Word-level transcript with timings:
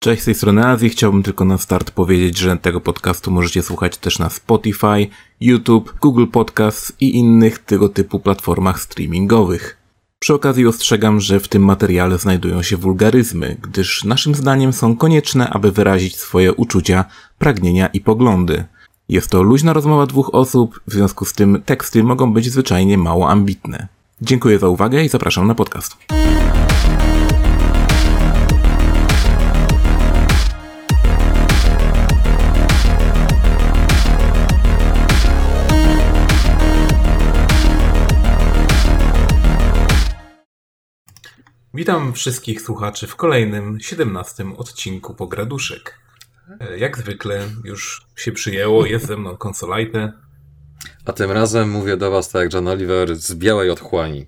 Cześć, 0.00 0.22
z 0.22 0.24
tej 0.24 0.34
strony 0.34 0.66
Azji. 0.66 0.88
Chciałbym 0.88 1.22
tylko 1.22 1.44
na 1.44 1.58
start 1.58 1.90
powiedzieć, 1.90 2.38
że 2.38 2.56
tego 2.56 2.80
podcastu 2.80 3.30
możecie 3.30 3.62
słuchać 3.62 3.96
też 3.96 4.18
na 4.18 4.30
Spotify, 4.30 5.06
YouTube, 5.40 5.94
Google 6.00 6.26
Podcasts 6.26 6.92
i 7.00 7.16
innych 7.16 7.58
tego 7.58 7.88
typu 7.88 8.20
platformach 8.20 8.80
streamingowych. 8.80 9.76
Przy 10.18 10.34
okazji 10.34 10.66
ostrzegam, 10.66 11.20
że 11.20 11.40
w 11.40 11.48
tym 11.48 11.64
materiale 11.64 12.18
znajdują 12.18 12.62
się 12.62 12.76
wulgaryzmy, 12.76 13.56
gdyż 13.62 14.04
naszym 14.04 14.34
zdaniem 14.34 14.72
są 14.72 14.96
konieczne, 14.96 15.50
aby 15.50 15.72
wyrazić 15.72 16.16
swoje 16.16 16.52
uczucia, 16.52 17.04
pragnienia 17.38 17.86
i 17.86 18.00
poglądy. 18.00 18.64
Jest 19.08 19.30
to 19.30 19.42
luźna 19.42 19.72
rozmowa 19.72 20.06
dwóch 20.06 20.34
osób, 20.34 20.80
w 20.86 20.92
związku 20.92 21.24
z 21.24 21.32
tym 21.32 21.62
teksty 21.64 22.04
mogą 22.04 22.32
być 22.32 22.52
zwyczajnie 22.52 22.98
mało 22.98 23.30
ambitne. 23.30 23.88
Dziękuję 24.22 24.58
za 24.58 24.68
uwagę 24.68 25.04
i 25.04 25.08
zapraszam 25.08 25.46
na 25.46 25.54
podcast. 25.54 25.96
Witam 41.78 42.12
wszystkich 42.12 42.62
słuchaczy 42.62 43.06
w 43.06 43.16
kolejnym, 43.16 43.80
17 43.80 44.44
odcinku 44.56 45.14
Pograduszek. 45.14 45.98
E, 46.60 46.78
Jak 46.78 46.98
zwykle 46.98 47.40
już 47.64 48.06
się 48.16 48.32
przyjęło, 48.32 48.86
jest 48.86 49.06
ze 49.06 49.16
mną 49.16 49.36
konsolajte. 49.36 50.12
A 51.04 51.12
tym 51.12 51.30
razem 51.30 51.70
mówię 51.70 51.96
do 51.96 52.10
was 52.10 52.28
tak 52.28 52.42
jak 52.42 52.52
John 52.52 52.68
Oliver 52.68 53.16
z 53.16 53.34
białej 53.34 53.70
otchłani. 53.70 54.26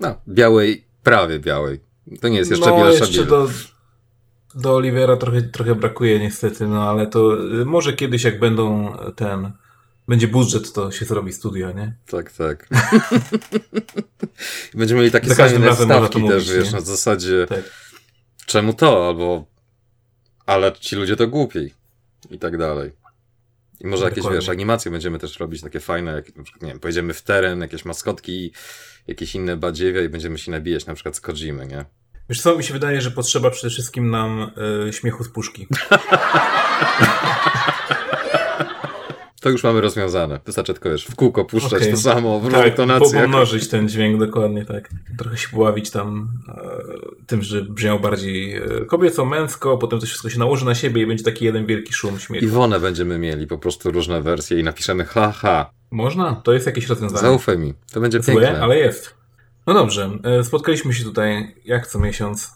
No, 0.00 0.14
białej, 0.28 0.84
prawie 1.02 1.38
białej. 1.38 1.80
To 2.20 2.28
nie 2.28 2.38
jest 2.38 2.50
jeszcze 2.50 2.70
no, 2.70 2.76
bielsza 2.76 3.04
jeszcze 3.04 3.24
do, 3.24 3.48
do 4.54 4.74
Olivera 4.74 5.16
trochę, 5.16 5.42
trochę 5.42 5.74
brakuje 5.74 6.18
niestety, 6.18 6.66
no 6.66 6.90
ale 6.90 7.06
to 7.06 7.44
y, 7.60 7.64
może 7.64 7.92
kiedyś 7.92 8.24
jak 8.24 8.38
będą 8.38 8.92
ten, 9.16 9.52
będzie 10.08 10.28
budżet, 10.28 10.72
to 10.72 10.92
się 10.92 11.04
zrobi 11.04 11.32
studio, 11.32 11.72
nie? 11.72 11.96
Tak, 12.06 12.32
tak. 12.32 12.68
Będziemy 14.74 15.00
mieli 15.00 15.12
takie 15.12 15.34
same 15.34 15.74
stawki 15.76 15.88
to 15.88 16.28
też, 16.28 16.46
mówić, 16.46 16.50
wiesz, 16.50 16.66
nie? 16.66 16.72
na 16.72 16.80
zasadzie 16.80 17.46
Tak. 17.48 17.62
czemu 18.46 18.74
to, 18.74 19.08
albo 19.08 19.44
ale 20.46 20.72
ci 20.72 20.96
ludzie 20.96 21.16
to 21.16 21.26
głupiej 21.26 21.74
i 22.30 22.38
tak 22.38 22.58
dalej. 22.58 22.92
I 23.80 23.86
może 23.86 24.04
jakieś, 24.04 24.16
Dokładnie. 24.16 24.40
wiesz, 24.40 24.48
animacje 24.48 24.90
będziemy 24.90 25.18
też 25.18 25.38
robić 25.38 25.62
takie 25.62 25.80
fajne, 25.80 26.12
jak 26.12 26.36
na 26.36 26.42
przykład, 26.42 26.62
nie 26.62 26.68
wiem, 26.68 26.80
pojedziemy 26.80 27.14
w 27.14 27.22
teren, 27.22 27.60
jakieś 27.60 27.84
maskotki, 27.84 28.52
jakieś 29.06 29.34
inne 29.34 29.56
badziewia 29.56 30.02
i 30.02 30.08
będziemy 30.08 30.38
się 30.38 30.50
nabijać 30.50 30.86
na 30.86 30.94
przykład 30.94 31.16
z 31.16 31.20
Kojimy, 31.20 31.66
nie? 31.66 31.84
Wiesz 32.28 32.40
co, 32.40 32.56
mi 32.56 32.64
się 32.64 32.72
wydaje, 32.72 33.00
że 33.00 33.10
potrzeba 33.10 33.50
przede 33.50 33.70
wszystkim 33.70 34.10
nam 34.10 34.50
y, 34.88 34.92
śmiechu 34.92 35.24
z 35.24 35.28
puszki. 35.28 35.66
To 39.46 39.50
już 39.50 39.64
mamy 39.64 39.80
rozwiązane. 39.80 40.40
Wystarczy 40.46 40.72
tylko, 40.72 40.90
wiesz, 40.90 41.04
w 41.06 41.14
kółko 41.14 41.44
puszczać 41.44 41.72
Okej. 41.82 41.90
to 41.90 41.96
samo, 41.96 42.40
w 42.40 42.52
Tak, 42.52 42.74
tonacjach. 42.74 43.22
pomnożyć 43.22 43.68
ten 43.68 43.88
dźwięk, 43.88 44.20
dokładnie 44.20 44.64
tak. 44.64 44.90
Trochę 45.18 45.36
się 45.36 45.48
pobawić 45.48 45.90
tam 45.90 46.28
e, 46.48 46.62
tym, 47.26 47.42
że 47.42 47.62
brzmiał 47.62 48.00
bardziej 48.00 48.56
e, 48.56 48.60
kobieco, 48.86 49.24
męsko, 49.24 49.78
potem 49.78 50.00
to 50.00 50.06
wszystko 50.06 50.30
się 50.30 50.38
nałoży 50.38 50.64
na 50.64 50.74
siebie 50.74 51.02
i 51.02 51.06
będzie 51.06 51.24
taki 51.24 51.44
jeden 51.44 51.66
wielki 51.66 51.92
szum 51.92 52.18
śmiechu. 52.18 52.44
Iwonę 52.44 52.80
będziemy 52.80 53.18
mieli 53.18 53.46
po 53.46 53.58
prostu 53.58 53.90
różne 53.90 54.22
wersje 54.22 54.60
i 54.60 54.62
napiszemy 54.62 55.04
ha, 55.04 55.32
ha. 55.32 55.70
Można? 55.90 56.34
To 56.34 56.52
jest 56.52 56.66
jakieś 56.66 56.86
rozwiązanie. 56.86 57.20
Zaufaj 57.20 57.58
mi. 57.58 57.74
To 57.92 58.00
będzie 58.00 58.22
Złe, 58.22 58.34
piękne. 58.34 58.60
ale 58.62 58.76
jest. 58.78 59.14
No 59.66 59.74
dobrze, 59.74 60.10
e, 60.22 60.44
spotkaliśmy 60.44 60.94
się 60.94 61.04
tutaj 61.04 61.54
jak 61.64 61.86
co 61.86 61.98
miesiąc, 61.98 62.50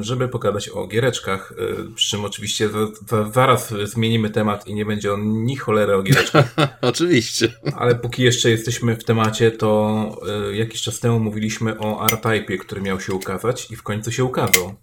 żeby 0.00 0.28
pogadać 0.28 0.68
o 0.68 0.86
giereczkach, 0.86 1.52
e, 1.58 1.94
przy 1.94 2.10
czym 2.10 2.24
oczywiście 2.24 2.68
za, 2.68 2.78
za, 3.08 3.30
zaraz 3.30 3.74
zmienimy 3.84 4.30
temat 4.30 4.66
i 4.66 4.74
nie 4.74 4.84
będzie 4.84 5.12
on 5.12 5.44
ni 5.44 5.56
cholery 5.56 5.96
o 5.96 6.02
giereczkach, 6.02 6.54
Oczywiście. 6.80 7.52
ale 7.76 7.94
póki 7.94 8.22
jeszcze 8.22 8.50
jesteśmy 8.50 8.96
w 8.96 9.04
temacie, 9.04 9.50
to 9.50 10.10
e, 10.50 10.56
jakiś 10.56 10.82
czas 10.82 11.00
temu 11.00 11.20
mówiliśmy 11.20 11.78
o 11.78 12.06
R-Type'ie, 12.06 12.58
który 12.58 12.80
miał 12.80 13.00
się 13.00 13.12
ukazać 13.12 13.70
i 13.70 13.76
w 13.76 13.82
końcu 13.82 14.12
się 14.12 14.24
ukazał. 14.24 14.74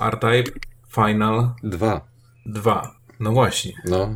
R-Type 0.00 0.60
Final 0.94 1.50
Dwa. 1.62 2.08
2. 2.46 3.00
No 3.20 3.32
właśnie. 3.32 3.72
No. 3.84 4.02
E, 4.02 4.14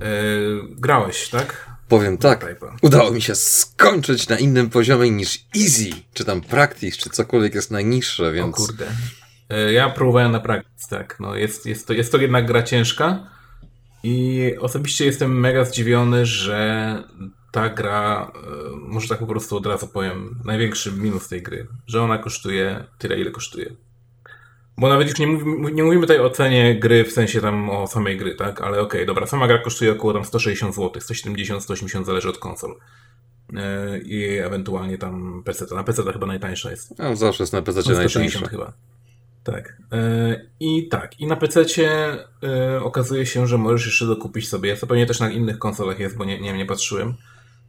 grałeś, 0.70 1.28
tak? 1.28 1.74
Powiem 1.88 2.18
tak. 2.18 2.46
Udało 2.82 3.10
mi 3.10 3.22
się 3.22 3.34
skończyć 3.34 4.28
na 4.28 4.38
innym 4.38 4.70
poziomie 4.70 5.10
niż 5.10 5.44
easy, 5.56 5.90
czy 6.14 6.24
tam 6.24 6.40
practice, 6.40 6.96
czy 6.96 7.10
cokolwiek 7.10 7.54
jest 7.54 7.70
najniższe, 7.70 8.28
O 8.28 8.32
więc 8.32 8.56
kurde. 8.56 8.86
E, 9.50 9.72
Ja 9.72 9.90
próbowałem 9.90 10.32
na 10.32 10.40
praktyce, 10.40 10.96
tak. 10.96 11.16
No 11.20 11.36
jest, 11.36 11.66
jest, 11.66 11.86
to, 11.86 11.92
jest 11.92 12.12
to 12.12 12.18
jednak 12.18 12.46
gra 12.46 12.62
ciężka 12.62 13.26
i 14.02 14.50
osobiście 14.60 15.04
jestem 15.04 15.40
mega 15.40 15.64
zdziwiony, 15.64 16.26
że 16.26 17.02
ta 17.52 17.68
gra, 17.68 18.32
e, 18.34 18.76
może 18.76 19.08
tak 19.08 19.18
po 19.18 19.26
prostu 19.26 19.56
od 19.56 19.66
razu 19.66 19.88
powiem, 19.88 20.38
największy 20.44 20.92
minus 20.92 21.28
tej 21.28 21.42
gry, 21.42 21.66
że 21.86 22.02
ona 22.02 22.18
kosztuje 22.18 22.84
tyle, 22.98 23.18
ile 23.20 23.30
kosztuje. 23.30 23.70
Bo 24.78 24.88
nawet 24.88 25.08
już 25.08 25.18
nie, 25.18 25.26
mówi, 25.26 25.74
nie 25.74 25.82
mówimy 25.84 26.02
tutaj 26.02 26.18
o 26.20 26.30
cenie 26.30 26.80
gry 26.80 27.04
w 27.04 27.12
sensie 27.12 27.40
tam 27.40 27.70
o 27.70 27.86
samej 27.86 28.16
gry, 28.16 28.34
tak? 28.34 28.60
Ale 28.60 28.80
okej, 28.80 29.06
dobra, 29.06 29.26
sama 29.26 29.46
gra 29.46 29.58
kosztuje 29.58 29.92
około 29.92 30.12
tam 30.12 30.24
160 30.24 30.74
zł, 30.74 31.00
170, 31.02 31.62
180 31.62 32.06
zależy 32.06 32.28
od 32.28 32.38
konsol. 32.38 32.74
E, 33.56 33.98
I 33.98 34.38
ewentualnie 34.38 34.98
tam 34.98 35.42
PC. 35.44 35.74
Na 35.74 35.84
PC 35.84 36.12
chyba 36.12 36.26
najtańsza 36.26 36.70
jest. 36.70 36.98
no, 36.98 37.16
zawsze 37.16 37.42
jest 37.42 37.52
na 37.52 37.62
PC 37.62 37.82
160 37.82 38.14
najtańsze. 38.24 38.50
chyba. 38.50 38.72
Tak. 39.44 39.76
E, 39.92 40.46
I 40.60 40.88
tak. 40.88 41.20
I 41.20 41.26
na 41.26 41.36
PC 41.36 41.64
e, 42.42 42.80
okazuje 42.82 43.26
się, 43.26 43.46
że 43.46 43.58
możesz 43.58 43.86
jeszcze 43.86 44.06
dokupić 44.06 44.48
sobie, 44.48 44.76
co 44.76 44.86
pewnie 44.86 45.06
też 45.06 45.20
na 45.20 45.30
innych 45.30 45.58
konsolach 45.58 45.98
jest, 45.98 46.16
bo 46.16 46.24
nie, 46.24 46.40
nie, 46.40 46.52
nie 46.52 46.66
patrzyłem. 46.66 47.14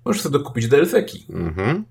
Możesz 0.06 0.22
sobie 0.22 0.34
dokupić 0.34 0.68
DLC-ki. 0.68 1.26
Mhm. 1.30 1.86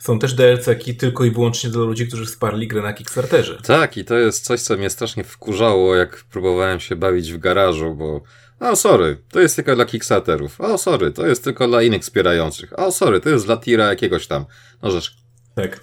Są 0.00 0.18
też 0.18 0.34
DLC-ki 0.34 0.96
tylko 0.96 1.24
i 1.24 1.30
wyłącznie 1.30 1.70
dla 1.70 1.84
ludzi, 1.84 2.06
którzy 2.08 2.26
wsparli 2.26 2.68
grę 2.68 2.82
na 2.82 2.92
Kickstarterze. 2.92 3.58
Tak, 3.66 3.96
i 3.96 4.04
to 4.04 4.18
jest 4.18 4.44
coś, 4.44 4.60
co 4.60 4.76
mnie 4.76 4.90
strasznie 4.90 5.24
wkurzało, 5.24 5.96
jak 5.96 6.24
próbowałem 6.30 6.80
się 6.80 6.96
bawić 6.96 7.32
w 7.32 7.38
garażu, 7.38 7.94
bo 7.94 8.20
o, 8.60 8.76
sorry, 8.76 9.22
to 9.30 9.40
jest 9.40 9.56
tylko 9.56 9.74
dla 9.74 9.84
Kickstarterów. 9.84 10.60
O, 10.60 10.78
sorry, 10.78 11.12
to 11.12 11.26
jest 11.26 11.44
tylko 11.44 11.68
dla 11.68 11.82
innych 11.82 12.02
wspierających. 12.02 12.78
O, 12.78 12.92
sorry, 12.92 13.20
to 13.20 13.30
jest 13.30 13.46
dla 13.46 13.56
tira 13.56 13.88
jakiegoś 13.88 14.26
tam. 14.26 14.44
No 14.82 14.90
rzecz, 14.90 15.16
Tak. 15.54 15.80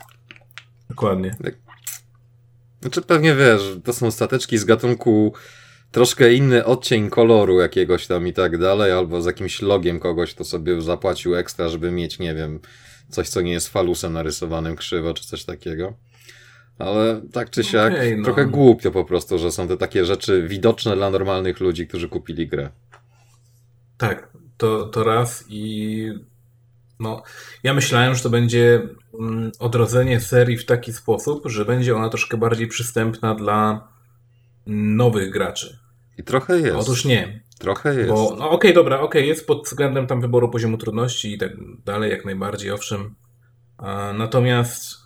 Dokładnie. 0.89 1.35
Znaczy 2.81 3.01
pewnie 3.01 3.35
wiesz, 3.35 3.61
to 3.83 3.93
są 3.93 4.11
stateczki 4.11 4.57
z 4.57 4.65
gatunku 4.65 5.33
troszkę 5.91 6.33
inny 6.33 6.65
odcień 6.65 7.09
koloru 7.09 7.59
jakiegoś 7.59 8.07
tam 8.07 8.27
i 8.27 8.33
tak 8.33 8.57
dalej, 8.57 8.91
albo 8.91 9.21
z 9.21 9.25
jakimś 9.25 9.61
logiem 9.61 9.99
kogoś, 9.99 10.33
to 10.33 10.43
sobie 10.43 10.81
zapłacił 10.81 11.35
ekstra, 11.35 11.69
żeby 11.69 11.91
mieć, 11.91 12.19
nie 12.19 12.35
wiem, 12.35 12.59
coś, 13.09 13.29
co 13.29 13.41
nie 13.41 13.51
jest 13.51 13.69
falusem 13.69 14.13
narysowanym 14.13 14.75
krzywo, 14.75 15.13
czy 15.13 15.27
coś 15.27 15.45
takiego. 15.45 15.93
Ale 16.79 17.21
tak 17.31 17.49
czy 17.49 17.63
siak, 17.63 17.93
Okej, 17.93 18.17
no. 18.17 18.23
trochę 18.23 18.45
głupio 18.45 18.91
po 18.91 19.05
prostu, 19.05 19.39
że 19.39 19.51
są 19.51 19.67
te 19.67 19.77
takie 19.77 20.05
rzeczy 20.05 20.47
widoczne 20.47 20.95
dla 20.95 21.09
normalnych 21.09 21.59
ludzi, 21.59 21.87
którzy 21.87 22.09
kupili 22.09 22.47
grę. 22.47 22.69
Tak, 23.97 24.29
to, 24.57 24.85
to 24.85 25.03
raz 25.03 25.45
i 25.49 26.13
no, 27.01 27.23
ja 27.63 27.73
myślałem, 27.73 28.15
że 28.15 28.23
to 28.23 28.29
będzie 28.29 28.81
mm, 29.19 29.51
odrodzenie 29.59 30.19
serii 30.19 30.57
w 30.57 30.65
taki 30.65 30.93
sposób, 30.93 31.43
że 31.45 31.65
będzie 31.65 31.95
ona 31.95 32.09
troszkę 32.09 32.37
bardziej 32.37 32.67
przystępna 32.67 33.35
dla 33.35 33.87
nowych 34.67 35.31
graczy. 35.31 35.79
I 36.17 36.23
trochę 36.23 36.59
jest. 36.59 36.75
Otóż 36.75 37.05
nie, 37.05 37.43
trochę 37.59 37.95
jest. 37.95 38.09
bo 38.09 38.35
no 38.39 38.49
okej, 38.49 38.73
dobra, 38.73 38.99
okej, 38.99 39.27
jest 39.27 39.47
pod 39.47 39.65
względem 39.65 40.07
tam 40.07 40.21
wyboru 40.21 40.49
poziomu 40.49 40.77
trudności 40.77 41.33
i 41.33 41.37
tak 41.37 41.51
dalej, 41.85 42.11
jak 42.11 42.25
najbardziej, 42.25 42.71
owszem. 42.71 43.15
Natomiast 44.13 45.01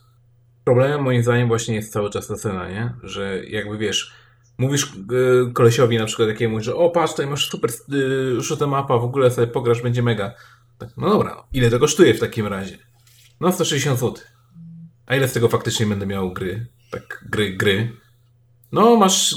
problemem 0.64 1.02
moim 1.02 1.24
zdaniem 1.24 1.48
właśnie 1.48 1.76
jest 1.76 1.94
cały 1.94 2.10
czas 2.10 2.28
ta 2.28 2.36
cena, 2.36 2.70
nie? 2.70 2.94
Że 3.04 3.46
jakby 3.46 3.78
wiesz, 3.78 4.14
mówisz 4.58 4.94
y, 4.94 5.54
kolesiowi 5.54 5.98
na 5.98 6.06
przykład 6.06 6.30
jakiemuś, 6.30 6.64
że 6.64 6.76
o 6.76 6.90
patrz, 6.90 7.14
tutaj 7.14 7.28
masz 7.28 7.50
super 7.50 7.72
y, 8.62 8.68
mapa, 8.68 8.98
w 8.98 9.04
ogóle 9.04 9.32
sobie 9.32 9.48
pograsz, 9.48 9.82
będzie 9.82 10.04
mega. 10.04 10.34
Tak, 10.78 10.90
no 10.98 11.10
dobra, 11.10 11.44
ile 11.54 11.70
to 11.70 11.80
kosztuje 11.80 12.14
w 12.14 12.20
takim 12.20 12.48
razie? 12.48 12.78
No 13.40 13.52
160 13.52 14.00
zł. 14.00 14.24
A 15.06 15.16
ile 15.16 15.28
z 15.28 15.34
tego 15.34 15.50
faktycznie 15.50 15.86
będę 15.86 16.06
miał 16.06 16.34
gry? 16.34 16.68
Tak, 16.92 17.26
gry, 17.30 17.54
gry. 17.54 17.92
No 18.72 18.96
masz 18.96 19.36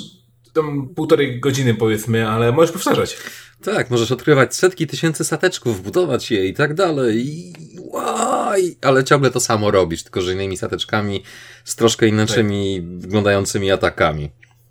tam 0.55 0.95
półtorej 0.95 1.41
godziny 1.41 1.75
powiedzmy, 1.75 2.29
ale 2.29 2.53
możesz 2.53 2.73
powtarzać. 2.73 3.17
Tak, 3.63 3.91
możesz 3.91 4.13
odkrywać 4.13 4.57
setki 4.57 4.87
tysięcy 4.87 5.25
stateczków, 5.25 5.83
budować 5.83 6.31
je 6.31 6.47
i 6.47 6.55
tak 6.55 6.75
dalej. 6.75 7.27
I 7.27 7.53
łaj, 7.81 8.77
ale 8.83 9.05
ciągle 9.05 9.31
to 9.31 9.41
samo 9.41 9.71
robisz, 9.71 10.03
tylko 10.03 10.21
że 10.21 10.33
innymi 10.33 10.57
stateczkami, 10.57 11.23
z 11.65 11.77
troszkę 11.77 12.09
inaczymi 12.09 12.83
wyglądającymi 12.99 13.71
atakami. 13.71 14.31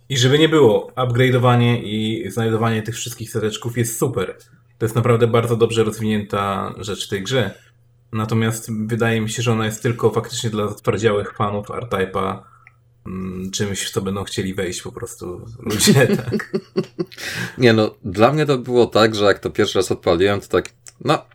I 0.10 0.18
żeby 0.18 0.40
nie 0.40 0.50
było, 0.50 0.92
upgrade'owanie 0.96 1.82
i 1.84 2.26
znajdowanie 2.32 2.82
tych 2.82 2.96
wszystkich 2.96 3.32
seteczków 3.32 3.78
jest 3.78 4.00
super. 4.00 4.38
To 4.78 4.86
jest 4.86 4.96
naprawdę 4.96 5.28
bardzo 5.28 5.56
dobrze 5.56 5.84
rozwinięta 5.84 6.74
rzecz 6.78 7.08
w 7.08 7.10
tej 7.10 7.24
grze. 7.24 7.52
Natomiast 8.12 8.72
wydaje 8.88 9.22
mi 9.22 9.30
się, 9.30 9.42
że 9.42 9.52
ona 9.52 9.66
jest 9.66 9.84
tylko 9.84 10.12
faktycznie 10.12 10.50
dla 10.50 10.68
zatwardziałych 10.68 11.34
fanów 11.36 11.72
R-Type'a 11.72 12.40
mm, 13.06 13.52
czymś, 13.52 13.84
w 13.84 13.92
co 13.92 14.02
będą 14.02 14.24
chcieli 14.24 14.54
wejść 14.54 14.82
po 14.82 14.92
prostu 14.92 15.46
ludzie, 15.60 16.08
tak. 16.26 16.58
Nie 17.58 17.74
no, 17.74 17.96
dla 18.06 18.32
mnie 18.32 18.46
to 18.46 18.58
było 18.58 18.86
tak, 18.86 19.16
że 19.16 19.26
jak 19.26 19.40
to 19.40 19.50
pierwszy 19.50 19.80
raz 19.80 19.92
odpaliłem, 19.92 20.42
to 20.42 20.48
tak, 20.48 20.70
no, 21.06 21.26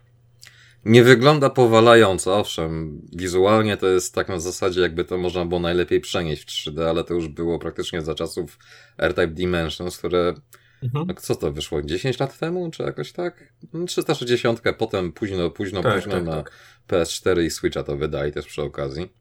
nie 0.85 1.05
wygląda 1.05 1.51
powalająco, 1.51 2.39
owszem, 2.39 3.01
wizualnie 3.13 3.77
to 3.77 3.89
jest 3.89 4.15
tak 4.15 4.29
na 4.29 4.41
zasadzie, 4.41 4.81
jakby 4.81 5.05
to 5.05 5.19
można 5.19 5.45
było 5.45 5.61
najlepiej 5.61 6.01
przenieść 6.01 6.43
w 6.43 6.47
3D, 6.47 6.83
ale 6.83 7.05
to 7.05 7.15
już 7.15 7.29
było 7.29 7.59
praktycznie 7.59 8.03
za 8.03 8.15
czasów 8.15 8.59
R-Type 8.99 9.27
Dimensions, 9.29 9.99
które, 9.99 10.35
Mhm. 10.83 11.07
no 11.09 11.15
co 11.15 11.35
to 11.35 11.53
wyszło, 11.53 11.83
10 11.83 12.19
lat 12.21 12.39
temu, 12.39 12.71
czy 12.71 12.83
jakoś 12.83 13.13
tak? 13.13 13.53
No, 13.73 13.87
360, 13.87 14.63
potem 14.79 15.13
późno, 15.13 15.51
późno, 15.51 15.83
Tak, 15.83 15.95
późno 15.95 16.13
tak, 16.13 16.25
na 16.25 16.37
tak. 16.43 16.53
PS4 16.89 17.43
i 17.43 17.51
Switcha 17.51 17.83
to 17.83 17.97
wydali 17.97 18.33
też 18.33 18.47
przy 18.47 18.63
okazji. 18.63 19.13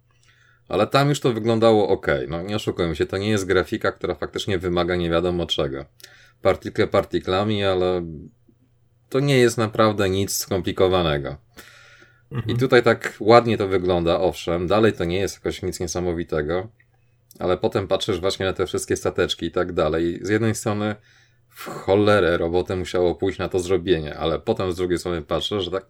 Ale 0.67 0.87
tam 0.87 1.09
już 1.09 1.19
to 1.19 1.33
wyglądało 1.33 1.89
ok. 1.89 2.07
No 2.27 2.41
nie 2.41 2.55
oszukujmy 2.55 2.95
się, 2.95 3.05
to 3.05 3.17
nie 3.17 3.29
jest 3.29 3.45
grafika, 3.45 3.91
która 3.91 4.15
faktycznie 4.15 4.57
wymaga 4.57 4.95
nie 4.95 5.09
wiadomo 5.09 5.45
czego. 5.45 5.85
Partikle 6.41 6.87
partiklami, 6.87 7.63
ale 7.63 8.05
to 9.09 9.19
nie 9.19 9.37
jest 9.37 9.57
naprawdę 9.57 10.09
nic 10.09 10.37
skomplikowanego. 10.37 11.37
I 12.31 12.35
Mhm. 12.35 12.57
tutaj 12.57 12.83
tak 12.83 13.13
ładnie 13.19 13.57
to 13.57 13.67
wygląda, 13.67 14.19
owszem, 14.19 14.67
dalej 14.67 14.93
to 14.93 15.05
nie 15.05 15.19
jest 15.19 15.35
jakoś 15.35 15.61
nic 15.61 15.79
niesamowitego, 15.79 16.67
ale 17.39 17.57
potem 17.57 17.87
patrzysz 17.87 18.19
właśnie 18.19 18.45
na 18.45 18.53
te 18.53 18.65
wszystkie 18.65 18.95
stateczki 18.97 19.45
i 19.45 19.51
tak 19.51 19.73
dalej. 19.73 20.19
Z 20.21 20.29
jednej 20.29 20.55
strony 20.55 20.95
w 21.61 21.65
cholerę 21.69 22.37
robotę 22.37 22.75
musiało 22.75 23.15
pójść 23.15 23.39
na 23.39 23.49
to 23.49 23.59
zrobienie, 23.59 24.17
ale 24.17 24.39
potem 24.39 24.71
z 24.71 24.75
drugiej 24.75 24.99
strony 24.99 25.21
patrzę, 25.21 25.61
że 25.61 25.71
tak, 25.71 25.85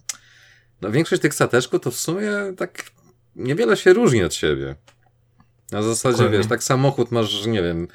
no 0.81 0.91
większość 0.91 1.21
tych 1.21 1.33
stateczków 1.33 1.81
to 1.81 1.91
w 1.91 1.95
sumie 1.95 2.31
tak 2.57 2.83
niewiele 3.35 3.77
się 3.77 3.93
różni 3.93 4.23
od 4.23 4.33
siebie. 4.33 4.75
Na 5.71 5.83
zasadzie, 5.83 6.17
Dokładnie. 6.17 6.37
wiesz, 6.37 6.47
tak 6.47 6.63
samochód 6.63 7.11
masz, 7.11 7.45
nie 7.45 7.61
wiem, 7.63 7.87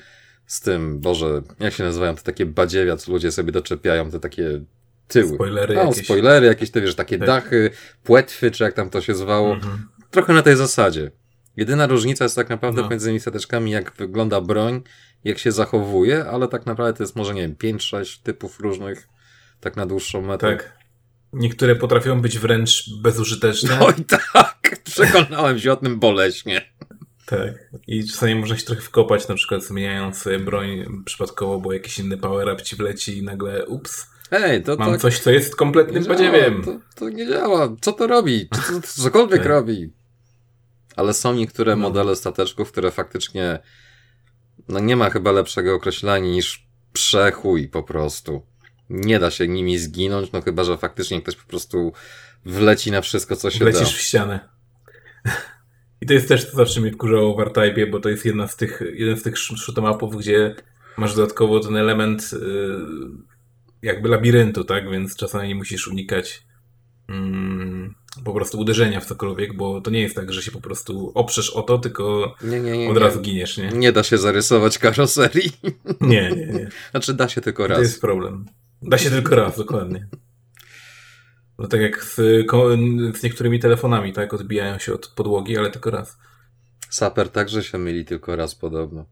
z 0.47 0.61
tym, 0.61 0.99
Boże, 1.01 1.43
jak 1.61 1.75
się 1.75 1.85
nazywają 1.85 2.17
te 2.17 2.23
takie 2.23 2.47
badziewia, 2.47 2.97
co 2.97 3.13
ludzie 3.13 3.33
sobie 3.33 3.53
doczepiają, 3.53 4.11
te 4.11 4.21
takie 4.21 4.61
tyły. 5.09 5.35
Spoilery 5.35 5.75
No, 5.75 5.85
jakieś. 5.85 6.05
spoilery, 6.05 6.47
jakieś 6.47 6.71
te, 6.71 6.81
wiesz, 6.81 6.95
takie 6.95 7.19
Tak. 7.19 7.27
dachy, 7.27 7.71
płetwy, 8.05 8.51
czy 8.51 8.65
jak 8.65 8.75
tam 8.75 8.91
to 8.91 9.01
się 9.01 9.15
zwało. 9.15 9.55
Mhm. 9.55 9.89
Trochę 10.11 10.33
na 10.33 10.43
tej 10.43 10.57
zasadzie. 10.57 11.11
Jedyna 11.57 11.87
różnica 11.87 12.25
jest 12.25 12.37
tak 12.37 12.49
naprawdę 12.49 12.83
No. 12.83 12.89
między 12.89 13.07
tymi 13.07 13.21
stateczkami, 13.21 13.71
jak 13.71 13.93
wygląda 13.97 14.41
broń, 14.41 14.83
jak 15.25 15.39
się 15.39 15.53
zachowuje, 15.53 16.25
ale 16.25 16.49
tak 16.49 16.67
naprawdę 16.67 16.97
to 16.97 17.03
jest 17.03 17.17
może, 17.17 17.35
nie 17.35 17.43
wiem, 17.43 17.55
5-6 17.55 18.23
typów 18.23 18.61
różnych, 18.61 19.09
tak 19.61 19.77
na 19.77 19.87
dłuższą 19.87 20.23
metę. 20.23 20.47
Tak. 20.57 20.77
Niektóre 21.33 21.77
potrafią 21.77 22.21
być 22.21 22.39
wręcz 22.39 22.85
bezużyteczne. 23.03 23.77
No 23.81 23.91
i 23.91 24.05
tak, 24.05 24.81
przekonałem 24.85 25.59
się 25.59 25.73
o 25.73 25.77
tym 25.77 25.99
boleśnie. 25.99 26.73
Tak. 27.27 27.71
I 27.87 28.09
czasami 28.09 28.35
można 28.35 28.57
się 28.57 28.65
trochę 28.65 28.81
wkopać, 28.83 29.29
na 29.29 29.35
przykład 29.35 29.65
zmieniając 29.65 30.25
broń 30.45 31.03
przypadkowo, 31.05 31.61
bo 31.61 31.73
jakiś 31.73 31.99
inny 31.99 32.17
power-up 32.19 32.63
ci 32.63 32.77
wleci 32.77 33.19
i 33.19 33.23
nagle 33.23 33.67
ups, 33.67 34.07
Ej, 34.31 34.63
to 34.63 34.77
mam 34.77 34.91
tak 34.93 35.01
coś, 35.01 35.19
co 35.19 35.31
jest 35.31 35.57
kompletnym 35.57 36.05
podziewiem. 36.05 36.63
To, 36.65 36.79
to 36.95 37.09
nie 37.09 37.27
działa. 37.29 37.77
Co 37.81 37.93
to 37.93 38.07
robi? 38.07 38.49
Czy 38.55 38.61
to, 38.73 38.81
to 38.81 38.87
cokolwiek 39.03 39.39
Tak. 39.39 39.49
robi? 39.49 39.93
Ale 40.97 41.15
są 41.15 41.35
niektóre 41.35 41.77
No. 41.77 41.83
modele 41.83 42.17
stateczków, 42.17 42.73
które 42.73 42.91
faktycznie 42.91 43.59
no 44.69 44.81
nie 44.81 44.97
ma 44.97 45.11
chyba 45.11 45.33
lepszego 45.33 45.75
określenia 45.75 46.27
niż 46.27 46.67
przechuj 46.93 47.69
po 47.69 47.83
prostu. 47.83 48.47
Nie 48.91 49.19
da 49.19 49.31
się 49.31 49.49
nimi 49.49 49.79
zginąć, 49.79 50.33
no 50.33 50.43
chyba, 50.43 50.65
że 50.65 50.79
faktycznie 50.79 51.23
ktoś 51.23 51.37
po 51.37 51.49
prostu 51.49 51.93
wleci 52.45 52.91
na 52.91 53.01
wszystko, 53.01 53.37
co 53.37 53.51
się 53.51 53.59
Wlecisz 53.59 53.81
da. 53.81 53.87
w 53.97 54.01
ścianę. 54.01 54.49
I 56.01 56.07
to 56.07 56.13
jest 56.15 56.29
też, 56.29 56.51
co 56.51 56.57
zawsze 56.57 56.81
mnie 56.81 56.93
wkurzało 56.93 57.37
w 57.37 57.41
R-Type, 57.41 57.87
bo 57.87 58.01
to 58.01 58.09
jest 58.09 58.25
jedna 58.25 58.49
z 58.49 58.57
tych, 58.57 58.83
jeden 58.95 59.17
z 59.17 59.23
tych 59.23 59.35
shoot'em-upów, 59.35 60.17
gdzie 60.19 60.55
masz 60.97 61.15
dodatkowo 61.15 61.61
ten 61.61 61.77
element 61.77 62.31
y, 62.33 62.39
jakby 63.83 64.09
labiryntu, 64.09 64.65
tak? 64.65 64.91
Więc 64.91 65.17
czasami 65.17 65.55
musisz 65.55 65.89
unikać 65.89 66.47
mm, 67.09 67.95
po 68.25 68.33
prostu 68.33 68.59
uderzenia 68.59 69.01
w 69.01 69.07
cokolwiek, 69.07 69.57
bo 69.57 69.81
to 69.81 69.91
nie 69.91 70.01
jest 70.01 70.15
tak, 70.15 70.33
że 70.33 70.43
się 70.43 70.51
po 70.51 70.61
prostu 70.61 71.13
oprzesz 71.15 71.51
o 71.51 71.63
to, 71.63 71.79
tylko 71.79 72.35
Nie, 72.45 72.61
nie, 72.61 72.79
nie. 72.79 72.89
od 72.89 72.95
nie. 72.95 73.01
razu 73.01 73.21
giniesz, 73.21 73.57
nie? 73.57 73.69
Nie 73.69 73.93
da 73.93 74.03
się 74.03 74.19
zarysować 74.19 74.79
karoserii. 74.79 75.51
Nie, 76.01 76.31
nie, 76.31 76.47
nie. 76.47 76.69
Znaczy 76.91 77.15
da 77.15 77.29
się 77.29 77.41
tylko 77.41 77.63
To 77.63 77.69
raz. 77.69 77.79
jest 77.81 78.01
problem. 78.01 78.47
Da 78.83 78.99
się 78.99 79.11
tylko 79.11 79.37
raz, 79.37 79.57
dokładnie. 79.57 80.07
No 81.59 81.69
tak 81.69 81.81
jak 81.81 82.05
z, 82.05 82.15
z 83.19 83.23
niektórymi 83.23 83.61
telefonami, 83.61 84.13
tak? 84.13 84.35
Odbijają 84.35 84.79
się 84.79 84.95
od 84.95 85.07
podłogi, 85.07 85.57
ale 85.59 85.71
tylko 85.71 85.91
raz. 85.91 86.17
Saper 86.91 87.29
także 87.29 87.63
się 87.63 87.79
myli 87.79 88.05
tylko 88.05 88.37
raz 88.37 88.55
podobno. 88.55 89.05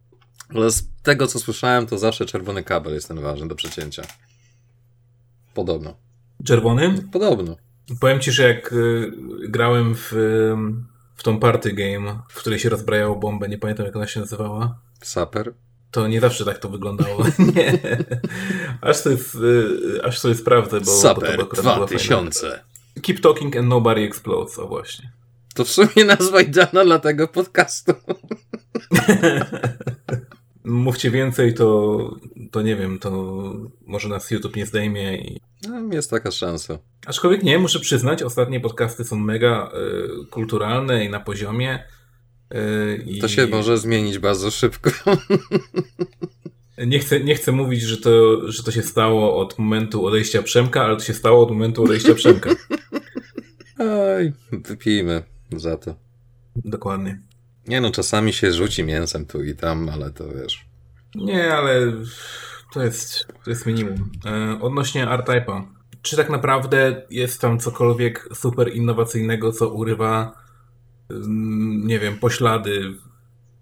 Ale 0.55 0.71
z 0.71 0.89
tego 1.03 1.27
co 1.27 1.39
słyszałem, 1.39 1.87
to 1.87 1.99
zawsze 1.99 2.27
czerwony 2.27 2.62
kabel 2.62 2.95
jest 2.95 3.09
ten 3.09 3.21
ważny 3.21 3.49
do 3.49 3.55
przecięcia. 3.55 4.03
Podobno. 5.55 5.97
Czerwony? 6.45 6.95
Podobno. 7.12 7.56
Powiem 8.01 8.21
ci, 8.21 8.33
że 8.33 8.49
jak 8.49 8.73
y, 8.73 9.13
grałem 9.49 9.95
w, 9.95 10.13
y, 10.13 10.57
w 11.17 11.23
tą 11.23 11.39
party 11.39 11.73
game, 11.73 12.23
w 12.29 12.39
której 12.39 12.59
się 12.59 12.69
rozbrajało 12.69 13.17
bombę, 13.17 13.49
nie 13.49 13.59
pamiętam 13.59 13.87
jak 13.87 13.97
ona 13.97 14.07
się 14.07 14.21
nazywała, 14.21 14.79
Saper. 15.03 15.53
to 15.91 16.09
nie 16.09 16.21
zawsze 16.21 16.45
tak 16.45 16.59
to 16.59 16.69
wyglądało. 16.69 17.25
nie. 17.57 17.79
Aż 18.81 19.03
to 19.03 19.11
jest, 19.11 19.35
y, 19.35 20.05
aż 20.05 20.21
to 20.21 20.29
jest 20.29 20.45
prawda, 20.45 20.81
bo, 20.81 20.87
bo 20.87 20.93
Saper 20.93 21.37
to 21.37 21.43
akurat 21.43 21.65
była 21.65 21.77
2000. 21.77 22.41
fajna. 22.41 22.65
Keep 23.03 23.21
talking 23.21 23.57
and 23.57 23.69
nobody 23.69 24.01
explodes, 24.01 24.59
o 24.59 24.69
właśnie. 24.69 25.13
To 25.55 25.65
w 25.65 25.69
sumie 25.69 26.05
nazwa 26.07 26.41
idealna 26.41 26.85
dla 26.85 26.99
tego 26.99 27.29
podcastu. 27.29 27.93
Mówcie 30.65 31.11
więcej, 31.11 31.55
to, 31.55 31.99
to 32.51 32.63
nie 32.63 32.77
wiem, 32.77 32.99
to 32.99 33.11
może 33.87 34.09
nas 34.09 34.31
YouTube 34.31 34.57
nie 34.57 34.67
zdejmie. 34.67 35.17
I... 35.17 35.41
No, 35.69 35.95
jest 35.95 36.11
taka 36.11 36.31
szansa. 36.31 36.79
Aczkolwiek 37.07 37.43
nie, 37.43 37.59
muszę 37.59 37.81
przyznać, 37.81 38.23
ostatnie 38.23 38.61
podcasty 38.61 39.05
są 39.05 39.17
mega 39.17 39.71
y, 40.23 40.27
kulturalne 40.27 41.05
i 41.05 41.11
na 41.11 41.21
poziomie. 41.21 41.85
y, 42.55 43.05
i 43.07 43.19
To 43.19 43.29
się 43.29 43.47
może 43.47 43.79
zmienić 43.79 44.19
bardzo 44.19 44.51
szybko. 44.51 44.91
Nie 46.87 46.99
chcę, 46.99 47.21
nie 47.21 47.35
chcę 47.35 47.53
mówić, 47.53 47.83
że 47.83 47.97
to, 47.97 48.41
że 48.53 48.63
to 48.63 48.71
się 48.71 48.83
stało 48.83 49.37
od 49.37 49.59
momentu 49.59 50.07
odejścia 50.07 50.43
Przemka, 50.43 50.85
ale 50.85 50.97
to 50.97 51.03
się 51.03 51.15
stało 51.15 51.43
od 51.43 51.51
momentu 51.51 51.85
odejścia 51.85 52.15
Przemka. 52.15 52.51
Oj, 53.79 54.33
wypijmy 54.53 55.23
za 55.57 55.77
to. 55.77 55.95
Dokładnie. 56.57 57.21
Nie 57.69 57.81
no, 57.81 57.91
czasami 57.91 58.33
się 58.33 58.53
rzuci 58.53 58.85
mięsem 58.85 59.27
tu 59.27 59.45
i 59.45 59.55
tam, 59.55 59.89
ale 59.89 60.11
to 60.11 60.25
wiesz. 60.29 60.65
Nie, 61.15 61.55
ale 61.55 61.93
to 62.73 62.83
jest, 62.83 63.27
to 63.45 63.51
jest 63.51 63.67
minimum. 63.67 64.11
E, 64.27 64.59
odnośnie 64.63 65.11
R-Type'a. 65.11 65.63
Czy 66.03 66.17
tak 66.17 66.31
naprawdę 66.31 67.03
jest 67.11 67.41
tam 67.41 67.59
cokolwiek 67.59 68.29
super 68.35 68.75
innowacyjnego, 68.75 69.53
co 69.53 69.69
urywa, 69.69 70.33
ym, 71.11 71.87
nie 71.87 71.99
wiem, 71.99 72.19
poślady 72.19 72.94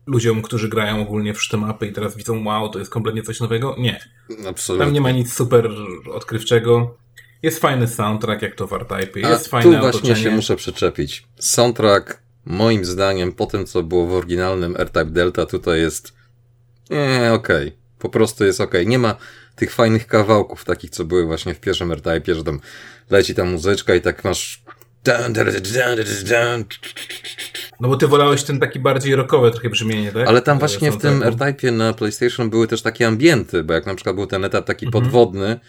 ludziom, 0.07 0.43
którzy 0.43 0.69
grają 0.69 1.01
ogólnie 1.03 1.35
w 1.35 1.43
sztemapy 1.43 1.87
i 1.87 1.93
teraz 1.93 2.17
widzą, 2.17 2.45
wow, 2.45 2.69
to 2.69 2.79
jest 2.79 2.91
kompletnie 2.91 3.23
coś 3.23 3.41
nowego? 3.41 3.77
Nie. 3.79 4.01
Absolutnie. 4.49 4.87
Tam 4.87 4.95
nie 4.95 5.01
ma 5.01 5.11
nic 5.11 5.33
super 5.33 5.71
odkrywczego. 6.13 6.97
Jest 7.43 7.59
fajny 7.61 7.89
soundtrack, 7.89 8.43
jak 8.43 8.55
to 8.55 8.67
w 8.67 8.73
R-Type. 8.73 9.27
A 9.27 9.31
Jest 9.31 9.45
tu 9.45 9.51
fajne 9.51 9.79
właśnie 9.79 9.99
otoczenie. 9.99 10.17
się 10.17 10.31
muszę 10.31 10.57
przyczepić. 10.57 11.27
Soundtrack, 11.39 12.22
moim 12.45 12.85
zdaniem, 12.85 13.33
po 13.33 13.47
tym, 13.47 13.67
co 13.67 13.83
było 13.83 14.07
w 14.07 14.13
oryginalnym 14.13 14.77
R-Type 14.79 15.05
Delta, 15.05 15.47
tutaj 15.47 15.81
jest 15.81 16.13
nie, 16.91 17.33
okej. 17.33 17.77
Po 17.99 18.09
prostu 18.09 18.45
jest 18.45 18.61
okej. 18.61 18.87
Nie 18.87 18.99
ma 18.99 19.17
tych 19.57 19.73
fajnych 19.75 20.07
kawałków, 20.07 20.65
takich, 20.65 20.91
co 20.91 21.05
były 21.05 21.25
właśnie 21.27 21.55
w 21.55 21.61
pierwszym 21.61 21.93
R-Type, 21.93 22.35
że 22.35 22.45
tam 22.45 22.61
leci 23.11 23.35
ta 23.35 23.45
muzyczka 23.45 23.95
i 23.95 24.01
tak 24.01 24.25
masz. 24.25 24.63
No 27.81 27.89
bo 27.89 27.97
ty 27.97 28.09
wolałeś 28.09 28.43
ten 28.43 28.61
taki 28.61 28.79
bardziej 28.81 29.17
rockowe 29.17 29.51
trochę 29.51 29.71
brzmienie, 29.71 30.13
tak? 30.13 30.29
Ale 30.29 30.43
tam 30.43 30.59
właśnie 30.59 30.93
w 30.93 30.97
tym. 30.99 31.23
R-Type 31.23 31.71
na 31.73 31.93
PlayStation 31.93 32.51
były 32.51 32.67
też 32.69 32.83
takie 32.83 33.07
ambienty, 33.07 33.65
bo 33.65 33.75
jak 33.75 33.87
na 33.87 33.95
przykład 33.95 34.17
był 34.17 34.27
ten 34.27 34.45
etap 34.45 34.67
taki 34.67 34.87
Mhm. 34.87 35.05
podwodny, 35.05 35.61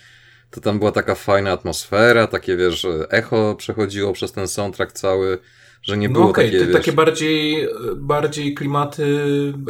to 0.52 0.62
tam 0.62 0.80
była 0.80 0.92
taka 0.92 1.16
fajna 1.16 1.52
atmosfera, 1.52 2.28
takie 2.28 2.58
wiesz, 2.58 2.88
echo 3.10 3.56
przechodziło 3.56 4.14
przez 4.14 4.32
ten 4.32 4.48
soundtrack 4.48 4.92
cały, 4.92 5.38
że 5.84 5.98
nie 5.98 6.08
No 6.10 6.14
było 6.14 6.30
okej, 6.30 6.46
takie, 6.46 6.60
te- 6.60 6.66
wiesz, 6.66 6.76
takie 6.76 6.94
bardziej, 6.94 7.68
bardziej 7.96 8.54
klimaty 8.54 9.06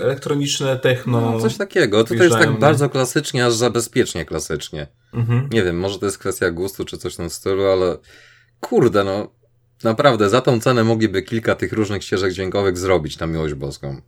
elektroniczne, 0.02 0.78
techno. 0.80 1.22
no, 1.22 1.40
coś 1.40 1.58
takiego. 1.58 2.04
Tutaj 2.04 2.18
jest 2.28 2.38
tak 2.40 2.52
nie? 2.52 2.58
bardzo 2.58 2.90
klasycznie, 2.90 3.46
aż 3.46 3.54
za 3.54 3.70
bezpiecznie 3.70 4.26
klasycznie. 4.26 4.88
Mhm. 5.14 5.50
Nie 5.52 5.64
wiem, 5.64 5.80
może 5.80 6.00
to 6.00 6.06
jest 6.06 6.18
kwestia 6.18 6.52
gustu, 6.52 6.86
czy 6.86 6.98
coś 6.98 7.14
w 7.14 7.18
tym 7.18 7.30
stylu, 7.30 7.66
ale 7.66 7.98
kurde, 8.60 9.04
no 9.04 9.28
naprawdę, 9.84 10.30
za 10.30 10.42
tą 10.42 10.60
cenę 10.60 10.84
mogliby 10.84 11.22
kilka 11.22 11.56
tych 11.56 11.74
różnych 11.74 12.04
ścieżek 12.04 12.34
dźwiękowych 12.34 12.78
zrobić 12.78 13.20
na 13.20 13.28
miłość 13.28 13.54
boską. 13.54 14.02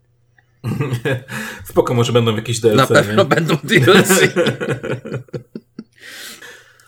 Spoko, 1.69 1.93
może 1.93 2.13
będą 2.13 2.35
jakieś 2.35 2.59
DLC, 2.59 2.77
Na 2.77 2.87
pewno 2.87 3.23
nie? 3.23 3.29
będą 3.29 3.57
DLC. 3.63 4.19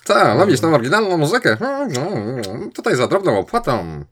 Tak, 0.06 0.40
robisz 0.40 0.60
tą 0.60 0.76
oryginalną 0.76 1.18
muzykę. 1.18 1.58
Hmm, 1.58 1.94
hmm, 1.94 2.72
Tutaj 2.72 2.96
za 2.96 3.08
drobną 3.08 3.40
opłatą. 3.40 4.04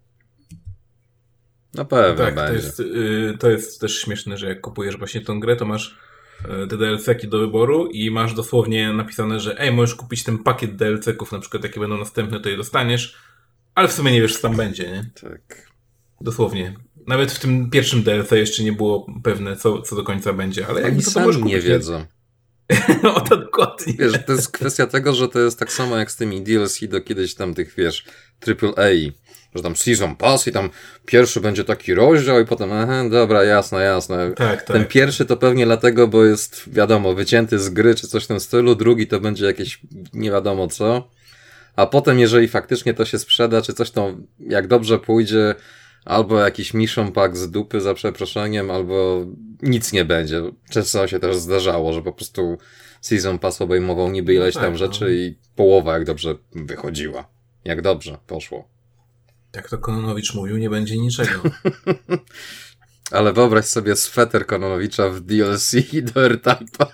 Na 1.76 1.86
pewno 1.86 2.26
Tak, 2.26 2.36
to 2.36 2.42
będzie. 2.42 2.54
jest, 2.54 2.80
y, 2.80 3.38
to 3.40 3.50
jest 3.50 3.82
też 3.82 4.02
śmieszne, 4.02 4.38
że 4.38 4.48
jak 4.48 4.62
kupujesz 4.62 4.98
właśnie 4.98 5.22
tą 5.22 5.40
grę, 5.40 5.56
to 5.56 5.66
masz 5.66 5.98
y, 6.64 6.68
te 6.68 6.78
DLC-ki 6.78 7.28
do 7.28 7.40
wyboru 7.40 7.88
i 7.88 8.12
masz 8.12 8.34
dosłownie 8.34 8.94
napisane, 8.94 9.40
że 9.40 9.60
ej, 9.60 9.72
możesz 9.72 9.96
kupić 9.96 10.24
ten 10.24 10.38
pakiet 10.38 10.76
DLC-ków, 10.76 11.32
na 11.32 11.40
przykład 11.40 11.64
jakie 11.64 11.80
będą 11.80 11.98
następne, 11.98 12.40
to 12.40 12.50
je 12.50 12.58
dostaniesz, 12.58 13.18
ale 13.76 13.88
w 13.88 13.92
sumie 13.92 14.12
nie 14.12 14.22
wiesz, 14.22 14.36
co 14.36 14.42
tam 14.42 14.58
będzie, 14.58 14.84
nie? 14.84 15.10
Tak. 15.30 15.72
Dosłownie. 16.22 16.76
Nawet 17.08 17.32
w 17.32 17.40
tym 17.40 17.70
pierwszym 17.70 18.04
DLC 18.04 18.32
jeszcze 18.32 18.64
nie 18.64 18.74
było 18.74 19.08
pewne, 19.24 19.56
co, 19.56 19.82
co 19.82 19.96
do 19.96 20.04
końca 20.04 20.34
będzie, 20.34 20.68
ale 20.68 20.84
Oni 20.84 21.00
to, 21.00 21.06
to 21.06 21.12
sami 21.12 21.26
możesz 21.26 21.44
nie 21.44 21.60
wiedzą. 21.62 22.06
o 23.16 23.22
to 23.22 23.38
dokładnie. 23.38 23.94
Wiesz, 24.00 24.14
to 24.26 24.34
jest 24.34 24.52
kwestia 24.52 24.88
tego, 24.88 25.14
że 25.14 25.28
to 25.28 25.40
jest 25.40 25.60
tak 25.60 25.74
samo 25.74 25.98
jak 25.98 26.12
z 26.12 26.16
tymi 26.16 26.42
DLC 26.42 26.80
do 26.88 27.02
kiedyś 27.02 27.36
tam 27.36 27.54
tych, 27.54 27.74
wiesz, 27.78 28.06
AAA, 28.48 28.90
że 29.56 29.64
tam 29.64 29.76
Season 29.76 30.16
Pass 30.16 30.48
i 30.48 30.52
tam 30.52 30.70
pierwszy 31.06 31.42
będzie 31.42 31.64
taki 31.64 31.94
rozdział 31.94 32.40
i 32.40 32.46
potem, 32.46 32.72
aha, 32.72 33.04
dobra, 33.10 33.44
jasne, 33.44 33.84
jasne. 33.84 34.32
Tak, 34.32 34.64
tak. 34.64 34.78
Ten 34.78 34.86
pierwszy 34.86 35.26
to 35.26 35.38
pewnie 35.38 35.66
dlatego, 35.66 36.08
bo 36.08 36.26
jest, 36.26 36.74
wiadomo, 36.74 37.14
wycięty 37.14 37.60
z 37.60 37.70
gry 37.70 37.96
czy 37.96 38.08
coś 38.08 38.24
w 38.24 38.28
tym 38.28 38.40
stylu, 38.40 38.76
drugi 38.76 39.08
to 39.08 39.20
będzie 39.20 39.46
jakieś 39.46 39.80
nie 40.14 40.32
wiadomo 40.32 40.68
co. 40.68 41.10
A 41.76 41.86
potem, 41.86 42.20
jeżeli 42.20 42.48
faktycznie 42.48 42.94
to 42.94 43.06
się 43.06 43.20
sprzeda, 43.20 43.62
czy 43.62 43.74
coś 43.74 43.92
to, 43.92 44.16
jak 44.40 44.68
dobrze 44.68 45.00
pójdzie, 45.00 45.56
albo 46.06 46.40
jakiś 46.40 46.74
mission 46.74 47.12
pack 47.12 47.36
z 47.36 47.52
dupy 47.52 47.82
za 47.82 47.94
przeproszeniem, 47.94 48.72
albo 48.72 49.26
nic 49.62 49.94
nie 49.94 50.06
będzie. 50.06 50.42
Często 50.70 51.08
się 51.08 51.20
też 51.20 51.36
zdarzało, 51.36 51.94
że 51.94 52.02
po 52.02 52.14
prostu 52.14 52.58
season 53.02 53.40
pass 53.40 53.62
obejmował 53.62 54.12
niby 54.12 54.34
ileś 54.34 54.54
tak, 54.54 54.64
tam 54.64 54.72
no. 54.72 54.78
rzeczy 54.78 55.16
i 55.16 55.36
połowa 55.56 55.94
jak 55.94 56.06
dobrze 56.06 56.36
wychodziła. 56.56 57.28
Jak 57.66 57.82
dobrze 57.82 58.18
poszło. 58.28 58.75
Jak 59.56 59.70
to 59.70 59.78
Kononowicz 59.78 60.34
mówił, 60.34 60.58
nie 60.58 60.70
będzie 60.70 60.98
niczego. 60.98 61.42
Ale 63.12 63.34
wyobraź 63.34 63.66
sobie 63.66 63.96
sweter 63.96 64.46
Kononowicza 64.46 65.10
w 65.10 65.20
DLC 65.20 65.76
do 66.14 66.26
R-Type'a. 66.26 66.86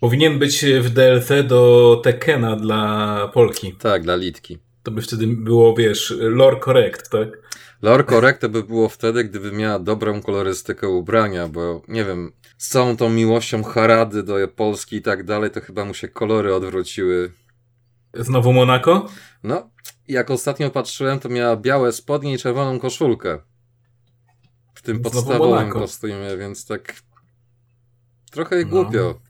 Powinien 0.00 0.38
być 0.38 0.64
w 0.80 0.90
DLC 0.90 1.28
do 1.48 2.00
Tekena 2.04 2.56
dla 2.56 3.28
Polki. 3.34 3.72
Tak, 3.78 4.02
dla 4.02 4.16
Litki. 4.16 4.58
To 4.82 4.90
by 4.90 5.02
wtedy 5.02 5.26
było, 5.26 5.74
wiesz, 5.74 6.14
lore 6.18 6.60
correct, 6.64 7.10
tak? 7.10 7.28
Lore 7.82 8.04
correct 8.04 8.40
to 8.40 8.48
by 8.48 8.62
było 8.62 8.88
wtedy, 8.88 9.24
gdyby 9.24 9.52
miała 9.52 9.78
dobrą 9.78 10.22
kolorystykę 10.22 10.88
ubrania, 10.88 11.48
bo 11.48 11.82
nie 11.88 12.04
wiem, 12.04 12.32
z 12.58 12.68
całą 12.68 12.96
tą 12.96 13.10
miłością 13.10 13.62
Harady 13.62 14.22
do 14.22 14.48
Polski 14.48 14.96
i 14.96 15.02
tak 15.02 15.24
dalej, 15.24 15.50
to 15.50 15.60
chyba 15.60 15.84
mu 15.84 15.94
się 15.94 16.08
kolory 16.08 16.54
odwróciły. 16.54 17.32
Znowu 18.14 18.52
Monako? 18.52 19.08
No, 19.42 19.70
jak 20.08 20.30
ostatnio 20.30 20.70
patrzyłem, 20.70 21.18
to 21.20 21.28
miała 21.28 21.56
białe 21.56 21.92
spodnie 21.92 22.34
i 22.34 22.38
czerwoną 22.38 22.78
koszulkę. 22.78 23.38
W 24.74 24.82
tym 24.82 24.96
Znowu 24.96 25.10
podstawowym 25.10 25.54
Monako. 25.54 25.80
kostiumie, 25.80 26.36
więc 26.38 26.66
tak 26.66 26.94
trochę 28.30 28.56
No. 28.56 28.66
głupio. 28.66 29.20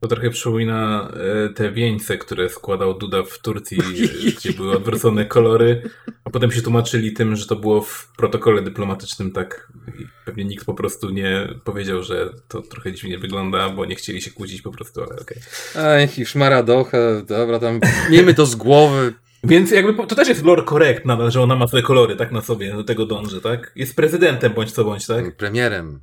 To 0.00 0.08
trochę 0.08 0.30
przypomina 0.30 1.10
e, 1.46 1.48
te 1.48 1.72
wieńce, 1.72 2.18
które 2.18 2.48
składał 2.48 2.98
Duda 2.98 3.22
w 3.22 3.38
Turcji, 3.38 3.78
e, 4.28 4.30
gdzie 4.32 4.52
były 4.52 4.76
odwrócone 4.76 5.24
kolory, 5.26 5.90
a 6.24 6.30
potem 6.30 6.52
się 6.52 6.62
tłumaczyli 6.62 7.12
tym, 7.12 7.36
że 7.36 7.46
to 7.46 7.56
było 7.56 7.82
w 7.82 8.12
protokole 8.16 8.62
dyplomatycznym 8.62 9.32
tak. 9.32 9.72
I 10.00 10.06
pewnie 10.24 10.44
nikt 10.44 10.64
po 10.64 10.74
prostu 10.74 11.10
nie 11.10 11.48
powiedział, 11.64 12.02
że 12.02 12.30
to 12.48 12.62
trochę 12.62 12.92
dziwnie 12.92 13.18
wygląda, 13.18 13.68
bo 13.68 13.84
nie 13.84 13.94
chcieli 13.94 14.22
się 14.22 14.30
kłócić 14.30 14.62
po 14.62 14.70
prostu, 14.70 15.02
ale 15.02 15.20
okej. 15.20 15.38
Ej, 15.76 16.08
i 16.20 16.26
szmaradochę, 16.26 17.22
dobra, 17.26 17.58
tam 17.58 17.80
miejmy 18.10 18.34
to 18.34 18.46
z 18.46 18.54
głowy. 18.54 19.14
Więc 19.44 19.70
jakby 19.70 20.06
to 20.06 20.14
też 20.14 20.28
jest 20.28 20.44
lore 20.44 20.64
correct 20.64 21.04
nadal, 21.04 21.30
że 21.30 21.42
ona 21.42 21.56
ma 21.56 21.68
swoje 21.68 21.82
kolory, 21.82 22.16
tak 22.16 22.32
na 22.32 22.40
sobie, 22.40 22.72
do 22.72 22.84
tego 22.84 23.06
dąży, 23.06 23.40
tak? 23.40 23.72
Jest 23.76 23.96
prezydentem 23.96 24.52
bądź 24.52 24.72
co 24.72 24.84
bądź, 24.84 25.06
tak? 25.06 25.36
Premierem. 25.36 26.00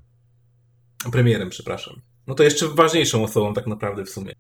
Premierem, 1.12 1.50
przepraszam. 1.50 2.02
No 2.28 2.36
to 2.36 2.44
jeszcze 2.44 2.68
ważniejszą 2.68 3.24
osobą 3.24 3.54
tak 3.54 3.68
naprawdę 3.68 4.06
w 4.06 4.10
sumie. 4.10 4.34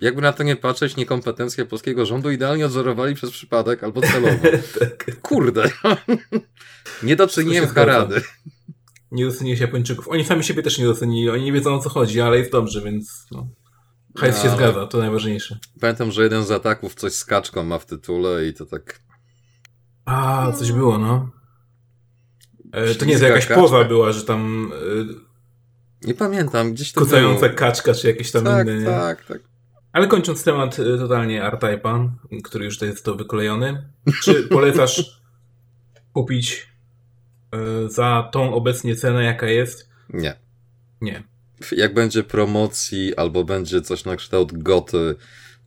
Jakby 0.00 0.22
na 0.22 0.32
to 0.32 0.42
nie 0.42 0.56
patrzeć, 0.56 0.96
niekompetencje 0.96 1.66
polskiego 1.66 2.06
rządu 2.06 2.30
idealnie 2.30 2.66
odzorowali 2.66 3.14
przez 3.14 3.30
przypadek 3.30 3.84
albo 3.84 4.00
celowo. 4.00 4.48
tak. 4.80 5.20
Kurde. 5.20 5.70
nie 7.02 7.16
zgadza. 7.68 7.92
Harady. 7.92 8.22
Nie 9.12 9.24
doceniłeś 9.24 9.60
Japończyków. 9.60 10.08
Oni 10.08 10.24
sami 10.24 10.44
siebie 10.44 10.62
też 10.62 10.78
nie 10.78 10.84
docenili, 10.84 11.30
oni 11.30 11.44
nie 11.44 11.52
wiedzą 11.52 11.74
o 11.74 11.78
co 11.78 11.88
chodzi, 11.88 12.20
ale 12.20 12.38
jest 12.38 12.52
dobrze, 12.52 12.80
więc 12.80 13.26
no. 13.30 13.48
Hajs 14.16 14.42
się 14.42 14.50
zgadza, 14.50 14.86
to 14.86 14.98
najważniejsze. 14.98 15.58
Pamiętam, 15.80 16.12
że 16.12 16.22
jeden 16.22 16.44
z 16.44 16.50
ataków 16.50 16.94
coś 16.94 17.12
z 17.12 17.24
kaczką 17.24 17.64
ma 17.64 17.78
w 17.78 17.86
tytule 17.86 18.46
i 18.46 18.54
to 18.54 18.66
tak... 18.66 19.00
A, 20.04 20.52
coś 20.52 20.72
było, 20.72 20.98
no. 20.98 21.30
E, 22.72 22.82
to 22.82 22.88
nie, 22.88 22.94
to 22.94 23.04
Śliska 23.04 23.26
jakaś 23.28 23.46
kaczka. 23.46 23.62
poza 23.62 23.84
była, 23.84 24.12
że 24.12 24.22
tam 24.22 24.72
e, 26.02 26.06
Nie 26.06 26.14
pamiętam, 26.14 26.72
gdzieś 26.72 26.92
to 26.92 27.00
kucająca 27.00 27.46
było. 27.46 27.58
kaczka, 27.58 27.94
czy 27.94 28.06
jakieś 28.08 28.32
tam 28.32 28.44
Tak, 28.44 28.66
inne, 28.66 28.78
nie? 28.78 28.84
tak, 28.86 29.24
tak. 29.26 29.40
Ale 29.92 30.06
kończąc 30.06 30.44
temat 30.44 30.78
y, 30.78 30.98
totalnie 30.98 31.44
R-Type'a, 31.44 32.08
który 32.44 32.64
już 32.64 32.78
to 32.78 32.84
jest 32.84 33.04
to 33.04 33.14
wykolejony, 33.14 33.88
czy 34.22 34.42
polecasz 34.48 35.20
kupić 36.12 36.68
y, 37.86 37.90
za 37.90 38.28
tą 38.32 38.54
obecnie 38.54 38.96
cenę, 38.96 39.24
jaka 39.24 39.46
jest? 39.46 39.88
Nie. 40.08 40.34
Nie. 41.00 41.22
Jak 41.72 41.94
będzie 41.94 42.22
promocji 42.22 43.16
albo 43.16 43.44
będzie 43.44 43.80
coś 43.80 44.04
na 44.04 44.16
kształt 44.16 44.62
goty, 44.62 45.14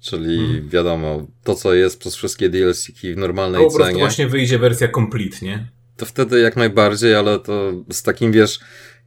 czyli 0.01 0.39
Mhm. 0.39 0.69
wiadomo, 0.69 1.27
to 1.43 1.55
co 1.55 1.73
jest 1.73 1.99
przez 1.99 2.15
wszystkie 2.15 2.49
DLC-ki 2.49 3.11
w 3.11 3.15
To 3.15 3.21
normalnej 3.21 3.61
po 3.61 3.67
prostu 3.67 3.85
cenie, 3.87 3.99
właśnie 3.99 4.27
wyjdzie 4.27 4.59
wersja 4.59 4.87
complete, 4.87 5.37
nie? 5.41 5.67
to 5.97 6.05
wtedy 6.05 6.39
jak 6.39 6.55
najbardziej, 6.55 7.15
ale 7.15 7.39
to 7.39 7.73
z 7.91 8.03
takim, 8.03 8.31
wiesz, 8.31 8.59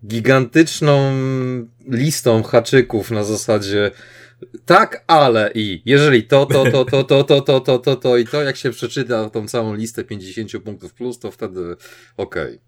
gigantyczną 0.07 1.13
listą 1.89 2.43
haczyków 2.43 3.11
na 3.11 3.25
zasadzie 3.25 3.91
tak, 4.67 5.05
ale 5.07 5.51
i 5.55 5.83
jeżeli 5.85 6.23
to, 6.23 6.47
to, 6.47 6.65
to, 6.71 6.85
to, 6.85 7.05
to, 7.05 7.25
to, 7.25 7.41
to, 7.41 7.61
to, 7.61 7.79
to, 7.79 7.97
to 7.97 8.17
i 8.17 8.27
to, 8.27 8.43
jak 8.43 8.57
się 8.57 8.71
przeczyta 8.71 9.31
tą 9.31 9.49
całą 9.49 9.75
listę 9.75 10.05
50 10.05 10.63
punktów 10.65 10.95
plus, 10.95 11.19
to 11.19 11.31
wtedy 11.31 11.77
okej. 12.17 12.59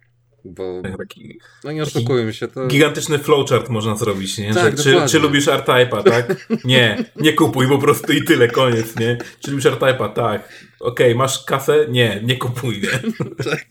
Bo, 0.45 0.83
Taki 0.99 1.39
no 1.65 1.73
nie 1.73 1.83
oszukujmy 1.83 2.33
się, 2.33 2.49
to... 2.49 2.67
gigantyczny 2.67 3.19
flowchart 3.19 3.69
można 3.69 3.97
zrobić, 3.97 4.39
nie? 4.39 4.55
Tak, 4.55 4.75
czy, 4.75 4.97
czy 5.09 5.19
lubisz 5.19 5.49
R-Type'a, 5.49 6.03
tak? 6.03 6.49
Nie, 6.65 7.05
nie 7.17 7.33
kupuj 7.33 7.69
po 7.69 7.79
prostu 7.79 8.13
i 8.13 8.25
tyle, 8.25 8.49
koniec, 8.49 8.99
nie? 8.99 9.19
Czy 9.41 9.51
lubisz 9.51 9.67
R-Type'a? 9.67 10.13
Tak. 10.13 10.53
Okej, 10.81 11.15
masz 11.15 11.45
kasę? 11.45 11.87
Nie, 11.89 12.21
nie 12.25 12.37
kupuj, 12.37 12.81
nie? 12.81 13.25
Tak. 13.51 13.67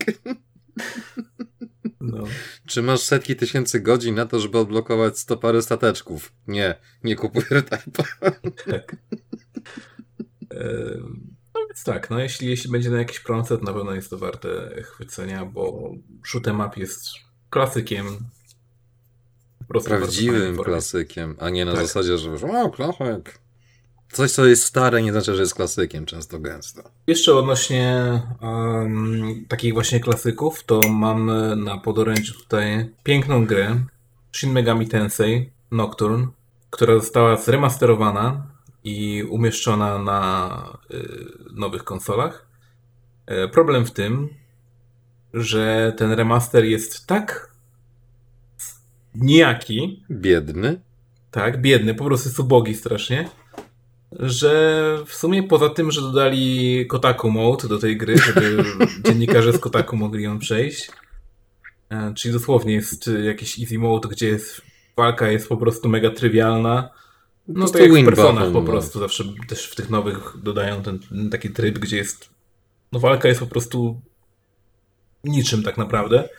No. 2.02 2.24
Czy 2.68 2.82
masz 2.82 3.00
setki 3.00 3.36
tysięcy 3.36 3.80
godzin 3.80 4.16
na 4.16 4.26
to, 4.26 4.40
żeby 4.40 4.58
odblokować 4.58 5.20
100 5.20 5.38
parę 5.38 5.62
stateczków? 5.62 6.34
Nie, 6.48 6.76
nie 7.04 7.16
kupuj 7.16 7.44
R-Type'a. 7.52 8.04
Tak. 8.72 8.96
więc 11.80 11.84
tak, 11.84 12.10
no 12.10 12.20
jeśli, 12.20 12.48
jeśli 12.48 12.72
będzie 12.72 12.90
na 12.90 12.98
jakiś 12.98 13.24
to 13.24 13.58
na 13.62 13.74
pewno 13.74 13.92
jest 13.94 14.10
to 14.10 14.18
warte 14.18 14.82
chwycenia, 14.84 15.46
bo 15.46 15.92
shoot'em 16.34 16.68
up 16.68 16.80
jest 16.80 17.06
klasykiem. 17.50 18.06
Prawdziwym 19.86 20.58
klasykiem, 20.58 21.36
a 21.40 21.50
nie 21.50 21.66
na 21.66 21.72
Tak. 21.72 21.82
zasadzie, 21.82 22.18
że 22.18 22.32
wiesz, 22.32 22.44
o, 22.44 22.70
klasyk. 22.70 23.40
Coś, 24.12 24.32
co 24.32 24.46
jest 24.46 24.64
stare, 24.64 25.02
nie 25.02 25.12
znaczy, 25.12 25.36
że 25.36 25.42
jest 25.42 25.56
klasykiem, 25.56 26.06
często 26.06 26.40
gęsto. 26.40 26.82
Jeszcze 27.08 27.36
odnośnie 27.36 28.22
em, 28.42 29.46
takich 29.48 29.74
właśnie 29.74 30.00
klasyków, 30.00 30.64
to 30.64 30.82
mam 30.90 31.32
na 31.64 31.78
podorędziu 31.78 32.34
tutaj 32.34 32.90
piękną 33.04 33.46
grę 33.46 33.80
Shin 34.36 34.52
Megami 34.52 34.88
Tensei 34.88 35.52
Nocturne, 35.72 36.28
która 36.70 36.94
została 36.94 37.38
zremasterowana 37.38 38.48
i 38.84 39.24
umieszczona 39.24 40.00
na 40.00 40.64
y, 40.92 41.18
nowych 41.54 41.84
konsolach. 41.84 42.48
E, 43.26 43.48
problem 43.48 43.86
w 43.86 43.92
tym, 43.92 44.30
że 45.34 45.94
ten 45.98 46.12
remaster 46.12 46.66
jest 46.66 47.08
tak 47.08 47.50
nijaki, 49.16 50.04
Biedny. 50.12 50.82
tak, 51.32 51.62
biedny, 51.62 51.96
po 51.96 52.06
prostu 52.06 52.30
jest 52.30 52.40
ubogi 52.40 52.76
strasznie, 52.76 53.30
że 54.12 54.98
w 55.06 55.14
sumie 55.14 55.44
poza 55.44 55.70
tym, 55.70 55.92
że 55.92 56.02
dodali 56.02 56.88
Kotaku 56.88 57.32
Mode 57.32 57.68
do 57.68 57.78
tej 57.80 57.98
gry, 57.98 58.18
żeby 58.18 58.64
dziennikarze 59.06 59.54
z 59.54 59.60
Kotaku 59.60 59.98
mogli 59.98 60.24
ją 60.24 60.40
przejść, 60.40 60.92
e, 61.90 62.14
czyli 62.16 62.34
dosłownie 62.34 62.74
jest 62.74 63.08
e, 63.08 63.26
jakiś 63.26 63.60
easy 63.60 63.80
mode, 63.80 64.10
gdzie 64.10 64.28
jest, 64.28 64.62
walka 64.98 65.28
jest 65.28 65.50
po 65.50 65.58
prostu 65.58 65.90
mega 65.90 66.10
trywialna, 66.10 66.90
no 67.50 67.68
to 67.68 67.80
jak 67.80 67.92
w 67.92 68.06
personach 68.06 68.52
po 68.52 68.62
no. 68.62 68.66
prostu, 68.66 69.00
zawsze 69.00 69.24
też 69.48 69.66
w 69.66 69.76
tych 69.76 69.90
nowych 69.90 70.34
dodają 70.44 70.84
ten 70.84 71.00
taki 71.32 71.50
tryb, 71.50 71.80
gdzie 71.80 71.98
jest, 71.98 72.30
no 72.92 73.00
walka 73.00 73.28
jest 73.28 73.40
po 73.40 73.48
prostu 73.48 74.02
niczym 75.24 75.64
tak 75.64 75.78
naprawdę. 75.78 76.30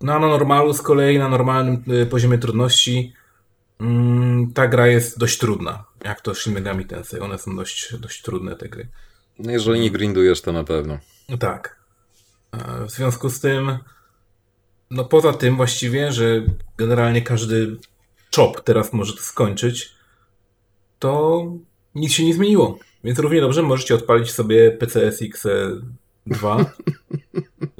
No 0.00 0.14
a 0.14 0.18
na 0.18 0.28
normalu 0.28 0.72
z 0.72 0.82
kolei, 0.82 1.18
na 1.18 1.28
normalnym 1.28 1.82
y, 2.02 2.06
poziomie 2.06 2.38
trudności 2.38 3.12
mm, 3.80 4.52
ta 4.52 4.68
gra 4.68 4.86
jest 4.86 5.18
dość 5.18 5.38
trudna. 5.38 5.84
Jak 6.04 6.20
to 6.20 6.34
Shin 6.34 6.52
Megami 6.54 6.84
Tensei. 6.84 7.20
One 7.20 7.38
są 7.38 7.56
dość, 7.56 7.96
dość 7.96 8.22
trudne 8.22 8.56
te 8.56 8.68
gry. 8.68 8.88
No 9.38 9.52
jeżeli 9.52 9.80
nie 9.80 9.90
grindujesz, 9.90 10.40
to 10.40 10.52
na 10.52 10.64
pewno. 10.64 10.98
No 11.28 11.38
tak. 11.38 11.76
W 12.86 12.90
związku 12.90 13.30
z 13.30 13.40
tym, 13.40 13.78
no 14.90 15.04
poza 15.04 15.32
tym 15.32 15.56
właściwie, 15.56 16.12
że 16.12 16.42
generalnie 16.76 17.22
każdy 17.22 17.76
chop 18.36 18.60
teraz 18.60 18.92
może 18.92 19.12
to 19.12 19.20
skończyć, 19.20 19.95
to 20.98 21.44
nic 21.94 22.12
się 22.12 22.24
nie 22.24 22.34
zmieniło. 22.34 22.78
Więc 23.04 23.18
równie 23.18 23.40
dobrze 23.40 23.62
możecie 23.62 23.94
odpalić 23.94 24.30
sobie 24.30 24.70
PCSX 24.70 25.46
2 26.26 26.72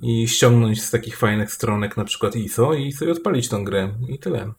i 0.02 0.28
ściągnąć 0.28 0.82
z 0.82 0.90
takich 0.90 1.16
fajnych 1.16 1.52
stronek 1.52 1.96
na 1.96 2.04
przykład 2.04 2.36
ISO 2.36 2.74
i 2.74 2.92
sobie 2.92 3.12
odpalić 3.12 3.48
tą 3.48 3.64
grę 3.64 3.94
i 4.08 4.18
tyle. 4.18 4.52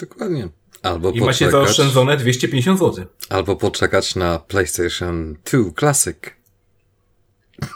Dokładnie. 0.00 0.48
Albo 0.82 1.10
I 1.10 1.12
poczekać, 1.12 1.40
macie 1.40 1.50
zaoszczędzone 1.50 2.16
250 2.16 2.78
zł. 2.78 3.04
Albo 3.28 3.56
poczekać 3.56 4.14
na 4.14 4.38
PlayStation 4.38 5.36
2 5.44 5.58
Classic. 5.78 6.16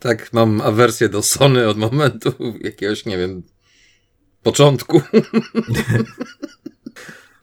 tak, 0.00 0.32
mam 0.32 0.60
awersję 0.60 1.08
do 1.08 1.22
Sony 1.22 1.68
od 1.68 1.78
momentu 1.78 2.32
jakiegoś, 2.60 3.06
nie 3.06 3.18
wiem, 3.18 3.42
początku. 4.42 5.02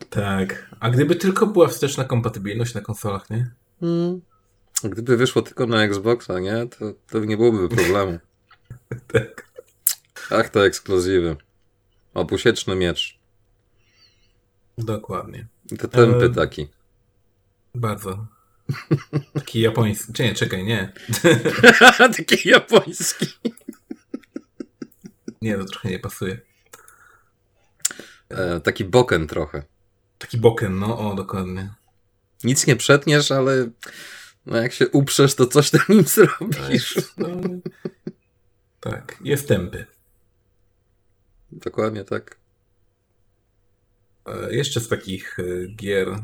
tak. 0.09 0.75
A 0.79 0.89
gdyby 0.89 1.15
tylko 1.15 1.47
była 1.47 1.67
wsteczna 1.67 2.03
kompatybilność 2.03 2.73
na 2.73 2.81
konsolach, 2.81 3.29
nie? 3.29 3.51
Hmm. 3.79 4.21
Gdyby 4.83 5.17
wyszło 5.17 5.41
tylko 5.41 5.67
na 5.67 5.83
Xboxa, 5.83 6.39
nie? 6.39 6.67
To, 6.67 6.93
to 7.07 7.19
nie 7.19 7.37
byłoby 7.37 7.69
problemu. 7.75 8.19
tak. 9.07 9.47
Ach, 10.31 10.49
to 10.49 10.65
ekskluzywy. 10.65 11.35
Opusieczny 12.13 12.75
miecz. 12.75 13.19
Dokładnie. 14.77 15.47
I 15.71 15.77
to 15.77 15.87
tępy 15.87 16.25
e... 16.25 16.29
taki. 16.29 16.67
Bardzo. 17.75 18.27
Taki 19.33 19.61
japoński. 19.61 20.13
Czy 20.13 20.23
nie, 20.23 20.33
czekaj, 20.33 20.63
nie. 20.63 20.93
taki 22.27 22.49
japoński. 22.49 23.25
nie, 25.41 25.57
to 25.57 25.65
trochę 25.65 25.89
nie 25.89 25.99
pasuje. 25.99 26.39
E, 28.29 28.59
taki 28.59 28.85
boken 28.85 29.27
trochę. 29.27 29.63
Taki 30.17 30.37
boken, 30.37 30.79
no, 30.79 31.11
o, 31.11 31.15
dokładnie. 31.15 31.73
Nic 32.43 32.67
nie 32.67 32.75
przetniesz, 32.75 33.31
ale 33.31 33.69
no 34.45 34.57
jak 34.57 34.73
się 34.73 34.89
uprzesz, 34.89 35.35
to 35.35 35.47
coś 35.47 35.69
tam 35.69 35.81
nim 35.89 36.03
zrobisz. 36.15 36.95
No, 37.17 37.27
tak, 38.79 39.17
jest 39.23 39.47
tępy. 39.47 39.85
Dokładnie 41.51 42.03
tak. 42.03 42.37
E, 44.25 44.55
jeszcze 44.55 44.79
z 44.79 44.87
takich 44.87 45.39
e, 45.39 45.43
gier, 45.75 46.19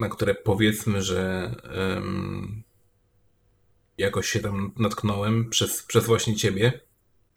na 0.00 0.08
które 0.08 0.34
powiedzmy, 0.34 1.02
że 1.02 1.54
um, 1.78 2.62
jakoś 3.98 4.28
się 4.28 4.40
tam 4.40 4.72
natknąłem 4.76 5.50
przez, 5.50 5.82
przez 5.82 6.06
właśnie 6.06 6.36
ciebie. 6.36 6.80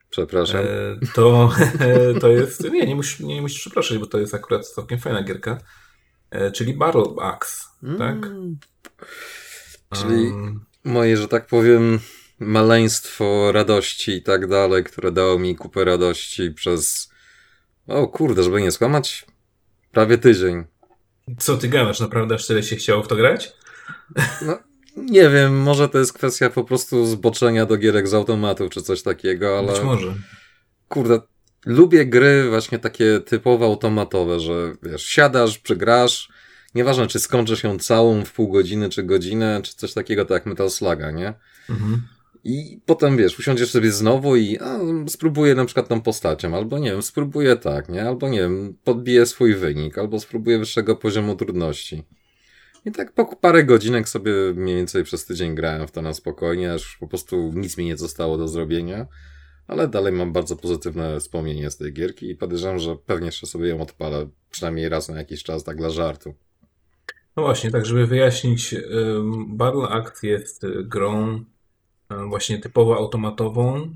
Przepraszam. 0.09 0.61
E, 0.61 0.67
to, 1.13 1.51
to 2.21 2.27
jest. 2.27 2.63
Nie, 2.63 2.87
nie 2.87 2.95
musisz, 2.95 3.19
nie 3.19 3.41
musisz 3.41 3.59
przepraszać, 3.59 3.97
bo 3.97 4.05
to 4.05 4.19
jest 4.19 4.33
akurat 4.33 4.67
całkiem 4.67 4.99
fajna 4.99 5.23
gierka. 5.23 5.57
Czyli 6.53 6.73
Battle 6.73 7.03
Axe, 7.21 7.63
mm. 7.83 7.97
tak? 7.97 8.31
Czyli 9.93 10.23
um, 10.23 10.65
moje, 10.83 11.17
że 11.17 11.27
tak 11.27 11.47
powiem, 11.47 11.99
maleństwo 12.39 13.51
radości 13.51 14.11
i 14.11 14.23
tak 14.23 14.47
dalej, 14.47 14.83
które 14.83 15.11
dało 15.11 15.39
mi 15.39 15.55
kupę 15.55 15.85
radości 15.85 16.51
przez. 16.51 17.11
O 17.87 18.07
kurde, 18.07 18.43
żeby 18.43 18.61
nie 18.61 18.71
skłamać, 18.71 19.25
prawie 19.91 20.17
tydzień. 20.17 20.63
Co 21.37 21.57
ty 21.57 21.67
gadasz? 21.67 21.99
Naprawdę 21.99 22.35
aż 22.35 22.47
tyle 22.47 22.63
się 22.63 22.75
chciało 22.75 23.03
w 23.03 23.07
to 23.07 23.15
grać? 23.15 23.53
No, 24.41 24.59
nie 24.95 25.29
wiem, 25.29 25.61
może 25.61 25.89
to 25.89 25.97
jest 25.97 26.13
kwestia 26.13 26.49
po 26.49 26.63
prostu 26.63 27.05
zboczenia 27.05 27.65
do 27.65 27.77
gierek 27.77 28.07
z 28.07 28.13
automatu 28.13 28.69
czy 28.69 28.81
coś 28.81 29.01
takiego, 29.01 29.59
ale. 29.59 29.73
Być 29.73 29.81
może. 29.81 30.15
Kurde, 30.87 31.19
lubię 31.65 32.05
gry 32.05 32.49
właśnie 32.49 32.79
takie 32.79 33.19
typowo 33.19 33.65
automatowe, 33.65 34.39
że 34.39 34.73
wiesz, 34.83 35.05
siadasz, 35.05 35.57
przygrasz, 35.57 36.29
nieważne 36.75 37.07
czy 37.07 37.19
skończysz 37.19 37.63
ją 37.63 37.79
całą 37.79 38.25
w 38.25 38.31
pół 38.31 38.47
godziny, 38.47 38.89
czy 38.89 39.03
godzinę, 39.03 39.61
czy 39.63 39.75
coś 39.75 39.93
takiego, 39.93 40.25
tak 40.25 40.31
jak 40.31 40.45
Metal 40.45 40.69
Sluga, 40.69 41.11
nie? 41.11 41.33
Mhm. 41.69 42.01
I 42.43 42.79
potem 42.85 43.17
wiesz, 43.17 43.39
usiądziesz 43.39 43.71
sobie 43.71 43.91
znowu 43.91 44.35
i 44.35 44.57
a, 44.59 44.79
spróbuję 45.07 45.55
na 45.55 45.65
przykład 45.65 45.87
tą 45.87 46.01
postacią, 46.01 46.55
albo 46.55 46.79
nie 46.79 46.91
wiem, 46.91 47.01
spróbuję 47.01 47.55
tak, 47.55 47.89
nie? 47.89 48.07
Albo 48.07 48.29
nie 48.29 48.39
wiem, 48.39 48.77
podbiję 48.83 49.25
swój 49.25 49.55
wynik, 49.55 49.97
albo 49.97 50.19
spróbuję 50.19 50.59
wyższego 50.59 50.95
poziomu 50.95 51.35
trudności. 51.35 52.03
I 52.85 52.91
tak 52.91 53.11
po 53.11 53.35
parę 53.35 53.63
godzinek 53.63 54.09
sobie 54.09 54.33
mniej 54.55 54.75
więcej 54.75 55.03
przez 55.03 55.25
tydzień 55.25 55.55
grałem 55.55 55.87
w 55.87 55.91
to 55.91 56.01
na 56.01 56.13
spokojnie, 56.13 56.73
aż 56.73 56.97
po 56.99 57.07
prostu 57.07 57.51
nic 57.55 57.77
mi 57.77 57.85
nie 57.85 57.97
zostało 57.97 58.37
do 58.37 58.47
zrobienia. 58.47 59.07
Ale 59.71 59.87
dalej 59.87 60.13
mam 60.13 60.33
bardzo 60.33 60.55
pozytywne 60.55 61.19
wspomnienie 61.19 61.71
z 61.71 61.77
tej 61.77 61.93
gierki 61.93 62.29
i 62.29 62.35
podejrzewam, 62.35 62.79
że 62.79 62.95
pewnie 62.95 63.25
jeszcze 63.25 63.47
sobie 63.47 63.67
ją 63.67 63.81
odpalę 63.81 64.29
przynajmniej 64.49 64.89
raz 64.89 65.09
na 65.09 65.17
jakiś 65.17 65.43
czas, 65.43 65.63
tak 65.63 65.77
dla 65.77 65.89
żartu. 65.89 66.33
No 67.35 67.43
właśnie, 67.43 67.71
tak 67.71 67.85
żeby 67.85 68.07
wyjaśnić, 68.07 68.75
Battle 69.47 69.89
Act 69.89 70.23
jest 70.23 70.63
y, 70.63 70.83
grą 70.83 71.35
y, 71.35 71.43
właśnie 72.27 72.59
typowo 72.59 72.97
automatową, 72.97 73.95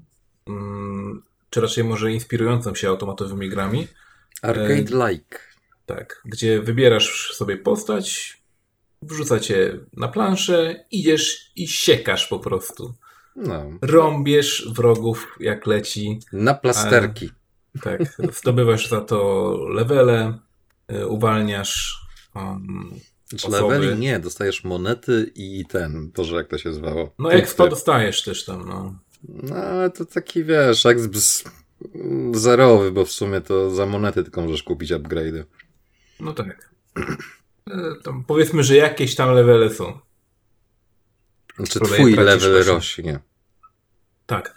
czy 1.49 1.61
raczej 1.61 1.83
może 1.83 2.11
inspirującą 2.11 2.75
się 2.75 2.89
automatowymi 2.89 3.49
grami. 3.49 3.87
Arcade-like. 4.41 5.39
Tak, 5.85 6.21
gdzie 6.25 6.61
wybierasz 6.61 7.33
sobie 7.33 7.57
postać, 7.57 8.37
wrzucacie 9.01 9.79
na 9.93 10.07
planszę, 10.07 10.85
idziesz 10.91 11.51
i 11.55 11.67
siekasz 11.67 12.27
po 12.27 12.39
prostu. 12.39 12.93
No. 13.35 13.71
Rąbiesz 13.81 14.69
wrogów 14.75 15.35
jak 15.39 15.67
leci. 15.67 16.19
Na 16.33 16.53
plasterki. 16.53 17.29
A, 17.29 17.79
tak, 17.79 18.01
zdobywasz 18.33 18.89
za 18.89 19.01
to 19.01 19.57
levele, 19.69 20.39
y, 20.91 21.07
uwalniasz 21.07 22.05
um, 22.35 22.99
znaczy 23.29 23.51
leveli 23.51 23.99
nie, 23.99 24.19
dostajesz 24.19 24.63
monety 24.63 25.31
i 25.35 25.65
ten, 25.69 26.11
Boże, 26.15 26.35
jak 26.35 26.47
to 26.47 26.57
się 26.57 26.73
zwało. 26.73 27.15
No 27.19 27.31
expa 27.31 27.67
dostajesz 27.67 28.23
też 28.23 28.45
tam, 28.45 28.67
no. 28.67 28.99
No 29.23 29.55
ale 29.55 29.89
to 29.89 30.05
taki, 30.05 30.43
wiesz, 30.43 30.85
exp 30.85 31.15
zerowy, 32.31 32.91
bo 32.91 33.05
w 33.05 33.11
sumie 33.11 33.41
to 33.41 33.69
za 33.69 33.85
monety 33.85 34.23
tylko 34.23 34.41
możesz 34.41 34.63
kupić 34.63 34.91
upgrade'y. 34.91 35.43
No 36.19 36.33
tak. 36.33 36.69
E, 37.71 37.95
tam 38.03 38.23
powiedzmy, 38.27 38.63
że 38.63 38.75
jakieś 38.75 39.15
tam 39.15 39.33
levele 39.33 39.69
są. 39.69 39.99
Znaczy 41.57 41.79
twój 41.79 42.13
level 42.13 42.63
rośnie. 42.63 43.19
Tak. 44.25 44.55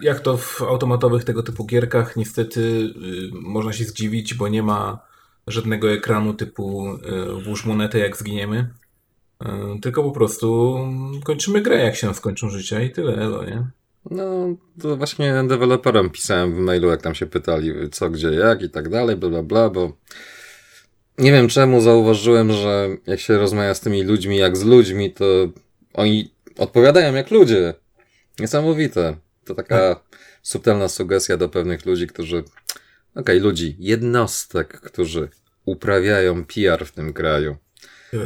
Jak 0.00 0.20
to 0.20 0.36
w 0.36 0.62
automatowych 0.62 1.24
tego 1.24 1.42
typu 1.42 1.64
gierkach, 1.64 2.16
niestety 2.16 2.60
y, 2.60 2.92
można 3.32 3.72
się 3.72 3.84
zdziwić, 3.84 4.34
bo 4.34 4.48
nie 4.48 4.62
ma 4.62 4.98
żadnego 5.46 5.92
ekranu 5.92 6.34
typu 6.34 6.86
e, 6.88 7.42
włóż 7.42 7.64
monetę 7.64 7.98
jak 7.98 8.16
zginiemy. 8.16 8.70
Tylko 9.82 10.02
po 10.02 10.10
prostu 10.10 10.78
kończymy 11.24 11.62
grę, 11.62 11.76
jak 11.76 11.96
się 11.96 12.14
skończą 12.14 12.50
życia 12.50 12.82
i 12.82 12.90
tyle, 12.90 13.14
elo, 13.16 13.44
nie? 13.44 13.66
No, 14.10 14.56
to 14.82 14.96
właśnie 14.96 15.44
deweloperom 15.48 16.10
pisałem 16.10 16.54
w 16.54 16.58
mailu, 16.58 16.88
jak 16.88 17.02
tam 17.02 17.14
się 17.14 17.26
pytali, 17.26 17.72
co, 17.92 18.10
gdzie, 18.10 18.30
jak 18.30 18.62
i 18.62 18.70
tak 18.70 18.88
dalej, 18.88 19.16
bla, 19.16 19.28
bla, 19.28 19.42
bla, 19.42 19.70
bo 19.70 19.92
nie 21.18 21.32
wiem 21.32 21.48
czemu 21.48 21.80
zauważyłem, 21.80 22.52
że 22.52 22.88
jak 23.06 23.20
się 23.20 23.38
rozmawia 23.38 23.74
z 23.74 23.80
tymi 23.80 24.02
ludźmi 24.02 24.36
jak 24.36 24.56
z 24.56 24.64
ludźmi, 24.64 25.12
to 25.12 25.24
oni 25.94 26.30
odpowiadają 26.58 27.14
jak 27.14 27.30
ludzie. 27.30 27.74
Niesamowite. 28.38 29.16
To 29.44 29.54
taka 29.54 29.94
tak. 29.94 30.18
subtelna 30.42 30.88
sugestia 30.88 31.36
do 31.36 31.48
pewnych 31.48 31.86
ludzi, 31.86 32.06
którzy, 32.06 32.38
okej, 32.38 32.48
okay, 33.14 33.40
ludzi, 33.40 33.76
jednostek, 33.78 34.80
którzy 34.80 35.28
uprawiają 35.64 36.44
PR 36.44 36.86
w 36.86 36.92
tym 36.92 37.12
kraju. 37.12 37.56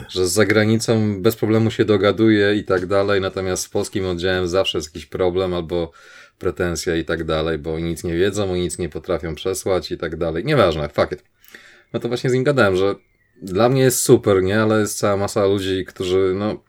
Że 0.09 0.29
z 0.29 0.33
zagranicą 0.33 1.23
bez 1.23 1.37
problemu 1.37 1.71
się 1.71 1.85
dogaduje 1.85 2.55
i 2.55 2.65
tak 2.65 2.87
dalej, 2.87 3.21
natomiast 3.21 3.63
z 3.63 3.69
polskim 3.69 4.07
oddziałem 4.07 4.49
zawsze 4.49 4.79
jest 4.79 4.89
jakiś 4.89 5.07
problem 5.07 5.55
albo 5.55 5.93
pretensja 6.39 6.97
i 6.97 7.05
tak 7.05 7.25
dalej, 7.25 7.59
bo 7.59 7.75
oni 7.75 7.85
nic 7.85 8.05
nie 8.05 8.17
wiedzą, 8.17 8.53
oni 8.53 8.61
nic 8.61 8.79
nie 8.79 8.89
potrafią 8.89 9.35
przesłać 9.35 9.93
i 9.93 9.99
tak 9.99 10.17
dalej. 10.17 10.45
Nieważne, 10.45 10.89
fuck 10.89 11.13
it 11.13 11.30
no 11.93 12.01
to 12.01 12.09
właśnie 12.09 12.31
z 12.31 12.33
nim 12.33 12.45
gadałem, 12.45 12.77
że 12.77 12.95
dla 13.43 13.69
mnie 13.69 13.83
jest 13.83 14.03
super, 14.03 14.43
nie? 14.43 14.63
Ale 14.63 14.81
jest 14.81 14.99
cała 14.99 15.17
masa 15.17 15.47
ludzi, 15.47 15.85
którzy, 15.85 16.33
no, 16.37 16.65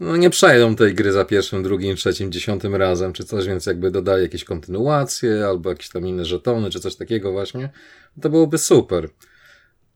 no 0.00 0.16
nie 0.16 0.30
przejdą 0.30 0.76
tej 0.76 0.94
gry 0.94 1.12
za 1.12 1.24
pierwszym, 1.24 1.62
drugim, 1.62 1.96
trzecim, 1.96 2.32
dziesiątym 2.32 2.74
razem, 2.74 3.12
czy 3.12 3.24
coś, 3.24 3.46
więc 3.46 3.66
jakby 3.66 3.90
dodali 3.90 4.22
jakieś 4.22 4.44
kontynuacje, 4.44 5.46
albo 5.46 5.70
jakieś 5.70 5.88
tam 5.88 6.06
inne 6.06 6.24
żetony, 6.24 6.70
czy 6.70 6.80
coś 6.80 6.96
takiego 6.96 7.32
właśnie, 7.32 7.70
to 8.20 8.30
byłoby 8.30 8.58
super. 8.58 9.08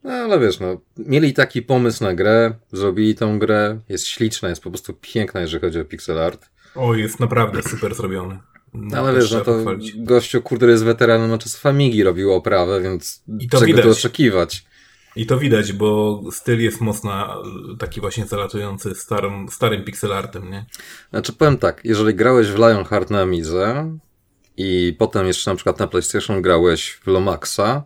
No 0.05 0.13
ale 0.13 0.41
wiesz, 0.41 0.61
no, 0.61 0.81
mieli 0.97 1.33
taki 1.33 1.63
pomysł 1.63 2.05
na 2.05 2.15
grę, 2.15 2.55
zrobili 2.73 3.15
tą 3.15 3.39
grę, 3.39 3.81
jest 3.89 4.07
śliczna, 4.07 4.49
jest 4.49 4.63
po 4.63 4.71
prostu 4.71 4.95
piękna, 5.01 5.41
jeżeli 5.41 5.61
chodzi 5.61 5.81
o 5.81 5.85
pixel 5.85 6.19
art. 6.19 6.51
O, 6.75 6.95
jest 6.95 7.21
naprawdę 7.21 7.63
super 7.63 7.95
zrobiony. 7.95 8.39
No, 8.75 8.99
ale 8.99 9.21
wiesz, 9.21 9.33
no 9.33 9.41
to 9.41 9.55
pochwalić. 9.55 9.93
gościu, 9.97 10.43
który 10.43 10.73
jest 10.73 10.85
weteranem, 10.85 11.31
no 11.31 11.39
czas 11.39 11.57
Famigi 11.57 12.03
robił 12.03 12.33
oprawę, 12.33 12.81
więc 12.81 13.23
I 13.41 13.49
to 13.49 13.59
czego 13.59 13.67
widać. 13.67 13.85
tu 13.85 13.91
oczekiwać? 13.91 14.65
I 15.17 15.27
to 15.27 15.39
widać, 15.39 15.73
bo 15.73 16.23
styl 16.33 16.63
jest 16.63 16.81
mocno 16.81 17.43
taki 17.79 18.01
właśnie 18.01 18.27
zalatujący 18.27 18.95
starym, 18.95 19.49
starym 19.51 19.85
pixelartem, 19.85 20.51
nie? 20.51 20.67
Znaczy 21.11 21.33
powiem 21.33 21.59
tak, 21.59 21.81
jeżeli 21.85 22.15
grałeś 22.15 22.49
w 22.49 22.57
Lionheart 22.57 23.11
na 23.11 23.21
Amidze 23.21 23.99
i 24.57 24.97
potem 24.99 25.27
jeszcze 25.27 25.51
na 25.51 25.55
przykład 25.57 25.79
na 25.79 25.87
PlayStation 25.87 26.43
grałeś 26.43 26.91
w 26.91 27.07
Lomaxa, 27.07 27.83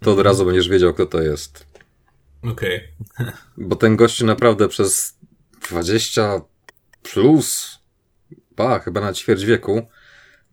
to 0.00 0.12
od 0.12 0.20
razu 0.20 0.44
będziesz 0.46 0.68
wiedział, 0.68 0.94
kto 0.94 1.06
to 1.06 1.22
jest. 1.22 1.66
Okej. 2.42 2.80
Bo 3.56 3.76
ten 3.76 3.96
gościu 3.96 4.26
naprawdę 4.26 4.68
przez 4.68 5.16
20 5.70 6.40
plus, 7.02 7.78
ba, 8.56 8.78
chyba 8.78 9.00
na 9.00 9.12
ćwierć 9.12 9.44
wieku, 9.44 9.86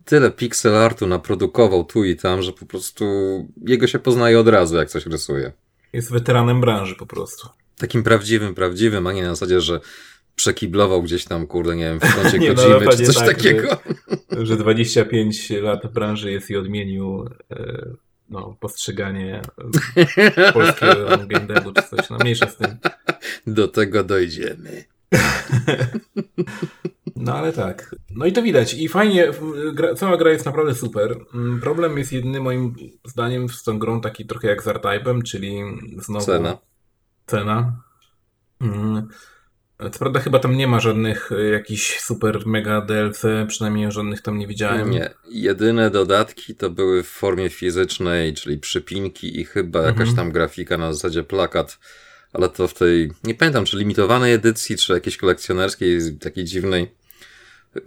tyle 0.04 0.30
pixel 0.30 0.76
artu 0.76 1.06
naprodukował 1.06 1.84
tu 1.84 2.04
i 2.04 2.16
tam, 2.16 2.42
że 2.42 2.52
po 2.52 2.66
prostu 2.66 3.04
jego 3.66 3.86
się 3.86 3.98
poznaje 3.98 4.40
od 4.40 4.48
razu, 4.48 4.76
jak 4.76 4.90
coś 4.90 5.06
rysuje. 5.06 5.52
Jest 5.92 6.12
weteranem 6.12 6.60
branży 6.60 6.94
po 6.94 7.06
prostu. 7.06 7.48
Takim 7.78 8.02
prawdziwym, 8.02 8.54
prawdziwym, 8.54 9.06
a 9.06 9.12
nie 9.12 9.22
na 9.22 9.28
zasadzie, 9.28 9.60
że 9.60 9.80
przekiblował 10.36 11.02
gdzieś 11.02 11.24
tam, 11.24 11.46
kurde, 11.46 11.76
nie 11.76 11.84
wiem, 11.84 12.00
w 12.00 12.14
kącie 12.14 12.38
Nie, 12.42 12.52
no, 12.52 12.62
Kojimy, 12.62 12.88
czy 12.88 13.04
coś 13.04 13.16
tak, 13.16 13.26
takiego. 13.26 13.76
Że 14.42 14.56
25 14.56 15.50
lat 15.50 15.92
branży 15.92 16.32
jest 16.32 16.50
i 16.50 16.56
odmienił 16.56 17.28
e, 17.50 17.86
no, 18.30 18.56
postrzeganie 18.60 19.42
polskiego 20.52 21.06
game 21.26 21.46
devu 21.46 21.72
czy 21.72 21.82
coś. 21.82 22.10
No 22.10 22.16
mniejsza 22.20 22.46
z 22.46 22.56
tym. 22.56 22.76
Do 23.46 23.68
tego 23.68 24.04
dojdziemy. 24.04 24.84
No 27.16 27.34
ale 27.36 27.52
tak. 27.52 27.94
No 28.10 28.26
i 28.26 28.32
to 28.32 28.42
widać. 28.42 28.74
I 28.74 28.88
fajnie, 28.88 29.30
gra, 29.74 29.94
cała 29.94 30.16
gra 30.16 30.30
jest 30.30 30.46
naprawdę 30.46 30.74
super. 30.74 31.16
Mm, 31.34 31.60
Problem 31.60 31.98
jest 31.98 32.12
jedyny 32.12 32.40
moim 32.40 32.74
zdaniem 33.04 33.48
z 33.48 33.62
tą 33.62 33.78
grą 33.78 34.00
taki 34.00 34.26
trochę 34.26 34.48
jak 34.48 34.62
z 34.62 34.68
R-Type'em, 34.68 35.22
czyli 35.22 35.62
znowu 35.98 36.26
Cena. 36.26 36.58
cena. 37.26 37.82
Mm. 38.60 39.08
Co 39.92 39.98
prawda 39.98 40.20
chyba 40.20 40.38
tam 40.38 40.56
nie 40.56 40.66
ma 40.66 40.80
żadnych 40.80 41.32
y, 41.32 41.50
jakichś 41.50 42.00
super 42.00 42.46
mega 42.46 42.80
DLC, 42.80 43.22
przynajmniej 43.48 43.92
żadnych 43.92 44.22
tam 44.22 44.38
nie 44.38 44.46
widziałem. 44.46 44.90
Nie, 44.90 45.10
jedyne 45.30 45.90
dodatki 45.90 46.54
to 46.54 46.70
były 46.70 47.02
w 47.02 47.08
formie 47.08 47.50
fizycznej, 47.50 48.34
czyli 48.34 48.58
przypinki 48.58 49.40
i 49.40 49.44
chyba 49.44 49.82
jakaś 49.82 50.08
Mhm. 50.08 50.16
tam 50.16 50.32
grafika 50.32 50.78
na 50.78 50.92
zasadzie 50.92 51.22
plakat, 51.24 51.78
ale 52.32 52.48
to 52.48 52.68
w 52.68 52.74
tej, 52.74 53.10
nie 53.24 53.34
pamiętam, 53.34 53.64
czy 53.64 53.76
limitowanej 53.76 54.32
edycji, 54.32 54.76
czy 54.76 54.92
jakiejś 54.92 55.16
kolekcjonerskiej, 55.16 55.98
takiej 56.20 56.44
dziwnej. 56.44 56.90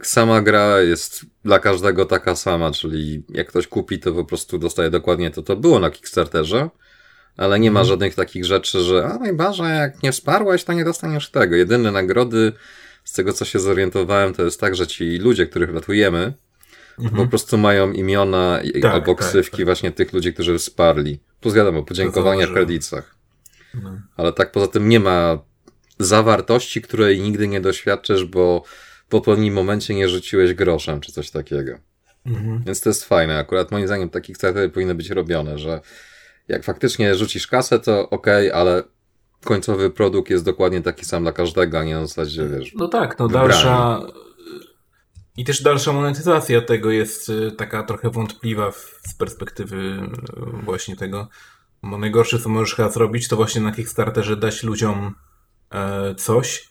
Sama 0.02 0.42
gra 0.42 0.80
jest 0.80 1.20
dla 1.44 1.58
każdego 1.58 2.04
taka 2.04 2.36
sama, 2.36 2.70
czyli 2.70 3.22
jak 3.28 3.48
ktoś 3.48 3.66
kupi, 3.66 3.98
to 3.98 4.12
po 4.12 4.24
prostu 4.24 4.58
dostaje 4.58 4.90
dokładnie 4.90 5.30
to, 5.30 5.42
to 5.42 5.56
było 5.56 5.78
na 5.78 5.90
Kickstarterze, 5.90 6.68
ale 7.36 7.58
nie 7.60 7.70
ma 7.70 7.80
Mhm. 7.80 7.88
żadnych 7.88 8.14
takich 8.14 8.44
rzeczy, 8.44 8.80
że 8.80 9.06
a 9.06 9.18
najbardziej 9.18 9.66
jak 9.66 10.02
nie 10.02 10.12
wsparłeś, 10.12 10.64
to 10.64 10.72
nie 10.72 10.84
dostaniesz 10.84 11.30
tego. 11.30 11.56
Jedyne 11.56 11.92
nagrody, 11.92 12.52
z 13.04 13.12
tego 13.12 13.32
co 13.32 13.44
się 13.44 13.58
zorientowałem, 13.58 14.34
to 14.34 14.42
jest 14.44 14.60
tak, 14.60 14.76
że 14.76 14.86
ci 14.86 15.18
ludzie, 15.18 15.46
których 15.46 15.74
ratujemy, 15.74 16.32
Mhm. 16.98 17.16
po 17.24 17.30
prostu 17.30 17.58
mają 17.58 17.92
imiona 17.92 18.60
Tak, 18.82 18.92
albo 18.92 19.14
tak, 19.14 19.26
ksywki 19.26 19.56
tak. 19.56 19.66
właśnie 19.66 19.92
tych 19.92 20.12
ludzi, 20.12 20.34
którzy 20.34 20.58
wsparli. 20.58 21.20
Plus 21.40 21.54
wiadomo, 21.54 21.82
podziękowania 21.82 22.46
w 22.46 22.52
kredytach. 22.52 23.14
No. 23.82 24.00
Ale 24.16 24.32
tak 24.32 24.52
poza 24.52 24.66
tym 24.68 24.88
nie 24.88 25.00
ma 25.00 25.38
zawartości, 25.98 26.82
której 26.82 27.20
nigdy 27.20 27.48
nie 27.48 27.60
doświadczysz, 27.60 28.24
bo 28.24 28.62
w 29.10 29.14
odpowiednim 29.14 29.54
momencie 29.54 29.94
nie 29.94 30.08
rzuciłeś 30.08 30.54
groszem 30.54 31.00
czy 31.00 31.12
coś 31.12 31.30
takiego. 31.30 31.78
Mhm. 32.26 32.62
Więc 32.66 32.80
to 32.80 32.90
jest 32.90 33.04
fajne. 33.04 33.38
Akurat 33.38 33.70
moim 33.70 33.86
zdaniem 33.86 34.08
takie 34.08 34.34
startery 34.34 34.68
powinny 34.68 34.94
być 34.94 35.10
robione, 35.10 35.58
że 35.58 35.80
jak 36.48 36.64
faktycznie 36.64 37.14
rzucisz 37.14 37.46
kasę, 37.46 37.78
to 37.78 38.10
okej, 38.10 38.52
ale 38.52 38.82
końcowy 39.44 39.90
produkt 39.90 40.30
jest 40.30 40.44
dokładnie 40.44 40.82
taki 40.82 41.04
sam 41.04 41.22
dla 41.22 41.32
każdego, 41.32 41.78
a 41.78 41.84
nie 41.84 41.94
na 41.94 42.06
zasadzie, 42.06 42.48
wiesz, 42.48 42.74
No 42.74 42.88
tak, 42.88 43.18
no 43.18 43.28
dalsza. 43.28 44.00
I 45.36 45.44
też 45.44 45.62
dalsza 45.62 45.92
monetyzacja 45.92 46.60
tego 46.60 46.90
jest 46.90 47.28
y, 47.28 47.52
taka 47.52 47.82
trochę 47.82 48.10
wątpliwa 48.10 48.72
z 49.08 49.14
perspektywy 49.18 49.76
y, 49.76 50.64
właśnie 50.64 50.96
tego. 50.96 51.28
Bo 51.82 51.98
najgorsze, 51.98 52.38
co 52.38 52.48
możesz 52.48 52.74
chyba 52.74 52.88
zrobić, 52.88 53.28
to 53.28 53.36
właśnie 53.36 53.60
na 53.60 53.72
Kickstarterze 53.72 54.36
dać 54.36 54.62
ludziom 54.62 55.14
e, 55.70 56.14
coś, 56.14 56.70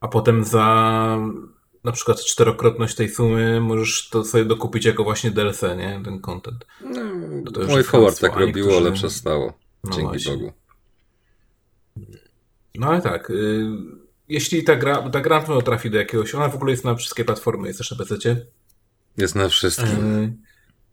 a 0.00 0.08
potem 0.08 0.44
za 0.44 1.18
na 1.84 1.92
przykład 1.92 2.24
czterokrotność 2.24 2.94
tej 2.94 3.08
sumy 3.08 3.60
możesz 3.60 4.08
to 4.08 4.24
sobie 4.24 4.44
dokupić 4.44 4.84
jako 4.84 5.04
właśnie 5.04 5.30
DLC, 5.30 5.62
nie? 5.62 6.00
Ten 6.04 6.20
content. 6.20 6.64
no, 7.44 7.50
to 7.50 7.60
już 7.62 7.70
mój 7.70 7.82
chamstwo, 7.84 8.26
tak 8.26 8.36
robiło, 8.36 8.46
niektórzy- 8.68 8.76
ale 8.76 8.92
przestało. 8.92 9.52
No 9.84 9.90
Dzięki 9.90 10.08
właśnie. 10.08 10.32
Bogu. 10.32 10.52
No 12.74 12.86
ale 12.86 13.02
tak, 13.02 13.30
y, 13.30 13.66
jeśli 14.28 14.64
ta 14.64 14.76
gra, 14.76 15.10
ta 15.10 15.20
gra 15.20 15.40
pewno 15.40 15.62
trafi 15.62 15.90
do 15.90 15.98
jakiegoś, 15.98 16.34
ona 16.34 16.48
w 16.48 16.54
ogóle 16.54 16.70
jest 16.70 16.84
na 16.84 16.94
wszystkie 16.94 17.24
platformy, 17.24 17.66
jest 17.66 17.78
też 17.78 17.90
na 17.90 17.96
PC. 17.96 18.46
Jest 19.16 19.34
na 19.34 19.48
wszystkim. 19.48 20.24
E, 20.24 20.32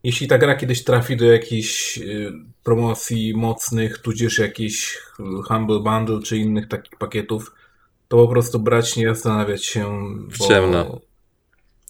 Jeśli 0.04 0.28
ta 0.28 0.38
gra 0.38 0.56
kiedyś 0.56 0.84
trafi 0.84 1.17
do 1.17 1.25
jakichś 1.25 1.97
y, 1.97 2.32
promocji 2.63 3.34
mocnych, 3.38 3.97
tudzież 3.97 4.38
jakichś 4.38 4.95
y, 4.95 5.23
Humble 5.47 5.80
Bundle 5.80 6.19
czy 6.23 6.38
innych 6.38 6.67
takich 6.67 6.97
pakietów, 6.99 7.52
to 8.09 8.17
po 8.17 8.27
prostu 8.27 8.59
brać, 8.59 8.95
nie 8.95 9.07
zastanawiać 9.07 9.65
się. 9.65 9.99
W 10.31 10.47
ciemno. 10.47 11.01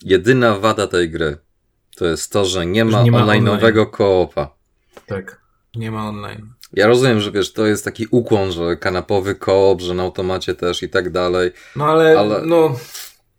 Jedyna 0.03 0.59
wada 0.59 0.87
tej 0.87 1.09
gry 1.09 1.37
to 1.95 2.05
jest 2.05 2.31
to, 2.31 2.45
że 2.45 2.65
nie 2.65 2.85
ma, 2.85 3.03
nie 3.03 3.11
ma 3.11 3.25
online'owego 3.25 3.89
koopa. 3.89 4.55
Tak, 5.05 5.41
nie 5.75 5.91
ma 5.91 6.09
online. 6.09 6.53
Ja 6.73 6.87
rozumiem, 6.87 7.19
że 7.19 7.31
wiesz, 7.31 7.53
to 7.53 7.65
jest 7.65 7.85
taki 7.85 8.07
ukłon, 8.11 8.51
że 8.51 8.77
kanapowy 8.77 9.35
koop, 9.35 9.81
że 9.81 9.93
na 9.93 10.03
automacie 10.03 10.55
też 10.55 10.83
i 10.83 10.89
tak 10.89 11.09
dalej. 11.11 11.51
No 11.75 11.85
ale, 11.85 12.19
Ale 12.19 12.41
no, 12.45 12.75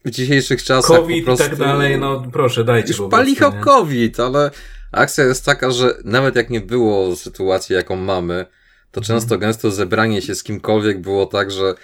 W 0.04 0.10
dzisiejszych 0.10 0.62
czasach 0.64 0.96
COVID 0.96 1.24
po 1.24 1.26
prostu... 1.26 1.44
i 1.46 1.48
tak 1.48 1.58
dalej, 1.58 1.98
no 1.98 2.24
proszę, 2.32 2.64
dajcie 2.64 2.88
Już 2.88 2.98
po 2.98 3.08
prostu, 3.08 3.30
nie? 3.54 3.60
COVID, 3.60 4.20
ale 4.20 4.50
akcja 4.92 5.24
jest 5.24 5.44
taka, 5.44 5.70
że 5.70 5.94
nawet 6.04 6.36
jak 6.36 6.50
nie 6.50 6.60
było 6.60 7.16
sytuacji, 7.16 7.74
jaką 7.74 7.96
mamy, 7.96 8.46
to 8.90 9.00
Mhm. 9.00 9.20
często 9.20 9.38
gęsto 9.38 9.70
zebranie 9.70 10.22
się 10.22 10.34
z 10.34 10.42
kimkolwiek 10.42 11.00
było 11.00 11.26
tak, 11.26 11.50
że 11.50 11.74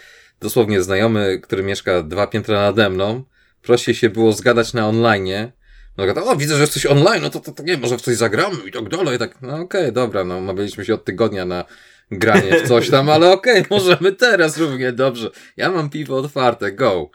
dosłownie 0.41 0.83
znajomy, 0.83 1.41
który 1.43 1.63
mieszka 1.63 2.03
dwa 2.03 2.27
piętra 2.27 2.61
nade 2.61 2.91
mną, 2.91 3.25
prosi 3.63 3.95
się 3.95 4.11
było 4.11 4.33
zgadać 4.33 4.73
na 4.73 4.89
online. 4.89 5.53
No 5.97 6.15
tak, 6.15 6.27
o, 6.27 6.37
widzę, 6.37 6.55
że 6.55 6.61
jesteś 6.61 6.87
online, 6.87 7.23
no 7.23 7.31
to, 7.31 7.41
to, 7.41 7.53
to 7.53 7.63
nie, 7.63 7.77
może 7.77 7.99
w 7.99 8.03
coś 8.03 8.17
zagramy 8.17 8.57
i 8.69 8.73
tak 8.73 8.89
dalej. 8.89 9.17
I 9.17 9.19
tak, 9.19 9.43
no 9.43 9.61
okej, 9.61 9.93
dobra, 9.93 10.25
no 10.25 10.39
umawialiśmy 10.39 10.85
się 10.85 10.95
od 10.95 11.05
tygodnia 11.05 11.45
na 11.45 11.65
granie 12.11 12.61
w 12.61 12.69
coś 12.69 12.91
tam, 12.91 13.11
ale 13.11 13.33
okej, 13.33 13.65
możemy 13.71 14.13
teraz 14.13 14.59
równie 14.59 14.93
dobrze. 14.93 15.31
Ja 15.57 15.71
mam 15.71 15.91
piwo 15.91 16.17
otwarte, 16.17 16.73
go. 16.73 17.11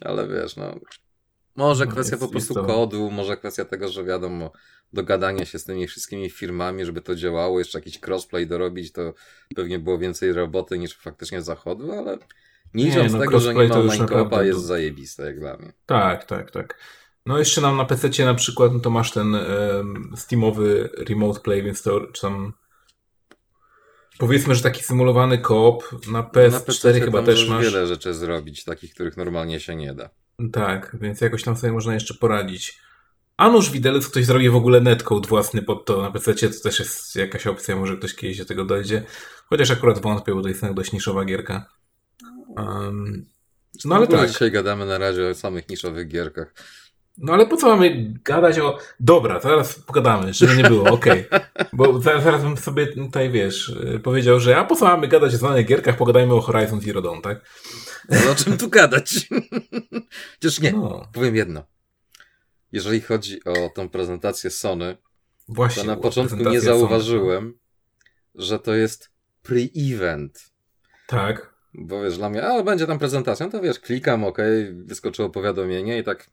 Ale 0.00 0.28
wiesz, 0.28 0.56
no. 0.56 0.80
Może 1.58 1.84
No, 1.86 1.92
kwestia 1.92 2.16
jest- 2.16 2.24
po 2.26 2.30
prostu 2.30 2.54
to- 2.54 2.64
kodu, 2.64 3.10
może 3.10 3.36
kwestia 3.36 3.64
tego, 3.64 3.88
że 3.88 4.04
wiadomo, 4.04 4.52
dogadania 4.92 5.44
się 5.44 5.58
z 5.58 5.64
tymi 5.64 5.86
wszystkimi 5.86 6.30
firmami, 6.30 6.84
żeby 6.84 7.00
to 7.00 7.14
działało, 7.14 7.58
jeszcze 7.58 7.78
jakiś 7.78 8.00
crossplay 8.06 8.46
dorobić, 8.46 8.92
to 8.92 9.14
pewnie 9.56 9.78
było 9.78 9.98
więcej 9.98 10.32
roboty 10.32 10.78
niż 10.78 10.96
faktycznie 10.96 11.42
zachodu, 11.42 11.92
ale 11.92 12.18
nie 12.74 12.84
licząc 12.84 13.12
no, 13.12 13.18
tego, 13.18 13.40
że 13.40 13.54
nie 13.54 13.68
ma 13.68 13.96
naprawdę 13.96 14.46
jest 14.46 14.58
to- 14.58 14.66
zajebiste 14.66 15.26
jak 15.26 15.40
dla 15.40 15.56
mnie. 15.56 15.72
Tak, 15.86 16.24
tak, 16.24 16.50
tak. 16.50 16.78
No 17.26 17.38
jeszcze 17.38 17.60
nam 17.60 17.76
na 17.76 17.84
PC 17.84 18.24
na 18.24 18.34
przykład, 18.34 18.72
no 18.72 18.80
to 18.80 18.90
masz 18.90 19.12
ten 19.12 19.34
em, 19.34 20.12
Steamowy 20.16 20.90
Remote 21.08 21.40
Play, 21.40 21.62
więc 21.62 21.82
to 21.82 22.00
czy 22.00 22.22
tam 22.22 22.52
powiedzmy, 24.18 24.54
że 24.54 24.62
taki 24.62 24.82
symulowany 24.82 25.38
koop 25.38 26.06
na 26.12 26.22
PS4 26.22 26.50
na 26.52 26.60
PC 26.60 27.00
chyba 27.00 27.22
też 27.22 27.48
masz. 27.48 27.64
wiele 27.64 27.86
rzeczy 27.86 28.14
zrobić, 28.14 28.64
takich, 28.64 28.94
których 28.94 29.16
normalnie 29.16 29.60
się 29.60 29.76
nie 29.76 29.94
da. 29.94 30.10
Tak, 30.52 30.96
więc 31.00 31.20
jakoś 31.20 31.42
tam 31.42 31.56
sobie 31.56 31.72
można 31.72 31.94
jeszcze 31.94 32.14
poradzić. 32.14 32.80
A 33.36 33.50
nuż 33.50 33.70
widelec 33.70 34.08
ktoś 34.08 34.24
zrobi 34.24 34.50
w 34.50 34.56
ogóle 34.56 34.80
netcode 34.80 35.28
własny 35.28 35.62
pod 35.62 35.84
to 35.84 36.02
na 36.02 36.10
PC, 36.10 36.34
to 36.34 36.62
też 36.62 36.78
jest 36.78 37.16
jakaś 37.16 37.46
opcja, 37.46 37.76
może 37.76 37.96
ktoś 37.96 38.14
kiedyś 38.14 38.38
do 38.38 38.44
tego 38.44 38.64
dojdzie. 38.64 39.02
Chociaż 39.46 39.70
akurat 39.70 39.98
wątpię, 39.98 40.34
bo 40.34 40.42
to 40.42 40.48
jest 40.48 40.62
jednak 40.62 40.76
dość 40.76 40.92
niszowa 40.92 41.24
gierka. 41.24 41.66
Um, 42.56 43.26
no 43.84 43.94
ale 43.94 44.06
tak. 44.06 44.28
Dzisiaj 44.28 44.50
gadamy 44.50 44.86
na 44.86 44.98
razie 44.98 45.28
o 45.28 45.34
samych 45.34 45.68
niszowych 45.68 46.08
gierkach. 46.08 46.54
No 47.18 47.32
ale 47.32 47.46
po 47.46 47.56
co 47.56 47.68
mamy 47.68 48.14
gadać 48.24 48.58
o... 48.58 48.78
Dobra, 49.00 49.40
zaraz 49.40 49.78
pogadamy, 49.78 50.34
żeby 50.34 50.56
nie 50.56 50.64
było, 50.64 50.90
okej. 50.90 51.24
Bo 51.72 52.00
zaraz, 52.00 52.24
zaraz 52.24 52.42
bym 52.42 52.56
sobie 52.56 52.86
tutaj, 52.86 53.30
wiesz, 53.30 53.68
y, 53.68 54.00
powiedział, 54.00 54.40
że 54.40 54.56
a 54.56 54.64
po 54.64 54.76
co 54.76 54.84
mamy 54.84 55.08
gadać 55.08 55.34
o 55.34 55.36
znanych 55.36 55.66
gierkach, 55.66 55.96
pogadajmy 55.96 56.34
o 56.34 56.40
Horizon 56.40 56.80
Zero 56.80 57.02
Dawn, 57.02 57.20
tak? 57.20 57.40
No 58.08 58.30
o 58.30 58.34
czym 58.34 58.58
tu 58.58 58.68
gadać? 58.68 59.28
Chociaż 60.34 60.60
nie, 60.60 60.72
No, 60.72 61.08
powiem 61.12 61.36
jedno. 61.36 61.64
Jeżeli 62.72 63.00
chodzi 63.00 63.44
o 63.44 63.68
tą 63.74 63.88
prezentację 63.88 64.50
Sony, 64.50 64.96
właśnie. 65.48 65.82
to 65.82 65.86
na 65.88 65.96
początku 65.96 66.36
nie 66.36 66.44
Sony. 66.44 66.60
zauważyłem, 66.60 67.58
że 68.34 68.58
to 68.58 68.74
jest 68.74 69.10
pre-event. 69.44 70.50
Tak. 71.06 71.54
Bo 71.74 72.02
wiesz, 72.02 72.16
dla 72.18 72.30
mnie, 72.30 72.46
a 72.46 72.62
będzie 72.62 72.86
tam 72.86 72.98
prezentacja, 72.98 73.46
no 73.46 73.52
to 73.52 73.60
wiesz, 73.60 73.78
klikam, 73.80 74.24
ok, 74.24 74.38
wyskoczyło 74.72 75.30
powiadomienie 75.30 75.98
i 75.98 76.04
tak. 76.04 76.30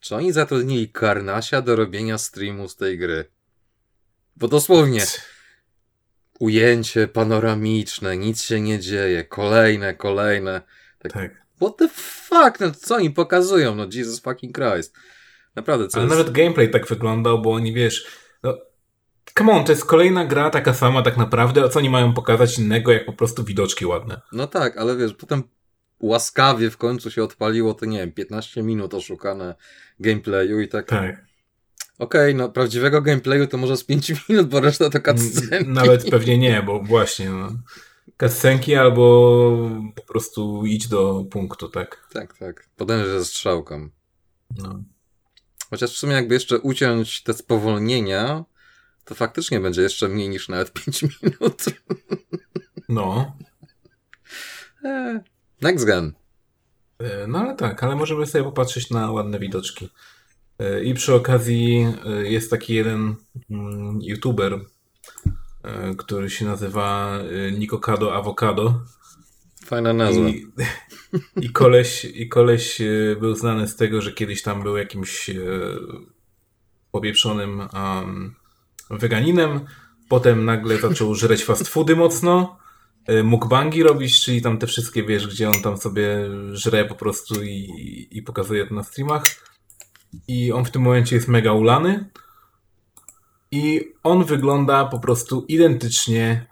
Czy 0.00 0.16
oni 0.16 0.32
zatrudnili 0.32 0.88
Karnasia 0.88 1.62
do 1.62 1.76
robienia 1.76 2.18
streamu 2.18 2.68
z 2.68 2.76
tej 2.76 2.98
gry? 2.98 3.24
Bo 4.36 4.48
dosłownie, 4.48 5.04
ujęcie 6.40 7.08
panoramiczne, 7.08 8.16
nic 8.16 8.42
się 8.42 8.60
nie 8.60 8.80
dzieje, 8.80 9.24
kolejne, 9.24 9.94
kolejne. 9.94 10.62
Tak. 11.12 11.12
Tak. 11.12 11.44
What 11.56 11.76
the 11.76 11.88
fuck? 11.88 12.60
No, 12.60 12.70
co 12.70 12.94
oni 12.94 13.10
pokazują? 13.10 13.74
No 13.74 13.86
Jesus 13.92 14.20
fucking 14.20 14.58
Christ. 14.58 14.96
Naprawdę, 15.56 15.88
co 15.88 15.98
Ale 15.98 16.06
jest... 16.06 16.18
nawet 16.18 16.32
gameplay 16.32 16.70
tak 16.70 16.86
wyglądał, 16.86 17.42
bo 17.42 17.52
oni 17.52 17.72
wiesz. 17.72 18.06
No, 18.42 18.58
come 19.38 19.52
on, 19.52 19.64
to 19.64 19.72
jest 19.72 19.84
kolejna 19.84 20.24
gra 20.24 20.50
taka 20.50 20.74
sama 20.74 21.02
tak 21.02 21.16
naprawdę. 21.16 21.64
A 21.64 21.68
co 21.68 21.78
oni 21.78 21.90
mają 21.90 22.14
pokazać 22.14 22.58
innego, 22.58 22.92
jak 22.92 23.06
po 23.06 23.12
prostu 23.12 23.44
widoczki 23.44 23.86
ładne? 23.86 24.20
No 24.32 24.46
tak, 24.46 24.76
ale 24.76 24.96
wiesz, 24.96 25.14
potem 25.14 25.42
łaskawie 26.00 26.70
w 26.70 26.76
końcu 26.76 27.10
się 27.10 27.22
odpaliło 27.22 27.74
to, 27.74 27.86
nie 27.86 27.98
wiem, 27.98 28.12
15 28.12 28.62
minut 28.62 28.94
oszukane 28.94 29.54
gameplayu 30.00 30.60
i 30.60 30.68
tak. 30.68 30.86
Tak. 30.86 31.24
Okej, 31.98 32.34
no 32.34 32.48
prawdziwego 32.48 33.02
gameplayu 33.02 33.46
to 33.46 33.56
może 33.56 33.76
z 33.76 33.84
5 33.84 34.28
minut, 34.28 34.48
bo 34.48 34.60
reszta 34.60 34.90
to 34.90 35.00
cutscenki. 35.00 35.70
Nawet 35.70 36.10
pewnie 36.10 36.38
nie, 36.38 36.62
bo 36.62 36.80
właśnie. 36.82 37.30
No. 37.30 37.52
Kascenki 38.16 38.74
albo 38.74 39.68
po 39.94 40.02
prostu 40.02 40.66
idź 40.66 40.88
do 40.88 41.24
punktu, 41.30 41.68
tak. 41.68 42.08
Tak, 42.12 42.38
tak. 42.38 42.68
Podejrzę 42.76 43.18
ze 43.18 43.24
strzałką. 43.24 43.88
No. 44.58 44.82
Chociaż 45.70 45.92
w 45.94 45.98
sumie 45.98 46.12
jakby 46.12 46.34
jeszcze 46.34 46.58
uciąć 46.58 47.22
te 47.22 47.34
spowolnienia, 47.34 48.44
to 49.04 49.14
faktycznie 49.14 49.60
będzie 49.60 49.82
jeszcze 49.82 50.08
mniej 50.08 50.28
niż 50.28 50.48
nawet 50.48 50.72
5 50.84 51.02
minut. 51.02 51.64
no. 52.88 53.36
Eee, 54.84 55.20
Next 55.62 55.84
gen. 55.86 56.12
E, 56.98 57.26
No 57.26 57.38
ale 57.38 57.56
tak, 57.56 57.82
ale 57.84 57.96
możemy 57.96 58.26
sobie 58.26 58.44
popatrzeć 58.44 58.90
na 58.90 59.10
ładne 59.12 59.38
widoczki. 59.38 59.88
E, 60.58 60.84
I 60.84 60.94
przy 60.94 61.14
okazji 61.14 61.86
e, 62.06 62.10
jest 62.30 62.50
taki 62.50 62.74
jeden 62.74 63.14
mm, 63.50 63.98
youtuber, 64.02 64.52
e, 64.52 64.60
który 65.98 66.30
się 66.30 66.44
nazywa 66.44 67.18
e, 67.18 67.52
Nikokado 67.52 68.14
Avocado. 68.14 68.80
Fajna 69.64 69.92
nazwa. 69.92 70.28
I, 70.28 70.46
i, 71.40 71.50
koleś, 71.50 72.04
I 72.04 72.28
koleś 72.28 72.80
e, 72.80 73.16
był 73.20 73.34
znany 73.34 73.68
z 73.68 73.76
tego, 73.76 74.02
że 74.02 74.12
kiedyś 74.12 74.42
tam 74.42 74.62
był 74.62 74.76
jakimś 74.76 75.30
e, 75.30 75.34
popieprzonym 76.90 77.60
um, 77.60 78.34
weganinem. 78.90 79.60
Potem 80.08 80.44
nagle 80.44 80.78
zaczął 80.78 81.14
żreć 81.14 81.44
fast 81.44 81.68
foody 81.68 81.96
mocno. 81.96 82.58
e, 83.06 83.22
Mukbangi 83.22 83.82
robić, 83.82 84.22
czyli 84.22 84.42
tam 84.42 84.58
te 84.58 84.66
wszystkie, 84.66 85.02
wiesz, 85.02 85.26
gdzie 85.26 85.48
on 85.48 85.62
tam 85.62 85.76
sobie 85.76 86.30
żre 86.52 86.84
po 86.84 86.94
prostu 86.94 87.42
i, 87.42 88.08
i 88.10 88.22
pokazuje 88.22 88.66
to 88.66 88.74
na 88.74 88.82
streamach. 88.82 89.24
I 90.28 90.52
on 90.52 90.64
w 90.64 90.70
tym 90.70 90.82
momencie 90.82 91.16
jest 91.16 91.28
mega 91.28 91.52
ulany. 91.52 92.10
I 93.54 93.92
on 94.02 94.24
wygląda 94.24 94.84
po 94.84 94.98
prostu 94.98 95.44
identycznie, 95.48 96.46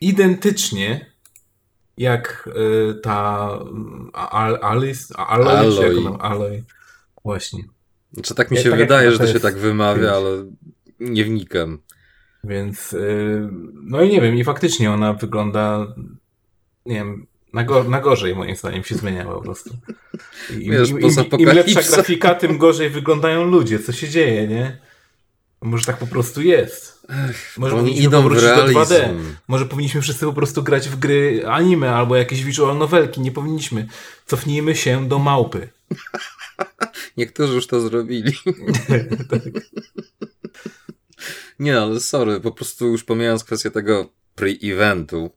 identycznie 0.00 1.12
jak 1.96 2.48
y, 2.90 2.94
ta 3.00 3.48
Al- 4.12 4.58
Alice, 4.62 5.16
Aloy, 5.16 5.72
czy 5.76 5.82
jak 5.82 5.92
Aloy. 5.92 6.18
Aloy. 6.20 6.64
Właśnie. 7.24 7.64
Znaczy 8.12 8.34
tak 8.34 8.50
mi 8.50 8.56
się 8.56 8.70
tak 8.70 8.78
wydaje, 8.78 9.12
że 9.12 9.18
to 9.18 9.26
się 9.26 9.38
PS5. 9.38 9.42
tak 9.42 9.58
wymawia, 9.58 10.12
ale 10.12 10.30
nie 11.00 11.24
wnikam. 11.24 11.78
Więc, 12.44 12.92
y, 12.92 13.48
no 13.74 14.02
i 14.02 14.08
nie 14.08 14.20
wiem, 14.20 14.36
i 14.36 14.44
faktycznie 14.44 14.92
ona 14.92 15.12
wygląda, 15.12 15.94
nie 16.86 16.94
wiem, 16.94 17.26
na, 17.52 17.64
go, 17.64 17.84
na 17.84 18.00
gorzej 18.00 18.36
moim 18.36 18.56
zdaniem 18.56 18.84
się 18.84 18.94
zmieniała 18.94 19.34
po 19.34 19.40
prostu. 19.40 19.70
I, 20.50 20.64
Im, 20.64 20.72
Wiesz, 20.72 20.90
im, 20.90 20.98
im, 21.00 21.10
im 21.38 21.48
lepsza 21.48 21.82
grafika, 21.82 22.34
tym 22.34 22.58
gorzej 22.58 22.90
wyglądają 22.90 23.44
ludzie. 23.44 23.78
Co 23.78 23.92
się 23.92 24.08
dzieje, 24.08 24.48
nie? 24.48 24.87
Może 25.62 25.84
tak 25.86 25.98
po 25.98 26.06
prostu 26.06 26.42
jest. 26.42 27.06
Może 27.56 27.76
Oni 27.76 28.02
idą 28.02 28.22
w 28.22 28.34
do 28.34 28.40
2D. 28.40 28.40
realizm. 28.42 29.34
Może 29.48 29.66
powinniśmy 29.66 30.00
wszyscy 30.00 30.26
po 30.26 30.32
prostu 30.32 30.62
grać 30.62 30.88
w 30.88 30.96
gry 30.98 31.42
anime 31.46 31.90
albo 31.94 32.16
jakieś 32.16 32.44
visual 32.44 32.78
novelki. 32.78 33.20
Nie 33.20 33.32
powinniśmy. 33.32 33.86
Cofnijmy 34.26 34.76
się 34.76 35.08
do 35.08 35.18
małpy. 35.18 35.68
Niektórzy 37.16 37.54
już 37.54 37.66
to 37.66 37.80
zrobili. 37.80 38.32
Nie, 41.58 41.80
ale 41.80 42.00
sorry, 42.00 42.40
po 42.40 42.52
prostu 42.52 42.86
już 42.86 43.04
pomijając 43.04 43.44
kwestię 43.44 43.70
tego 43.70 44.12
pre-eventu, 44.36 45.30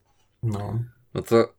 No. 0.43 0.79
no 1.13 1.21
to 1.21 1.53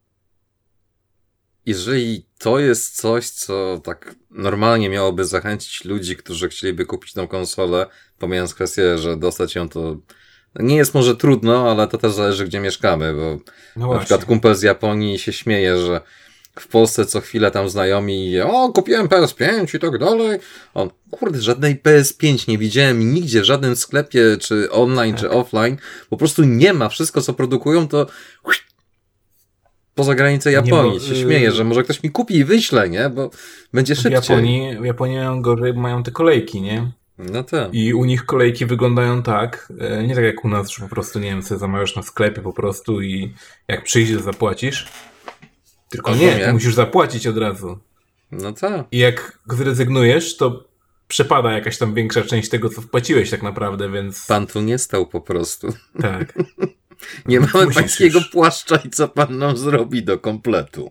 jeżeli 1.67 2.27
to 2.39 2.59
jest 2.59 2.97
coś, 2.97 3.31
co 3.31 3.81
tak 3.85 4.15
normalnie 4.31 4.89
miałoby 4.89 5.25
zachęcić 5.25 5.85
ludzi, 5.85 6.17
którzy 6.17 6.49
chcieliby 6.49 6.87
kupić 6.87 7.13
tą 7.13 7.29
konsolę, 7.29 7.87
pomijając 8.23 8.55
kwestię, 8.55 8.99
że 8.99 9.17
dostać 9.17 9.55
ją 9.55 9.69
to 9.69 9.97
nie 10.61 10.77
jest 10.77 10.95
może 10.95 11.17
trudno, 11.17 11.71
ale 11.71 11.89
to 11.89 11.99
też 11.99 12.13
zależy, 12.13 12.45
gdzie 12.45 12.61
mieszkamy, 12.61 13.15
bo 13.15 13.39
No 13.77 13.93
na 13.93 13.99
przykład 13.99 14.25
kumpel 14.25 14.55
z 14.55 14.63
Japonii 14.63 15.19
się 15.19 15.33
śmieje, 15.33 15.79
że 15.79 16.01
w 16.61 16.69
Polsce 16.69 17.07
co 17.07 17.21
chwilę 17.21 17.51
tam 17.51 17.69
znajomi, 17.69 18.41
o, 18.41 18.73
kupiłem 18.73 19.09
PS5 19.09 19.77
i 19.77 19.79
tak 19.79 19.99
dalej. 19.99 20.39
On, 20.75 20.91
kurde, 21.11 21.41
żadnej 21.41 21.77
PS5 21.77 22.49
nie 22.49 22.59
widziałem 22.59 23.15
nigdzie, 23.15 23.41
w 23.41 23.45
żadnym 23.45 23.77
sklepie, 23.77 24.37
czy 24.41 24.71
online, 24.71 25.17
czy 25.17 25.31
offline. 25.31 25.77
Po 26.11 26.17
prostu 26.17 26.45
nie 26.45 26.73
ma. 26.73 26.89
Wszystko, 26.89 27.21
co 27.21 27.33
produkują, 27.33 27.89
to 27.89 28.07
poza 29.95 30.15
granicę 30.15 30.53
Japonii. 30.53 30.99
bo, 31.01 31.07
się 31.07 31.13
y- 31.13 31.23
śmieje, 31.23 31.53
że 31.53 31.65
może 31.65 31.83
ktoś 31.83 32.03
mi 32.03 32.11
kupi 32.11 32.37
i 32.37 32.45
wyśle, 32.45 32.89
nie? 32.89 33.11
Bo 33.11 33.31
będzie 33.73 33.95
W 33.95 33.99
szybciej. 33.99 34.13
Japonii, 34.13 34.79
w 34.79 34.85
Japonii 34.85 35.17
mają 35.17 35.43
mają 35.75 36.03
te 36.03 36.11
kolejki, 36.11 36.63
nie? 36.63 36.93
No 37.31 37.43
tak. 37.45 37.75
I 37.75 37.95
u 37.95 38.05
nich 38.05 38.25
kolejki 38.27 38.67
wyglądają 38.67 39.23
tak, 39.23 39.73
e, 39.81 40.03
nie 40.07 40.15
tak 40.15 40.25
jak 40.25 40.45
u 40.45 40.49
nas, 40.49 40.71
że 40.71 40.83
po 40.83 40.89
prostu, 40.89 41.19
nie 41.19 41.31
wiem, 41.31 41.43
sobie 41.43 41.59
zamawiasz 41.59 41.97
na 41.97 42.03
sklepie 42.03 42.43
po 42.43 42.53
prostu 42.53 43.01
i 43.03 43.35
jak 43.69 43.85
przyjdziesz, 43.85 44.21
zapłacisz. 44.23 44.89
Tylko 45.89 46.15
nie, 46.15 46.27
Rozumiem. 46.27 46.47
ty 46.47 46.53
musisz 46.53 46.75
zapłacić 46.75 47.27
od 47.27 47.39
razu. 47.39 47.79
No 48.33 48.53
tak. 48.53 48.87
I 48.93 48.99
jak 48.99 49.39
zrezygnujesz, 49.51 50.37
to 50.37 50.65
przepada 51.09 51.53
jakaś 51.53 51.79
tam 51.79 51.95
większa 51.95 52.23
część 52.23 52.49
tego, 52.49 52.69
co 52.69 52.81
wpłaciłeś 52.83 53.31
tak 53.31 53.43
naprawdę, 53.43 53.91
więc 53.91 54.27
Pan 54.27 54.47
tu 54.47 54.61
nie 54.61 54.79
stał 54.79 55.07
po 55.07 55.21
prostu. 55.21 55.69
tak. 56.01 56.33
Nie 57.27 57.41
mamy 57.41 57.65
Musisz 57.65 57.75
pańskiego 57.75 58.19
już. 58.19 58.29
płaszcza 58.31 58.77
i 58.77 58.91
co 58.91 59.09
pan 59.09 59.39
nam 59.39 59.57
zrobi 59.57 60.03
do 60.03 60.19
kompletu. 60.19 60.91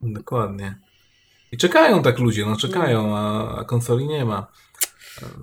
Dokładnie. 0.00 0.78
I 1.52 1.56
czekają 1.56 2.02
tak 2.02 2.18
ludzie, 2.18 2.46
no 2.46 2.56
czekają, 2.56 3.16
a, 3.16 3.54
a 3.58 3.64
konsoli 3.64 4.06
nie 4.06 4.24
ma. 4.24 4.46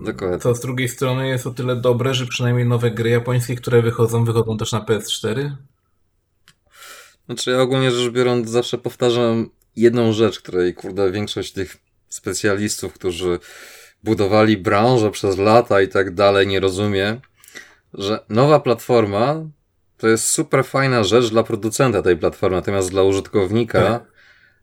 Dokładnie. 0.01 0.39
Co 0.39 0.55
z 0.55 0.59
drugiej 0.59 0.89
strony 0.89 1.27
jest 1.27 1.47
o 1.47 1.51
tyle 1.51 1.75
dobre, 1.75 2.13
że 2.13 2.25
przynajmniej 2.25 2.65
nowe 2.65 2.91
gry 2.91 3.09
japońskie, 3.09 3.55
które 3.55 3.81
wychodzą, 3.81 4.25
wychodzą 4.25 4.57
też 4.57 4.71
na 4.71 4.79
PS4. 4.79 5.51
Znaczy 7.25 7.51
ja 7.51 7.61
ogólnie 7.61 7.91
rzecz 7.91 8.11
biorąc 8.11 8.49
zawsze 8.49 8.77
powtarzam 8.77 9.49
jedną 9.75 10.13
rzecz, 10.13 10.39
której 10.39 10.73
kurde 10.73 11.11
większość 11.11 11.51
tych 11.51 11.77
specjalistów, 12.09 12.93
którzy 12.93 13.39
budowali 14.03 14.57
branżę 14.57 15.11
przez 15.11 15.37
lata 15.37 15.81
i 15.81 15.87
tak 15.87 16.13
dalej 16.13 16.47
nie 16.47 16.59
rozumie, 16.59 17.21
że 17.93 18.19
nowa 18.29 18.59
platforma 18.59 19.35
to 19.97 20.07
jest 20.07 20.25
super 20.25 20.65
fajna 20.65 21.03
rzecz 21.03 21.29
dla 21.29 21.43
producenta 21.43 22.01
tej 22.01 22.17
platformy, 22.17 22.57
natomiast 22.57 22.89
dla 22.89 23.03
użytkownika 23.03 23.81
Tak. 23.81 24.03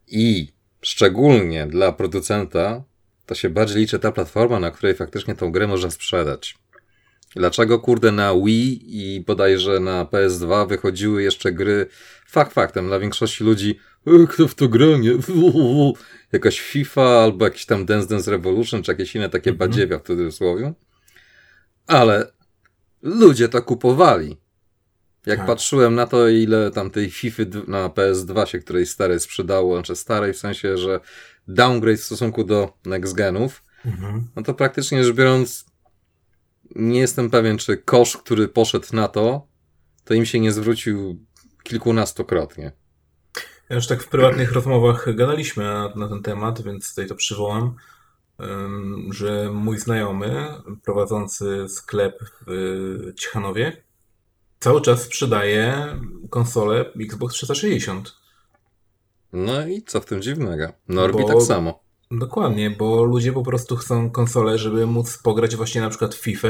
i 0.07 0.53
szczególnie 0.81 1.67
dla 1.67 1.93
producenta 1.93 2.83
to 3.27 3.35
się 3.35 3.51
bardziej 3.51 3.79
liczy 3.79 3.99
ta 3.99 4.13
platforma, 4.13 4.61
na 4.61 4.71
której 4.71 4.95
faktycznie 4.95 5.35
tą 5.35 5.53
grę 5.53 5.67
można 5.67 5.91
sprzedać. 5.91 6.59
Dlaczego 7.37 7.79
kurde 7.79 8.13
na 8.13 8.35
Wii 8.35 8.81
i 9.17 9.21
bodajże 9.21 9.81
na 9.81 10.05
PS2 10.05 10.69
wychodziły 10.69 11.23
jeszcze 11.23 11.53
gry 11.53 11.87
fakt 12.27 12.53
faktem 12.53 12.87
dla 12.87 12.99
większości 12.99 13.45
ludzi 13.45 13.79
e, 14.07 14.27
kto 14.27 14.49
w 14.49 14.55
to 14.55 14.69
gra, 14.69 14.87
nie? 14.87 15.11
Jakaś 16.33 16.61
FIFA 16.61 17.03
albo 17.23 17.45
jakiś 17.45 17.67
tam 17.67 17.87
Dance 17.87 18.09
Dance 18.09 18.31
Revolution 18.31 18.83
czy 18.83 18.91
jakieś 18.93 19.17
inne 19.17 19.29
takie 19.29 19.51
Mhm. 19.51 19.71
badziewia 19.71 19.99
w 19.99 20.03
cudzysłowie. 20.03 20.73
Ale 21.87 22.33
ludzie 23.03 23.49
to 23.49 23.63
kupowali. 23.63 24.37
Jak 25.27 25.39
Tak. 25.39 25.47
patrzyłem 25.47 25.95
na 25.95 26.07
to, 26.07 26.29
ile 26.29 26.71
tam 26.71 26.91
tej 26.91 27.11
FIFA 27.11 27.43
na 27.67 27.89
PS2 27.89 28.47
się 28.47 28.59
której 28.59 28.87
starej 28.87 29.21
sprzedało, 29.21 29.75
znaczy 29.77 29.97
starej 29.97 30.33
w 30.33 30.39
sensie, 30.39 30.79
że 30.79 31.01
downgrade 31.49 31.99
w 31.99 32.05
stosunku 32.05 32.45
do 32.45 32.73
next 32.85 33.15
genów, 33.15 33.63
Mhm. 33.85 34.29
no 34.37 34.43
to 34.43 34.55
praktycznie 34.55 35.05
rzecz 35.05 35.15
biorąc, 35.17 35.65
nie 36.75 37.01
jestem 37.01 37.31
pewien, 37.31 37.59
czy 37.59 37.77
kosz, 37.77 38.17
który 38.17 38.49
poszedł 38.49 38.87
na 38.93 39.09
to, 39.09 39.47
to 40.05 40.15
im 40.15 40.27
się 40.27 40.41
nie 40.41 40.53
zwrócił 40.53 41.25
kilkunastokrotnie. 41.63 42.73
Ja 43.69 43.77
już 43.77 43.87
tak 43.87 44.03
w 44.03 44.09
prywatnych 44.09 44.53
rozmowach 44.53 45.15
gadaliśmy 45.15 45.65
na, 45.65 45.93
na 45.97 46.09
ten 46.09 46.23
temat, 46.23 46.63
więc 46.63 46.89
tutaj 46.91 47.07
to 47.07 47.15
przywołam, 47.15 47.75
że 49.11 49.51
mój 49.53 49.79
znajomy 49.79 50.47
prowadzący 50.85 51.69
sklep 51.69 52.19
w 52.47 53.13
Ciechanowie 53.17 53.83
cały 54.61 54.81
czas 54.81 55.03
sprzedaje 55.03 55.87
konsolę 56.31 56.85
Xbox 57.01 57.35
360. 57.35 58.15
No 59.37 59.67
i 59.67 59.83
co 59.83 60.01
w 60.01 60.05
tym 60.05 60.23
dziwnego? 60.23 60.73
Norbi 60.89 61.23
Bo- 61.23 61.29
tak 61.29 61.43
samo. 61.43 61.81
Dokładnie, 62.11 62.71
bo 62.71 63.05
ludzie 63.05 63.33
po 63.33 63.43
prostu 63.43 63.77
chcą 63.77 64.11
konsolę, 64.11 64.59
żeby 64.59 64.87
móc 64.87 65.19
pograć 65.19 65.57
właśnie 65.57 65.81
na 65.81 65.89
przykład 65.89 66.15
w 66.15 66.19
FIFA 66.19 66.49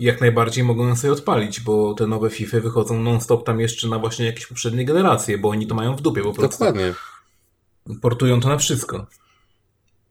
jak 0.00 0.20
najbardziej 0.20 0.64
mogą 0.64 0.88
ją 0.88 0.96
sobie 0.96 1.12
odpalić, 1.12 1.60
bo 1.60 1.94
te 1.94 2.06
nowe 2.06 2.30
FIFA 2.30 2.60
wychodzą 2.60 3.02
non-stop 3.02 3.46
tam 3.46 3.60
jeszcze 3.60 3.88
na 3.88 3.98
właśnie 3.98 4.26
jakieś 4.26 4.46
poprzednie 4.46 4.84
generacje, 4.84 5.38
bo 5.38 5.48
oni 5.48 5.66
to 5.66 5.74
mają 5.74 5.96
w 5.96 6.00
dupie 6.00 6.22
po 6.22 6.32
prostu. 6.32 6.64
Dokładnie. 6.64 6.94
Portują 8.00 8.40
to 8.40 8.48
na 8.48 8.56
wszystko. 8.56 9.06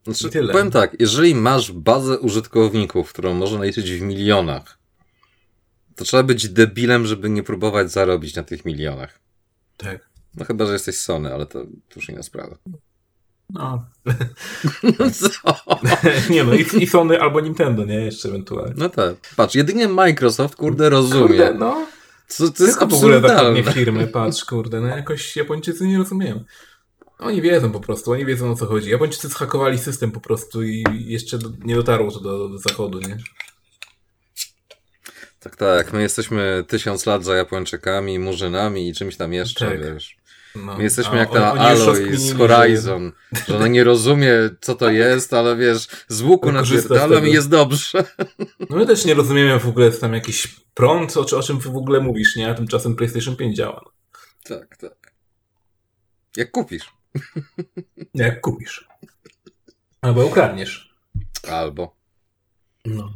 Znaczy, 0.04 0.28
I 0.28 0.32
tyle. 0.32 0.54
powiem 0.54 0.72
tak, 0.72 0.96
jeżeli 1.00 1.36
masz 1.36 1.72
bazę 1.72 2.20
użytkowników, 2.20 3.14
którą 3.14 3.34
można 3.34 3.64
liczyć 3.64 3.92
w 3.92 4.02
milionach, 4.02 4.78
to 5.96 6.06
trzeba 6.06 6.24
być 6.24 6.50
debilem, 6.50 7.06
żeby 7.06 7.30
nie 7.30 7.44
próbować 7.44 7.92
zarobić 7.92 8.36
na 8.36 8.44
tych 8.44 8.66
milionach. 8.66 9.20
Tak. 9.78 10.10
No 10.38 10.46
chyba, 10.46 10.66
że 10.66 10.74
jesteś 10.74 10.98
Sony, 10.98 11.34
ale 11.34 11.46
to, 11.46 11.64
to 11.64 11.96
już 11.96 12.10
inna 12.10 12.24
sprawa. 12.24 12.58
No. 13.50 13.86
Co? 15.44 15.56
nie 16.34 16.44
no, 16.44 16.54
i, 16.54 16.66
i 16.80 16.88
Sony 16.88 17.22
albo 17.22 17.40
Nintendo, 17.40 17.86
nie? 17.86 17.96
Jeszcze 17.96 18.30
ewentualnie. 18.30 18.74
No 18.78 18.90
tak. 18.90 19.16
Patrz, 19.36 19.56
jedynie 19.56 19.88
Microsoft, 19.88 20.56
kurde, 20.56 20.90
rozumie. 20.90 21.28
Kurde, 21.28 21.54
no. 21.54 21.88
Co, 22.28 22.52
to 22.52 22.64
jest 22.64 22.80
Tylko 22.80 22.96
w 22.96 22.98
ogóle 22.98 23.16
absurdalne. 23.16 23.54
zachodnie 23.64 23.74
firmy, 23.74 24.08
patrz, 24.08 24.46
kurde, 24.46 24.82
no 24.82 24.88
jakoś 24.88 25.36
Japończycy 25.36 25.88
nie 25.88 25.98
rozumieją. 25.98 26.44
Oni 27.20 27.42
wiedzą 27.42 27.72
po 27.72 27.80
prostu, 27.80 28.12
oni 28.12 28.26
wiedzą 28.26 28.52
o 28.52 28.56
co 28.56 28.66
chodzi. 28.66 28.90
Japończycy 28.90 29.28
zhakowali 29.28 29.78
system 29.80 30.12
po 30.12 30.20
prostu 30.20 30.64
i 30.64 30.84
jeszcze 31.06 31.38
do, 31.38 31.50
nie 31.64 31.76
dotarło 31.76 32.12
to 32.12 32.20
do, 32.20 32.50
do 32.50 32.58
zachodu, 32.58 33.00
nie? 33.00 33.18
Tak, 35.40 35.56
tak. 35.56 35.94
My 35.94 36.02
jesteśmy 36.02 36.64
tysiąc 36.68 37.06
lat 37.06 37.24
za 37.24 37.36
Japończykami, 37.36 38.20
murzynami 38.20 38.90
i 38.90 38.94
czymś 38.94 39.18
tam 39.18 39.34
jeszcze, 39.34 39.70
Tak. 39.70 39.82
wiesz. 39.94 40.18
No. 40.66 40.78
My 40.78 40.84
jesteśmy 40.84 41.18
jak 41.18 41.32
ta 41.32 41.54
Aloy 41.54 42.18
z 42.18 42.38
Horizon, 42.38 43.12
że 43.48 43.56
ona 43.56 43.68
nie 43.68 43.84
rozumie, 43.84 44.34
co 44.62 44.76
to 44.76 44.90
jest, 44.90 45.34
ale 45.34 45.56
wiesz, 45.56 45.88
z 46.08 46.22
łuku 46.22 46.52
napierdalam 46.52 47.28
i 47.28 47.32
jest 47.32 47.50
dobrze. 47.50 48.04
No 48.70 48.78
my 48.78 48.86
też 48.86 49.06
nie 49.06 49.14
rozumiemy 49.14 49.60
w 49.60 49.68
ogóle, 49.68 49.92
tam 49.92 50.14
jakiś 50.14 50.48
prąd, 50.74 51.18
o, 51.18 51.38
o 51.38 51.44
czym 51.44 51.60
w 51.60 51.68
ogóle 51.68 52.00
mówisz, 52.00 52.36
nie? 52.36 52.50
A 52.50 52.54
tymczasem 52.54 52.96
PlayStation 52.96 53.36
5 53.36 53.58
działa. 53.58 53.92
Tak, 54.44 54.78
tak. 54.78 55.14
Jak 56.38 56.52
kupisz. 56.52 56.94
Jak 58.14 58.42
kupisz. 58.42 58.88
Albo 60.02 60.26
ukradniesz. 60.26 60.96
Albo. 61.50 61.96
No. 62.86 63.14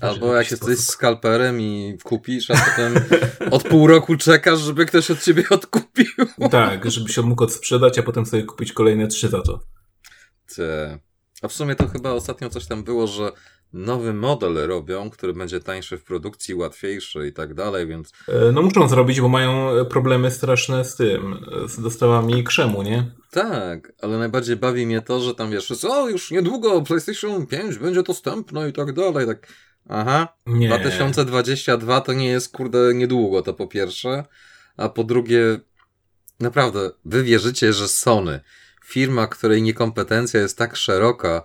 Albo 0.00 0.34
jak 0.34 0.50
jesteś 0.50 0.78
sposób. 0.78 0.94
skalperem 0.94 1.60
i 1.60 1.98
kupisz, 2.04 2.50
a 2.50 2.54
potem 2.54 2.94
od 3.50 3.62
pół 3.62 3.86
roku 3.86 4.16
czekasz, 4.16 4.60
żeby 4.60 4.86
ktoś 4.86 5.10
od 5.10 5.22
ciebie 5.22 5.44
odkupił. 5.50 6.06
Tak, 6.50 6.90
żeby 6.90 7.08
się 7.12 7.22
mógł 7.22 7.44
odsprzedać, 7.44 7.98
a 7.98 8.02
potem 8.02 8.26
sobie 8.26 8.42
kupić 8.42 8.72
kolejne 8.72 9.06
trzy 9.08 9.28
za 9.28 9.42
to. 9.42 9.60
Te. 10.56 10.98
A 11.42 11.48
w 11.48 11.52
sumie 11.52 11.74
to 11.74 11.88
chyba 11.88 12.10
ostatnio 12.12 12.50
coś 12.50 12.66
tam 12.66 12.84
było, 12.84 13.06
że 13.06 13.32
nowy 13.72 14.12
model 14.14 14.54
robią, 14.66 15.10
który 15.10 15.32
będzie 15.32 15.60
tańszy 15.60 15.98
w 15.98 16.04
produkcji, 16.04 16.54
łatwiejszy 16.54 17.26
i 17.28 17.32
tak 17.32 17.54
dalej, 17.54 17.86
więc 17.86 18.12
E, 18.28 18.52
No 18.52 18.62
muszą 18.62 18.88
zrobić, 18.88 19.20
bo 19.20 19.28
mają 19.28 19.70
problemy 19.84 20.30
straszne 20.30 20.84
z 20.84 20.96
tym, 20.96 21.36
z 21.68 21.80
dostawami 21.80 22.44
krzemu, 22.44 22.82
nie? 22.82 23.10
tak, 23.30 23.92
ale 24.02 24.18
najbardziej 24.18 24.56
bawi 24.56 24.86
mnie 24.86 25.02
to, 25.02 25.20
że 25.20 25.34
tam 25.34 25.50
wiesz, 25.50 25.84
o 25.84 26.08
już 26.08 26.30
niedługo 26.30 26.82
PlayStation 26.82 27.46
5 27.46 27.78
będzie 27.78 28.02
dostępne 28.02 28.68
i 28.68 28.72
tak 28.72 28.92
dalej, 28.92 29.26
tak 29.26 29.46
aha, 29.88 30.28
Nie. 30.46 30.68
2022 30.68 32.00
to 32.00 32.12
nie 32.12 32.28
jest 32.28 32.52
kurde 32.52 32.94
niedługo, 32.94 33.42
to 33.42 33.54
po 33.54 33.66
pierwsze, 33.66 34.24
a 34.76 34.88
po 34.88 35.04
drugie, 35.04 35.60
naprawdę, 36.40 36.90
wy 37.04 37.22
wierzycie, 37.22 37.72
że 37.72 37.88
Sony, 37.88 38.40
firma, 38.84 39.26
której 39.26 39.62
niekompetencja 39.62 40.40
jest 40.40 40.58
tak 40.58 40.76
szeroka, 40.76 41.42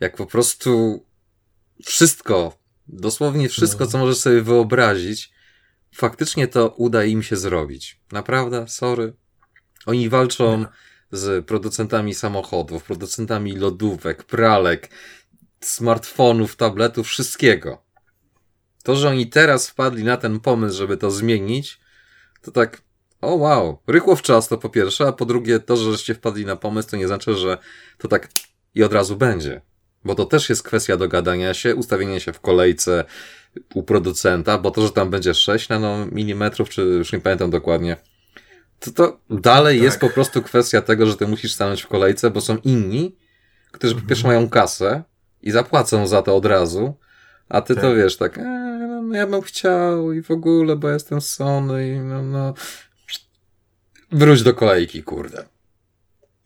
jak 0.00 0.16
po 0.16 0.26
prostu 0.26 1.04
wszystko, 1.84 2.58
dosłownie 2.88 3.48
wszystko, 3.48 3.84
No. 3.84 3.90
co 3.90 3.98
możesz 3.98 4.18
sobie 4.18 4.42
wyobrazić, 4.42 5.32
faktycznie 5.94 6.48
to 6.48 6.68
uda 6.68 7.04
im 7.04 7.22
się 7.22 7.36
zrobić. 7.36 8.00
Naprawdę, 8.12 8.68
sorry. 8.68 9.12
Oni 9.86 10.08
walczą 10.08 10.64
z 11.12 11.46
producentami 11.46 12.14
samochodów, 12.14 12.84
producentami 12.84 13.56
lodówek, 13.56 14.24
pralek, 14.24 14.90
smartfonów, 15.66 16.56
tabletów, 16.56 17.06
wszystkiego. 17.06 17.82
To, 18.82 18.96
że 18.96 19.08
oni 19.08 19.26
teraz 19.26 19.68
wpadli 19.68 20.04
na 20.04 20.16
ten 20.16 20.40
pomysł, 20.40 20.76
żeby 20.76 20.96
to 20.96 21.10
zmienić, 21.10 21.80
to 22.42 22.50
tak, 22.50 22.82
o 23.20 23.34
wow, 23.34 23.78
rychło 23.86 24.16
w 24.16 24.22
czas 24.22 24.48
to 24.48 24.58
po 24.58 24.68
pierwsze, 24.68 25.06
a 25.06 25.12
po 25.12 25.24
drugie 25.24 25.60
to, 25.60 25.76
że 25.76 25.92
żeście 25.92 26.14
wpadli 26.14 26.46
na 26.46 26.56
pomysł, 26.56 26.88
to 26.88 26.96
nie 26.96 27.06
znaczy, 27.06 27.34
że 27.34 27.58
to 27.98 28.08
tak 28.08 28.28
i 28.74 28.82
od 28.82 28.92
razu 28.92 29.16
będzie. 29.16 29.60
Bo 30.04 30.14
to 30.14 30.24
też 30.24 30.48
jest 30.48 30.62
kwestia 30.62 30.96
dogadania 30.96 31.54
się, 31.54 31.74
ustawienia 31.74 32.20
się 32.20 32.32
w 32.32 32.40
kolejce 32.40 33.04
u 33.74 33.82
producenta, 33.82 34.58
bo 34.58 34.70
to, 34.70 34.82
że 34.82 34.92
tam 34.92 35.10
będzie 35.10 35.34
6 35.34 35.68
nanomilimetrów, 35.68 36.68
czy 36.68 36.82
już 36.82 37.12
nie 37.12 37.20
pamiętam 37.20 37.50
dokładnie, 37.50 37.96
to, 38.80 38.90
to 38.90 39.20
dalej 39.30 39.76
Tak. 39.76 39.84
jest 39.84 40.00
po 40.00 40.10
prostu 40.10 40.42
kwestia 40.42 40.82
tego, 40.82 41.06
że 41.06 41.16
ty 41.16 41.26
musisz 41.26 41.54
stanąć 41.54 41.82
w 41.82 41.86
kolejce, 41.86 42.30
bo 42.30 42.40
są 42.40 42.56
inni, 42.56 43.16
którzy 43.72 43.94
po 43.94 44.08
pierwsze 44.08 44.26
mają 44.26 44.48
kasę 44.48 45.02
i 45.42 45.50
zapłacą 45.50 46.06
za 46.06 46.22
to 46.22 46.36
od 46.36 46.46
razu, 46.46 46.94
a 47.48 47.60
ty 47.60 47.74
to 47.74 47.80
Tak. 47.80 47.96
wiesz, 47.96 48.16
tak, 48.16 48.38
e, 48.38 48.42
no, 49.02 49.14
ja 49.16 49.26
bym 49.26 49.42
chciał 49.42 50.12
i 50.12 50.22
w 50.22 50.30
ogóle, 50.30 50.76
bo 50.76 50.88
jestem 50.88 51.20
Sony 51.20 51.88
i 51.88 51.98
no, 51.98 52.22
no. 52.22 52.54
Wróć 54.12 54.42
do 54.42 54.54
kolejki, 54.54 55.02
kurde. 55.02 55.44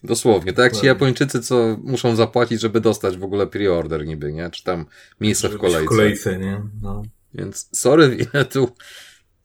Dosłownie, 0.05 0.53
tak 0.53 0.73
jak 0.73 0.81
ci. 0.81 0.87
Japończycy, 0.87 1.41
co 1.41 1.77
muszą 1.83 2.17
zapłacić, 2.17 2.61
żeby 2.61 2.81
dostać 2.81 3.17
w 3.17 3.25
ogóle 3.25 3.47
pre-order 3.47 4.07
niby, 4.07 4.33
nie? 4.33 4.51
Czy 4.51 4.65
tam 4.65 4.87
miejsce 5.21 5.49
w 5.49 5.59
kolejce. 5.59 5.85
W 5.85 5.89
kolejce, 5.89 6.39
nie? 6.39 6.63
No. 6.83 7.03
Więc 7.35 7.69
sorry 7.73 8.09
winę 8.17 8.45
tu, 8.45 8.71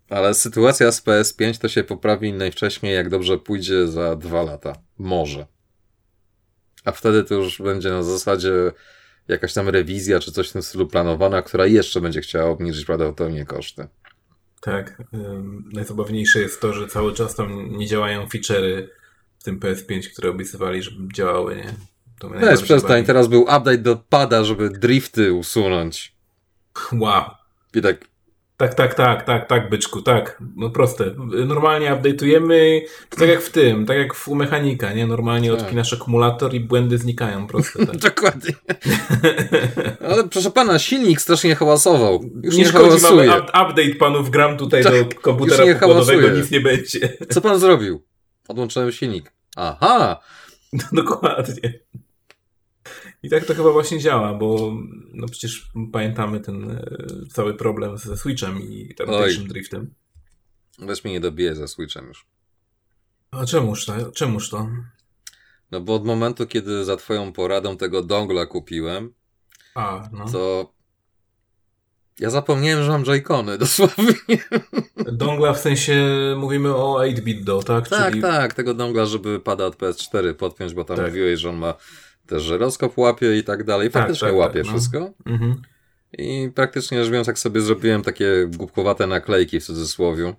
ale 0.09 0.33
sytuacja 0.33 0.91
z 0.91 1.01
PS5 1.01 1.57
to 1.57 1.69
się 1.69 1.83
poprawi 1.83 2.33
najwcześniej, 2.33 2.95
jak 2.95 3.09
dobrze 3.09 3.37
pójdzie 3.37 3.87
za 3.87 4.15
dwa 4.15 4.43
lata. 4.43 4.73
Może. 4.97 5.45
A 6.85 6.91
wtedy 6.91 7.23
to 7.23 7.35
już 7.35 7.61
będzie 7.61 7.89
na 7.89 8.03
zasadzie 8.03 8.51
jakaś 9.27 9.53
tam 9.53 9.69
rewizja, 9.69 10.19
czy 10.19 10.31
coś 10.31 10.49
w 10.49 10.53
tym 10.53 10.63
stylu 10.63 10.87
planowana, 10.87 11.41
która 11.41 11.65
jeszcze 11.65 12.01
będzie 12.01 12.21
chciała 12.21 12.49
obniżyć 12.49 12.85
prawdopodobnie 12.85 13.45
koszty. 13.45 13.87
Tak. 14.61 15.01
ym, 15.13 15.69
najzabawniejsze 15.73 16.39
jest 16.39 16.61
to, 16.61 16.73
że 16.73 16.87
cały 16.87 17.13
czas 17.13 17.35
tam 17.35 17.77
nie 17.77 17.87
działają 17.87 18.25
feature'y 18.25 18.87
w 19.39 19.43
tym 19.43 19.59
PS5, 19.59 20.09
które 20.13 20.29
obiecywali, 20.29 20.81
żeby 20.81 21.13
działały, 21.13 21.55
nie? 21.55 21.73
To 22.19 22.29
Weź 22.29 22.39
najbardziej 22.39 22.63
przestań, 22.65 22.91
bawi. 22.97 23.07
teraz 23.07 23.27
był 23.27 23.41
update 23.41 23.77
do 23.77 23.95
pada, 23.95 24.43
żeby 24.43 24.69
drifty 24.69 25.33
usunąć. 25.33 26.15
Wow. 26.91 27.23
I 27.73 27.81
tak, 27.81 28.05
Tak, 28.57 28.73
tak, 28.73 28.93
tak, 28.93 29.23
tak, 29.23 29.47
tak, 29.47 29.69
byczku, 29.69 30.01
tak. 30.01 30.41
No 30.55 30.69
proste. 30.69 31.11
Normalnie 31.47 31.91
update'ujemy, 31.91 32.81
to 33.09 33.17
tak 33.17 33.29
jak 33.29 33.41
w 33.41 33.49
tym, 33.51 33.85
tak 33.85 33.97
jak 33.97 34.13
w 34.13 34.27
u 34.27 34.35
mechanika, 34.35 34.93
nie? 34.93 35.07
Normalnie 35.07 35.51
Tak. 35.51 35.59
odpinasz 35.59 35.93
akumulator 35.93 36.53
i 36.53 36.59
błędy 36.59 36.97
znikają, 36.97 37.47
proste. 37.47 37.85
Tak. 37.85 37.97
dokładnie. 38.15 38.53
Ale 40.09 40.23
proszę 40.27 40.51
pana, 40.51 40.79
silnik 40.79 41.21
strasznie 41.21 41.55
hałasował. 41.55 42.23
Już 42.43 42.55
nie, 42.55 42.63
nie 42.63 42.69
szkodzi, 42.69 43.01
mamy 43.03 43.27
hałasuje. 43.27 43.29
up, 43.31 43.51
update 43.69 43.95
panów, 43.99 44.29
gram 44.29 44.57
tutaj 44.57 44.83
Tak, 44.83 44.93
do 44.93 45.21
komputera 45.21 45.73
pokładowego, 45.73 46.29
nic 46.29 46.51
nie 46.51 46.59
będzie. 46.61 47.17
Co 47.29 47.41
pan 47.41 47.59
zrobił? 47.59 48.03
Odłączyłem 48.47 48.91
silnik. 48.91 49.31
Aha! 49.55 50.19
Dokładnie. 50.91 51.79
I 53.25 53.29
tak 53.29 53.45
to 53.45 53.55
chyba 53.55 53.71
właśnie 53.71 53.99
działa, 53.99 54.33
bo 54.33 54.73
no 55.13 55.27
przecież 55.27 55.71
pamiętamy 55.91 56.39
ten 56.39 56.71
e, 56.71 56.85
cały 57.33 57.53
problem 57.53 57.97
ze 57.97 58.17
Switchem 58.17 58.61
i 58.61 58.95
tam 58.95 59.09
Oj. 59.09 59.23
pierwszym 59.23 59.47
driftem. 59.47 59.93
Weź 60.79 61.03
mnie 61.03 61.13
nie 61.13 61.19
dobije 61.19 61.55
ze 61.55 61.67
Switchem 61.67 62.07
już. 62.07 62.25
A 63.31 63.45
czemuż 63.45 63.85
to? 63.85 64.11
Czemuż 64.11 64.49
to? 64.49 64.67
No 65.71 65.81
bo 65.81 65.95
od 65.95 66.05
momentu, 66.05 66.47
kiedy 66.47 66.85
za 66.85 66.97
twoją 66.97 67.33
poradą 67.33 67.77
tego 67.77 68.03
dongla 68.03 68.45
kupiłem, 68.45 69.13
A, 69.75 70.09
no. 70.11 70.25
to 70.31 70.73
ja 72.19 72.29
zapomniałem, 72.29 72.83
że 72.83 72.91
mam 72.91 73.03
joycony, 73.05 73.57
dosłownie. 73.65 74.15
Dongla 75.11 75.53
w 75.53 75.59
sensie 75.59 75.95
mówimy 76.37 76.75
o 76.75 76.99
8-bit 76.99 77.43
do, 77.43 77.63
tak? 77.63 77.89
Tak, 77.89 78.09
Czyli... 78.09 78.21
tak, 78.21 78.53
tego 78.53 78.73
dongla, 78.73 79.05
żeby 79.05 79.39
pada 79.39 79.65
od 79.65 79.75
PS4 79.75 80.33
podpiąć, 80.33 80.73
bo 80.73 80.83
tam 80.83 80.97
Tak. 80.97 81.05
mówiłeś, 81.07 81.39
że 81.39 81.49
on 81.49 81.55
ma 81.57 81.73
też 82.27 82.43
żyroskop 82.43 82.97
łapie 82.97 83.37
i 83.37 83.43
tak 83.43 83.63
dalej. 83.63 83.89
Tak, 83.91 84.03
Faktycznie 84.03 84.27
tak, 84.27 84.37
łapie 84.37 84.59
tak, 84.59 84.65
no. 84.65 84.71
wszystko. 84.71 85.13
Mhm. 85.25 85.61
I 86.17 86.51
praktycznie 86.55 87.03
rzecz 87.03 87.11
biorąc, 87.11 87.27
jak 87.27 87.39
sobie 87.39 87.61
zrobiłem 87.61 88.01
takie 88.01 88.47
głupkowate 88.47 89.07
naklejki 89.07 89.59
w 89.59 89.65
cudzysłowiu 89.65 90.35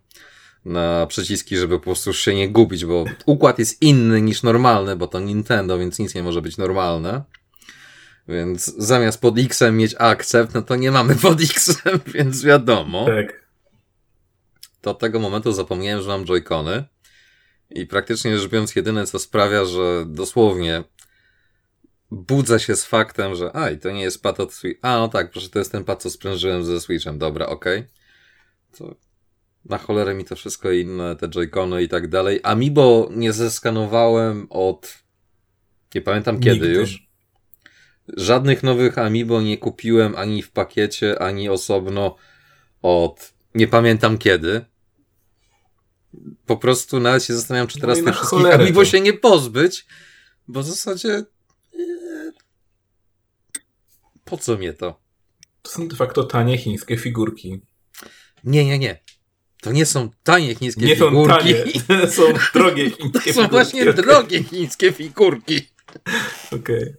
na 0.65 1.07
przyciski, 1.07 1.57
żeby 1.57 1.79
po 1.79 1.85
prostu 1.85 2.13
się 2.13 2.35
nie 2.35 2.49
gubić, 2.49 2.85
bo 2.85 3.05
układ 3.27 3.59
jest 3.59 3.83
inny 3.83 4.23
niż 4.23 4.43
normalny, 4.43 4.97
bo 4.97 5.07
to 5.07 5.21
Nintendo, 5.21 5.79
więc 5.79 5.99
nic 5.99 6.15
nie 6.15 6.23
może 6.23 6.43
być 6.43 6.57
normalne. 6.57 7.23
Więc 8.29 8.65
zamiast 8.65 9.21
pod 9.21 9.39
X-em 9.39 9.77
mieć 9.77 9.95
akcept, 9.99 10.55
no 10.55 10.63
to 10.63 10.77
nie 10.77 10.91
mamy 10.91 11.15
pod 11.15 11.41
X-em, 11.41 12.01
więc 12.15 12.45
wiadomo. 12.45 13.07
Tak. 13.07 13.47
To 14.81 14.91
od 14.91 14.99
tego 14.99 15.21
momentu 15.21 15.53
zapomniałem, 15.53 16.03
że 16.03 16.09
mam 16.09 16.25
joycony. 16.25 16.85
I 17.71 17.87
praktycznie 17.87 18.39
rzecz 18.39 18.51
biorąc, 18.51 18.77
jedyne 18.77 19.07
co 19.07 19.19
sprawia, 19.19 19.65
że 19.65 20.05
dosłownie 20.07 20.85
budzę 22.11 22.61
się 22.61 22.77
z 22.77 22.85
faktem, 22.85 23.35
że 23.35 23.57
a, 23.57 23.71
i 23.71 23.79
to 23.79 23.91
nie 23.91 24.03
jest 24.03 24.23
pad 24.23 24.41
od 24.41 24.55
Switch. 24.55 24.81
A, 24.83 24.97
no 24.97 25.09
tak, 25.09 25.31
proszę, 25.31 25.49
to 25.49 25.59
jest 25.59 25.73
ten 25.73 25.85
pad, 25.85 26.03
co 26.03 26.11
sprężyłem 26.11 26.65
ze 26.65 26.81
Switchem. 26.81 27.19
Dobra, 27.19 27.47
okej. 27.47 27.79
Okay. 27.79 27.91
To 28.79 28.97
na 29.65 29.79
cholerę 29.79 30.15
mi 30.15 30.25
to 30.25 30.37
wszystko 30.37 30.71
inne, 30.71 31.17
te 31.17 31.29
joycony 31.29 31.83
i 31.83 31.89
tak 31.89 32.09
dalej. 32.09 32.41
Amiibo 32.43 33.09
nie 33.11 33.33
zeskanowałem 33.33 34.47
od 34.51 35.07
nie 35.95 36.03
pamiętam 36.03 36.41
kiedy 36.41 36.67
Nigdy. 36.67 36.81
już. 36.81 37.07
Żadnych 38.17 38.63
nowych 38.63 38.99
Amiibo 38.99 39.43
nie 39.43 39.59
kupiłem 39.59 40.17
ani 40.17 40.43
w 40.43 40.51
pakiecie, 40.51 41.23
ani 41.23 41.49
osobno 41.49 42.17
od 42.83 43.33
nie 43.55 43.69
pamiętam 43.69 44.19
kiedy. 44.19 44.65
Po 46.47 46.57
prostu 46.57 47.01
nawet 47.01 47.25
się 47.25 47.35
zastanawiam, 47.35 47.67
czy 47.67 47.81
teraz 47.81 47.99
no 47.99 48.05
tych 48.05 48.15
wszystkich 48.15 48.55
Amiibo 48.55 48.81
to. 48.81 48.85
się 48.85 49.01
nie 49.01 49.13
pozbyć, 49.13 49.87
bo 50.49 50.63
w 50.63 50.67
zasadzie 50.67 51.25
po 54.27 54.37
co 54.37 54.57
mnie 54.57 54.73
to? 54.73 55.01
To 55.63 55.71
są 55.71 55.89
de 55.89 55.97
facto 55.97 56.25
tanie 56.25 56.59
chińskie 56.59 56.97
figurki. 56.97 57.61
Nie, 58.45 58.65
nie, 58.65 58.79
nie. 58.79 59.01
To 59.63 59.73
nie 59.73 59.87
są 59.87 60.11
tanie 60.23 60.55
chińskie 60.55 60.87
nie 60.87 60.97
figurki. 60.97 61.55
Nie 61.55 61.55
są 61.65 61.73
tanie, 61.87 62.11
są 62.17 62.23
drogie 62.55 62.91
chińskie 62.91 63.21
figurki. 63.21 63.35
To 63.35 63.43
są 63.43 63.49
właśnie 63.49 63.93
drogie 63.93 64.43
chińskie 64.43 64.93
figurki. 64.93 65.69
Okej. 66.47 66.61
Okay. 66.61 66.97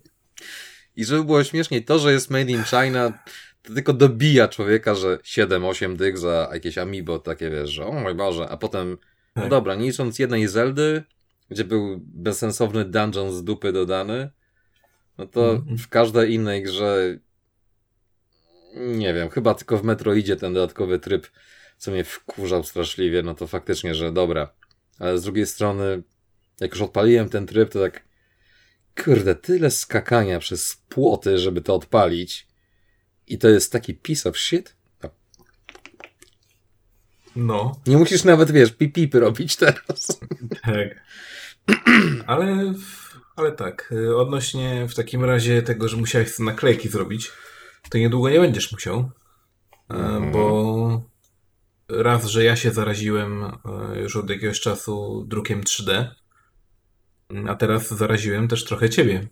I 0.95 1.05
żeby 1.05 1.23
było 1.23 1.43
śmieszniej, 1.43 1.85
to, 1.85 1.99
że 1.99 2.13
jest 2.13 2.29
made 2.29 2.51
in 2.51 2.63
China, 2.63 3.23
to 3.61 3.73
tylko 3.73 3.93
dobija 3.93 4.47
człowieka, 4.47 4.95
że 4.95 5.17
7-8 5.17 5.95
dych 5.95 6.17
za 6.17 6.49
jakieś 6.53 6.77
amiibo, 6.77 7.19
takie 7.19 7.49
wiesz, 7.49 7.69
że 7.69 7.85
o 7.85 7.91
mój 7.91 8.15
Boże, 8.15 8.49
a 8.49 8.57
potem, 8.57 8.89
no 8.89 8.97
tak. 9.33 9.43
no 9.43 9.49
dobra, 9.49 9.75
nie 9.75 9.85
licząc 9.85 10.19
jednej 10.19 10.47
Zeldy, 10.47 11.03
gdzie 11.49 11.63
był 11.63 11.99
bezsensowny 12.01 12.85
dungeon 12.85 13.33
z 13.33 13.43
dupy 13.43 13.71
dodany, 13.71 14.29
no 15.17 15.25
to 15.25 15.57
-hmm. 15.57 15.77
w 15.77 15.87
każdej 15.87 16.33
innej 16.33 16.63
grze 16.63 17.17
nie 18.77 19.13
wiem, 19.13 19.29
chyba 19.29 19.53
tylko 19.53 19.77
w 19.77 19.83
Metroidzie 19.83 20.35
ten 20.35 20.53
dodatkowy 20.53 20.99
tryb, 20.99 21.27
co 21.77 21.91
mnie 21.91 22.03
wkurzał 22.03 22.63
straszliwie, 22.63 23.23
no 23.23 23.35
to 23.35 23.47
faktycznie, 23.47 23.95
że 23.95 24.11
dobra. 24.11 24.53
Ale 24.99 25.17
z 25.17 25.23
drugiej 25.23 25.45
strony, 25.45 26.03
jak 26.59 26.71
już 26.71 26.81
odpaliłem 26.81 27.29
ten 27.29 27.45
tryb, 27.45 27.69
to 27.69 27.79
tak 27.79 28.03
kurde, 29.03 29.35
tyle 29.35 29.71
skakania 29.71 30.39
przez 30.39 30.77
płoty, 30.89 31.37
żeby 31.37 31.61
to 31.61 31.75
odpalić 31.75 32.47
i 33.27 33.37
to 33.37 33.49
jest 33.49 33.71
taki 33.71 33.93
piece 33.95 34.29
of 34.29 34.37
shit. 34.37 34.77
No. 37.35 37.79
Nie 37.87 37.97
musisz 37.97 38.23
nawet, 38.23 38.51
wiesz, 38.51 38.71
pipipy 38.71 39.19
robić 39.19 39.55
teraz. 39.55 40.19
Tak. 40.63 41.03
Ale, 42.27 42.73
ale 43.37 43.51
tak, 43.51 43.93
odnośnie 44.15 44.87
w 44.87 44.95
takim 44.95 45.23
razie 45.23 45.61
tego, 45.61 45.87
że 45.87 45.97
musiałeś 45.97 46.39
naklejki 46.39 46.89
zrobić, 46.89 47.31
to 47.89 47.97
niedługo 47.97 48.29
nie 48.29 48.39
będziesz 48.39 48.71
musiał, 48.71 49.11
mm. 49.89 50.31
bo 50.31 51.01
raz, 51.89 52.25
że 52.25 52.43
ja 52.43 52.55
się 52.55 52.71
zaraziłem 52.71 53.43
e, 53.43 53.99
już 54.01 54.15
od 54.15 54.29
jakiegoś 54.29 54.59
czasu 54.59 55.25
drukiem 55.27 55.61
3D, 55.61 56.07
a 57.47 57.55
teraz 57.55 57.87
zaraziłem 57.87 58.47
też 58.47 58.65
trochę 58.65 58.89
ciebie. 58.89 59.27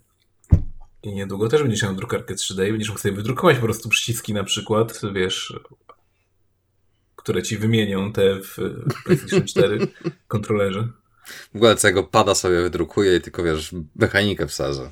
I 1.04 1.14
niedługo 1.14 1.50
też 1.50 1.62
będziesz 1.62 1.84
miał 1.84 1.96
drukarkę 1.96 2.34
3D 2.34 2.68
i 2.68 2.72
będziesz 2.72 2.90
mógł 2.90 3.02
sobie 3.02 3.16
wydrukować 3.16 3.58
po 3.58 3.64
prostu 3.64 3.90
przyciski 3.90 4.34
na 4.34 4.44
przykład, 4.44 5.02
wiesz, 5.14 5.60
które 7.16 7.44
ci 7.44 7.58
wymienią 7.58 8.14
te 8.14 8.42
w 8.42 8.58
PlayStation 9.06 9.48
4 9.48 9.88
kontrolerze. 10.28 10.88
W 11.54 11.56
ogóle 11.56 11.76
całego 11.76 12.04
pada 12.04 12.36
sobie 12.36 12.62
wydrukuję 12.62 13.16
i 13.16 13.22
tylko 13.22 13.44
wiesz, 13.44 13.76
mechanikę 13.96 14.48
wsadzę. 14.48 14.92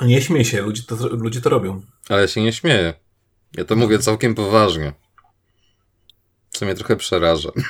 Nie 0.00 0.22
śmiej 0.22 0.44
się, 0.44 0.62
ludzie 0.62 0.82
to, 0.82 1.08
ludzie 1.08 1.40
to 1.40 1.50
robią. 1.50 1.82
Ale 2.08 2.28
się 2.28 2.42
nie 2.42 2.52
śmieję. 2.52 2.94
Ja 3.56 3.64
to 3.64 3.76
mówię 3.76 3.98
całkiem 3.98 4.34
poważnie. 4.34 4.92
Co 6.50 6.64
mnie 6.64 6.74
trochę 6.74 6.96
przeraża. 6.96 7.50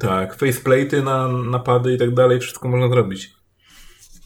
Tak, 0.00 0.38
faceplate'y 0.38 1.02
na 1.02 1.28
napady 1.28 1.94
i 1.94 1.98
tak 1.98 2.14
dalej, 2.14 2.40
wszystko 2.40 2.68
można 2.68 2.88
zrobić. 2.88 3.34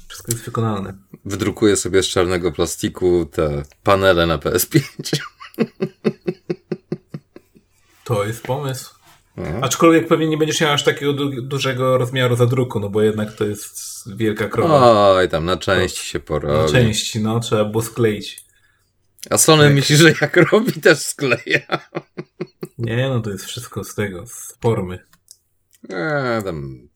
Wszystko 0.08 0.32
jest 0.32 0.44
wykonalne. 0.44 0.94
Wydrukuję 1.24 1.76
sobie 1.76 2.02
z 2.02 2.06
czarnego 2.06 2.52
plastiku 2.52 3.26
te 3.32 3.62
panele 3.82 4.26
na 4.26 4.38
PS5. 4.38 4.80
To 8.04 8.24
jest 8.24 8.42
pomysł. 8.42 8.97
Mhm. 9.38 9.64
Aczkolwiek 9.64 10.08
pewnie 10.08 10.28
nie 10.28 10.38
będziesz 10.38 10.60
miał 10.60 10.72
aż 10.72 10.84
takiego 10.84 11.12
du 11.12 11.42
dużego 11.42 11.98
rozmiaru 11.98 12.36
zadruku, 12.36 12.80
no 12.80 12.88
bo 12.88 13.02
jednak 13.02 13.32
to 13.32 13.44
jest 13.44 13.78
wielka 14.16 14.48
krowa. 14.48 15.10
Oj, 15.12 15.28
tam 15.28 15.44
na 15.44 15.56
części 15.56 16.06
się 16.06 16.20
porobi. 16.20 16.72
Na 16.72 16.80
części, 16.80 17.20
no, 17.20 17.40
trzeba 17.40 17.64
było 17.64 17.82
skleić. 17.82 18.44
A 19.30 19.38
Sony 19.38 19.64
tak. 19.64 19.74
myśli, 19.74 19.96
że 19.96 20.12
jak 20.20 20.36
robi, 20.36 20.72
też 20.72 20.98
skleja. 20.98 21.60
Nie, 22.78 23.08
no 23.08 23.20
to 23.20 23.30
jest 23.30 23.44
wszystko 23.44 23.84
z 23.84 23.94
tego, 23.94 24.26
z 24.26 24.56
formy. 24.62 24.98
Eee, 25.90 26.42
tam 26.44 26.88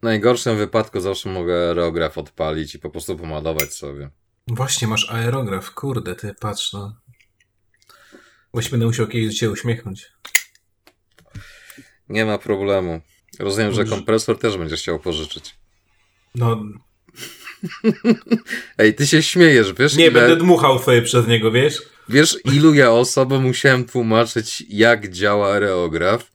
w 0.00 0.02
najgorszym 0.02 0.56
wypadku 0.56 1.00
zawsze 1.00 1.28
mogę 1.28 1.54
aerograf 1.54 2.18
odpalić 2.18 2.74
i 2.74 2.78
po 2.78 2.90
prostu 2.90 3.16
pomalować 3.16 3.74
sobie. 3.74 4.10
Właśnie, 4.46 4.88
masz 4.88 5.10
aerograf, 5.10 5.70
kurde, 5.70 6.14
ty 6.14 6.34
patrz, 6.40 6.72
no. 6.72 6.96
Właśnie 8.52 8.70
będę 8.70 8.86
musiał 8.86 9.06
kiedyś 9.06 9.38
się 9.38 9.50
uśmiechnąć. 9.50 10.12
Nie 12.12 12.24
ma 12.24 12.38
problemu. 12.38 13.00
Rozumiem, 13.38 13.72
że 13.72 13.84
kompresor 13.84 14.38
też 14.38 14.56
będziesz 14.56 14.80
chciał 14.80 14.98
pożyczyć. 14.98 15.54
No. 16.34 16.62
Ej, 18.78 18.94
ty 18.94 19.06
się 19.06 19.22
śmiejesz, 19.22 19.72
wiesz? 19.72 19.96
Nie, 19.96 20.06
ile... 20.06 20.20
będę 20.20 20.36
dmuchał 20.36 20.78
sobie 20.78 21.02
przez 21.02 21.26
niego, 21.26 21.50
wiesz? 21.50 21.82
Wiesz, 22.08 22.36
ilu 22.44 22.74
ja 22.74 22.90
osobom 22.90 23.42
musiałem 23.42 23.84
tłumaczyć, 23.84 24.64
jak 24.68 25.08
działa 25.08 25.52
aerograf? 25.52 26.32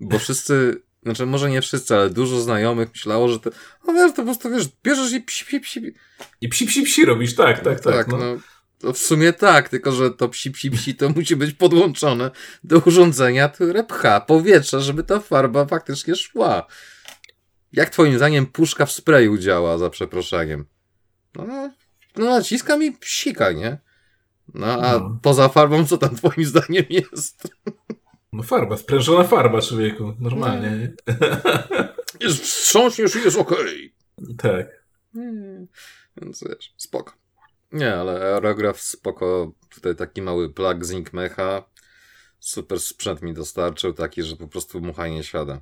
Bo 0.00 0.18
wszyscy 0.18 0.82
znaczy, 1.04 1.26
może 1.26 1.50
nie 1.50 1.62
wszyscy, 1.62 1.94
ale 1.94 2.10
dużo 2.10 2.40
znajomych 2.40 2.88
myślało, 2.90 3.28
że 3.28 3.40
to, 3.40 3.50
no 3.86 3.92
wiesz, 3.92 4.10
to 4.10 4.16
po 4.16 4.22
prostu, 4.22 4.50
wiesz, 4.50 4.68
bierzesz 4.84 5.12
i 5.12 5.20
psi, 5.20 5.44
psi, 5.44 5.60
psi. 5.60 5.94
I 6.40 6.48
psi, 6.48 6.66
psi, 6.66 6.82
psi 6.82 7.04
robisz, 7.04 7.34
tak, 7.34 7.64
tak, 7.64 7.80
tak. 7.80 7.94
tak 7.94 8.08
no. 8.08 8.18
no. 8.18 8.36
To 8.78 8.92
w 8.92 8.98
sumie 8.98 9.32
tak, 9.32 9.68
tylko 9.68 9.92
że 9.92 10.10
to 10.10 10.28
psi, 10.28 10.50
psi, 10.50 10.70
psi 10.70 10.94
to 10.94 11.08
musi 11.16 11.36
być 11.36 11.54
podłączone 11.54 12.30
do 12.64 12.78
urządzenia, 12.78 13.48
które 13.48 13.84
pcha 13.84 14.20
powietrze, 14.20 14.80
żeby 14.80 15.04
ta 15.04 15.20
farba 15.20 15.66
faktycznie 15.66 16.16
szła. 16.16 16.66
Jak 17.72 17.90
twoim 17.90 18.16
zdaniem 18.16 18.46
puszka 18.46 18.86
w 18.86 18.92
sprayu 18.92 19.38
działa, 19.38 19.78
za 19.78 19.90
przeproszeniem? 19.90 20.64
No, 21.34 21.70
no 22.16 22.24
naciskam 22.24 22.82
i 22.82 22.92
psika, 22.92 23.52
nie? 23.52 23.78
No, 24.54 24.66
a 24.66 24.98
no. 24.98 25.18
poza 25.22 25.48
farbą, 25.48 25.86
co 25.86 25.98
tam 25.98 26.16
twoim 26.16 26.44
zdaniem 26.44 26.84
jest? 26.90 27.48
No 28.32 28.42
farba, 28.42 28.76
sprężona 28.76 29.24
farba, 29.24 29.60
człowieku. 29.60 30.14
Normalnie. 30.20 30.92
Jest, 32.20 32.42
wstrząśniesz 32.42 33.16
i 33.16 33.18
jest 33.18 33.38
okej. 33.38 33.94
Okay. 34.22 34.34
Tak. 34.36 34.84
Hmm. 35.14 35.66
Więc 36.16 36.44
wiesz, 36.48 36.74
spoko. 36.76 37.12
Nie, 37.74 37.94
ale 37.94 38.12
aerograf 38.12 38.80
spoko. 38.80 39.52
Tutaj 39.74 39.96
taki 39.96 40.22
mały 40.22 40.52
plug 40.52 40.84
z 40.84 41.12
Mecha. 41.12 41.62
Super 42.40 42.80
sprzęt 42.80 43.22
mi 43.22 43.34
dostarczył, 43.34 43.92
taki, 43.92 44.22
że 44.22 44.36
po 44.36 44.48
prostu 44.48 44.80
mucha 44.80 45.08
nie 45.08 45.24
siada. 45.24 45.60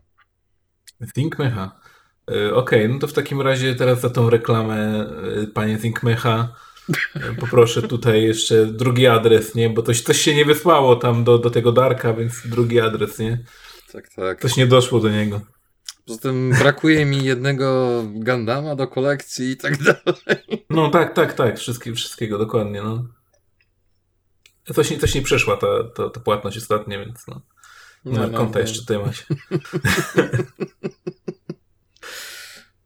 Mecha. 1.39 1.81
Okej, 2.27 2.53
okay, 2.53 2.89
no 2.89 2.99
to 2.99 3.07
w 3.07 3.13
takim 3.13 3.41
razie 3.41 3.75
teraz 3.75 4.01
za 4.01 4.11
tą 4.11 4.31
reklamę, 4.31 5.07
y, 5.43 5.47
panie 5.47 5.79
Mecha. 6.03 6.55
Poproszę 7.41 7.83
tutaj 7.83 8.23
jeszcze 8.23 8.67
drugi 8.67 9.07
adres, 9.07 9.55
nie? 9.55 9.71
Bo 9.71 9.83
coś, 9.83 10.01
coś 10.01 10.21
się 10.21 10.35
nie 10.35 10.45
wysłało 10.45 10.97
tam 10.97 11.25
do, 11.25 11.39
do 11.39 11.51
tego 11.51 11.73
Darka, 11.73 12.15
więc 12.15 12.47
drugi 12.47 12.81
adres, 12.81 13.19
nie? 13.19 13.45
Tak, 13.93 14.09
tak. 14.09 14.41
Coś 14.41 14.57
nie 14.57 14.67
doszło 14.67 15.01
do 15.01 15.11
niego. 15.11 15.41
Poza 16.07 16.21
tym 16.21 16.51
brakuje 16.59 17.05
mi 17.05 17.25
jednego 17.25 18.03
Gandama 18.15 18.77
do 18.77 18.89
kolekcji 18.89 19.51
i 19.51 19.57
tak 19.57 19.83
dalej. 19.83 20.67
No 20.71 20.91
tak, 20.91 21.15
tak, 21.15 21.33
tak. 21.33 21.59
Wszystkie, 21.59 21.95
wszystkiego 21.95 22.39
dokładnie, 22.39 22.83
no. 22.83 23.05
Coś, 24.75 24.99
coś 24.99 25.15
nie 25.15 25.23
przeszła 25.23 25.57
ta, 25.57 25.67
ta, 25.97 26.11
ta 26.11 26.21
płatność 26.21 26.59
ostatnia, 26.59 26.99
więc 26.99 27.27
no. 27.27 27.41
Nie 28.05 28.19
no, 28.19 28.27
no, 28.27 28.39
konta 28.39 28.55
no. 28.55 28.61
jeszcze 28.61 28.81
tutaj 28.81 28.99
macie. 28.99 29.25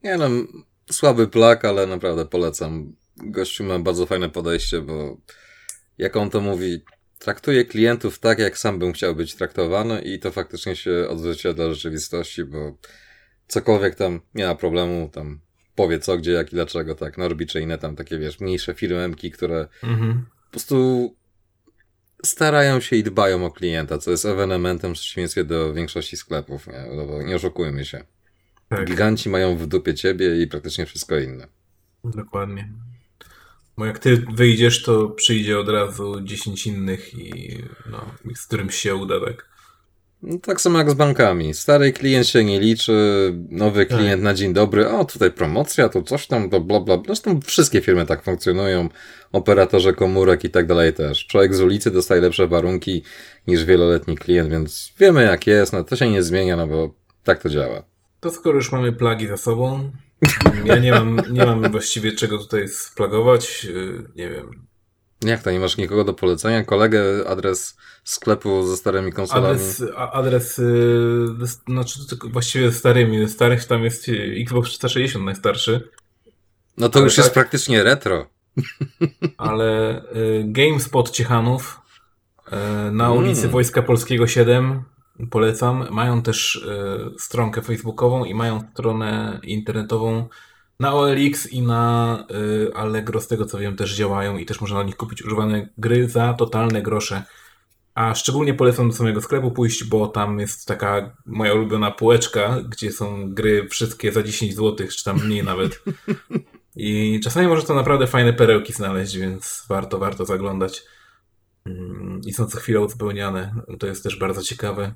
nie 0.04 0.16
no, 0.16 0.28
słaby 0.90 1.28
plak, 1.28 1.64
ale 1.64 1.86
naprawdę 1.86 2.26
polecam 2.26 2.92
gościu 3.16 3.64
ma 3.64 3.78
bardzo 3.78 4.06
fajne 4.06 4.30
podejście, 4.30 4.80
bo 4.80 5.16
jak 5.98 6.16
on 6.16 6.30
to 6.30 6.40
mówi, 6.40 6.84
traktuje 7.18 7.64
klientów 7.64 8.18
tak, 8.18 8.38
jak 8.38 8.58
sam 8.58 8.78
bym 8.78 8.92
chciał 8.92 9.14
być 9.14 9.34
traktowany 9.34 10.02
i 10.02 10.18
to 10.18 10.32
faktycznie 10.32 10.76
się 10.76 11.06
odzwierciedla 11.08 11.74
rzeczywistości, 11.74 12.44
bo 12.44 12.76
cokolwiek 13.48 13.94
tam 13.94 14.20
nie 14.34 14.46
ma 14.46 14.54
problemu, 14.54 15.10
tam 15.12 15.40
powie 15.74 15.98
co, 15.98 16.18
gdzie, 16.18 16.32
jak 16.32 16.52
i 16.52 16.56
dlaczego, 16.56 16.94
tak, 16.94 17.18
Norbi 17.18 17.46
czy 17.46 17.60
inne 17.60 17.78
tam 17.78 17.96
takie, 17.96 18.18
wiesz, 18.18 18.40
mniejsze 18.40 18.74
firmemki, 18.74 19.30
które 19.30 19.68
mhm. 19.82 20.26
po 20.44 20.50
prostu 20.50 21.16
starają 22.24 22.80
się 22.80 22.96
i 22.96 23.02
dbają 23.02 23.46
o 23.46 23.50
klienta, 23.50 23.98
co 23.98 24.10
jest 24.10 24.24
ewenementem 24.24 24.94
w 24.94 24.98
przeciwieństwie 24.98 25.44
do 25.44 25.74
większości 25.74 26.16
sklepów, 26.16 26.66
nie, 26.66 26.86
no 26.96 27.06
bo 27.06 27.22
nie 27.22 27.36
oszukujmy 27.36 27.84
się. 27.84 28.04
Tak. 28.68 28.88
Giganci 28.88 29.28
mają 29.28 29.56
w 29.56 29.66
dupie 29.66 29.94
ciebie 29.94 30.42
i 30.42 30.46
praktycznie 30.46 30.86
wszystko 30.86 31.18
inne. 31.18 31.48
Dokładnie. 32.04 32.72
Bo 33.78 33.86
jak 33.86 33.98
ty 33.98 34.24
wyjdziesz, 34.34 34.82
to 34.82 35.08
przyjdzie 35.08 35.58
od 35.58 35.68
razu 35.68 36.20
10 36.20 36.66
innych 36.66 37.14
i 37.14 37.58
no, 37.90 38.14
z 38.34 38.46
którym 38.46 38.70
się 38.70 38.94
uda, 38.94 39.20
tak? 39.20 39.48
No, 40.26 40.38
tak 40.38 40.60
samo 40.60 40.78
jak 40.78 40.90
z 40.90 40.94
bankami. 40.94 41.54
Stary 41.54 41.92
klient 41.92 42.26
się 42.26 42.44
nie 42.44 42.60
liczy, 42.60 43.32
nowy 43.50 43.86
Tak. 43.86 43.98
klient 43.98 44.22
na 44.22 44.34
dzień 44.34 44.52
dobry, 44.52 44.88
o 44.88 45.04
tutaj 45.04 45.30
promocja, 45.30 45.88
to 45.88 46.02
coś 46.02 46.26
tam, 46.26 46.50
to 46.50 46.60
bla 46.60 46.80
bla. 46.80 46.98
Zresztą 47.06 47.40
wszystkie 47.40 47.80
firmy 47.80 48.06
tak 48.06 48.22
funkcjonują, 48.22 48.88
operatorzy 49.32 49.92
komórek 49.92 50.44
i 50.44 50.50
tak 50.50 50.66
dalej 50.66 50.92
też. 50.92 51.26
Człowiek 51.26 51.54
z 51.54 51.60
ulicy 51.60 51.90
dostaje 51.90 52.20
lepsze 52.20 52.48
warunki 52.48 53.02
niż 53.46 53.64
wieloletni 53.64 54.16
klient, 54.16 54.50
więc 54.50 54.92
wiemy 54.98 55.22
jak 55.22 55.46
jest, 55.46 55.72
no 55.72 55.84
to 55.84 55.96
się 55.96 56.10
nie 56.10 56.22
zmienia, 56.22 56.56
no 56.56 56.66
bo 56.66 56.94
tak 57.24 57.42
to 57.42 57.48
działa. 57.48 57.82
To 58.20 58.30
skoro 58.30 58.56
już 58.56 58.72
mamy 58.72 58.92
plagi 58.92 59.26
za 59.26 59.36
sobą, 59.36 59.90
ja 60.64 60.78
nie 60.78 60.92
mam, 60.92 61.20
nie 61.30 61.46
mam 61.46 61.70
właściwie 61.70 62.12
czego 62.12 62.38
tutaj 62.38 62.68
splagować, 62.68 63.64
yy, 63.64 64.04
nie 64.16 64.30
wiem. 64.30 64.66
Jak 65.26 65.42
to, 65.42 65.50
nie 65.50 65.60
masz 65.60 65.76
nikogo 65.76 66.04
do 66.04 66.14
polecenia? 66.14 66.64
Kolegę, 66.64 67.02
adres 67.28 67.76
sklepu 68.04 68.66
ze 68.66 68.76
starymi 68.76 69.12
konsolami? 69.12 69.46
Adres, 69.54 69.82
adres 70.12 70.56
z- 70.56 71.60
znaczy 71.68 71.98
właściwie 72.24 72.72
starymi, 72.72 73.28
starych 73.28 73.64
tam 73.64 73.84
jest 73.84 74.08
yy, 74.08 74.36
Xbox 74.42 74.70
360 74.70 75.24
najstarszy, 75.24 75.88
No 76.78 76.88
to 76.88 76.98
ale 76.98 77.04
już 77.04 77.16
jest 77.16 77.28
tak. 77.28 77.34
praktycznie 77.34 77.82
retro. 77.82 78.26
ale 79.36 80.02
yy, 80.14 80.44
GameSpot 80.46 81.10
Ciechanów 81.10 81.80
yy, 82.52 82.58
na 82.92 83.06
Mm. 83.06 83.18
ulicy 83.18 83.48
Wojska 83.48 83.82
Polskiego 83.82 84.26
7 84.26 84.82
polecam. 85.30 85.86
Mają 85.90 86.22
też 86.22 86.64
yy, 86.66 87.18
stronkę 87.18 87.62
facebookową 87.62 88.24
i 88.24 88.34
mają 88.34 88.60
stronę 88.72 89.40
internetową 89.42 90.28
na 90.80 90.94
OLX 90.94 91.52
i 91.52 91.62
na 91.62 92.24
yy, 92.30 92.70
Allegro, 92.74 93.20
z 93.20 93.28
tego 93.28 93.46
co 93.46 93.58
wiem, 93.58 93.76
też 93.76 93.94
działają 93.94 94.38
i 94.38 94.46
też 94.46 94.60
można 94.60 94.78
na 94.78 94.84
nich 94.84 94.96
kupić 94.96 95.22
używane 95.22 95.68
gry 95.78 96.08
za 96.08 96.34
totalne 96.34 96.82
grosze. 96.82 97.22
A 97.94 98.14
szczególnie 98.14 98.54
polecam 98.54 98.88
do 98.88 98.94
samego 98.94 99.20
sklepu 99.20 99.50
pójść, 99.50 99.84
bo 99.84 100.08
tam 100.08 100.40
jest 100.40 100.66
taka 100.66 101.16
moja 101.26 101.54
ulubiona 101.54 101.90
półeczka, 101.90 102.60
gdzie 102.68 102.92
są 102.92 103.34
gry 103.34 103.68
wszystkie 103.68 104.12
za 104.12 104.22
10 104.22 104.54
zł, 104.54 104.86
czy 104.88 105.04
tam 105.04 105.24
mniej 105.24 105.44
nawet. 105.44 105.82
I 106.76 107.20
czasami 107.24 107.46
może 107.46 107.62
to 107.62 107.74
naprawdę 107.74 108.06
fajne 108.06 108.32
perełki 108.32 108.72
znaleźć, 108.72 109.16
więc 109.16 109.64
warto, 109.68 109.98
warto 109.98 110.24
zaglądać. 110.24 110.82
Mm, 111.66 112.20
I 112.26 112.32
są 112.32 112.46
co 112.46 112.58
chwilę 112.58 112.80
uzupełniane. 112.80 113.54
To 113.78 113.86
jest 113.86 114.02
też 114.02 114.18
bardzo 114.18 114.42
ciekawe. 114.42 114.94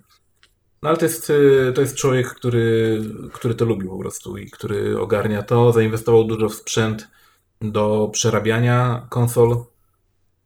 No 0.83 0.89
ale 0.89 0.99
to 0.99 1.05
jest, 1.05 1.31
y, 1.31 1.73
to 1.75 1.81
jest 1.81 1.97
człowiek, 1.97 2.29
który, 2.35 3.01
który 3.33 3.55
to 3.55 3.65
lubi 3.65 3.89
po 3.89 3.99
prostu 3.99 4.37
i 4.37 4.51
który 4.51 5.01
ogarnia 5.01 5.43
to. 5.43 5.73
Zainwestował 5.73 6.25
dużo 6.25 6.49
w 6.49 6.55
sprzęt 6.55 7.09
do 7.61 8.11
przerabiania 8.13 9.07
konsol. 9.11 9.65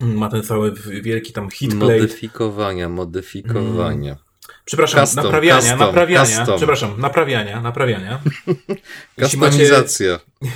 Ma 0.01 0.28
ten 0.28 0.43
cały 0.43 0.72
wielki 1.03 1.32
tam 1.32 1.51
hitplate. 1.51 1.95
Modyfikowania, 1.95 2.89
modyfikowania. 2.89 4.16
Przepraszam, 4.64 5.07
Custom, 5.07 5.24
naprawiania, 5.24 5.61
custom, 5.61 5.78
naprawiania, 5.78 6.37
custom. 6.39 6.57
przepraszam, 6.57 7.01
naprawiania, 7.01 7.61
naprawiania. 7.61 8.20
Jeśli 9.18 9.39
macie, 9.39 9.85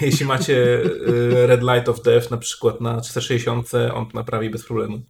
jeśli 0.01 0.27
macie 0.27 0.55
y, 0.55 1.47
Red 1.47 1.61
Light 1.63 1.89
of 1.89 2.03
Death 2.03 2.31
na 2.31 2.37
przykład 2.37 2.81
na 2.81 3.01
460, 3.01 3.75
on 3.95 4.07
to 4.07 4.15
naprawi 4.15 4.51
bez 4.51 4.65
problemu. 4.65 5.01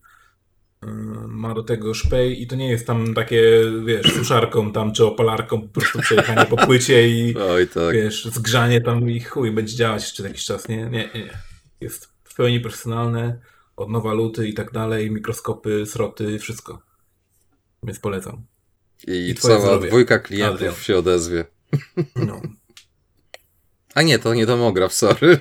Y, 0.85 0.89
Ma 1.29 1.55
do 1.55 1.63
tego 1.63 1.95
szpej 1.95 2.43
i 2.43 2.47
to 2.47 2.57
nie 2.57 2.71
jest 2.71 2.87
tam 2.87 3.15
takie, 3.15 3.43
wiesz, 3.87 4.13
suszarką 4.13 4.73
tam 4.73 4.93
czy 4.93 5.05
opalarką 5.07 5.63
po 5.63 5.81
prostu 5.81 5.99
przejechanie 5.99 6.47
po 6.47 6.57
płycie 6.57 7.09
i 7.09 7.37
Oj 7.51 7.69
tak. 7.69 7.93
wiesz, 7.95 8.25
zgrzanie 8.25 8.81
tam 8.81 9.11
i 9.11 9.21
chuj, 9.21 9.51
będzie 9.53 9.77
działać 9.77 10.03
jeszcze 10.03 10.23
jakiś 10.23 10.45
czas. 10.45 10.69
Nie, 10.69 10.77
nie, 10.77 10.85
nie. 10.91 11.09
nie. 11.15 11.39
Jest 11.81 12.09
w 12.25 12.35
pełni 12.35 12.61
profesjonalne, 12.61 13.41
od 13.77 13.91
nowa 13.91 14.13
luty 14.13 14.49
i 14.49 14.55
tak 14.55 14.73
dalej, 14.73 15.11
mikroskopy, 15.11 15.87
sroty, 15.87 16.39
wszystko. 16.39 16.83
Więc 17.83 17.99
polecam. 17.99 18.43
I, 19.07 19.29
I 19.31 19.35
cała 19.35 19.61
zdrowie. 19.61 19.89
dwójka 19.89 20.19
klientów 20.19 20.55
Adrian. 20.57 20.75
się 20.75 20.97
odezwie. 20.99 21.45
No. 22.17 22.41
A 23.99 24.03
nie, 24.03 24.19
to 24.19 24.35
nie 24.35 24.47
domograf, 24.47 24.93
sorry. 24.95 25.39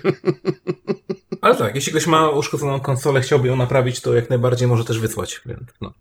Ale 1.41 1.55
tak, 1.55 1.75
jeśli 1.75 1.91
ktoś 1.91 2.07
ma 2.07 2.29
uszkodzoną 2.29 2.79
konsolę, 2.79 3.21
chciałby 3.21 3.47
ją 3.47 3.55
naprawić, 3.55 4.01
to 4.01 4.15
jak 4.15 4.29
najbardziej 4.29 4.67
może 4.67 4.85
też 4.85 4.99
wysłać, 4.99 5.41
więc 5.45 5.61
no, 5.81 5.93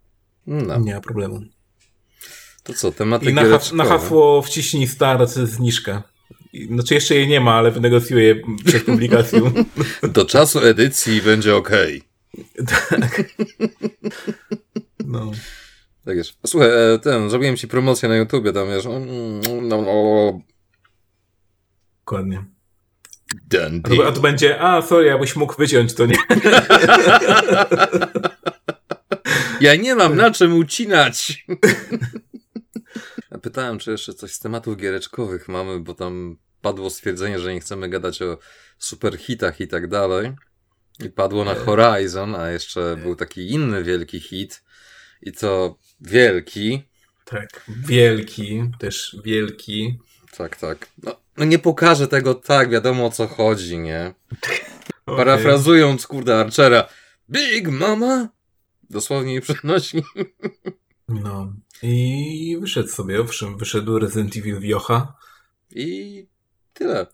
No, 0.46 0.78
nie 0.78 0.94
ma 0.94 1.00
problemu. 1.00 1.40
to 2.62 2.72
co, 2.72 2.92
tematy 2.92 3.30
I 3.30 3.34
na, 3.34 3.42
giereczkowe. 3.42 3.76
na 3.76 3.84
hasło 3.84 4.42
wciśnij 4.42 4.86
start 4.88 5.30
zniżka. 5.30 6.02
I- 6.52 6.66
Znaczy 6.66 6.94
jeszcze 6.94 7.14
jej 7.14 7.28
nie 7.28 7.40
ma, 7.40 7.54
ale 7.54 7.70
wynegocjuję 7.70 8.42
przed 8.64 8.84
publikacją. 8.84 9.52
Do 10.12 10.24
czasu 10.24 10.60
edycji 10.60 11.22
będzie 11.22 11.56
ok. 11.56 11.70
No. 15.06 15.30
Tak 16.04 16.16
jest. 16.16 16.32
Słuchaj, 16.46 16.68
e, 16.94 16.98
ten, 16.98 17.30
zrobiłem 17.30 17.56
ci 17.56 17.68
promocję 17.68 18.08
na 18.08 18.16
YouTubie, 18.16 18.52
tam 18.52 18.68
wiesz, 18.68 18.86
mm, 18.86 19.40
no, 19.68 19.82
no, 19.82 20.40
Dokładnie. 22.06 22.44
done 23.50 23.80
A 23.84 23.88
to, 23.88 24.08
a 24.08 24.12
to 24.12 24.20
będzie, 24.20 24.60
a 24.60 24.82
sorry, 24.82 25.12
abyś 25.12 25.36
mógł 25.36 25.56
wyciąć 25.56 25.94
to, 25.94 26.06
nie? 26.06 26.16
Ja 29.60 29.76
nie 29.76 29.94
mam 29.94 30.16
na 30.16 30.30
czym 30.30 30.58
ucinać. 30.58 31.46
Pytałem, 33.42 33.78
czy 33.78 33.90
jeszcze 33.90 34.14
coś 34.14 34.32
z 34.32 34.38
tematów 34.38 34.76
giereczkowych 34.76 35.48
mamy, 35.48 35.80
bo 35.80 35.94
tam 35.94 36.36
padło 36.60 36.90
stwierdzenie, 36.90 37.38
że 37.38 37.54
nie 37.54 37.60
chcemy 37.60 37.88
gadać 37.88 38.22
o 38.22 38.38
superhitach 38.78 39.60
i 39.60 39.68
tak 39.68 39.88
dalej. 39.88 40.32
I 41.04 41.10
padło 41.10 41.44
na 41.44 41.54
Horizon, 41.54 42.34
a 42.34 42.50
jeszcze 42.50 42.96
był 43.02 43.16
taki 43.16 43.50
inny 43.50 43.84
wielki 43.84 44.20
hit. 44.20 44.64
I 45.22 45.32
to 45.32 45.78
wielki. 46.00 46.82
Tak. 47.24 47.64
Wielki, 47.68 48.70
też 48.78 49.16
wielki. 49.24 49.98
Tak, 50.38 50.56
tak. 50.56 50.88
No, 51.02 51.16
no 51.36 51.44
nie 51.44 51.58
pokażę 51.58 52.08
tego 52.08 52.34
tak, 52.34 52.70
wiadomo 52.70 53.06
o 53.06 53.10
co 53.10 53.26
chodzi, 53.26 53.78
nie? 53.78 54.14
Parafrazując, 55.04 56.06
kurde, 56.06 56.40
Archera. 56.40 56.88
Big 57.30 57.68
Mama? 57.68 58.28
Dosłownie 58.90 59.34
i 59.34 59.40
przenosi. 59.40 60.02
No. 61.08 61.52
I 61.82 62.58
wyszedł 62.60 62.88
sobie, 62.88 63.20
owszem, 63.20 63.58
wyszedł 63.58 63.98
Resident 63.98 64.36
Evil 64.36 64.60
Wiocha. 64.60 65.16
I 65.70 66.26
tyle. 66.72 67.06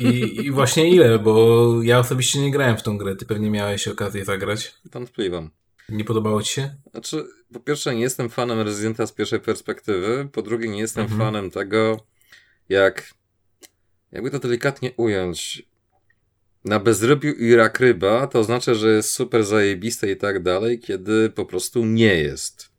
I, 0.00 0.36
I 0.46 0.50
właśnie 0.50 0.90
ile, 0.90 1.18
bo 1.18 1.68
ja 1.82 1.98
osobiście 1.98 2.40
nie 2.40 2.50
grałem 2.50 2.76
w 2.76 2.82
tą 2.82 2.98
grę. 2.98 3.16
Ty 3.16 3.26
pewnie 3.26 3.50
miałeś 3.50 3.88
okazję 3.88 4.24
zagrać. 4.24 4.74
Wątpliwam. 4.92 5.50
Nie 5.88 6.04
podobało 6.04 6.42
ci 6.42 6.52
się? 6.54 6.74
Znaczy, 6.90 7.24
po 7.52 7.60
pierwsze, 7.60 7.94
nie 7.94 8.00
jestem 8.00 8.30
fanem 8.30 8.60
Residenta 8.60 9.06
z 9.06 9.12
pierwszej 9.12 9.40
perspektywy. 9.40 10.28
Po 10.32 10.42
drugie, 10.42 10.68
nie 10.68 10.80
jestem 10.80 11.02
Mhm. 11.02 11.20
fanem 11.20 11.50
tego, 11.50 12.00
jak. 12.70 13.10
Jakby 14.12 14.30
to 14.30 14.38
delikatnie 14.38 14.92
ująć. 14.96 15.62
Na 16.64 16.80
bezrybiu 16.80 17.32
i 17.32 17.54
rak 17.54 17.80
ryba 17.80 18.26
to 18.26 18.44
znaczy, 18.44 18.74
że 18.74 18.90
jest 18.90 19.10
super 19.10 19.44
zajebiste 19.44 20.10
i 20.10 20.16
tak 20.16 20.42
dalej, 20.42 20.78
kiedy 20.78 21.30
po 21.30 21.44
prostu 21.44 21.84
nie 21.84 22.14
jest. 22.14 22.70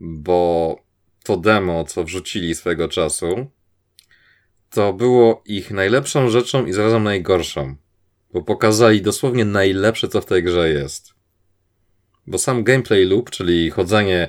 Bo 0.00 0.76
to 1.24 1.36
demo, 1.36 1.84
co 1.84 2.04
wrzucili 2.04 2.54
swego 2.54 2.88
czasu, 2.88 3.50
to 4.70 4.92
było 4.92 5.42
ich 5.46 5.70
najlepszą 5.70 6.30
rzeczą 6.30 6.66
i 6.66 6.72
zarazem 6.72 7.04
najgorszą. 7.04 7.76
Bo 8.32 8.42
pokazali 8.42 9.02
dosłownie 9.02 9.44
najlepsze, 9.44 10.08
co 10.08 10.20
w 10.20 10.26
tej 10.26 10.42
grze 10.42 10.70
jest. 10.70 11.14
Bo 12.26 12.38
sam 12.38 12.64
gameplay 12.64 13.04
loop, 13.04 13.30
czyli 13.30 13.70
chodzenie 13.70 14.28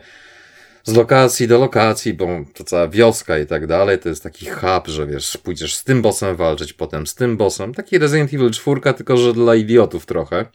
z 0.84 0.96
lokacji 0.96 1.48
do 1.48 1.60
lokacji, 1.60 2.14
bo 2.14 2.28
to 2.54 2.64
cała 2.64 2.88
wioska 2.88 3.38
i 3.38 3.46
tak 3.46 3.68
dalej, 3.68 4.00
to 4.00 4.10
jest 4.10 4.24
taki 4.24 4.46
hub, 4.46 4.88
że 4.88 5.08
wiesz, 5.08 5.38
pójdziesz 5.38 5.76
z 5.76 5.84
tym 5.84 6.02
bossem 6.02 6.36
walczyć, 6.36 6.74
potem 6.74 7.08
z 7.08 7.16
tym 7.16 7.38
bossem. 7.38 7.74
Taki 7.74 7.98
Resident 7.98 8.34
Evil 8.34 8.52
4, 8.52 8.94
tylko 8.94 9.18
że 9.18 9.34
dla 9.34 9.56
idiotów 9.56 10.06
trochę. 10.06 10.46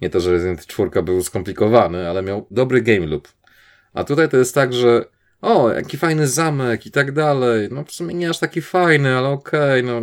Nie 0.00 0.10
to, 0.10 0.20
że 0.20 0.32
Resident 0.32 0.66
4 0.66 1.02
był 1.02 1.22
skomplikowany, 1.22 2.08
ale 2.08 2.22
miał 2.22 2.46
dobry 2.50 2.82
game 2.82 3.06
loop. 3.06 3.28
A 3.94 4.04
tutaj 4.04 4.28
to 4.28 4.36
jest 4.36 4.54
tak, 4.54 4.72
że 4.72 5.04
o, 5.40 5.72
jaki 5.72 5.96
fajny 5.96 6.28
zamek 6.28 6.86
i 6.86 6.90
tak 6.90 7.12
dalej. 7.12 7.68
No 7.70 7.84
w 7.84 7.92
sumie 7.92 8.14
nie 8.14 8.30
aż 8.30 8.38
taki 8.38 8.62
fajny, 8.62 9.16
ale 9.16 9.28
okej, 9.28 9.84
no. 9.84 10.02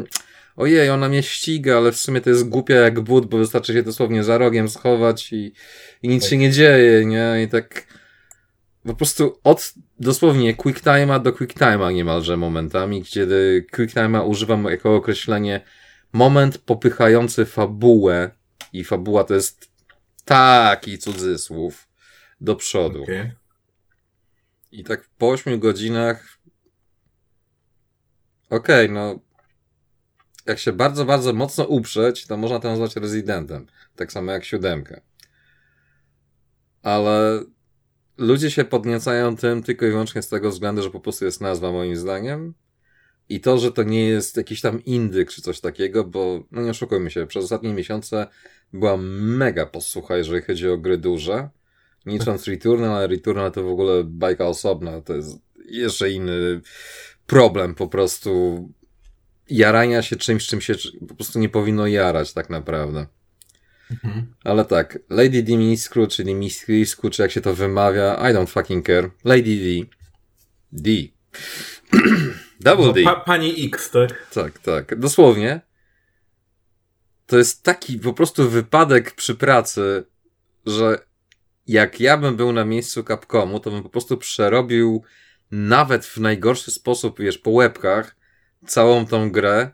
Ojej, 0.58 0.90
ona 0.90 1.10
mnie 1.10 1.24
ściga, 1.24 1.78
ale 1.78 1.92
w 1.92 1.98
sumie 1.98 2.22
to 2.22 2.30
jest 2.30 2.50
głupia 2.50 2.76
jak 2.76 3.00
but, 3.00 3.26
bo 3.26 3.38
wystarczy 3.38 3.74
się 3.74 3.84
dosłownie 3.84 4.24
za 4.24 4.38
rogiem 4.38 4.70
schować 4.70 5.34
i, 5.34 5.54
i 6.04 6.10
nic 6.10 6.26
się 6.26 6.38
nie 6.38 6.52
dzieje, 6.52 7.06
nie? 7.06 7.44
I 7.44 7.48
tak 7.48 7.86
po 8.84 8.96
prostu 8.96 9.40
od 9.44 9.74
dosłownie 10.00 10.56
quick 10.56 10.84
time'a 10.84 11.22
do 11.22 11.34
quick 11.34 11.60
time'a 11.60 11.94
niemalże 11.94 12.38
momentami, 12.38 13.04
kiedy 13.04 13.66
quick 13.72 13.96
time'a 13.96 14.28
używam 14.28 14.64
jako 14.64 14.96
określenie 14.96 15.62
moment 16.14 16.58
popychający 16.58 17.46
fabułę 17.46 18.32
i 18.74 18.84
fabuła 18.84 19.24
to 19.24 19.34
jest 19.34 19.72
taki 20.26 20.98
cudzysłów 20.98 21.88
do 22.42 22.56
przodu. 22.56 23.04
Okej. 23.04 23.32
I 24.72 24.84
tak 24.84 25.10
po 25.18 25.30
8 25.30 25.60
godzinach. 25.60 26.38
Okej, 28.50 28.90
no. 28.90 29.20
jak 30.46 30.60
się 30.60 30.74
bardzo, 30.74 31.06
bardzo 31.06 31.34
mocno 31.34 31.64
uprzeć, 31.66 32.28
to 32.28 32.38
można 32.38 32.60
to 32.60 32.70
nazwać 32.70 32.96
rezydentem. 32.96 33.68
Tak 33.96 34.12
samo 34.12 34.32
jak 34.32 34.46
siódemkę. 34.46 35.02
Ale 36.84 37.44
ludzie 38.20 38.52
się 38.52 38.66
podniecają 38.66 39.36
tym 39.36 39.64
tylko 39.64 39.86
i 39.86 39.90
wyłącznie 39.90 40.22
z 40.22 40.30
tego 40.30 40.50
względu, 40.50 40.82
że 40.82 40.90
po 40.90 41.00
prostu 41.00 41.26
jest 41.26 41.42
nazwa 41.42 41.72
moim 41.72 41.96
zdaniem. 41.96 42.54
I 43.30 43.42
to, 43.42 43.58
że 43.58 43.72
to 43.72 43.84
nie 43.84 44.08
jest 44.08 44.38
jakiś 44.38 44.62
tam 44.62 44.86
indyk 44.86 45.32
czy 45.32 45.42
coś 45.42 45.60
takiego, 45.60 46.04
bo 46.04 46.44
no 46.52 46.62
nie 46.62 46.70
oszukujmy 46.70 47.12
się, 47.12 47.28
przez 47.28 47.44
ostatnie 47.44 47.74
miesiące 47.74 48.28
była 48.74 48.98
mega 48.98 49.66
posłucha, 49.66 50.18
jeżeli 50.18 50.42
chodzi 50.42 50.70
o 50.70 50.78
gry 50.78 50.98
duże. 50.98 51.50
Nie 52.06 52.14
licząc 52.20 52.48
Returnal, 52.48 52.92
ale 52.92 53.08
Returnal 53.08 53.52
to 53.52 53.64
w 53.64 53.68
ogóle 53.68 54.04
bajka 54.04 54.48
osobna, 54.48 55.02
to 55.02 55.16
jest 55.16 55.38
jeszcze 55.66 56.12
inny 56.12 56.62
problem 57.28 57.76
po 57.76 57.88
prostu 57.88 58.70
jarania 59.50 60.02
się 60.02 60.16
czymś, 60.16 60.48
czym 60.48 60.62
się 60.62 60.76
po 61.08 61.16
prostu 61.16 61.40
nie 61.40 61.50
powinno 61.50 61.88
jarać 61.88 62.34
tak 62.34 62.50
naprawdę. 62.50 63.08
Mhm. 63.92 64.34
Ale 64.44 64.66
tak, 64.66 65.00
Lady 65.10 65.44
Dimitrescu, 65.44 66.08
czy 66.08 66.24
Dimitrescu, 66.24 67.10
czy 67.10 67.22
jak 67.22 67.32
się 67.32 67.42
to 67.42 67.54
wymawia, 67.54 68.30
I 68.30 68.34
don't 68.34 68.48
fucking 68.48 68.86
care. 68.86 69.10
Lady 69.24 69.58
D. 69.58 69.90
D. 70.72 70.92
Double 72.60 72.86
no, 72.86 72.94
D. 72.94 73.04
Pa, 73.04 73.16
pani 73.16 73.66
X, 73.66 73.92
tak? 73.92 74.30
Tak, 74.34 74.60
tak. 74.60 75.00
Dosłownie. 75.00 75.62
To 77.26 77.38
jest 77.38 77.64
taki 77.64 78.00
po 78.00 78.14
prostu 78.14 78.50
wypadek 78.50 79.12
przy 79.12 79.36
pracy, 79.36 80.04
że 80.66 81.00
jak 81.68 82.00
ja 82.00 82.18
bym 82.18 82.36
był 82.36 82.52
na 82.52 82.66
miejscu 82.66 83.04
Capcomu, 83.04 83.60
to 83.60 83.72
bym 83.72 83.84
po 83.84 83.90
prostu 83.90 84.18
przerobił 84.18 85.04
nawet 85.52 86.06
w 86.06 86.18
najgorszy 86.18 86.72
sposób, 86.72 87.20
wiesz, 87.20 87.38
po 87.38 87.52
łebkach 87.52 88.16
całą 88.68 89.06
tą 89.06 89.32
grę, 89.32 89.72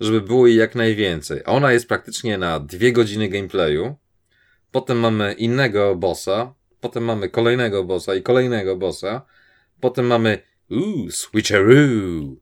żeby 0.00 0.20
było 0.20 0.46
jej 0.46 0.56
jak 0.56 0.74
najwięcej. 0.74 1.40
A 1.44 1.52
ona 1.52 1.72
jest 1.72 1.88
praktycznie 1.88 2.38
na 2.38 2.60
dwie 2.60 2.92
godziny 2.92 3.28
gameplayu. 3.28 3.96
Potem 4.70 4.98
mamy 4.98 5.32
innego 5.32 5.96
bossa, 5.96 6.54
potem 6.80 7.04
mamy 7.04 7.28
kolejnego 7.28 7.84
bossa 7.84 8.14
i 8.14 8.22
kolejnego 8.22 8.76
bossa. 8.76 9.26
Potem 9.80 10.06
mamy 10.06 10.42
Uuu, 10.72 11.10
switcheroo. 11.10 12.36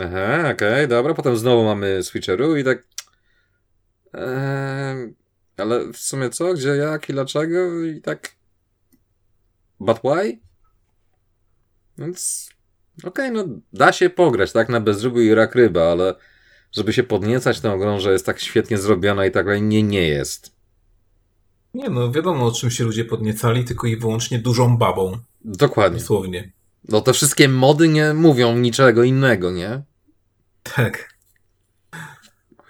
Aha, 0.00 0.40
okej, 0.40 0.52
okay, 0.52 0.88
dobra. 0.88 1.14
Potem 1.14 1.36
znowu 1.36 1.64
mamy 1.64 2.02
switcheroo 2.02 2.56
i 2.56 2.64
tak... 2.64 2.86
Eee, 4.14 5.14
ale 5.56 5.92
w 5.92 5.96
sumie 5.96 6.30
co? 6.30 6.54
Gdzie, 6.54 6.68
jak 6.68 7.08
i 7.08 7.12
dlaczego? 7.12 7.84
I 7.84 8.00
tak... 8.00 8.36
But 9.80 9.98
why? 9.98 10.40
Więc... 11.98 12.50
Okej, 13.04 13.30
okay, 13.30 13.30
no 13.30 13.60
da 13.72 13.92
się 13.92 14.10
pograć, 14.10 14.52
tak? 14.52 14.68
Na 14.68 14.80
bezrubu 14.80 15.20
i 15.20 15.34
rak 15.34 15.54
ryba, 15.54 15.92
ale 15.92 16.14
żeby 16.72 16.92
się 16.92 17.02
podniecać 17.02 17.60
tą 17.60 17.78
grą, 17.78 18.00
że 18.00 18.12
jest 18.12 18.26
tak 18.26 18.40
świetnie 18.40 18.78
zrobiona 18.78 19.26
i 19.26 19.30
tak 19.30 19.46
dalej, 19.46 19.62
nie, 19.62 19.82
nie 19.82 20.08
jest. 20.08 20.58
Nie 21.74 21.90
no, 21.90 22.12
wiadomo 22.12 22.46
o 22.46 22.52
czym 22.52 22.70
się 22.70 22.84
ludzie 22.84 23.04
podniecali, 23.04 23.64
tylko 23.64 23.86
i 23.86 23.96
wyłącznie 23.96 24.38
dużą 24.38 24.76
babą. 24.76 25.18
Dokładnie. 25.44 25.98
Dosłownie. 25.98 26.52
No 26.88 27.00
te 27.00 27.12
wszystkie 27.12 27.48
mody 27.48 27.88
nie 27.88 28.14
mówią 28.14 28.58
niczego 28.58 29.02
innego, 29.02 29.50
nie? 29.50 29.82
Tak. 30.62 31.14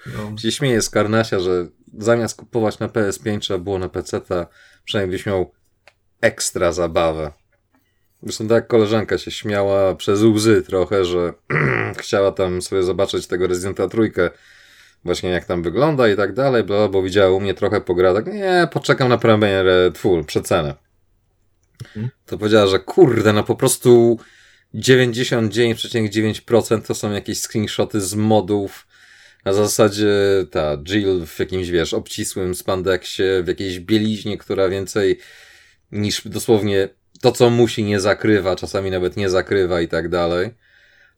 No. 0.06 0.38
Się 0.38 0.52
śmieję 0.52 0.82
z 0.82 0.90
Karnasia, 0.90 1.40
że 1.40 1.66
zamiast 1.98 2.36
kupować 2.36 2.78
na 2.78 2.88
PS5 2.88 3.38
trzeba 3.38 3.58
było 3.58 3.78
na 3.78 3.88
PC, 3.88 4.20
przynajmniej 4.84 5.18
byś 5.18 5.26
miał 5.26 5.52
ekstra 6.20 6.72
zabawę. 6.72 7.32
Zresztą 8.22 8.48
tak 8.48 8.66
koleżanka 8.66 9.18
się 9.18 9.30
śmiała 9.30 9.94
przez 9.94 10.22
łzy 10.22 10.62
trochę, 10.62 11.04
że 11.04 11.32
chciała 11.98 12.32
tam 12.32 12.62
sobie 12.62 12.82
zobaczyć 12.82 13.26
tego 13.26 13.46
Residenta 13.46 13.88
trójkę, 13.88 14.30
właśnie 15.04 15.30
jak 15.30 15.44
tam 15.44 15.62
wygląda 15.62 16.08
i 16.08 16.16
tak 16.16 16.34
dalej, 16.34 16.64
bo 16.64 17.02
widziała 17.02 17.30
u 17.30 17.40
mnie 17.40 17.54
trochę 17.54 17.80
pogradek. 17.80 18.26
Nie, 18.26 18.68
poczekam 18.72 19.08
na 19.08 19.18
premierę 19.18 19.92
full, 19.96 20.24
przecenę. 20.24 20.74
Mhm. 21.82 22.08
To 22.26 22.38
powiedziała, 22.38 22.66
że 22.66 22.78
kurde, 22.78 23.32
no 23.32 23.44
po 23.44 23.54
prostu 23.54 24.18
99,9% 24.74 26.82
to 26.82 26.94
są 26.94 27.12
jakieś 27.12 27.40
screenshoty 27.40 28.00
z 28.00 28.14
modów. 28.14 28.86
Na 29.44 29.52
zasadzie 29.52 30.14
ta 30.50 30.76
Jill 30.76 31.26
w 31.26 31.38
jakimś, 31.38 31.70
wiesz, 31.70 31.94
obcisłym 31.94 32.54
spandeksie, 32.54 33.22
w 33.42 33.48
jakiejś 33.48 33.80
bieliźnie, 33.80 34.38
która 34.38 34.68
więcej 34.68 35.18
niż 35.92 36.28
dosłownie 36.28 36.88
to, 37.20 37.32
co 37.32 37.50
musi, 37.50 37.84
nie 37.84 38.00
zakrywa, 38.00 38.56
czasami 38.56 38.90
nawet 38.90 39.16
nie 39.16 39.30
zakrywa 39.30 39.80
i 39.80 39.88
tak 39.88 40.08
dalej. 40.08 40.50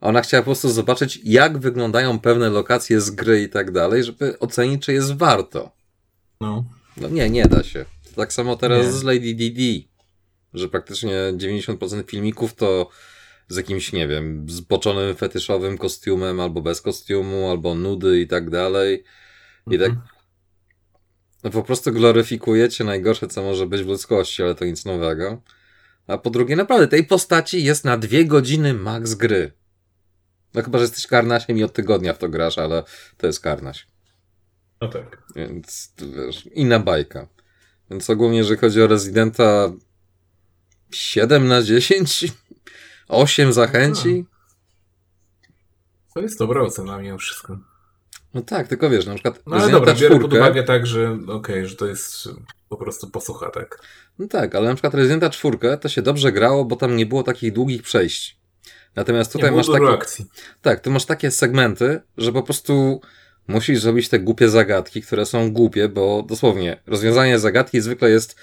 Ona 0.01 0.21
chciała 0.21 0.43
po 0.43 0.45
prostu 0.45 0.71
zobaczyć, 0.71 1.21
jak 1.25 1.59
wyglądają 1.59 2.19
pewne 2.19 2.51
lokacje 2.51 3.01
z 3.01 3.11
gry 3.11 3.43
i 3.43 3.49
tak 3.49 3.71
dalej, 3.71 4.05
żeby 4.05 4.39
ocenić, 4.39 4.85
czy 4.85 4.93
jest 4.93 5.17
warto. 5.17 5.73
No. 6.41 6.65
No 6.97 7.09
nie, 7.09 7.31
nie 7.31 7.47
da 7.47 7.63
się. 7.63 7.85
tak 8.17 8.33
samo 8.33 8.57
teraz 8.57 8.87
nie. 8.87 8.93
z 8.93 9.03
Lady 9.03 9.35
DD 9.35 9.91
że 10.55 10.69
praktycznie 10.69 11.13
90% 11.37 12.11
filmików 12.11 12.55
to 12.55 12.89
z 13.49 13.57
jakimś, 13.57 13.93
nie 13.93 14.09
wiem, 14.09 14.47
zboczonym 14.49 15.17
fetyszowym 15.17 15.79
kostiumem, 15.79 16.41
albo 16.41 16.63
bez 16.63 16.81
kostiumu, 16.83 17.51
albo 17.51 17.75
nudy 17.75 18.21
i 18.21 18.27
tak 18.27 18.51
dalej. 18.51 19.05
I 19.71 19.79
tak 19.79 19.89
mhm. 19.89 20.07
no 21.45 21.51
po 21.51 21.63
prostu 21.63 21.93
gloryfikujecie 21.93 22.85
najgorsze, 22.85 23.27
co 23.27 23.43
może 23.43 23.67
być 23.67 23.83
w 23.83 23.87
ludzkości, 23.87 24.43
ale 24.43 24.55
to 24.55 24.65
nic 24.65 24.85
nowego. 24.85 25.43
A 26.07 26.19
po 26.19 26.31
drugie, 26.31 26.57
naprawdę, 26.57 26.89
tej 26.89 27.05
postaci 27.05 27.65
jest 27.65 27.85
na 27.85 27.97
dwie 27.97 28.25
godziny 28.25 28.75
max 28.75 29.15
gry. 29.15 29.53
No 30.55 30.63
chyba, 30.63 30.79
że 30.79 30.85
jesteś 30.85 31.07
karnasiem 31.07 31.59
i 31.59 31.65
od 31.65 31.73
tygodnia 31.73 32.13
w 32.13 32.19
to 32.19 32.29
grasz, 32.29 32.59
ale 32.59 32.83
to 33.17 33.27
jest 33.27 33.41
karnaś. 33.41 33.87
No 34.81 34.89
tak. 34.89 35.23
Więc, 35.37 35.93
wiesz, 36.17 36.47
inna 36.47 36.79
bajka. 36.79 37.29
Więc 37.91 38.11
ogólnie, 38.11 38.39
jeżeli 38.39 38.61
chodzi 38.61 38.83
o 38.83 38.87
Residenta, 38.87 39.73
7 40.91 41.49
na 41.49 41.63
10? 41.63 42.33
8 43.09 43.53
zachęci? 43.53 44.27
To 46.15 46.21
jest 46.21 46.39
dobra 46.39 46.63
ocena 46.63 46.99
mimo 46.99 47.19
wszystko. 47.19 47.59
No 48.35 48.43
tak, 48.43 48.69
tylko 48.69 48.91
wiesz, 48.91 49.07
na 49.07 49.15
przykład. 49.15 49.43
No 49.47 49.57
ale 49.57 49.73
dobra, 49.73 49.95
biorę 49.95 50.21
pod 50.21 50.35
uwagę 50.35 50.63
tak, 50.63 50.87
że 50.87 51.13
okej, 51.13 51.29
okay, 51.29 51.69
że 51.69 51.77
to 51.77 51.87
jest 51.87 52.29
po 52.69 52.77
prostu 52.77 53.11
posłucha, 53.11 53.51
tak. 53.51 53.83
No 54.21 54.29
tak, 54.29 54.55
ale 54.55 54.69
na 54.69 54.75
przykład 54.75 54.95
Residenta 54.95 55.31
4 55.31 55.59
to 55.81 55.89
się 55.89 56.03
dobrze 56.03 56.33
grało, 56.33 56.65
bo 56.65 56.77
tam 56.77 56.97
nie 56.97 57.07
było 57.07 57.23
takich 57.23 57.53
długich 57.53 57.83
przejść. 57.83 58.39
Natomiast 58.97 59.33
tutaj 59.33 59.53
masz 59.53 59.67
takie. 59.67 59.89
Akcji. 59.89 60.25
Tak, 60.63 60.81
tu 60.81 60.91
masz 60.91 61.05
takie 61.05 61.31
segmenty, 61.31 62.01
że 62.17 62.33
po 62.33 62.43
prostu 62.43 63.01
musisz 63.49 63.81
zrobić 63.81 64.09
te 64.09 64.19
głupie 64.19 64.49
zagadki, 64.49 65.03
które 65.03 65.27
są 65.27 65.53
głupie, 65.53 65.89
bo 65.89 66.23
dosłownie 66.23 66.83
rozwiązanie 66.87 67.39
zagadki 67.39 67.81
zwykle 67.81 68.11
jest 68.11 68.37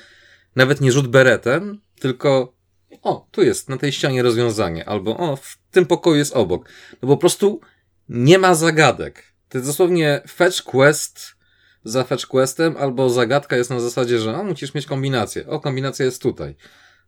nawet 0.56 0.82
nie 0.82 0.92
rzut 0.92 1.08
beretem, 1.08 1.82
tylko 2.00 2.54
o, 3.02 3.28
tu 3.32 3.44
jest 3.44 3.70
na 3.70 3.78
tej 3.78 3.92
ścianie 3.92 4.24
rozwiązanie, 4.24 4.90
albo 4.90 5.18
o, 5.18 5.36
w 5.36 5.58
tym 5.72 5.86
pokoju 5.86 6.16
jest 6.16 6.36
obok. 6.36 6.70
No 7.02 7.08
po 7.08 7.18
prostu 7.18 7.62
nie 8.10 8.40
ma 8.40 8.56
zagadek. 8.56 9.24
To 9.50 9.58
jest 9.58 9.70
dosłownie 9.70 10.22
fetch 10.30 10.64
quest 10.64 11.37
za 11.84 12.04
fetch 12.04 12.26
questem, 12.26 12.76
albo 12.78 13.10
zagadka 13.10 13.58
jest 13.58 13.70
na 13.70 13.80
zasadzie, 13.80 14.20
że 14.20 14.38
o, 14.38 14.44
musisz 14.44 14.74
mieć 14.74 14.86
kombinację. 14.86 15.48
O, 15.48 15.60
kombinacja 15.60 16.06
jest 16.06 16.22
tutaj. 16.22 16.56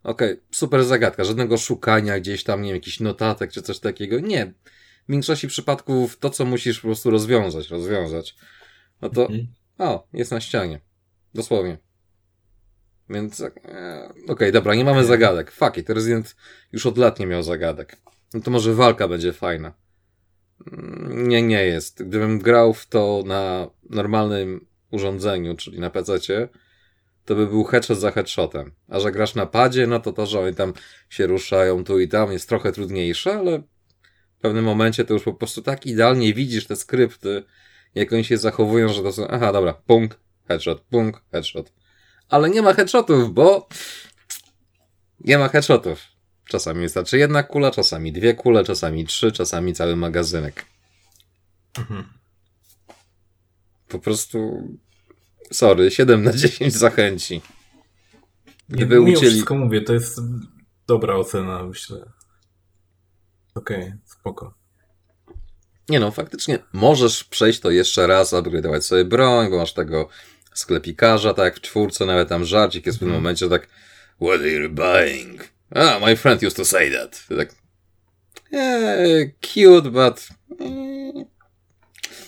Okej, 0.04 0.32
okay, 0.32 0.44
super 0.52 0.84
zagadka. 0.84 1.24
Żadnego 1.24 1.58
szukania 1.58 2.20
gdzieś 2.20 2.44
tam, 2.44 2.62
nie 2.62 2.68
wiem, 2.68 2.76
jakiś 2.76 3.00
notatek 3.00 3.52
czy 3.52 3.62
coś 3.62 3.80
takiego. 3.80 4.20
Nie. 4.20 4.54
W 5.08 5.12
większości 5.12 5.48
przypadków 5.48 6.18
to, 6.18 6.30
co 6.30 6.46
musisz 6.46 6.80
po 6.80 6.88
prostu 6.88 7.10
rozwiązać, 7.10 7.70
rozwiązać. 7.70 8.36
No 9.02 9.10
to, 9.10 9.22
mhm. 9.22 9.48
o, 9.78 10.08
jest 10.14 10.32
na 10.32 10.42
ścianie. 10.42 10.80
Dosłownie. 11.34 11.78
Więc, 13.10 13.42
e, 13.42 13.48
okej, 13.50 14.26
okay, 14.28 14.52
dobra, 14.52 14.76
nie 14.76 14.84
mamy 14.86 15.06
zagadek. 15.06 15.52
Fuck 15.52 15.78
it, 15.78 15.90
Resident 15.90 16.36
już 16.72 16.86
od 16.86 16.98
lat 16.98 17.20
nie 17.20 17.26
miał 17.26 17.44
zagadek. 17.44 17.98
No 18.34 18.40
to 18.42 18.52
może 18.52 18.74
walka 18.74 19.08
będzie 19.08 19.34
fajna. 19.34 19.74
Nie, 21.10 21.42
nie 21.42 21.66
jest. 21.66 22.04
Gdybym 22.04 22.40
grał 22.40 22.74
w 22.74 22.88
to 22.88 23.24
na 23.26 23.68
normalnym 23.90 24.66
urządzeniu, 24.92 25.56
czyli 25.56 25.80
na 25.80 25.90
PC, 25.90 26.20
to 27.26 27.36
by 27.36 27.48
był 27.48 27.64
headshot 27.64 28.00
za 28.00 28.12
headshotem. 28.12 28.72
A 28.88 29.00
że 29.00 29.12
grasz 29.12 29.36
na 29.36 29.46
padzie, 29.46 29.88
no 29.88 30.00
to 30.00 30.14
to, 30.14 30.26
że 30.26 30.40
oni 30.40 30.56
tam 30.56 30.74
się 31.10 31.28
ruszają 31.28 31.84
tu 31.84 32.00
i 32.00 32.08
tam 32.08 32.32
jest 32.32 32.50
trochę 32.50 32.72
trudniejsze, 32.72 33.34
ale 33.34 33.60
w 34.38 34.42
pewnym 34.42 34.66
momencie 34.66 35.06
to 35.06 35.14
już 35.14 35.24
po 35.24 35.34
prostu 35.34 35.62
tak 35.62 35.86
idealnie 35.86 36.34
widzisz 36.34 36.68
te 36.68 36.76
skrypty, 36.76 37.44
jak 37.96 38.14
oni 38.14 38.24
się 38.24 38.38
zachowują, 38.38 38.90
że 38.90 39.04
to 39.04 39.12
są, 39.12 39.28
aha, 39.28 39.54
dobra, 39.54 39.74
punk, 39.74 40.20
headshot, 40.48 40.82
punk, 40.82 41.22
headshot 41.32 41.80
ale 42.30 42.50
nie 42.50 42.62
ma 42.62 42.74
headshotów, 42.74 43.34
bo 43.34 43.68
nie 45.20 45.38
ma 45.38 45.50
headshotów. 45.50 46.19
Czasami 46.50 46.82
wystarczy 46.82 47.18
jedna 47.18 47.44
kula, 47.44 47.72
czasami 47.72 48.12
dwie 48.12 48.34
kule, 48.34 48.64
czasami 48.64 49.06
trzy, 49.06 49.32
czasami 49.32 49.74
cały 49.74 49.96
magazynek. 49.96 50.66
Mhm. 51.78 52.04
Po 53.88 54.00
prostu 54.00 54.68
sorry, 55.52 55.92
7 55.92 56.24
na 56.24 56.34
10 56.34 56.74
zachęci. 56.74 57.42
Gdyby 58.70 58.96
nie, 58.96 59.02
ucięli... 59.02 59.32
wszystko 59.32 59.56
mówię, 59.56 59.82
to 59.82 59.94
jest 59.94 60.20
dobra 60.88 61.16
ocena, 61.16 61.64
myślę. 61.64 62.12
Okej, 63.56 63.84
okay, 63.84 63.98
spoko. 64.06 64.54
Nie 65.90 66.00
no, 66.00 66.12
faktycznie 66.12 66.60
możesz 66.74 67.24
przejść 67.24 67.60
to 67.60 67.72
jeszcze 67.72 68.08
raz, 68.08 68.34
upgrade'ować 68.34 68.82
sobie 68.82 69.06
broń, 69.06 69.50
bo 69.50 69.58
masz 69.58 69.74
tego 69.74 70.10
sklepikarza, 70.54 71.34
tak 71.34 71.46
jak 71.46 71.58
w 71.58 71.62
czwórce, 71.62 72.06
nawet 72.06 72.30
tam 72.30 72.46
żarcik 72.46 72.86
jest 72.86 72.98
w 72.98 73.00
tym 73.00 73.08
Mhm. 73.08 73.24
momencie, 73.24 73.50
tak 73.50 73.68
What 74.22 74.40
are 74.40 74.50
you 74.50 74.70
buying? 74.70 75.59
Ah, 75.76 76.00
my 76.02 76.16
friend 76.16 76.44
used 76.44 76.58
to 76.58 76.66
say 76.66 76.92
that. 76.92 77.28
Tak, 77.38 77.56
eh, 78.54 79.32
cute, 79.42 79.92
but 79.92 80.28
mm, 80.60 81.26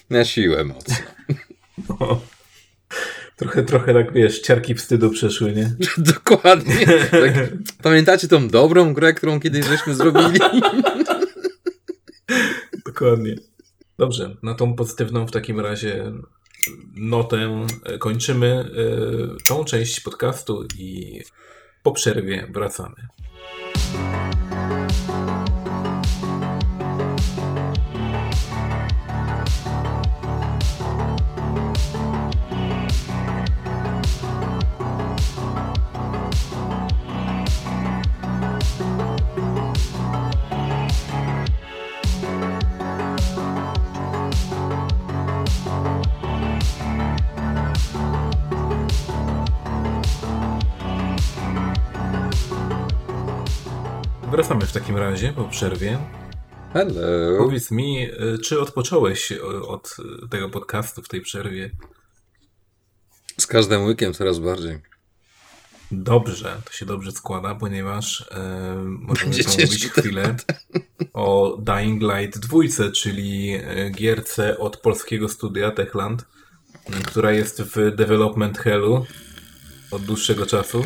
na 0.09 0.25
siłę 0.25 0.63
mocno. 0.63 0.95
No. 1.99 2.21
Trochę, 3.41 3.63
trochę 3.63 3.93
tak, 3.93 4.13
wiesz, 4.13 4.41
ciarki 4.41 4.75
wstydu 4.75 5.09
przeszły, 5.09 5.53
nie? 5.53 5.75
Dokładnie. 6.13 6.85
Tak, 7.11 7.33
pamiętacie 7.83 8.27
tą 8.27 8.47
dobrą 8.47 8.93
grę, 8.93 9.13
którą 9.13 9.39
kiedyś 9.39 9.65
żeśmy 9.65 9.95
zrobili? 9.95 10.39
Dokładnie. 12.85 13.35
Dobrze, 13.97 14.35
na 14.43 14.55
tą 14.55 14.75
pozytywną 14.75 15.27
w 15.27 15.31
takim 15.31 15.59
razie 15.59 16.11
notę 16.95 17.65
kończymy 17.99 18.47
e, 18.47 18.65
tą 19.47 19.65
część 19.65 19.99
podcastu 19.99 20.67
i 20.77 21.19
po 21.83 21.91
przerwie 21.91 22.47
wracamy. 22.49 23.07
you 23.93 24.50
Wracamy 54.31 54.65
w 54.65 54.71
takim 54.71 54.97
razie 54.97 55.33
po 55.33 55.43
przerwie. 55.43 55.97
Hello. 56.73 57.37
Powiedz 57.37 57.71
mi, 57.71 58.03
e, 58.03 58.37
czy 58.37 58.61
odpocząłeś 58.61 59.31
e, 59.31 59.43
od 59.43 59.97
e, 60.23 60.27
tego 60.27 60.49
podcastu 60.49 61.01
w 61.01 61.07
tej 61.07 61.21
przerwie? 61.21 61.71
Z 63.37 63.47
każdym 63.47 63.85
łykiem 63.85 64.13
coraz 64.13 64.39
bardziej. 64.39 64.79
Dobrze, 65.91 66.61
to 66.65 66.73
się 66.73 66.85
dobrze 66.85 67.11
składa, 67.11 67.55
ponieważ 67.55 68.21
e, 68.31 68.75
możemy 68.85 69.31
Będzie 69.31 69.43
pomówić 69.43 69.87
chwilę 69.87 70.35
o 71.13 71.57
Dying 71.61 72.01
Light 72.01 72.39
2, 72.39 72.59
czyli 72.93 73.59
gierce 73.91 74.57
od 74.57 74.77
polskiego 74.77 75.29
studia 75.29 75.71
Techland, 75.71 76.25
która 77.05 77.31
jest 77.31 77.61
w 77.61 77.95
development 77.95 78.57
hellu 78.57 79.05
od 79.91 80.01
dłuższego 80.01 80.45
czasu. 80.45 80.83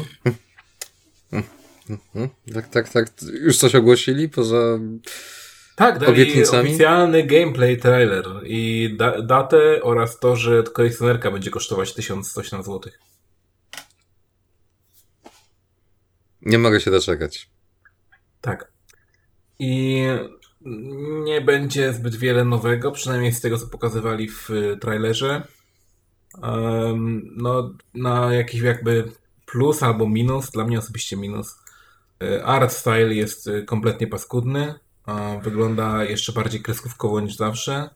Hmm? 1.87 2.29
Tak, 2.53 2.69
tak, 2.69 2.89
tak. 2.89 3.07
Już 3.21 3.57
coś 3.57 3.75
ogłosili 3.75 4.29
poza... 4.29 4.79
Tak, 5.75 5.99
dali 5.99 6.11
Obietnicami? 6.11 6.69
oficjalny 6.69 7.23
gameplay 7.23 7.77
trailer 7.77 8.25
i 8.43 8.89
da 8.97 9.21
datę 9.21 9.83
oraz 9.83 10.19
to, 10.19 10.35
że 10.35 10.63
kolekcjonerka 10.63 11.31
będzie 11.31 11.51
kosztować 11.51 11.93
1100 11.93 12.63
złotych. 12.63 12.99
Nie 16.41 16.57
mogę 16.57 16.81
się 16.81 16.91
doczekać. 16.91 17.49
Tak. 18.41 18.71
I 19.59 20.03
nie 21.23 21.41
będzie 21.41 21.93
zbyt 21.93 22.15
wiele 22.15 22.45
nowego, 22.45 22.91
przynajmniej 22.91 23.31
z 23.33 23.41
tego, 23.41 23.57
co 23.57 23.67
pokazywali 23.67 24.29
w 24.29 24.49
y, 24.49 24.77
trailerze. 24.81 25.47
Em, 26.43 27.21
no, 27.37 27.73
na 27.93 28.33
jakiś 28.33 28.61
jakby 28.61 29.11
plus 29.45 29.83
albo 29.83 30.09
minus, 30.09 30.51
dla 30.51 30.65
mnie 30.65 30.79
osobiście 30.79 31.17
minus. 31.17 31.55
Y, 32.23 32.43
Art 32.45 32.71
style 32.71 33.13
jest 33.13 33.47
y, 33.47 33.63
kompletnie 33.63 34.07
paskudny. 34.07 34.75
Wygląda 35.43 36.03
jeszcze 36.03 36.33
bardziej 36.33 36.61
kreskówkowo 36.61 37.19
niż 37.21 37.35
zawsze. 37.35 37.89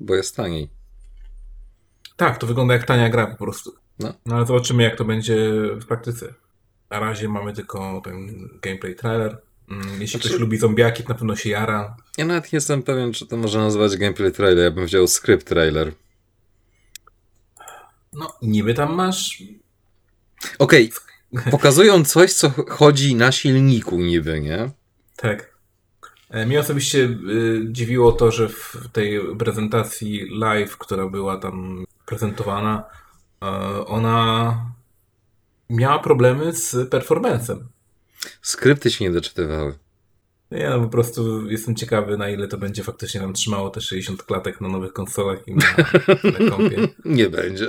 Bo 0.00 0.14
jest 0.14 0.36
taniej. 0.36 0.70
Tak, 2.16 2.38
to 2.38 2.46
wygląda 2.46 2.74
jak 2.74 2.84
tania 2.86 3.08
gra 3.08 3.26
po 3.26 3.36
prostu. 3.44 3.74
No. 3.98 4.14
No 4.26 4.36
ale 4.36 4.46
zobaczymy, 4.46 4.82
jak 4.82 4.96
to 4.96 5.04
będzie 5.04 5.36
w 5.80 5.86
praktyce. 5.86 6.34
Na 6.90 7.00
razie 7.00 7.28
mamy 7.28 7.52
tylko 7.52 8.00
ten 8.04 8.48
gameplay 8.62 8.94
trailer. 8.96 9.38
Mm, 9.70 9.88
Jeśli 9.90 10.06
Znaczy- 10.06 10.28
ktoś 10.28 10.40
lubi 10.40 10.58
zombiaki, 10.58 11.02
na 11.08 11.14
pewno 11.14 11.36
się 11.36 11.50
jara. 11.50 11.96
Ja 12.18 12.24
nawet 12.24 12.44
nie 12.52 12.56
jestem 12.56 12.82
pewien, 12.82 13.12
czy 13.12 13.26
to 13.26 13.36
można 13.36 13.60
nazwać 13.60 13.96
gameplay 13.96 14.32
trailer. 14.32 14.64
Ja 14.64 14.70
bym 14.70 14.86
wziął 14.86 15.06
script 15.06 15.46
trailer. 15.46 15.92
No, 18.12 18.32
niby 18.42 18.74
tam 18.74 18.94
masz. 18.94 19.42
Okej, 20.58 20.92
pokazują 21.50 22.04
coś, 22.04 22.32
co 22.32 22.50
chodzi 22.68 23.14
na 23.14 23.32
silniku 23.32 23.96
niby, 24.00 24.40
nie? 24.40 24.70
Tak. 25.16 25.54
E, 26.30 26.46
Mnie 26.46 26.60
osobiście 26.60 26.98
y, 26.98 27.62
dziwiło 27.70 28.12
to, 28.12 28.30
że 28.30 28.48
w 28.48 28.76
tej 28.92 29.20
prezentacji 29.38 30.28
live, 30.30 30.76
która 30.76 31.06
była 31.06 31.36
tam 31.36 31.84
prezentowana, 32.06 32.84
e, 33.42 33.46
ona 33.86 34.56
miała 35.70 35.98
problemy 35.98 36.52
z 36.52 36.90
performancem. 36.90 37.68
Skrypty 38.42 38.90
się 38.90 39.04
nie 39.04 39.10
doczytywały. 39.10 39.74
Ja 40.50 40.70
no, 40.70 40.80
po 40.80 40.88
prostu 40.88 41.50
jestem 41.50 41.76
ciekawy, 41.76 42.16
na 42.18 42.28
ile 42.28 42.48
to 42.48 42.58
będzie 42.58 42.82
faktycznie 42.82 43.20
nam 43.20 43.32
trzymało 43.32 43.70
te 43.70 43.80
60 43.80 44.22
klatek 44.22 44.60
na 44.60 44.68
nowych 44.68 44.92
konsolach 44.92 45.48
i 45.48 45.54
na, 45.54 45.66
na 46.24 46.50
kompie. 46.50 46.88
Nie 47.04 47.28
będzie. 47.28 47.66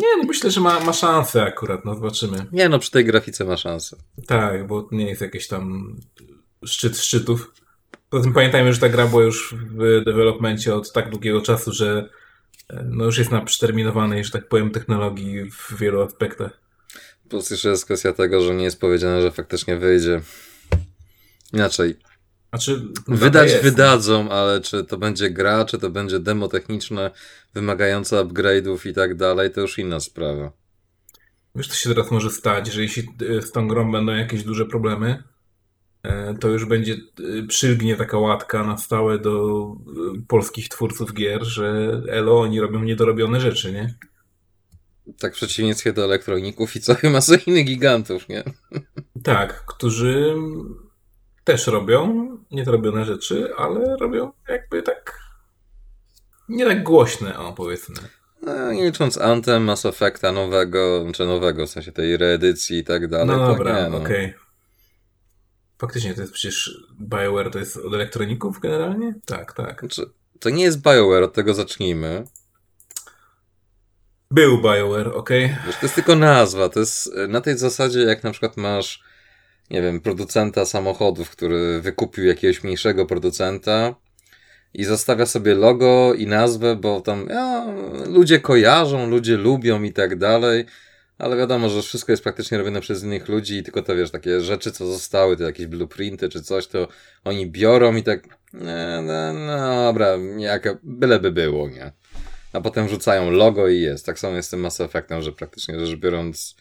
Nie, 0.00 0.16
no 0.18 0.24
myślę, 0.24 0.50
że 0.50 0.60
ma, 0.60 0.80
ma 0.80 0.92
szansę 0.92 1.42
akurat, 1.42 1.84
no 1.84 1.94
zobaczymy. 1.94 2.46
Nie 2.52 2.68
no, 2.68 2.78
przy 2.78 2.90
tej 2.90 3.04
grafice 3.04 3.44
ma 3.44 3.56
szansę. 3.56 3.96
Tak, 4.26 4.66
bo 4.66 4.82
to 4.82 4.94
nie 4.94 5.08
jest 5.08 5.20
jakieś 5.20 5.48
tam 5.48 5.96
szczyt 6.64 6.98
szczytów. 6.98 7.54
Poza 8.10 8.24
tym 8.24 8.32
pamiętajmy, 8.32 8.72
że 8.72 8.80
ta 8.80 8.88
gra 8.88 9.06
była 9.06 9.22
już 9.22 9.54
w 9.54 10.04
developmencie 10.04 10.74
od 10.74 10.92
tak 10.92 11.10
długiego 11.10 11.40
czasu, 11.40 11.72
że 11.72 12.08
e, 12.70 12.84
no 12.88 13.04
już 13.04 13.18
jest 13.18 13.30
na 13.30 13.40
przeterminowanej, 13.40 14.24
że 14.24 14.30
tak 14.30 14.48
powiem, 14.48 14.70
technologii 14.70 15.50
w 15.50 15.74
wielu 15.78 16.02
aspektach. 16.02 16.60
Plus 17.28 17.50
jeszcze 17.50 17.68
jest 17.68 17.84
kwestia 17.84 18.12
tego, 18.12 18.40
że 18.40 18.54
nie 18.54 18.64
jest 18.64 18.80
powiedziane, 18.80 19.22
że 19.22 19.30
faktycznie 19.30 19.76
wyjdzie. 19.76 20.20
Inaczej, 21.52 21.96
Znaczy, 22.50 22.82
no, 23.08 23.16
wydać 23.16 23.50
jest, 23.50 23.62
wydadzą, 23.62 24.30
ale 24.30 24.60
czy 24.60 24.84
to 24.84 24.98
będzie 24.98 25.30
gra, 25.30 25.64
czy 25.64 25.78
to 25.78 25.90
będzie 25.90 26.20
demo 26.20 26.48
techniczne, 26.48 27.10
wymagające 27.54 28.16
upgrade'ów 28.16 28.88
i 28.88 28.94
tak 28.94 29.16
dalej, 29.16 29.50
to 29.50 29.60
już 29.60 29.78
inna 29.78 30.00
sprawa. 30.00 30.52
Wiesz, 31.54 31.68
co 31.68 31.74
się 31.74 31.88
teraz 31.88 32.10
może 32.10 32.30
stać, 32.30 32.72
że 32.72 32.82
jeśli 32.82 33.08
e, 33.38 33.42
z 33.42 33.52
tą 33.52 33.68
grą 33.68 33.92
będą 33.92 34.12
jakieś 34.12 34.44
duże 34.44 34.66
problemy, 34.66 35.22
e, 36.02 36.34
to 36.34 36.48
już 36.48 36.64
będzie, 36.64 36.92
e, 36.94 37.46
przylgnie 37.46 37.96
taka 37.96 38.18
łatka 38.18 38.64
na 38.64 38.78
stałe 38.78 39.18
do 39.18 39.66
polskich 40.28 40.68
twórców 40.68 41.14
gier, 41.14 41.44
że 41.44 42.00
elo, 42.08 42.40
oni 42.40 42.60
robią 42.60 42.82
niedorobione 42.82 43.40
rzeczy, 43.40 43.72
nie? 43.72 43.94
Tak 45.18 45.32
w 45.32 45.36
przeciwieństwie 45.36 45.92
do 45.92 46.04
elektroników 46.04 46.76
i 46.76 46.80
całej 46.80 47.12
masy 47.12 47.40
innych 47.46 47.66
gigantów, 47.66 48.28
nie? 48.28 48.44
Tak, 49.22 49.64
którzy 49.66 50.34
też 51.44 51.66
robią 51.66 52.28
niedorobione 52.50 53.04
rzeczy, 53.04 53.52
ale 53.56 53.96
robią 53.96 54.32
jakby 54.48 54.82
tak 54.82 55.20
nie 56.48 56.66
tak 56.66 56.82
głośne, 56.82 57.38
o 57.38 57.52
powiedzmy. 57.52 57.96
No, 58.42 58.72
nie 58.72 58.84
licząc 58.84 59.18
Anthem, 59.18 59.64
Mass 59.64 59.86
Effecta 59.86 60.32
nowego, 60.32 61.06
czy 61.14 61.26
nowego, 61.26 61.66
w 61.66 61.70
sensie 61.70 61.92
tej 61.92 62.16
reedycji 62.16 62.78
i 62.78 62.84
tak 62.84 63.08
dalej. 63.08 63.26
No 63.26 63.46
dobra, 63.46 63.82
nie, 63.82 63.90
no. 63.90 63.96
okej. 63.96 64.34
Faktycznie 65.78 66.14
to 66.14 66.20
jest 66.20 66.32
przecież 66.32 66.86
BioWare 67.00 67.50
to 67.50 67.58
jest 67.58 67.76
od 67.76 67.94
elektroników 67.94 68.60
generalnie? 68.60 69.14
Tak, 69.26 69.52
tak. 69.52 69.80
Znaczy, 69.80 70.02
to 70.40 70.50
nie 70.50 70.64
jest 70.64 70.82
BioWare, 70.82 71.22
od 71.22 71.32
tego 71.32 71.54
zacznijmy. 71.54 72.24
Był 74.30 74.62
BioWare, 74.62 75.08
okej. 75.08 75.56
Wiesz, 75.66 75.76
to 75.76 75.82
jest 75.82 75.94
tylko 75.94 76.16
nazwa. 76.16 76.68
To 76.68 76.80
jest 76.80 77.10
na 77.28 77.40
tej 77.40 77.58
zasadzie, 77.58 78.00
jak 78.00 78.24
na 78.24 78.30
przykład 78.30 78.56
masz, 78.56 79.02
nie 79.70 79.82
wiem, 79.82 80.00
producenta 80.00 80.64
samochodów, 80.64 81.30
który 81.30 81.80
wykupił 81.80 82.24
jakiegoś 82.24 82.64
mniejszego 82.64 83.06
producenta 83.06 83.94
i 84.74 84.84
zostawia 84.84 85.26
sobie 85.26 85.54
logo 85.54 86.14
i 86.14 86.26
nazwę, 86.26 86.76
bo 86.76 87.00
tam 87.00 87.26
ja, 87.30 87.66
ludzie 88.06 88.40
kojarzą, 88.40 89.10
ludzie 89.10 89.36
lubią 89.36 89.82
i 89.82 89.92
tak 89.92 90.18
dalej. 90.18 90.64
Ale 91.18 91.36
wiadomo, 91.36 91.68
że 91.68 91.82
wszystko 91.82 92.12
jest 92.12 92.22
praktycznie 92.22 92.58
robione 92.58 92.80
przez 92.80 93.04
innych 93.04 93.28
ludzi 93.28 93.56
i 93.56 93.62
tylko 93.62 93.82
to 93.82 93.96
wiesz, 93.96 94.10
takie 94.10 94.40
rzeczy, 94.40 94.72
co 94.72 94.86
zostały, 94.86 95.36
to 95.36 95.42
jakieś 95.42 95.66
blueprinty 95.66 96.28
czy 96.28 96.42
coś, 96.42 96.66
to 96.66 96.88
oni 97.24 97.46
biorą 97.50 97.96
i 97.96 98.02
tak, 98.02 98.22
no, 98.52 99.02
no, 99.02 99.32
no 99.32 99.84
dobra, 99.84 100.08
jaka, 100.38 100.78
byleby 100.82 101.32
było, 101.32 101.68
nie? 101.68 101.92
A 102.52 102.60
potem 102.60 102.86
wrzucają 102.86 103.30
logo 103.30 103.68
i 103.68 103.80
jest. 103.80 104.06
Tak 104.06 104.18
samo 104.18 104.36
jest 104.36 104.48
z 104.48 104.50
tym 104.50 104.60
Mass 104.60 104.80
Effectem, 104.80 105.22
że 105.22 105.32
praktycznie 105.32 105.86
rzecz 105.86 105.98
biorąc, 105.98 106.56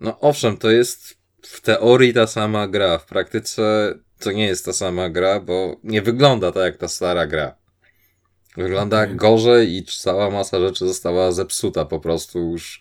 no 0.00 0.20
owszem, 0.20 0.56
to 0.56 0.70
jest 0.70 1.19
w 1.42 1.60
teorii 1.60 2.14
ta 2.14 2.26
sama 2.26 2.68
gra, 2.68 2.98
w 2.98 3.06
praktyce 3.06 3.94
to 4.18 4.32
nie 4.32 4.46
jest 4.46 4.64
ta 4.64 4.72
sama 4.72 5.10
gra, 5.10 5.40
bo 5.40 5.76
nie 5.84 6.02
wygląda 6.02 6.52
tak 6.52 6.62
jak 6.62 6.76
ta 6.76 6.88
stara 6.88 7.26
gra. 7.26 7.54
Wygląda 8.56 9.02
Okej. 9.02 9.16
gorzej 9.16 9.76
i 9.76 9.84
cała 9.84 10.30
masa 10.30 10.60
rzeczy 10.60 10.86
została 10.86 11.32
zepsuta 11.32 11.84
po 11.84 12.00
prostu 12.00 12.38
już. 12.50 12.80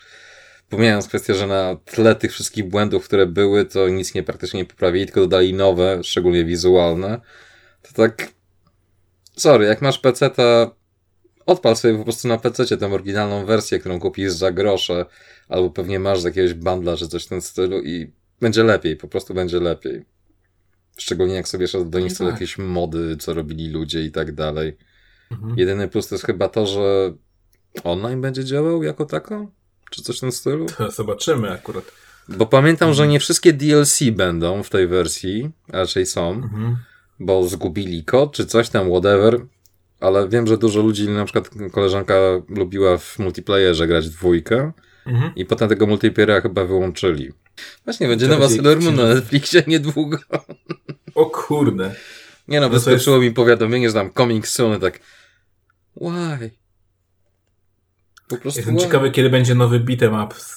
Pomijając 0.70 1.08
kwestię, 1.08 1.36
że 1.36 1.48
na 1.48 1.78
tle 1.86 2.16
tych 2.16 2.32
wszystkich 2.32 2.68
błędów, 2.68 3.06
które 3.06 3.26
były, 3.26 3.66
to 3.66 3.90
nic 3.90 4.14
nie 4.14 4.24
praktycznie 4.24 4.60
nie 4.60 4.66
poprawili, 4.66 5.06
tylko 5.06 5.22
dodali 5.22 5.54
nowe, 5.54 6.00
szczególnie 6.04 6.46
wizualne. 6.46 7.22
To 7.82 7.94
tak. 7.94 8.28
Sorry, 9.38 9.66
jak 9.66 9.82
masz 9.82 10.00
PC, 10.00 10.30
to 10.30 10.76
odpal 11.46 11.76
sobie 11.76 11.98
po 11.98 12.04
prostu 12.04 12.28
na 12.28 12.38
PC 12.38 12.78
tę 12.78 12.94
oryginalną 12.94 13.46
wersję, 13.46 13.80
którą 13.80 14.00
kupisz 14.00 14.32
za 14.32 14.52
grosze, 14.52 15.06
albo 15.48 15.70
pewnie 15.70 16.00
masz 16.00 16.20
z 16.20 16.24
jakiegoś 16.24 16.54
bundla 16.54 16.98
czy 16.98 17.08
coś 17.08 17.26
w 17.26 17.30
tym 17.30 17.42
stylu 17.42 17.82
i 17.82 18.19
będzie 18.42 18.64
lepiej, 18.64 18.96
po 18.98 19.08
prostu 19.08 19.34
będzie 19.34 19.60
lepiej. 19.60 20.06
Szczególnie 20.98 21.34
jak 21.34 21.48
sobie 21.48 21.64
jeszcze 21.64 21.86
do 21.86 22.00
nich 22.00 22.18
tak. 22.18 22.28
jakieś 22.28 22.58
mody, 22.58 23.18
co 23.18 23.34
robili 23.34 23.70
ludzie 23.70 24.04
i 24.04 24.12
tak 24.12 24.32
dalej. 24.36 24.78
Mhm. 25.32 25.58
Jedyny 25.60 25.88
plus 25.88 26.08
to 26.08 26.16
jest 26.16 26.26
chyba 26.26 26.48
to, 26.50 26.66
że 26.66 27.14
online 27.84 28.22
będzie 28.22 28.46
działał 28.46 28.84
jako 28.84 29.06
tako? 29.06 29.52
Czy 29.92 30.04
coś 30.04 30.18
w 30.18 30.20
tym 30.20 30.32
stylu? 30.32 30.66
To 30.78 30.92
zobaczymy 30.92 31.52
akurat. 31.52 31.84
Bo 32.30 32.46
pamiętam, 32.46 32.94
że 32.94 33.08
nie 33.08 33.20
wszystkie 33.20 33.54
DLC 33.54 34.00
będą 34.12 34.64
w 34.64 34.70
tej 34.70 34.88
wersji, 34.88 35.50
a 35.72 35.78
raczej 35.78 36.06
są, 36.06 36.30
Mhm. 36.34 36.78
bo 37.20 37.48
zgubili 37.48 38.04
kod, 38.04 38.34
czy 38.34 38.46
coś 38.46 38.70
tam, 38.70 38.90
whatever. 38.90 39.40
Ale 40.00 40.30
wiem, 40.30 40.48
że 40.48 40.58
dużo 40.58 40.82
ludzi, 40.82 41.10
na 41.10 41.26
przykład 41.26 41.50
koleżanka 41.72 42.14
lubiła 42.50 42.98
w 42.98 43.20
multiplayerze 43.20 43.88
grać 43.88 44.10
dwójkę 44.10 44.72
Mhm. 45.06 45.36
i 45.36 45.46
potem 45.46 45.70
tego 45.70 45.88
multiplayera 45.88 46.42
chyba 46.42 46.66
wyłączyli. 46.66 47.32
Właśnie, 47.86 48.08
będzie 48.08 48.28
nowa 48.28 48.50
Sailor 48.50 48.82
Moon 48.82 48.96
na. 48.96 49.06
Netflixie 49.06 49.64
niedługo. 49.68 50.18
O 51.16 51.26
kurde. 51.26 51.96
Nie 52.48 52.60
no, 52.60 52.70
No 52.70 52.74
to 52.74 52.80
wyskoczyło 52.80 53.20
mi 53.20 53.32
powiadomienie, 53.32 53.90
że 53.90 53.94
tam 53.94 54.14
coming 54.18 54.48
soon, 54.48 54.80
tak 54.80 55.00
why? 56.02 56.52
Po 58.28 58.38
prostu 58.38 58.60
Jestem 58.60 58.76
why? 58.76 58.84
ciekawy, 58.84 59.12
kiedy 59.12 59.30
będzie 59.30 59.56
nowy 59.56 59.80
beat'em 59.80 60.26
up 60.26 60.36
z, 60.40 60.56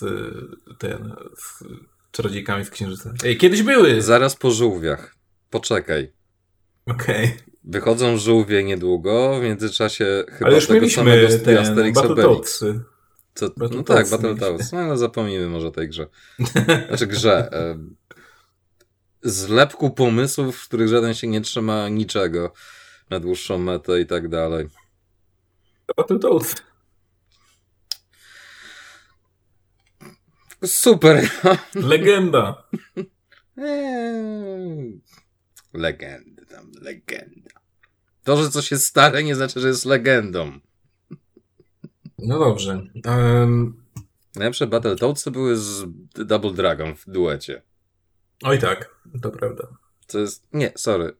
ten, 0.78 1.14
z 1.36 1.64
czarodziejkami 2.10 2.64
z 2.64 2.70
księżyca. 2.70 3.12
Ej, 3.24 3.36
kiedyś 3.36 3.62
były! 3.62 4.02
Zaraz 4.02 4.36
po 4.36 4.50
żółwiach. 4.50 5.16
Poczekaj. 5.50 6.12
Okej. 6.86 7.36
Wychodzą 7.64 8.16
żółwie 8.16 8.64
niedługo, 8.64 9.40
w 9.40 9.42
międzyczasie 9.42 10.24
chyba 10.28 10.46
Ale 10.46 10.54
już 10.54 10.66
tego 10.66 10.80
mieliśmy 10.80 11.02
samego 11.02 11.28
ten 11.44 11.58
Asterix 11.58 11.98
Obelix. 11.98 12.64
Co, 13.34 13.46
no 13.46 13.52
Battletoadsy 13.56 14.10
tak, 14.10 14.22
mieliśmy. 14.22 14.34
Battletoads. 14.34 14.72
No 14.72 14.78
ale 14.78 14.98
zapomnijmy 14.98 15.48
może 15.48 15.68
o 15.68 15.70
tej 15.70 15.88
grze. 15.88 16.06
Znaczy 16.88 17.06
grze. 17.06 17.50
Zlepku 19.22 19.90
pomysłów, 19.90 20.56
w 20.56 20.68
których 20.68 20.88
żaden 20.88 21.14
się 21.14 21.26
nie 21.26 21.40
trzyma 21.40 21.88
niczego 21.88 22.52
na 23.10 23.20
dłuższą 23.20 23.58
metę 23.58 24.00
i 24.00 24.06
tak 24.06 24.28
dalej. 24.28 24.68
Battletoads. 25.96 26.54
Super! 30.64 31.30
Legenda. 31.74 32.62
Eee, 33.56 35.00
Legendy 35.72 36.46
tam, 36.46 36.72
legenda. 36.80 37.50
To, 38.24 38.36
że 38.36 38.50
coś 38.50 38.70
jest 38.70 38.86
stare, 38.86 39.24
nie 39.24 39.34
znaczy, 39.34 39.60
że 39.60 39.68
jest 39.68 39.84
legendą. 39.84 40.60
No 42.22 42.38
dobrze. 42.38 42.86
Um, 43.06 43.82
Najlepsze 44.36 44.66
Battletoadsy 44.66 45.30
były 45.30 45.56
z 45.56 45.84
Double 46.14 46.52
Dragon 46.52 46.94
w 46.94 47.04
duecie. 47.06 47.62
oj 48.44 48.58
tak, 48.58 48.96
to 49.22 49.30
prawda. 49.30 49.68
To 50.06 50.18
jest. 50.18 50.48
Nie, 50.52 50.72
sorry. 50.76 51.16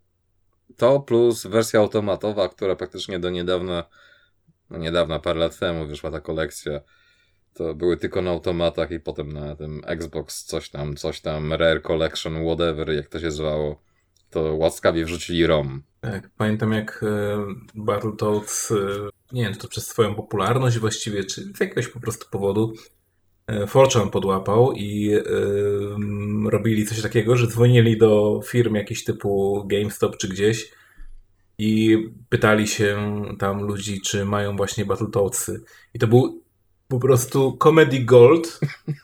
To 0.77 1.01
plus 1.01 1.47
wersja 1.47 1.81
automatowa, 1.81 2.49
która 2.49 2.77
praktycznie 2.77 3.19
do 3.19 3.31
niedawna, 3.31 3.85
no 4.71 4.79
niedawna, 4.79 5.19
parę 5.19 5.41
lat 5.41 5.59
temu 5.59 5.87
wyszła 5.87 6.11
ta 6.11 6.21
kolekcja. 6.21 6.81
To 7.55 7.75
były 7.75 7.97
tylko 7.97 8.23
na 8.23 8.31
automatach 8.31 8.91
i 8.91 9.01
potem 9.01 9.33
na 9.33 9.57
tym 9.57 9.81
Xbox 9.87 10.45
coś 10.45 10.71
tam, 10.71 10.97
coś 10.97 11.21
tam, 11.21 11.53
Rare 11.53 11.83
Collection, 11.83 12.45
whatever, 12.45 12.91
jak 12.91 13.09
to 13.09 13.21
się 13.21 13.31
zwało. 13.31 13.83
To 14.31 14.55
łaskawie 14.55 15.05
wrzucili 15.05 15.47
ROM. 15.47 15.83
Tak, 16.03 16.31
pamiętam 16.37 16.73
jak 16.73 17.03
e, 17.03 17.39
Battletoads, 17.75 18.71
e, 18.71 18.75
nie 19.33 19.43
wiem, 19.43 19.53
czy 19.53 19.59
to 19.59 19.69
przez 19.69 19.87
swoją 19.87 20.15
popularność 20.15 20.79
właściwie, 20.79 21.25
czy 21.25 21.43
z 21.43 21.61
jakiegoś 21.61 21.89
po 21.89 22.01
prostu 22.01 22.27
powodu, 22.31 22.73
e, 23.47 23.67
Fortune 23.67 24.11
podłapał 24.11 24.73
i 24.73 25.13
m, 25.95 26.49
robili 26.49 26.87
coś 26.87 27.03
takiego, 27.03 27.37
że 27.37 27.47
dzwonili 27.47 27.99
do 27.99 28.41
firm 28.47 28.75
jakiś 28.75 29.05
typu 29.05 29.63
GameStop 29.67 30.17
czy 30.17 30.29
gdzieś 30.29 30.73
i 31.59 31.99
pytali 32.29 32.69
się 32.69 33.23
tam 33.39 33.63
ludzi, 33.63 34.01
czy 34.01 34.25
mają 34.25 34.57
właśnie 34.57 34.85
Battletoadsy. 34.85 35.65
I 35.95 35.99
to 35.99 36.07
był 36.07 36.43
po 36.89 36.99
prostu 36.99 37.57
Comedy 37.63 37.99
Gold 37.99 38.61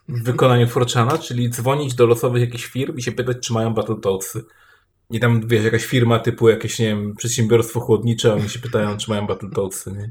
w 0.08 0.22
wykonaniu 0.22 0.68
Forchana, 0.68 1.18
czyli 1.18 1.50
dzwonić 1.50 1.94
do 1.94 2.06
losowych 2.06 2.40
jakichś 2.40 2.66
firm 2.66 2.96
i 2.96 3.02
się 3.02 3.12
pytać, 3.12 3.36
czy 3.40 3.52
mają 3.52 3.74
Battletoadsy. 3.74 4.44
I 5.10 5.20
tam, 5.20 5.48
wiesz, 5.48 5.64
jakaś 5.64 5.84
firma 5.84 6.18
typu 6.18 6.48
jakieś, 6.48 6.78
nie 6.78 6.86
wiem, 6.86 7.14
przedsiębiorstwo 7.16 7.80
chłodnicze, 7.80 8.34
oni 8.34 8.48
się 8.48 8.58
pytają, 8.58 8.96
czy 8.96 9.10
mają 9.10 9.26
Battletoadsy, 9.26 9.92
nie? 9.92 10.10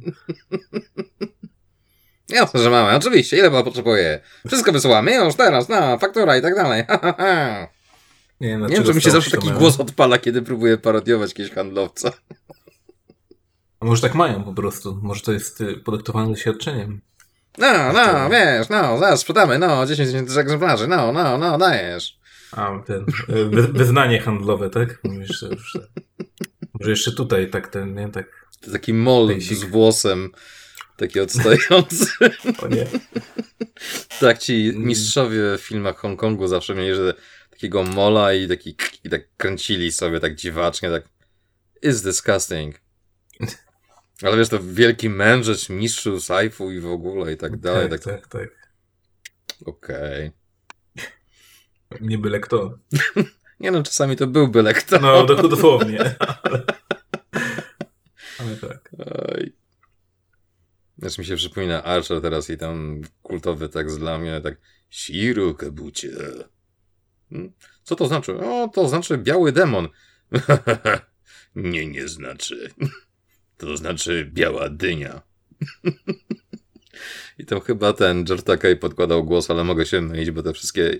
Jasne, 2.38 2.60
że 2.60 2.70
mamy, 2.70 2.96
oczywiście, 2.96 3.38
ile 3.38 3.52
pan 3.52 3.64
potrzebuje? 3.64 4.22
Wszystko 4.48 4.72
wysyłamy, 4.72 5.16
już 5.16 5.36
teraz, 5.36 5.70
no, 5.70 5.98
faktura 5.98 6.38
i 6.38 6.42
tak 6.42 6.56
dalej. 6.56 6.84
Nie, 8.42 8.48
wiem, 8.48 8.62
Nie 8.62 8.76
wiem, 8.76 8.86
że 8.86 8.94
mi 8.94 9.02
się 9.02 9.12
zawsze 9.12 9.32
taki 9.32 9.52
głos 9.52 9.80
odpala, 9.80 10.18
kiedy 10.18 10.42
próbuję 10.42 10.78
parodiować 10.78 11.30
jakiegoś 11.30 11.52
handlowca. 11.52 12.12
A 13.80 13.86
może 13.86 14.02
tak 14.02 14.16
mają 14.16 14.44
po 14.44 14.54
prostu. 14.54 15.00
Może 15.02 15.22
to 15.22 15.32
jest 15.32 15.62
y, 15.62 15.76
podyktowane 15.76 16.30
doświadczeniem. 16.30 17.02
No, 17.58 17.94
no, 17.94 18.30
wiesz, 18.30 18.70
no, 18.70 18.98
zaraz 18.98 19.20
sprzedamy, 19.20 19.60
no, 19.60 19.86
10 19.86 20.10
tysięcy 20.10 20.40
egzemplarzy, 20.40 20.88
no, 20.88 21.12
no, 21.12 21.38
no, 21.38 21.58
dajesz. 21.58 22.17
A, 22.52 22.80
ten, 22.86 23.06
y, 23.30 23.46
wy, 23.46 23.68
wyznanie 23.68 24.20
handlowe, 24.20 24.70
tak? 24.70 25.04
Mówisz, 25.04 25.40
że 25.40 25.48
już, 25.48 25.78
może 26.74 26.90
jeszcze 26.90 27.12
tutaj 27.12 27.50
tak 27.50 27.68
ten, 27.68 27.94
nie? 27.96 28.10
Tak, 28.10 28.48
taki 28.72 28.94
mol 28.94 29.42
z 29.42 29.64
włosem, 29.64 30.32
taki 30.98 31.20
odstający. 31.20 32.06
o 32.64 32.68
nie. 32.68 32.88
tak 34.20 34.38
ci 34.38 34.74
mistrzowie 34.76 35.58
w 35.58 35.62
filmach 35.62 35.98
Hongkongu 35.98 36.48
zawsze 36.48 36.76
mieli, 36.76 36.96
że 36.96 37.14
takiego 37.50 37.84
mola 37.84 38.34
i 38.34 38.48
taki 38.48 38.76
i 39.04 39.10
tak 39.10 39.22
kręcili 39.38 39.92
sobie 39.92 40.20
tak 40.20 40.36
dziwacznie, 40.36 40.90
tak 40.90 41.04
is 41.82 42.02
disgusting. 42.02 42.76
Ale 44.24 44.38
wiesz, 44.38 44.50
to 44.50 44.60
wielki 44.64 45.10
mędrzec, 45.10 45.70
mistrzu 45.70 46.20
sajfu 46.20 46.72
i 46.72 46.80
w 46.80 46.86
ogóle 46.86 47.34
i 47.34 47.38
tak 47.38 47.58
dalej. 47.58 47.90
Tak, 47.90 48.04
Tak, 48.04 48.28
tak, 48.28 48.28
tak. 48.28 48.50
Okej. 49.66 50.32
Nie 52.02 52.18
byle 52.18 52.40
kto. 52.40 52.78
Nie 53.60 53.72
no, 53.72 53.84
czasami 53.84 54.16
to 54.16 54.28
był 54.28 54.48
byle 54.48 54.74
kto. 54.74 55.00
No, 55.00 55.26
do- 55.26 55.48
dosłownie. 55.48 56.00
Ale, 56.44 56.64
ale 58.40 58.56
tak. 58.56 58.92
Oj. 59.34 59.54
Znaczy 60.98 61.22
mi 61.22 61.26
się 61.26 61.36
przypomina 61.36 61.84
Archer 61.84 62.22
teraz 62.22 62.50
i 62.50 62.58
tam 62.58 63.02
kultowy 63.22 63.70
tekst 63.70 64.00
dla 64.00 64.18
mnie, 64.18 64.42
tak 64.42 64.58
Shiro 64.90 65.54
Kabucie. 65.54 66.12
Hmm? 67.30 67.52
Co 67.84 67.96
to 67.96 68.08
znaczy? 68.08 68.40
O, 68.40 68.68
to 68.68 68.88
znaczy 68.88 69.18
biały 69.18 69.52
demon. 69.52 69.88
nie, 71.56 71.88
nie 71.88 72.08
znaczy. 72.08 72.72
To 73.58 73.78
znaczy 73.78 74.30
biała 74.34 74.70
dynia. 74.70 75.22
I 77.38 77.46
tam 77.46 77.62
chyba 77.62 77.94
ten 77.94 78.26
George 78.26 78.44
Takei 78.44 78.76
podkładał 78.76 79.24
głos, 79.24 79.52
ale 79.52 79.64
mogę 79.64 79.86
się 79.86 80.02
mylić, 80.02 80.32
bo 80.32 80.44
te 80.44 80.54
wszystkie 80.54 80.98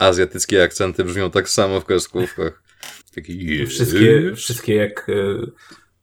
azjatyckie 0.00 0.62
akcenty 0.62 1.04
brzmią 1.04 1.30
tak 1.30 1.48
samo 1.48 1.80
w 1.80 1.84
kreskówkach. 1.84 2.62
Taki 3.14 3.66
Wszystkie, 3.66 4.34
wszystkie 4.36 4.74
jak, 4.74 5.08
y, 5.08 5.38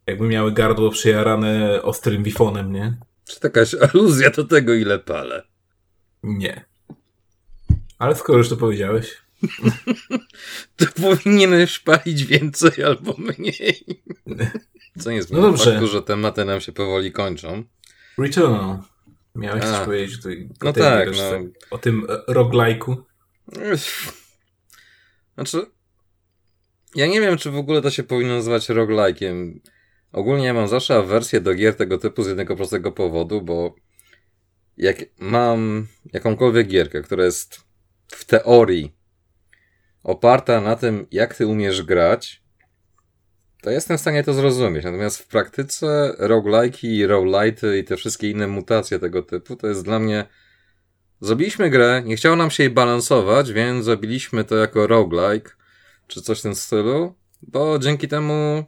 jakby 0.08 0.28
miały 0.28 0.52
gardło 0.52 0.89
przejarane 0.91 1.82
ostrym 1.82 2.24
wifonem, 2.24 2.72
nie? 2.74 2.98
Czy 3.26 3.39
to 3.39 3.48
jakaś 3.48 3.74
aluzja 3.74 4.30
do 4.30 4.43
tego, 4.43 4.74
ile 4.74 5.00
palę? 5.00 5.43
Nie. 6.24 6.66
Ale 8.00 8.16
skoro 8.16 8.38
już 8.38 8.50
to 8.50 8.58
powiedziałeś, 8.58 9.18
To 10.78 10.86
powinieneś 11.02 11.80
palić 11.80 12.26
więcej 12.26 12.84
albo 12.84 13.16
mniej. 13.18 13.86
Co 15.00 15.12
nie 15.12 15.24
zmienia 15.24 15.41
No 15.41 15.48
dobrze. 15.48 15.72
faktu, 15.72 15.88
że 15.88 16.02
tematy 16.02 16.45
nam 16.45 16.62
się 16.62 16.72
powoli 16.72 17.12
kończą. 17.12 17.64
Returnal. 18.18 18.78
Miałeś 19.36 19.64
A. 19.64 19.72
coś 19.78 19.86
powiedzieć 19.86 20.18
tutaj 20.18 20.50
No 20.64 20.74
tak, 20.74 21.10
no. 21.18 21.24
o 21.72 21.78
tym 21.78 22.08
e, 22.10 22.34
roguelike'u. 22.34 22.95
Znaczy, 25.36 25.66
ja 26.95 27.08
nie 27.08 27.22
wiem, 27.22 27.38
czy 27.38 27.52
w 27.52 27.58
ogóle 27.58 27.82
to 27.82 27.91
się 27.91 28.04
powinno 28.04 28.36
nazywać 28.36 28.70
roguelike'iem. 28.70 29.60
Ogólnie 30.12 30.45
ja 30.45 30.54
mam 30.54 30.68
zawsze 30.68 30.95
awersję 30.95 31.41
do 31.41 31.54
gier 31.54 31.76
tego 31.76 31.98
typu 31.98 32.24
z 32.24 32.28
jednego 32.28 32.56
prostego 32.56 32.91
powodu, 32.91 33.41
bo 33.41 33.76
jak 34.78 34.98
mam 35.20 35.88
jakąkolwiek 36.14 36.68
gierkę, 36.68 37.02
która 37.02 37.26
jest 37.26 37.60
w 38.08 38.26
teorii 38.26 38.95
oparta 40.04 40.62
na 40.62 40.76
tym, 40.76 41.08
jak 41.12 41.36
ty 41.36 41.48
umiesz 41.48 41.82
grać, 41.82 42.43
to 43.62 43.72
jestem 43.72 43.98
w 43.98 44.02
stanie 44.02 44.24
to 44.24 44.34
zrozumieć. 44.34 44.84
Natomiast 44.84 45.18
w 45.18 45.28
praktyce 45.28 46.16
roguelike'i, 46.20 47.08
roguelite'y 47.08 47.78
i 47.78 47.84
te 47.84 47.98
wszystkie 47.98 48.30
inne 48.30 48.48
mutacje 48.48 49.00
tego 49.00 49.24
typu, 49.24 49.56
to 49.56 49.68
jest 49.68 49.84
dla 49.84 50.00
mnie... 50.00 50.26
Zrobiliśmy 51.22 51.70
grę, 51.70 52.01
nie 52.05 52.15
chciało 52.15 52.36
nam 52.36 52.51
się 52.51 52.63
jej 52.63 52.70
balansować, 52.70 53.53
więc 53.53 53.86
zrobiliśmy 53.86 54.43
to 54.43 54.55
jako 54.55 54.88
roguelike, 54.88 55.51
czy 56.07 56.22
coś 56.22 56.39
w 56.39 56.41
tym 56.41 56.55
stylu, 56.55 57.13
bo 57.41 57.80
dzięki 57.80 58.07
temu 58.07 58.65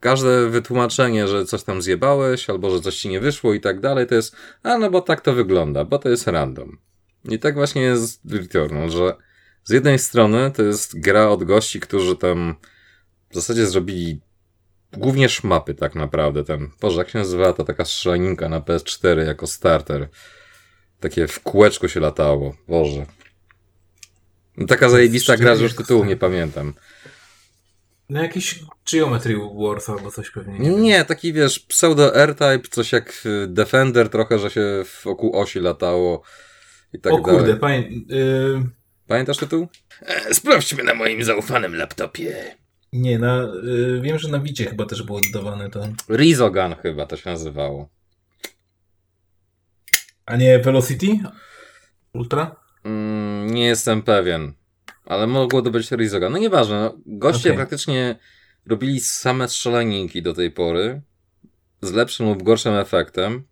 każde 0.00 0.48
wytłumaczenie, 0.48 1.28
że 1.28 1.44
coś 1.44 1.62
tam 1.62 1.82
zjebałeś, 1.82 2.50
albo 2.50 2.70
że 2.70 2.80
coś 2.80 2.96
ci 2.96 3.08
nie 3.08 3.20
wyszło 3.20 3.54
i 3.54 3.60
tak 3.60 3.80
dalej, 3.80 4.06
to 4.06 4.14
jest, 4.14 4.36
a 4.62 4.78
no 4.78 4.90
bo 4.90 5.00
tak 5.00 5.20
to 5.20 5.32
wygląda, 5.32 5.84
bo 5.84 5.98
to 5.98 6.08
jest 6.08 6.26
random. 6.26 6.78
I 7.24 7.38
tak 7.38 7.54
właśnie 7.54 7.82
jest 7.82 8.20
Returnal, 8.30 8.90
że 8.90 9.14
z 9.64 9.70
jednej 9.70 9.98
strony 9.98 10.50
to 10.50 10.62
jest 10.62 11.00
gra 11.00 11.28
od 11.28 11.44
gości, 11.44 11.80
którzy 11.80 12.16
tam 12.16 12.54
w 13.30 13.34
zasadzie 13.34 13.66
zrobili 13.66 14.20
głównie 14.92 15.28
szmapy 15.28 15.74
tak 15.74 15.94
naprawdę. 15.94 16.44
Ten, 16.44 16.70
Boże, 16.80 16.98
jak 16.98 17.10
się 17.10 17.18
nazywa 17.18 17.52
ta 17.52 17.64
taka 17.64 17.84
strzelaninka 17.84 18.48
na 18.48 18.60
PS4 18.60 19.18
jako 19.18 19.46
starter? 19.46 20.08
Takie 21.02 21.26
w 21.28 21.40
kółeczku 21.40 21.88
się 21.88 22.00
latało. 22.00 22.54
Boże. 22.68 23.06
No, 24.56 24.66
taka 24.66 24.88
zajebista 24.88 25.36
gra, 25.36 25.56
że 25.56 25.62
już 25.62 25.74
tytułu 25.76 26.04
nie 26.04 26.16
pamiętam. 26.16 26.74
No 28.08 28.22
jakiś 28.22 28.60
Geometry 28.92 29.36
Wars 29.54 29.88
albo 29.88 30.10
coś 30.10 30.30
pewnie. 30.30 30.58
Nie, 30.58 30.70
nie 30.70 31.04
taki 31.04 31.32
wiesz, 31.32 31.60
pseudo 31.60 32.14
R-Type, 32.14 32.68
coś 32.70 32.92
jak 32.92 33.22
y, 33.26 33.46
Defender 33.48 34.08
trochę, 34.08 34.38
że 34.38 34.50
się 34.50 34.84
wokół 35.04 35.36
osi 35.36 35.60
latało 35.60 36.22
i 36.92 37.00
tak 37.00 37.12
o 37.12 37.20
dalej. 37.20 37.38
kurde, 37.40 37.56
pamię... 37.56 37.78
y, 38.10 38.62
Pamiętasz 39.06 39.36
tytuł? 39.36 39.68
E, 40.02 40.34
sprawdźmy 40.34 40.82
na 40.84 40.94
moim 40.94 41.24
zaufanym 41.24 41.76
laptopie. 41.76 42.56
Nie, 42.92 43.18
na, 43.18 43.42
y, 43.44 44.00
wiem, 44.02 44.18
że 44.18 44.28
na 44.28 44.38
Wicie 44.38 44.64
chyba 44.66 44.86
też 44.86 45.02
było 45.02 45.20
dodawane 45.32 45.70
to. 45.70 45.80
Rizogun 46.10 46.74
chyba 46.82 47.06
to 47.06 47.16
się 47.16 47.30
nazywało. 47.30 47.88
A 50.32 50.36
nie 50.36 50.58
Velocity? 50.58 51.06
Ultra? 52.14 52.56
Mm, 52.84 53.54
nie 53.54 53.64
jestem 53.64 54.02
pewien. 54.02 54.52
Ale 55.04 55.26
mogło 55.26 55.62
to 55.62 55.70
być 55.70 55.90
Rizogun. 55.90 56.32
No 56.32 56.38
nieważne. 56.38 56.80
No, 56.80 56.94
goście 57.06 57.48
Okej. 57.48 57.56
praktycznie 57.56 58.16
robili 58.66 59.00
same 59.00 59.48
strzelaninki 59.48 60.22
do 60.22 60.34
tej 60.34 60.50
pory. 60.50 61.02
Z 61.82 61.92
lepszym 61.92 62.26
lub 62.28 62.42
gorszym 62.42 62.74
efektem. 62.74 63.44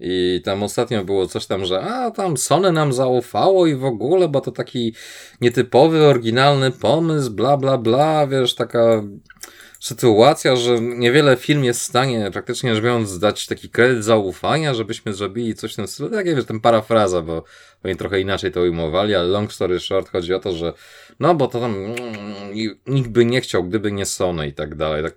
I 0.00 0.42
tam 0.44 0.62
ostatnio 0.62 1.04
było 1.04 1.26
coś 1.26 1.46
tam, 1.46 1.64
że 1.64 1.80
a 1.80 2.10
tam 2.10 2.36
Sony 2.36 2.72
nam 2.72 2.92
zaufało 2.92 3.66
i 3.66 3.74
w 3.74 3.84
ogóle, 3.84 4.28
bo 4.28 4.40
to 4.40 4.52
taki 4.52 4.94
nietypowy, 5.40 6.06
oryginalny 6.06 6.70
pomysł, 6.70 7.30
bla 7.30 7.56
bla 7.56 7.78
bla, 7.78 8.26
wiesz, 8.26 8.54
taka 8.54 9.02
sytuacja, 9.84 10.56
że 10.56 10.80
niewiele 10.80 11.36
film 11.36 11.64
jest 11.64 11.80
w 11.80 11.82
stanie, 11.82 12.30
praktycznie 12.32 12.74
rzecz 12.74 12.84
biorąc, 12.84 13.18
dać 13.18 13.46
taki 13.46 13.70
kredyt 13.70 14.04
zaufania, 14.04 14.74
żebyśmy 14.74 15.14
zrobili 15.14 15.54
coś 15.54 15.72
w 15.72 15.76
tym 15.76 15.86
stylu. 15.86 16.10
Tak, 16.10 16.26
wiesz, 16.26 16.44
ten 16.44 16.60
parafraza, 16.60 17.22
bo 17.22 17.44
oni 17.84 17.96
trochę 17.96 18.20
inaczej 18.20 18.52
to 18.52 18.60
ujmowali, 18.60 19.14
ale 19.14 19.28
long 19.28 19.52
story 19.52 19.80
short 19.80 20.10
chodzi 20.10 20.34
o 20.34 20.38
to, 20.38 20.52
że 20.52 20.72
no 21.20 21.34
bo 21.34 21.46
to 21.46 21.60
tam 21.60 21.74
mm, 21.74 21.94
nikt 22.86 23.10
by 23.10 23.24
nie 23.24 23.40
chciał, 23.40 23.64
gdyby 23.64 23.92
nie 23.92 24.06
Sony 24.06 24.48
i 24.48 24.52
tak 24.52 24.74
dalej. 24.74 25.02
Tak. 25.02 25.14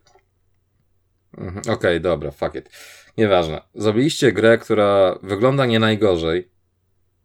Mhm, 1.38 1.61
Okej, 1.70 2.01
dobra, 2.01 2.32
fuck 2.32 2.55
it. 2.55 2.70
Nieważne. 3.18 3.61
Zrobiliście 3.76 4.32
grę, 4.32 4.57
która 4.57 5.20
wygląda 5.24 5.65
nie 5.65 5.80
najgorzej. 5.80 6.49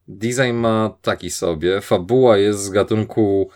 Design 0.09 0.53
ma 0.53 0.99
taki 1.03 1.31
sobie. 1.31 1.81
Fabuła 1.81 2.39
jest 2.39 2.61
z 2.61 2.71
gatunku. 2.71 3.51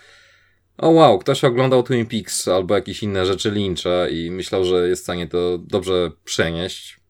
O 0.79 0.91
wow, 0.91 1.19
ktoś 1.19 1.45
oglądał 1.45 1.83
Twin 1.83 2.07
Peaks 2.07 2.49
albo 2.49 2.75
jakieś 2.75 3.03
inne 3.03 3.27
rzeczy 3.27 3.51
Lyncha 3.51 4.09
i 4.09 4.31
myślał, 4.31 4.65
że 4.65 4.89
jest 4.89 5.03
w 5.03 5.05
stanie 5.05 5.29
to 5.29 5.59
dobrze 5.59 6.11
przenieść. 6.25 7.01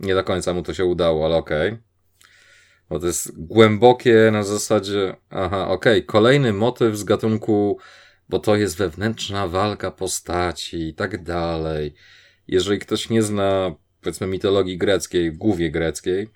Nie 0.00 0.14
do 0.14 0.24
końca 0.24 0.54
mu 0.54 0.62
to 0.62 0.74
się 0.74 0.84
udało, 0.84 1.26
ale 1.26 1.36
okej. 1.36 1.78
Bo 2.90 2.98
to 2.98 3.06
jest 3.06 3.46
głębokie 3.46 4.30
na 4.32 4.42
zasadzie. 4.42 5.16
Aha, 5.30 5.68
okej. 5.68 6.04
Kolejny 6.04 6.52
motyw 6.52 6.96
z 6.96 7.04
gatunku, 7.04 7.78
bo 8.28 8.38
to 8.38 8.56
jest 8.56 8.76
wewnętrzna 8.76 9.48
walka 9.48 9.90
postaci 9.90 10.88
i 10.88 10.94
tak 10.94 11.22
dalej. 11.22 11.94
Jeżeli 12.48 12.78
ktoś 12.78 13.10
nie 13.10 13.22
zna, 13.22 13.74
powiedzmy, 14.00 14.26
mitologii 14.26 14.78
greckiej, 14.78 15.32
głównie 15.32 15.70
greckiej, 15.70 16.28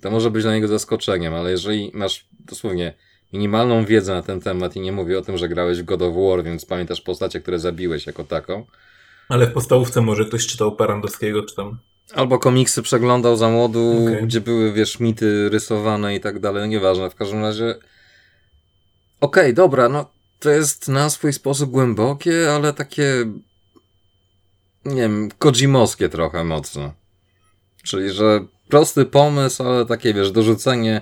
to 0.00 0.10
może 0.10 0.30
być 0.30 0.42
dla 0.42 0.54
niego 0.54 0.68
zaskoczeniem, 0.68 1.34
ale 1.34 1.50
jeżeli 1.50 1.90
masz 1.94 2.28
dosłownie 2.40 2.94
minimalną 3.32 3.84
wiedzę 3.84 4.14
na 4.14 4.22
ten 4.22 4.40
temat 4.40 4.76
i 4.76 4.80
nie 4.80 4.92
mówię 4.92 5.18
o 5.18 5.22
tym, 5.22 5.38
że 5.38 5.48
grałeś 5.48 5.82
w 5.82 5.84
God 5.84 6.02
of 6.02 6.14
War, 6.14 6.44
więc 6.44 6.64
pamiętasz 6.64 7.00
postacie, 7.00 7.40
które 7.40 7.58
zabiłeś 7.58 8.06
jako 8.06 8.24
taką, 8.24 8.66
Ale 9.28 9.46
w 9.46 9.52
podstawówce 9.52 10.00
może 10.00 10.24
ktoś 10.24 10.46
czytał 10.46 10.76
Parandowskiego, 10.76 11.42
czy 11.42 11.54
tam. 11.54 11.78
Albo 12.14 12.38
komiksy 12.38 12.82
przeglądał 12.82 13.36
za 13.36 13.48
młodu, 13.48 14.02
Okej. 14.02 14.22
gdzie 14.22 14.40
były, 14.40 14.72
wiesz, 14.72 15.00
mity 15.00 15.48
rysowane 15.48 16.14
i 16.14 16.20
tak 16.20 16.40
dalej, 16.40 16.62
no 16.62 16.66
nieważne, 16.66 17.10
w 17.10 17.14
każdym 17.14 17.42
razie... 17.42 17.74
Okej, 19.20 19.54
dobra, 19.54 19.88
no 19.88 20.10
to 20.40 20.50
jest 20.50 20.88
na 20.88 21.10
swój 21.10 21.32
sposób 21.32 21.70
głębokie, 21.70 22.52
ale 22.52 22.72
takie... 22.72 23.32
Nie 24.84 25.02
wiem, 25.02 25.28
kojimowskie 25.38 26.08
trochę 26.08 26.44
mocno. 26.44 26.92
Czyli, 27.82 28.10
że 28.10 28.44
prosty 28.68 29.04
pomysł, 29.04 29.62
ale 29.62 29.86
takie, 29.86 30.14
wiesz, 30.14 30.32
dorzucenie... 30.32 31.00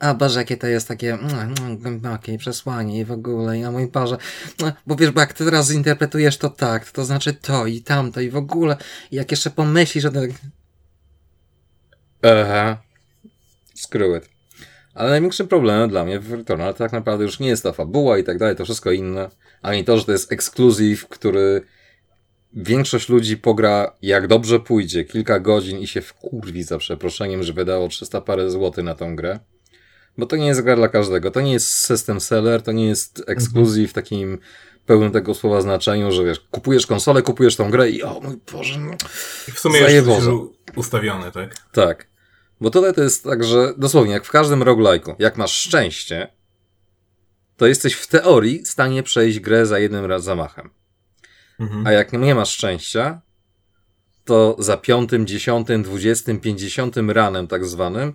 A 0.00 0.14
Boże, 0.14 0.40
jakie 0.40 0.56
to 0.56 0.66
jest 0.66 0.88
takie 0.88 1.14
mm, 1.14 1.54
mm, 1.60 1.78
głębokie 1.78 2.38
przesłanie 2.38 3.00
i 3.00 3.04
w 3.04 3.12
ogóle, 3.12 3.58
i 3.58 3.64
a 3.64 3.70
mój 3.70 3.86
Boże, 3.86 4.16
no, 4.58 4.72
bo 4.86 4.96
wiesz, 4.96 5.10
bo 5.10 5.20
jak 5.20 5.32
ty 5.32 5.44
teraz 5.44 5.68
zinterpretujesz 5.68 6.38
to 6.38 6.50
tak, 6.50 6.90
to 6.90 7.04
znaczy 7.04 7.34
to 7.34 7.66
i 7.66 7.80
tamto 7.80 8.20
i 8.20 8.30
w 8.30 8.36
ogóle, 8.36 8.76
i 9.10 9.16
jak 9.16 9.30
jeszcze 9.30 9.50
pomyślisz, 9.50 10.02
że 10.02 10.12
tak... 10.12 10.30
Aha. 12.22 12.82
Screw 13.74 14.22
it. 14.22 14.30
Ale 14.94 15.10
największym 15.10 15.48
problemem 15.48 15.90
dla 15.90 16.04
mnie 16.04 16.20
w 16.20 16.32
Returnal 16.32 16.74
tak 16.74 16.92
naprawdę 16.92 17.24
już 17.24 17.40
nie 17.40 17.48
jest 17.48 17.62
ta 17.62 17.72
fabuła 17.72 18.18
i 18.18 18.24
tak 18.24 18.38
dalej, 18.38 18.56
to 18.56 18.64
wszystko 18.64 18.90
inne, 18.90 19.30
ani 19.62 19.84
to, 19.84 19.98
że 19.98 20.04
to 20.04 20.12
jest 20.12 20.32
ekskluzyw, 20.32 21.08
który 21.08 21.62
większość 22.52 23.08
ludzi 23.08 23.36
pogra 23.36 23.96
jak 24.02 24.26
dobrze 24.26 24.60
pójdzie, 24.60 25.04
kilka 25.04 25.40
godzin 25.40 25.78
i 25.78 25.86
się 25.86 26.00
wkurwi 26.00 26.62
za 26.62 26.78
przeproszeniem, 26.78 27.42
że 27.42 27.52
wydało 27.52 27.88
300 27.88 28.20
parę 28.20 28.50
złotych 28.50 28.84
na 28.84 28.94
tą 28.94 29.16
grę. 29.16 29.38
Bo 30.18 30.26
to 30.26 30.36
nie 30.36 30.46
jest 30.46 30.60
gra 30.60 30.76
dla 30.76 30.88
każdego. 30.88 31.30
To 31.30 31.40
nie 31.40 31.52
jest 31.52 31.70
system 31.70 32.20
seller, 32.20 32.62
to 32.62 32.72
nie 32.72 32.86
jest 32.86 33.22
ekskluzyw 33.26 33.90
w 33.90 33.92
takim 33.92 34.38
pełnym 34.86 35.12
tego 35.12 35.34
słowa 35.34 35.60
znaczeniu, 35.60 36.12
że 36.12 36.24
wiesz, 36.24 36.40
kupujesz 36.40 36.86
konsolę, 36.86 37.22
kupujesz 37.22 37.56
tą 37.56 37.70
grę 37.70 37.90
i 37.90 38.02
o 38.02 38.20
mój 38.20 38.36
Boże, 38.52 38.78
no. 38.78 38.96
W 39.54 39.60
sumie 39.60 39.78
jest 39.78 40.08
ustawione, 40.76 41.32
tak? 41.32 41.54
Tak. 41.72 42.06
Bo 42.60 42.70
tutaj 42.70 42.94
to 42.94 43.02
jest 43.02 43.24
tak, 43.24 43.44
że 43.44 43.74
dosłownie 43.76 44.12
jak 44.12 44.24
w 44.24 44.30
każdym 44.30 44.62
roguelike'u, 44.62 45.14
jak 45.18 45.36
masz 45.36 45.52
szczęście, 45.52 46.32
to 47.56 47.66
jesteś 47.66 47.94
w 47.94 48.06
teorii 48.06 48.62
w 48.62 48.68
stanie 48.68 49.02
przejść 49.02 49.40
grę 49.40 49.66
za 49.66 49.78
jednym 49.78 50.04
raz 50.04 50.24
zamachem. 50.24 50.70
Mhm. 51.60 51.86
A 51.86 51.92
jak 51.92 52.12
nie 52.12 52.34
masz 52.34 52.50
szczęścia, 52.50 53.20
to 54.24 54.56
za 54.58 54.76
piątym, 54.76 55.26
dziesiątym, 55.26 55.82
dwudziestym, 55.82 56.40
pięćdziesiątym 56.40 57.10
ranem 57.10 57.46
tak 57.46 57.66
zwanym 57.66 58.14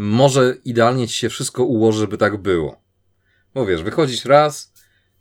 może 0.00 0.56
idealnie 0.64 1.08
ci 1.08 1.14
się 1.14 1.28
wszystko 1.28 1.64
ułoży, 1.64 2.00
żeby 2.00 2.18
tak 2.18 2.36
było. 2.36 2.82
Bo 3.54 3.66
wiesz, 3.66 3.82
wychodzisz 3.82 4.24
raz, 4.24 4.72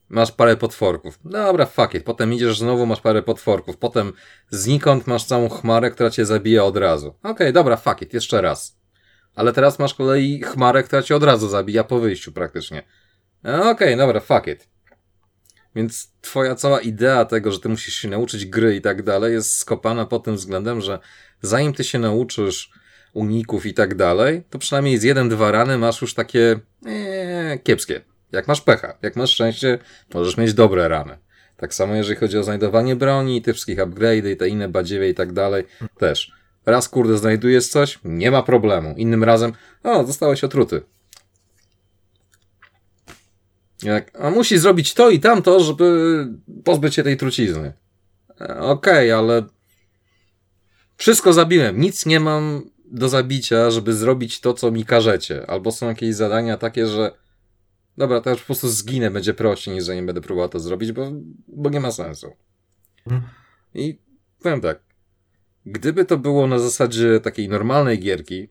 masz 0.09 0.31
parę 0.31 0.57
potworków. 0.57 1.19
Dobra, 1.25 1.65
fuck 1.65 1.93
it. 1.93 2.03
Potem 2.03 2.33
idziesz 2.33 2.59
znowu, 2.59 2.85
masz 2.85 3.01
parę 3.01 3.23
potworków. 3.23 3.77
Potem 3.77 4.13
znikąd 4.49 5.07
masz 5.07 5.23
całą 5.23 5.49
chmarę, 5.49 5.91
która 5.91 6.09
cię 6.09 6.25
zabija 6.25 6.63
od 6.63 6.77
razu. 6.77 7.15
Okej, 7.23 7.53
dobra, 7.53 7.77
fuck 7.77 8.01
it, 8.01 8.13
jeszcze 8.13 8.41
raz. 8.41 8.79
Ale 9.35 9.53
teraz 9.53 9.79
masz 9.79 9.93
kolei 9.93 10.41
chmarę, 10.43 10.83
która 10.83 11.01
cię 11.01 11.15
od 11.15 11.23
razu 11.23 11.49
zabija 11.49 11.83
po 11.83 11.99
wyjściu 11.99 12.31
praktycznie. 12.31 12.83
Okej, 13.43 13.97
dobra, 13.97 14.19
fuck 14.19 14.47
it. 14.47 14.69
Więc 15.75 16.13
twoja 16.21 16.55
cała 16.55 16.79
idea 16.81 17.25
tego, 17.25 17.51
że 17.51 17.59
ty 17.59 17.69
musisz 17.69 17.95
się 17.95 18.07
nauczyć 18.07 18.45
gry 18.45 18.75
i 18.75 18.81
tak 18.81 19.03
dalej, 19.03 19.33
jest 19.33 19.57
skopana 19.57 20.05
pod 20.05 20.23
tym 20.23 20.35
względem, 20.35 20.81
że 20.81 20.99
zanim 21.41 21.73
ty 21.73 21.83
się 21.83 21.99
nauczysz 21.99 22.78
uników 23.13 23.65
i 23.65 23.73
tak 23.73 23.95
dalej, 23.95 24.43
to 24.49 24.59
przynajmniej 24.59 24.97
z 24.97 25.03
jeden, 25.03 25.29
dwa 25.29 25.51
rany 25.51 25.77
masz 25.77 26.01
już 26.01 26.13
takie 26.13 26.59
ee, 26.85 27.59
kiepskie. 27.63 28.01
Jak 28.31 28.47
masz 28.47 28.61
pecha, 28.61 28.97
jak 29.01 29.15
masz 29.15 29.31
szczęście, 29.31 29.79
możesz 30.13 30.37
mieć 30.37 30.53
dobre 30.53 30.87
rany. 30.87 31.17
Tak 31.57 31.73
samo 31.73 31.95
jeżeli 31.95 32.19
chodzi 32.19 32.37
o 32.37 32.43
znajdowanie 32.43 32.95
broni, 32.95 33.41
te 33.41 33.53
wszystkich 33.53 33.77
upgrade'y 33.77 34.31
i 34.31 34.37
te 34.37 34.49
inne 34.49 34.69
badziewie 34.69 35.09
i 35.09 35.13
tak 35.13 35.33
dalej, 35.33 35.63
też. 35.97 36.31
Raz 36.65 36.89
kurde 36.89 37.17
znajdujesz 37.17 37.67
coś, 37.67 37.99
nie 38.03 38.31
ma 38.31 38.43
problemu. 38.43 38.93
Innym 38.97 39.23
razem, 39.23 39.53
o, 39.83 40.05
zostałeś 40.05 40.43
otruty. 40.43 40.81
Jak, 43.83 44.11
a 44.19 44.29
musi 44.29 44.57
zrobić 44.57 44.93
to 44.93 45.09
i 45.09 45.19
tamto, 45.19 45.59
żeby 45.59 46.27
pozbyć 46.63 46.95
się 46.95 47.03
tej 47.03 47.17
trucizny. 47.17 47.73
E, 48.41 48.59
Okej, 48.59 49.11
ale 49.11 49.43
wszystko 50.97 51.33
zabiłem. 51.33 51.79
Nic 51.81 52.05
nie 52.05 52.19
mam 52.19 52.69
do 52.91 53.09
zabicia, 53.09 53.71
żeby 53.71 53.93
zrobić 53.93 54.39
to, 54.39 54.53
co 54.53 54.71
mi 54.71 54.85
każecie. 54.85 55.49
Albo 55.49 55.71
są 55.71 55.87
jakieś 55.87 56.15
zadania 56.15 56.57
takie, 56.57 56.87
że 56.87 57.11
dobra, 57.97 58.21
to 58.21 58.29
już 58.29 58.39
po 58.39 58.45
prostu 58.45 58.69
zginę, 58.69 59.11
będzie 59.11 59.33
prościej, 59.33 59.73
niż 59.73 59.83
zanim 59.83 60.05
będę 60.05 60.21
próbował 60.21 60.49
to 60.49 60.59
zrobić, 60.59 60.91
bo, 60.91 61.11
bo 61.47 61.69
nie 61.69 61.79
ma 61.79 61.91
sensu. 61.91 62.35
Mhm. 63.07 63.31
I 63.73 63.99
powiem 64.43 64.61
tak, 64.61 64.79
gdyby 65.65 66.05
to 66.05 66.17
było 66.17 66.47
na 66.47 66.59
zasadzie 66.59 67.19
takiej 67.19 67.49
normalnej 67.49 67.99
gierki, 67.99 68.49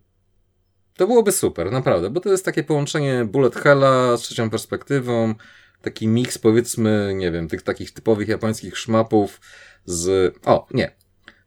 to 0.96 1.06
byłoby 1.06 1.32
super, 1.32 1.72
naprawdę, 1.72 2.10
bo 2.10 2.20
to 2.20 2.30
jest 2.30 2.44
takie 2.44 2.64
połączenie 2.64 3.24
bullet 3.24 3.56
hella 3.56 4.16
z 4.16 4.20
trzecią 4.20 4.50
perspektywą, 4.50 5.34
taki 5.82 6.08
miks 6.08 6.38
powiedzmy, 6.38 7.12
nie 7.16 7.30
wiem, 7.30 7.48
tych 7.48 7.62
takich 7.62 7.92
typowych 7.92 8.28
japońskich 8.28 8.78
szmapów 8.78 9.40
z... 9.84 10.34
O, 10.44 10.66
nie. 10.70 10.96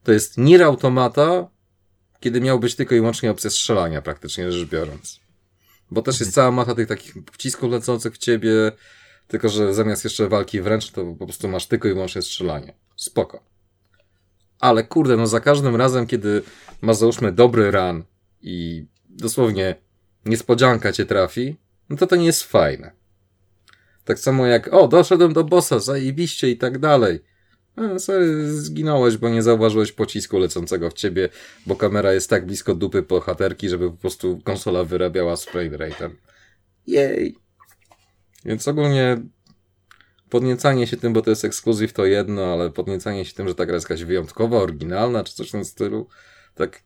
To 0.03 0.11
jest 0.11 0.37
Nier 0.37 0.63
Automata, 0.63 1.49
kiedy 2.21 2.41
miał 2.41 2.59
być 2.59 2.75
tylko 2.75 2.95
i 2.95 2.97
wyłącznie 2.97 3.31
opcja 3.31 3.49
strzelania, 3.49 4.01
praktycznie 4.01 4.51
rzecz 4.51 4.69
biorąc. 4.69 5.19
Bo 5.91 6.01
też 6.01 6.19
jest 6.19 6.33
cała 6.33 6.51
mata 6.51 6.75
tych 6.75 6.87
takich 6.87 7.25
pocisków 7.25 7.71
lecących 7.71 8.13
w 8.13 8.17
ciebie, 8.17 8.71
tylko 9.27 9.49
że 9.49 9.73
zamiast 9.73 10.03
jeszcze 10.03 10.29
walki 10.29 10.61
wręcz, 10.61 10.91
to 10.91 11.15
po 11.19 11.25
prostu 11.25 11.47
masz 11.47 11.67
tylko 11.67 11.87
i 11.87 11.93
wyłącznie 11.93 12.21
strzelanie. 12.21 12.73
Spoko. 12.95 13.43
Ale 14.59 14.83
kurde, 14.83 15.17
no 15.17 15.27
za 15.27 15.39
każdym 15.39 15.75
razem, 15.75 16.07
kiedy 16.07 16.41
masz 16.81 16.97
załóżmy 16.97 17.31
dobry 17.31 17.71
run 17.71 18.03
i 18.41 18.85
dosłownie 19.09 19.75
niespodzianka 20.25 20.91
cię 20.91 21.05
trafi, 21.05 21.55
no 21.89 21.97
to 21.97 22.07
to 22.07 22.15
nie 22.15 22.25
jest 22.25 22.43
fajne. 22.43 22.91
Tak 24.05 24.19
samo 24.19 24.47
jak, 24.47 24.73
o, 24.73 24.87
doszedłem 24.87 25.33
do 25.33 25.43
bossa, 25.43 25.79
zajebiście 25.79 26.49
i 26.49 26.57
tak 26.57 26.79
dalej. 26.79 27.19
Sorry, 27.97 28.51
zginąłeś, 28.51 29.17
bo 29.17 29.29
nie 29.29 29.43
zauważyłeś 29.43 29.91
pocisku 29.91 30.39
lecącego 30.39 30.89
w 30.89 30.93
ciebie, 30.93 31.29
bo 31.65 31.75
kamera 31.75 32.13
jest 32.13 32.29
tak 32.29 32.45
blisko 32.45 32.75
dupy 32.75 33.01
bohaterki, 33.01 33.69
żeby 33.69 33.91
po 33.91 33.97
prostu 33.97 34.41
konsola 34.43 34.83
wyrabiała 34.83 35.35
z 35.35 35.45
frame 35.45 35.77
rate'em. 35.77 36.09
Jej! 36.87 37.35
Więc 38.45 38.67
ogólnie 38.67 39.17
podniecanie 40.29 40.87
się 40.87 40.97
tym, 40.97 41.13
bo 41.13 41.21
to 41.21 41.29
jest 41.29 41.45
ekskluzyw 41.45 41.93
to 41.93 42.05
jedno, 42.05 42.53
ale 42.53 42.69
podniecanie 42.69 43.25
się 43.25 43.33
tym, 43.33 43.47
że 43.47 43.55
ta 43.55 43.65
gra 43.65 43.75
jest 43.75 43.89
jakaś 43.89 44.03
wyjątkowa, 44.03 44.57
oryginalna, 44.57 45.23
czy 45.23 45.33
coś 45.33 45.49
w 45.49 45.51
tym 45.51 45.65
stylu, 45.65 46.07
tak 46.55 46.83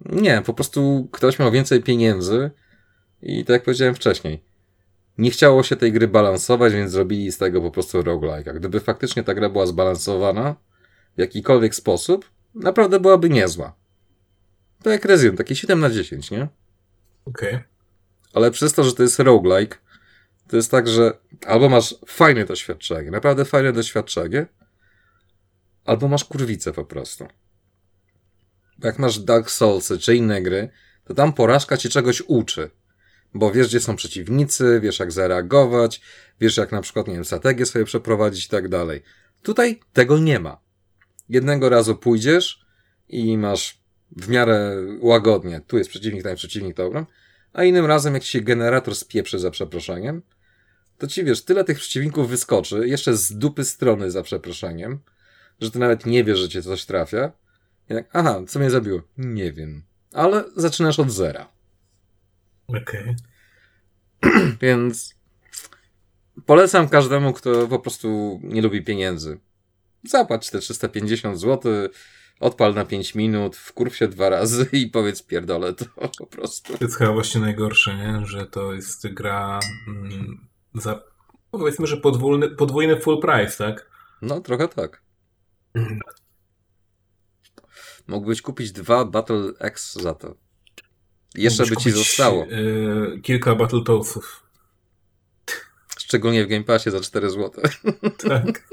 nie, 0.00 0.42
po 0.46 0.54
prostu 0.54 1.08
ktoś 1.12 1.38
miał 1.38 1.50
więcej 1.50 1.82
pieniędzy 1.82 2.50
i 3.22 3.44
tak 3.44 3.54
jak 3.54 3.62
powiedziałem 3.62 3.94
wcześniej, 3.94 4.44
nie 5.18 5.30
chciało 5.30 5.62
się 5.62 5.76
tej 5.76 5.92
gry 5.92 6.08
balansować, 6.08 6.72
więc 6.72 6.90
zrobili 6.90 7.32
z 7.32 7.38
tego 7.38 7.60
po 7.60 7.70
prostu 7.70 8.02
roguelike. 8.02 8.50
A 8.50 8.54
gdyby 8.54 8.80
faktycznie 8.80 9.22
ta 9.22 9.34
gra 9.34 9.48
była 9.48 9.66
zbalansowana 9.66 10.54
w 11.16 11.20
jakikolwiek 11.20 11.74
sposób, 11.74 12.30
naprawdę 12.54 13.00
byłaby 13.00 13.30
niezła. 13.30 13.74
To 14.82 14.90
jak 14.90 15.04
Resident, 15.04 15.38
takie 15.38 15.56
7 15.56 15.80
na 15.80 15.90
10, 15.90 16.30
nie? 16.30 16.48
Okej. 17.24 17.58
Ale 18.34 18.50
przez 18.50 18.72
to, 18.72 18.84
że 18.84 18.92
to 18.92 19.02
jest 19.02 19.18
roguelike, 19.18 19.76
to 20.48 20.56
jest 20.56 20.70
tak, 20.70 20.88
że 20.88 21.18
albo 21.46 21.68
masz 21.68 21.94
fajne 22.06 22.44
doświadczenie, 22.44 23.10
naprawdę 23.10 23.44
fajne 23.44 23.72
doświadczenie, 23.72 24.46
albo 25.84 26.08
masz 26.08 26.24
kurwicę 26.24 26.72
po 26.72 26.84
prostu. 26.84 27.26
Bo 28.78 28.86
jak 28.86 28.98
masz 28.98 29.18
Dark 29.18 29.50
Soulsy 29.50 29.98
czy 29.98 30.16
inne 30.16 30.42
gry, 30.42 30.68
to 31.04 31.14
tam 31.14 31.32
porażka 31.32 31.76
cię 31.76 31.88
czegoś 31.88 32.22
uczy. 32.26 32.70
Bo 33.34 33.52
wiesz, 33.52 33.68
gdzie 33.68 33.80
są 33.80 33.96
przeciwnicy, 33.96 34.80
wiesz, 34.82 34.98
jak 34.98 35.12
zareagować, 35.12 36.00
wiesz, 36.40 36.56
jak 36.56 36.72
na 36.72 36.82
przykład, 36.82 37.08
nie 37.08 37.14
wiem, 37.14 37.24
strategię 37.24 37.66
sobie 37.66 37.84
przeprowadzić 37.84 38.46
i 38.46 38.48
tak 38.48 38.68
dalej. 38.68 39.02
Tutaj 39.42 39.80
tego 39.92 40.18
nie 40.18 40.40
ma. 40.40 40.60
Jednego 41.28 41.68
razu 41.68 41.96
pójdziesz 41.96 42.66
i 43.08 43.38
masz 43.38 43.82
w 44.16 44.28
miarę 44.28 44.76
łagodnie, 45.00 45.60
tu 45.66 45.78
jest 45.78 45.90
przeciwnik, 45.90 46.22
tam 46.22 46.30
jest 46.30 46.38
przeciwnik, 46.38 46.76
dobra, 46.76 47.06
a 47.52 47.64
innym 47.64 47.86
razem, 47.86 48.14
jak 48.14 48.22
ci 48.22 48.30
się 48.30 48.40
generator 48.40 48.96
spieprzy 48.96 49.38
za 49.38 49.50
przeproszeniem, 49.50 50.22
to 50.98 51.06
ci 51.06 51.24
wiesz, 51.24 51.44
tyle 51.44 51.64
tych 51.64 51.78
przeciwników 51.78 52.28
wyskoczy, 52.28 52.88
jeszcze 52.88 53.16
z 53.16 53.32
dupy 53.32 53.64
strony 53.64 54.10
za 54.10 54.22
przeproszeniem, 54.22 54.98
że 55.60 55.70
ty 55.70 55.78
nawet 55.78 56.06
nie 56.06 56.24
wiesz, 56.24 56.38
że 56.38 56.48
cię 56.48 56.62
coś 56.62 56.84
trafia. 56.84 57.32
I 57.90 57.94
tak, 57.94 58.08
aha, 58.12 58.42
co 58.48 58.58
mnie 58.58 58.70
zabiło? 58.70 59.02
Nie 59.18 59.52
wiem. 59.52 59.82
Ale 60.12 60.44
zaczynasz 60.56 60.98
od 60.98 61.10
zera. 61.10 61.48
Okej. 62.68 63.16
Więc 64.62 65.14
polecam 66.46 66.88
każdemu, 66.88 67.32
kto 67.32 67.68
po 67.68 67.78
prostu 67.78 68.40
nie 68.42 68.62
lubi 68.62 68.84
pieniędzy. 68.84 69.40
Zapłać 70.04 70.50
te 70.50 70.58
350 70.58 71.40
zł, 71.40 71.72
odpal 72.40 72.74
na 72.74 72.84
5 72.84 73.14
minut, 73.14 73.56
wkurw 73.56 73.96
się 73.96 74.08
dwa 74.08 74.28
razy 74.28 74.68
i 74.72 74.86
powiedz 74.86 75.22
pierdolę 75.22 75.72
to 75.72 75.84
po 76.18 76.26
prostu. 76.26 76.78
To 76.78 76.84
jest 76.84 76.96
chyba 76.96 77.12
właśnie 77.12 77.40
najgorsze, 77.40 77.96
nie? 77.96 78.26
Że 78.26 78.46
to 78.46 78.74
jest 78.74 79.08
gra 79.08 79.60
mm, 79.88 80.48
za, 80.74 81.02
powiedzmy, 81.50 81.86
że 81.86 81.96
podwójny, 81.96 82.48
podwójny 82.48 83.00
full 83.00 83.20
price, 83.20 83.58
tak? 83.58 83.90
No, 84.22 84.40
trochę 84.40 84.68
tak. 84.68 85.02
Mógłbyś 88.06 88.42
kupić 88.42 88.72
dwa 88.72 89.04
Battle 89.04 89.52
X 89.58 89.94
za 89.94 90.14
to. 90.14 90.34
Jeszcze 91.34 91.66
by 91.66 91.76
ci 91.76 91.90
zostało. 91.90 92.44
y, 92.46 93.20
kilka 93.22 93.54
Battletoadsów. 93.54 94.42
Szczególnie 95.98 96.44
w 96.44 96.48
Game 96.48 96.64
Passie 96.64 96.90
za 96.90 97.00
4 97.00 97.30
zł. 97.30 97.50
Tak. 98.28 98.44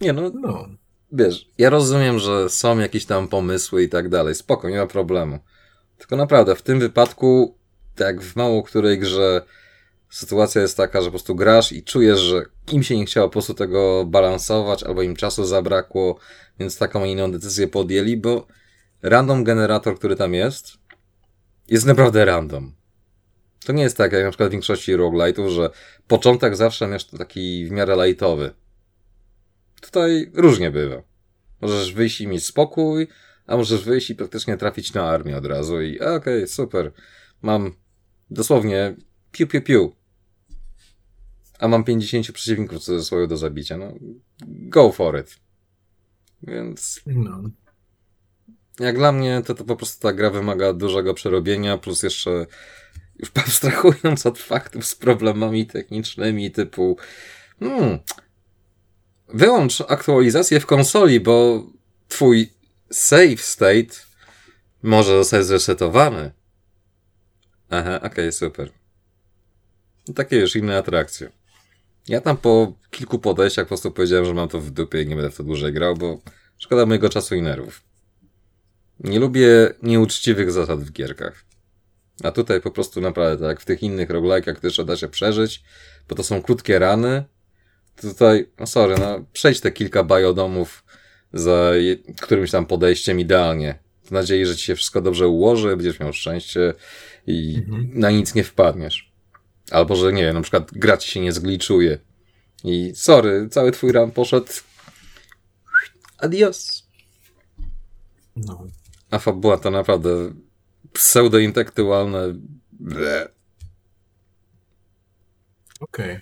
Nie 0.00 0.12
no, 0.12 0.30
No. 0.34 0.68
wiesz, 1.12 1.48
ja 1.58 1.70
rozumiem, 1.70 2.18
że 2.18 2.48
są 2.50 2.78
jakieś 2.78 3.04
tam 3.06 3.28
pomysły 3.28 3.82
i 3.82 3.88
tak 3.88 4.08
dalej. 4.08 4.34
Spoko, 4.34 4.68
nie 4.70 4.76
ma 4.78 4.86
problemu. 4.86 5.38
Tylko 5.98 6.16
naprawdę, 6.16 6.54
w 6.56 6.62
tym 6.62 6.80
wypadku, 6.80 7.58
tak 7.94 8.22
w 8.22 8.36
mało 8.36 8.62
której 8.62 8.98
grze, 8.98 9.42
sytuacja 10.10 10.62
jest 10.62 10.76
taka, 10.76 11.00
że 11.00 11.06
po 11.06 11.10
prostu 11.10 11.34
grasz 11.34 11.72
i 11.72 11.82
czujesz, 11.82 12.20
że 12.20 12.42
im 12.72 12.82
się 12.82 12.96
nie 12.96 13.06
chciało 13.06 13.28
po 13.28 13.32
prostu 13.32 13.54
tego 13.54 14.04
balansować, 14.06 14.82
albo 14.82 15.02
im 15.02 15.16
czasu 15.16 15.44
zabrakło, 15.44 16.18
więc 16.58 16.78
taką 16.78 17.04
inną 17.04 17.32
decyzję 17.32 17.68
podjęli, 17.68 18.16
bo 18.16 18.46
random 19.02 19.44
generator, 19.44 19.98
który 19.98 20.16
tam 20.16 20.34
jest, 20.34 20.78
jest 21.68 21.86
naprawdę 21.86 22.24
random. 22.24 22.74
To 23.66 23.72
nie 23.72 23.82
jest 23.82 23.96
tak 23.96 24.12
jak 24.12 24.24
na 24.24 24.30
przykład 24.30 24.48
w 24.48 24.52
większości 24.52 24.96
roguelite'ów, 24.96 25.48
że 25.48 25.70
początek 26.06 26.56
zawsze 26.56 26.88
masz 26.88 27.04
taki 27.04 27.66
w 27.66 27.70
miarę 27.70 28.06
lightowy. 28.06 28.54
Tutaj 29.80 30.30
różnie 30.34 30.70
bywa. 30.70 31.02
Możesz 31.60 31.92
wyjść 31.92 32.20
i 32.20 32.26
mieć 32.26 32.46
spokój, 32.46 33.08
a 33.46 33.56
możesz 33.56 33.84
wyjść 33.84 34.10
i 34.10 34.14
praktycznie 34.14 34.56
trafić 34.56 34.94
na 34.94 35.10
armię 35.10 35.36
od 35.36 35.46
razu 35.46 35.80
i 35.82 36.00
okej, 36.00 36.48
super. 36.48 36.92
Mam 37.42 37.72
dosłownie 38.30 38.96
piu 39.32 39.46
piu 39.46 39.62
piu. 39.62 39.92
A 41.58 41.68
mam 41.68 41.84
50 41.84 42.32
przeciwników 42.32 42.78
w 42.78 42.84
cudzysłowie 42.84 43.26
do 43.26 43.36
zabicia. 43.36 43.76
No, 43.76 43.94
go 44.46 44.92
for 44.92 45.20
it. 45.20 45.36
Więc 46.42 47.00
no. 47.06 47.42
Jak 48.80 48.96
dla 48.96 49.12
mnie, 49.12 49.42
to, 49.46 49.54
to 49.54 49.64
po 49.64 49.76
prostu 49.76 50.02
ta 50.02 50.12
gra 50.12 50.30
wymaga 50.30 50.72
dużego 50.72 51.14
przerobienia, 51.14 51.78
plus 51.78 52.02
jeszcze 52.02 52.46
już 53.18 53.30
abstrahując 53.34 54.26
od 54.26 54.38
faktów 54.38 54.86
z 54.86 54.94
problemami 54.94 55.66
technicznymi 55.66 56.50
typu 56.50 56.96
hmm, 57.60 57.98
wyłącz 59.28 59.80
aktualizację 59.80 60.60
w 60.60 60.66
konsoli, 60.66 61.20
bo 61.20 61.66
twój 62.08 62.52
save 62.90 63.40
state 63.40 63.94
może 64.82 65.18
zostać 65.18 65.46
zresetowany. 65.46 66.30
Aha, 67.70 68.00
okej, 68.02 68.32
super. 68.32 68.70
No, 70.08 70.14
Takie 70.14 70.36
już 70.36 70.56
inne 70.56 70.78
atrakcje. 70.78 71.30
Ja 72.08 72.20
tam 72.20 72.36
po 72.36 72.72
kilku 72.90 73.18
podejściach 73.18 73.64
po 73.64 73.68
prostu 73.68 73.90
powiedziałem, 73.90 74.24
że 74.24 74.34
mam 74.34 74.48
to 74.48 74.60
w 74.60 74.70
dupie 74.70 75.02
i 75.02 75.06
nie 75.06 75.14
będę 75.14 75.30
w 75.30 75.36
to 75.36 75.44
dłużej 75.44 75.72
grał, 75.72 75.96
bo 75.96 76.20
szkoda 76.58 76.86
mojego 76.86 77.08
czasu 77.08 77.34
i 77.34 77.42
nerwów. 77.42 77.87
Nie 79.00 79.18
lubię 79.18 79.74
nieuczciwych 79.82 80.52
zasad 80.52 80.80
w 80.80 80.92
gierkach. 80.92 81.44
A 82.24 82.30
tutaj 82.30 82.60
po 82.60 82.70
prostu 82.70 83.00
naprawdę, 83.00 83.38
tak 83.38 83.48
jak 83.48 83.60
w 83.60 83.64
tych 83.64 83.82
innych 83.82 84.08
roguelike'ach 84.10 84.54
też 84.54 84.80
da 84.84 84.96
się 84.96 85.08
przeżyć, 85.08 85.62
bo 86.08 86.14
to 86.14 86.22
są 86.24 86.42
krótkie 86.42 86.78
rany, 86.78 87.24
tutaj, 88.00 88.50
no 88.58 88.66
sorry, 88.66 88.94
no 88.98 89.24
przejdź 89.32 89.60
te 89.60 89.72
kilka 89.72 90.04
biodomów 90.04 90.84
za 91.32 91.70
którymś 92.20 92.50
tam 92.50 92.66
podejściem 92.66 93.20
idealnie. 93.20 93.78
W 94.04 94.10
nadziei, 94.10 94.46
że 94.46 94.56
ci 94.56 94.64
się 94.64 94.74
wszystko 94.76 95.00
dobrze 95.00 95.28
ułoży, 95.28 95.68
będziesz 95.76 96.00
miał 96.00 96.12
szczęście 96.12 96.74
i 97.26 97.54
Mhm. 97.56 97.90
na 97.94 98.10
nic 98.10 98.34
nie 98.34 98.44
wpadniesz. 98.44 99.12
Albo, 99.70 99.96
że 99.96 100.12
nie 100.12 100.22
wiem, 100.22 100.34
na 100.34 100.40
przykład 100.40 100.70
gra 100.72 100.96
ci 100.96 101.10
się 101.10 101.20
nie 101.20 101.32
zgliczuje. 101.32 101.98
I 102.64 102.92
sorry, 102.94 103.48
cały 103.50 103.72
twój 103.72 103.92
run 103.92 104.10
poszedł. 104.10 104.46
Adios. 106.18 106.88
no. 108.36 108.66
A 109.10 109.18
fabuła 109.18 109.58
to 109.58 109.70
naprawdę 109.70 110.10
pseudointelektualne. 110.92 112.34
Okej. 115.80 116.20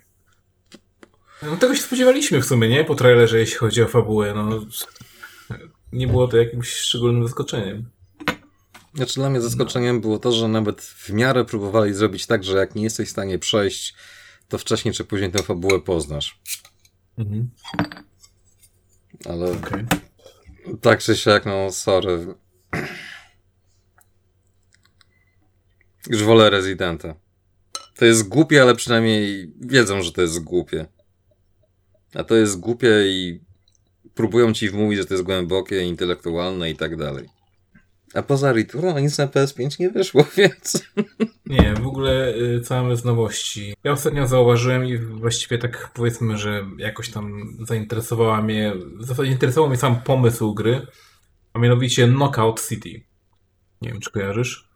No 1.43 1.57
tego 1.57 1.75
się 1.75 1.83
spodziewaliśmy 1.83 2.41
w 2.41 2.47
sumie, 2.47 2.69
nie? 2.69 2.85
Po 2.85 2.95
trailerze, 2.95 3.39
jeśli 3.39 3.57
chodzi 3.57 3.83
o 3.83 3.89
fabułę, 3.89 4.35
no... 4.35 4.67
Nie 5.93 6.07
było 6.07 6.29
to 6.29 6.37
jakimś 6.37 6.69
szczególnym 6.69 7.23
zaskoczeniem. 7.23 7.91
Znaczy 8.95 9.15
dla 9.15 9.31
mnie 9.31 9.41
zaskoczeniem 9.41 10.01
było 10.01 10.19
to, 10.19 10.33
że 10.33 10.49
nawet 10.49 10.83
w 10.83 11.11
miarę 11.11 11.45
próbowali 11.45 11.95
zrobić 11.95 12.27
tak, 12.27 12.45
że 12.45 12.57
jak 12.59 12.75
nie 12.75 12.83
jesteś 12.83 13.09
w 13.09 13.13
stanie 13.13 13.39
przejść, 13.39 13.95
to 14.49 14.59
wcześniej 14.59 14.95
czy 14.95 15.05
później 15.05 15.33
tę 15.33 15.43
fabułę 15.43 15.81
poznasz. 15.81 16.41
Mhm. 17.19 17.51
Ale 19.25 19.53
Okej. 19.53 19.85
tak 20.81 21.01
czy 21.01 21.17
siak, 21.17 21.47
no 21.47 21.73
sorry. 21.73 22.35
Już 26.11 26.23
wolę 26.23 26.51
Residenta. 26.51 27.15
To 27.97 28.05
jest 28.05 28.29
głupie, 28.29 28.63
ale 28.63 28.75
przynajmniej 28.75 29.53
wiedzą, 29.61 30.03
że 30.03 30.13
to 30.13 30.23
jest 30.23 30.45
głupie. 30.45 30.87
A 32.15 32.25
to 32.25 32.37
jest 32.37 32.61
głupie 32.61 32.91
i 33.07 33.41
próbują 34.15 34.53
ci 34.53 34.69
wmówić, 34.69 34.99
że 34.99 35.07
to 35.07 35.15
jest 35.15 35.25
głębokie, 35.25 35.83
intelektualne 35.83 36.71
i 36.71 36.77
tak 36.77 36.97
dalej. 36.97 37.29
A 38.15 38.23
poza 38.23 38.53
Return 38.53 39.01
nic 39.01 39.19
na 39.19 39.27
PS5 39.27 39.81
nie 39.81 39.91
wyszło, 39.91 40.25
więc... 40.37 40.85
Nie, 41.47 41.75
w 41.75 41.87
ogóle 41.87 42.35
y, 42.35 42.61
całe 42.61 42.97
z 42.97 43.05
nowości. 43.05 43.75
Ja 43.85 43.93
ostatnio 43.93 44.27
zauważyłem 44.27 44.85
i 44.85 44.99
właściwie 44.99 45.59
tak 45.59 45.91
powiedzmy, 45.95 46.39
że 46.39 46.67
jakoś 46.79 47.11
tam 47.11 47.57
zainteresowała 47.69 48.43
mnie, 48.43 48.73
w 48.99 49.05
zasadzie 49.05 49.31
interesował 49.31 49.69
mnie 49.69 49.79
sam 49.79 50.03
pomysł 50.03 50.55
gry, 50.55 50.87
a 51.57 51.59
mianowicie 51.59 52.09
Knockout 52.09 52.69
City. 52.69 53.03
Nie 53.83 53.89
wiem, 53.89 54.01
czy 54.01 54.11
kojarzysz? 54.11 54.69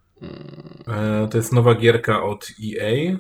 E, 0.89 1.28
To 1.31 1.39
jest 1.39 1.52
nowa 1.52 1.74
gierka 1.74 2.23
od 2.23 2.48
EA, 2.65 2.86
e, 2.86 3.16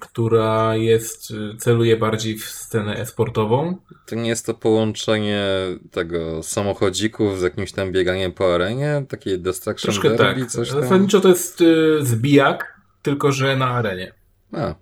która 0.00 0.76
jest, 0.76 1.30
y, 1.30 1.56
celuje 1.58 1.96
bardziej 1.96 2.38
w 2.38 2.44
scenę 2.44 2.96
e-sportową. 2.96 3.76
To 4.06 4.14
nie 4.14 4.28
jest 4.28 4.46
to 4.46 4.54
połączenie 4.54 5.44
tego 5.90 6.42
samochodzików 6.42 7.38
z 7.38 7.42
jakimś 7.42 7.72
tam 7.72 7.92
bieganiem 7.92 8.32
po 8.32 8.54
arenie? 8.54 9.04
Takie 9.08 9.38
Destruction 9.38 9.92
Troszkę 9.92 10.16
Derby, 10.16 10.40
tak. 10.40 10.50
coś 10.50 10.70
tam? 10.70 10.82
Zasadniczo 10.82 11.20
to 11.20 11.28
jest 11.28 11.62
zbijak, 12.00 12.80
tylko 13.02 13.32
że 13.32 13.56
na 13.56 13.66
arenie. 13.66 14.12
A, 14.52 14.74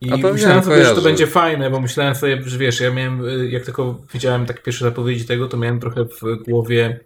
I 0.00 0.12
A 0.12 0.16
myślałem 0.16 0.64
sobie, 0.64 0.84
że 0.84 0.94
to 0.94 1.02
będzie 1.02 1.26
fajne, 1.26 1.70
bo 1.70 1.80
myślałem 1.80 2.14
sobie, 2.14 2.42
że 2.46 2.58
wiesz, 2.58 2.80
ja 2.80 2.90
miałem, 2.90 3.28
y, 3.28 3.48
jak 3.50 3.64
tylko 3.64 4.02
widziałem 4.12 4.46
tak 4.46 4.62
pierwsze 4.62 4.84
zapowiedzi 4.84 5.24
tego, 5.24 5.48
to 5.48 5.56
miałem 5.56 5.80
trochę 5.80 6.04
w 6.04 6.42
głowie 6.44 7.00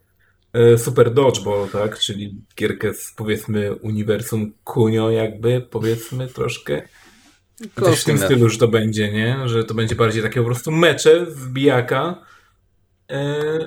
y, 0.57 0.79
Super 0.79 1.15
Dodgeball, 1.15 1.69
tak? 1.69 1.99
Czyli 1.99 2.35
gierkę 2.57 2.95
z 2.95 3.12
powiedzmy 3.17 3.75
uniwersum 3.75 4.53
Kunio 4.65 5.11
jakby, 5.11 5.61
powiedzmy 5.71 6.29
troszkę. 6.29 6.83
I 7.61 7.69
Też 7.69 8.01
w 8.01 8.05
tym 8.05 8.17
Close 8.17 8.35
stylu, 8.35 8.49
że 8.49 8.59
to 8.59 8.69
będzie, 8.69 9.12
nie? 9.12 9.49
Że 9.49 9.65
to 9.65 9.75
będzie 9.75 9.95
bardziej 9.95 10.23
takie 10.23 10.41
po 10.41 10.47
prostu 10.47 10.71
mecze 10.71 11.27
z 11.31 11.49
bijaka. 11.49 12.25
Y, 13.12 13.15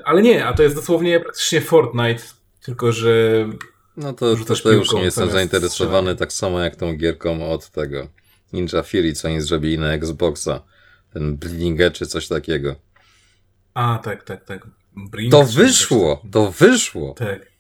Ale 0.06 0.22
nie, 0.22 0.46
a 0.46 0.54
to 0.54 0.64
jest 0.64 0.76
dosłownie 0.76 1.20
praktycznie 1.20 1.62
Fortnite, 1.62 2.24
tylko 2.66 2.92
że 2.92 3.46
No 3.98 4.14
to, 4.14 4.36
to, 4.36 4.56
to 4.56 4.72
już 4.72 4.94
nie 4.94 5.04
jestem 5.04 5.30
zainteresowany, 5.30 6.16
tak 6.16 6.34
samo 6.34 6.60
jak 6.60 6.76
tą 6.76 6.98
gierką 6.98 7.52
od 7.52 7.70
tego 7.70 8.08
Ninja 8.54 8.84
Fury, 8.84 9.14
co 9.14 9.28
oni 9.28 9.42
zrobili 9.42 9.78
na 9.78 9.94
Xboxa. 9.94 10.64
Ten 11.14 11.38
Bleeding 11.38 11.82
Edge 11.82 11.98
czy 11.98 12.08
coś 12.08 12.28
takiego. 12.28 12.76
A, 13.74 14.00
tak, 14.04 14.24
tak, 14.24 14.46
tak. 14.46 14.68
Brink, 14.96 15.32
To 15.32 15.46
coś 15.46 15.56
wyszło! 15.56 16.22
To 16.32 16.52
wyszło! 16.52 17.14
Tak. 17.14 17.52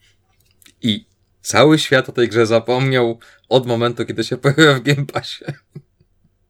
I 0.81 1.05
cały 1.41 1.79
świat 1.79 2.09
o 2.09 2.11
tej 2.11 2.29
grze 2.29 2.45
zapomniał 2.45 3.19
od 3.49 3.65
momentu, 3.65 4.05
kiedy 4.05 4.23
się 4.23 4.37
pojawiła 4.43 4.73
w 4.73 4.81
Game 4.81 5.05
Passie. 5.05 5.45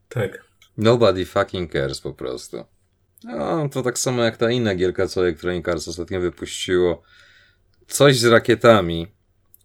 Tak. 0.09 0.43
Nobody 0.77 1.25
fucking 1.25 1.71
cares 1.71 2.01
po 2.01 2.13
prostu. 2.13 2.65
No, 3.23 3.69
to 3.69 3.81
tak 3.81 3.99
samo 3.99 4.23
jak 4.23 4.37
ta 4.37 4.51
inna 4.51 4.75
gierka, 4.75 5.07
co 5.07 5.21
Electronic 5.21 5.67
Arts 5.67 5.87
ostatnio 5.87 6.19
wypuściło. 6.19 7.01
Coś 7.87 8.19
z 8.19 8.25
rakietami, 8.25 9.07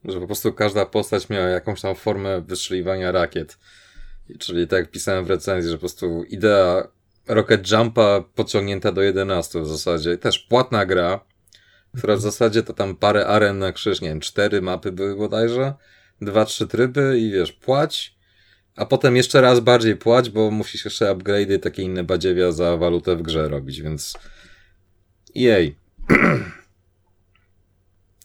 że 0.04 0.20
po 0.20 0.26
prostu 0.26 0.52
każda 0.52 0.86
postać 0.86 1.28
miała 1.28 1.46
jakąś 1.46 1.80
tam 1.80 1.94
formę 1.94 2.40
wystrzeliwania 2.40 3.12
rakiet. 3.12 3.58
Czyli 4.38 4.68
tak 4.68 4.78
jak 4.78 4.90
pisałem 4.90 5.24
w 5.24 5.30
recenzji, 5.30 5.70
że 5.70 5.76
po 5.76 5.80
prostu 5.80 6.24
idea 6.24 6.88
Rocket 7.28 7.70
Jumpa 7.70 8.24
pociągnięta 8.34 8.92
do 8.92 9.02
11 9.02 9.60
w 9.60 9.66
zasadzie. 9.66 10.18
Też 10.18 10.38
płatna 10.38 10.86
gra, 10.86 11.20
która 11.98 12.16
w 12.16 12.20
zasadzie 12.20 12.62
to 12.62 12.72
tam 12.72 12.96
parę 12.96 13.26
aren 13.26 13.58
na 13.58 13.72
krzyż, 13.72 14.00
nie 14.00 14.08
wiem, 14.08 14.20
cztery 14.20 14.62
mapy 14.62 14.92
były 14.92 15.16
bodajże, 15.16 15.74
dwa, 16.20 16.44
trzy 16.44 16.66
tryby 16.66 17.18
i 17.18 17.30
wiesz, 17.30 17.52
płać, 17.52 18.18
a 18.76 18.86
potem 18.86 19.16
jeszcze 19.16 19.40
raz 19.40 19.60
bardziej 19.60 19.96
płać, 19.96 20.30
bo 20.30 20.50
musisz 20.50 20.84
jeszcze 20.84 21.14
upgrade'y 21.14 21.54
i 21.56 21.60
takie 21.60 21.82
inne 21.82 22.04
badziewia 22.04 22.52
za 22.52 22.76
walutę 22.76 23.16
w 23.16 23.22
grze 23.22 23.48
robić, 23.48 23.82
więc 23.82 24.14
jej. 25.34 25.76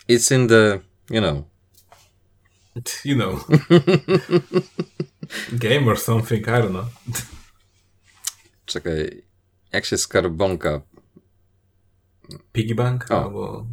It's 0.09 0.35
in 0.35 0.47
the, 0.47 0.79
you 1.09 1.21
know, 1.21 1.43
You 3.03 3.15
know. 3.15 3.45
Game 5.53 5.87
or 5.87 5.99
something, 5.99 6.47
I 6.47 6.51
don't 6.51 6.69
know. 6.69 6.85
czekaj, 8.65 9.23
jak 9.71 9.85
się 9.85 9.97
skarbonka, 9.97 10.81
Piggy 12.53 12.75
bank? 12.75 13.11
O. 13.11 13.23
Albo... 13.23 13.65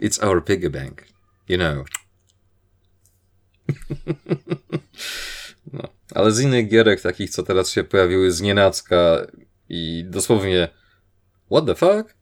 it's 0.00 0.24
our 0.26 0.44
piggy 0.44 0.70
bank, 0.70 1.04
you 1.48 1.58
know. 1.58 1.86
No, 5.72 5.88
ale 6.14 6.32
z 6.32 6.40
innych 6.40 6.68
gierek, 6.68 7.00
takich 7.00 7.30
co 7.30 7.42
teraz 7.42 7.70
się 7.70 7.84
pojawiły 7.84 8.32
z 8.32 8.40
nienacka 8.40 9.16
i 9.68 10.04
dosłownie 10.08 10.68
what 11.50 11.66
the 11.66 11.74
fuck? 11.74 12.14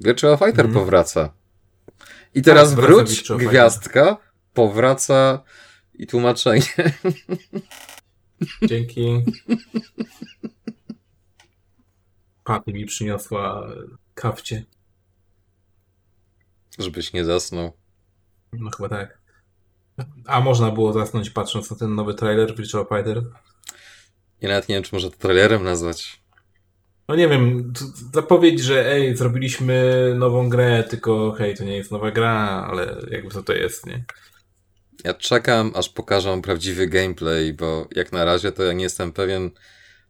Virtual 0.00 0.38
Fighter 0.38 0.66
Mhm. 0.66 0.74
powraca. 0.74 1.32
I 2.34 2.42
teraz 2.42 2.74
wraca 2.74 2.88
wróć, 2.88 3.08
Virtual 3.10 3.38
Fighter. 3.38 3.50
gwiazdka, 3.52 4.16
powraca 4.54 5.42
i 5.98 6.06
tłumaczenie. 6.06 6.62
Dzięki. 8.62 9.24
Paty 12.44 12.72
mi 12.72 12.86
przyniosła 12.86 13.68
kawcie. 14.14 14.64
Żebyś 16.78 17.12
nie 17.12 17.24
zasnął. 17.24 17.72
No 18.52 18.70
chyba 18.70 18.88
tak. 18.88 19.18
A 20.26 20.40
można 20.40 20.70
było 20.70 20.92
zasnąć 20.92 21.30
patrząc 21.30 21.70
na 21.70 21.76
ten 21.76 21.94
nowy 21.94 22.14
trailer 22.14 22.56
Virtual 22.56 22.86
Fighter? 22.86 23.22
Ja 24.40 24.48
nawet 24.48 24.68
nie 24.68 24.74
wiem, 24.74 24.84
czy 24.84 24.94
może 24.94 25.10
to 25.10 25.16
trailerem 25.16 25.64
nazwać. 25.64 26.22
No 27.08 27.16
nie 27.16 27.28
wiem, 27.28 27.72
zapowiedź, 28.14 28.60
że 28.60 28.92
ej, 28.92 29.16
zrobiliśmy 29.16 30.14
nową 30.18 30.48
grę, 30.48 30.84
tylko 30.90 31.32
hej, 31.32 31.56
to 31.56 31.64
nie 31.64 31.76
jest 31.76 31.90
nowa 31.90 32.10
gra, 32.10 32.66
ale 32.70 32.96
jakby 33.10 33.30
co 33.30 33.42
to 33.42 33.52
jest, 33.52 33.86
nie? 33.86 34.04
Ja 35.04 35.14
czekam, 35.14 35.72
aż 35.74 35.88
pokażą 35.88 36.42
prawdziwy 36.42 36.86
gameplay, 36.86 37.52
bo 37.52 37.88
jak 37.94 38.12
na 38.12 38.24
razie 38.24 38.52
to 38.52 38.62
ja 38.62 38.72
nie 38.72 38.84
jestem 38.84 39.12
pewien, 39.12 39.50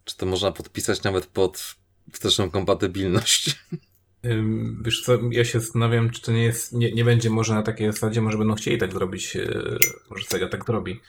czy 0.05 0.17
to 0.17 0.27
można 0.27 0.53
podpisać 0.53 1.03
nawet 1.03 1.27
pod 1.27 1.75
wsteczną 2.13 2.51
kompatybilność. 2.51 3.65
Wiesz 4.83 5.03
co, 5.03 5.19
ja 5.31 5.45
się 5.45 5.61
zastanawiam, 5.61 6.11
czy 6.11 6.23
to 6.23 6.33
nie 6.33 6.45
jest, 6.45 6.73
nie, 6.73 6.93
nie 6.93 7.05
będzie 7.05 7.31
może 7.31 7.55
na 7.55 7.63
takiej 7.63 7.93
zasadzie, 7.93 8.21
może 8.21 8.39
będą 8.39 8.55
chcieli 8.55 8.79
tak 8.79 8.93
zrobić, 8.93 9.37
e, 9.37 9.49
może 10.11 10.25
Sega 10.25 10.49
tak 10.49 10.65
zrobi. 10.65 11.01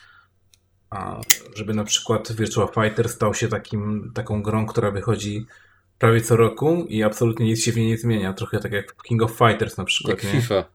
A 0.89 1.21
żeby 1.55 1.73
na 1.73 1.83
przykład 1.83 2.31
Virtua 2.31 2.67
Fighter 2.67 3.09
stał 3.09 3.33
się 3.33 3.47
takim, 3.47 4.11
taką 4.15 4.43
grą, 4.43 4.65
która 4.65 4.91
wychodzi 4.91 5.45
prawie 5.99 6.21
co 6.21 6.35
roku 6.35 6.85
i 6.89 7.03
absolutnie 7.03 7.45
nic 7.45 7.63
się 7.63 7.71
w 7.71 7.75
niej 7.75 7.87
nie 7.87 7.97
zmienia. 7.97 8.33
Trochę 8.33 8.59
tak 8.59 8.71
jak 8.71 8.95
King 9.03 9.23
of 9.23 9.31
Fighters 9.31 9.77
na 9.77 9.85
przykład, 9.85 10.23
Jak 10.23 10.33
nie? 10.33 10.41
FIFA. 10.41 10.65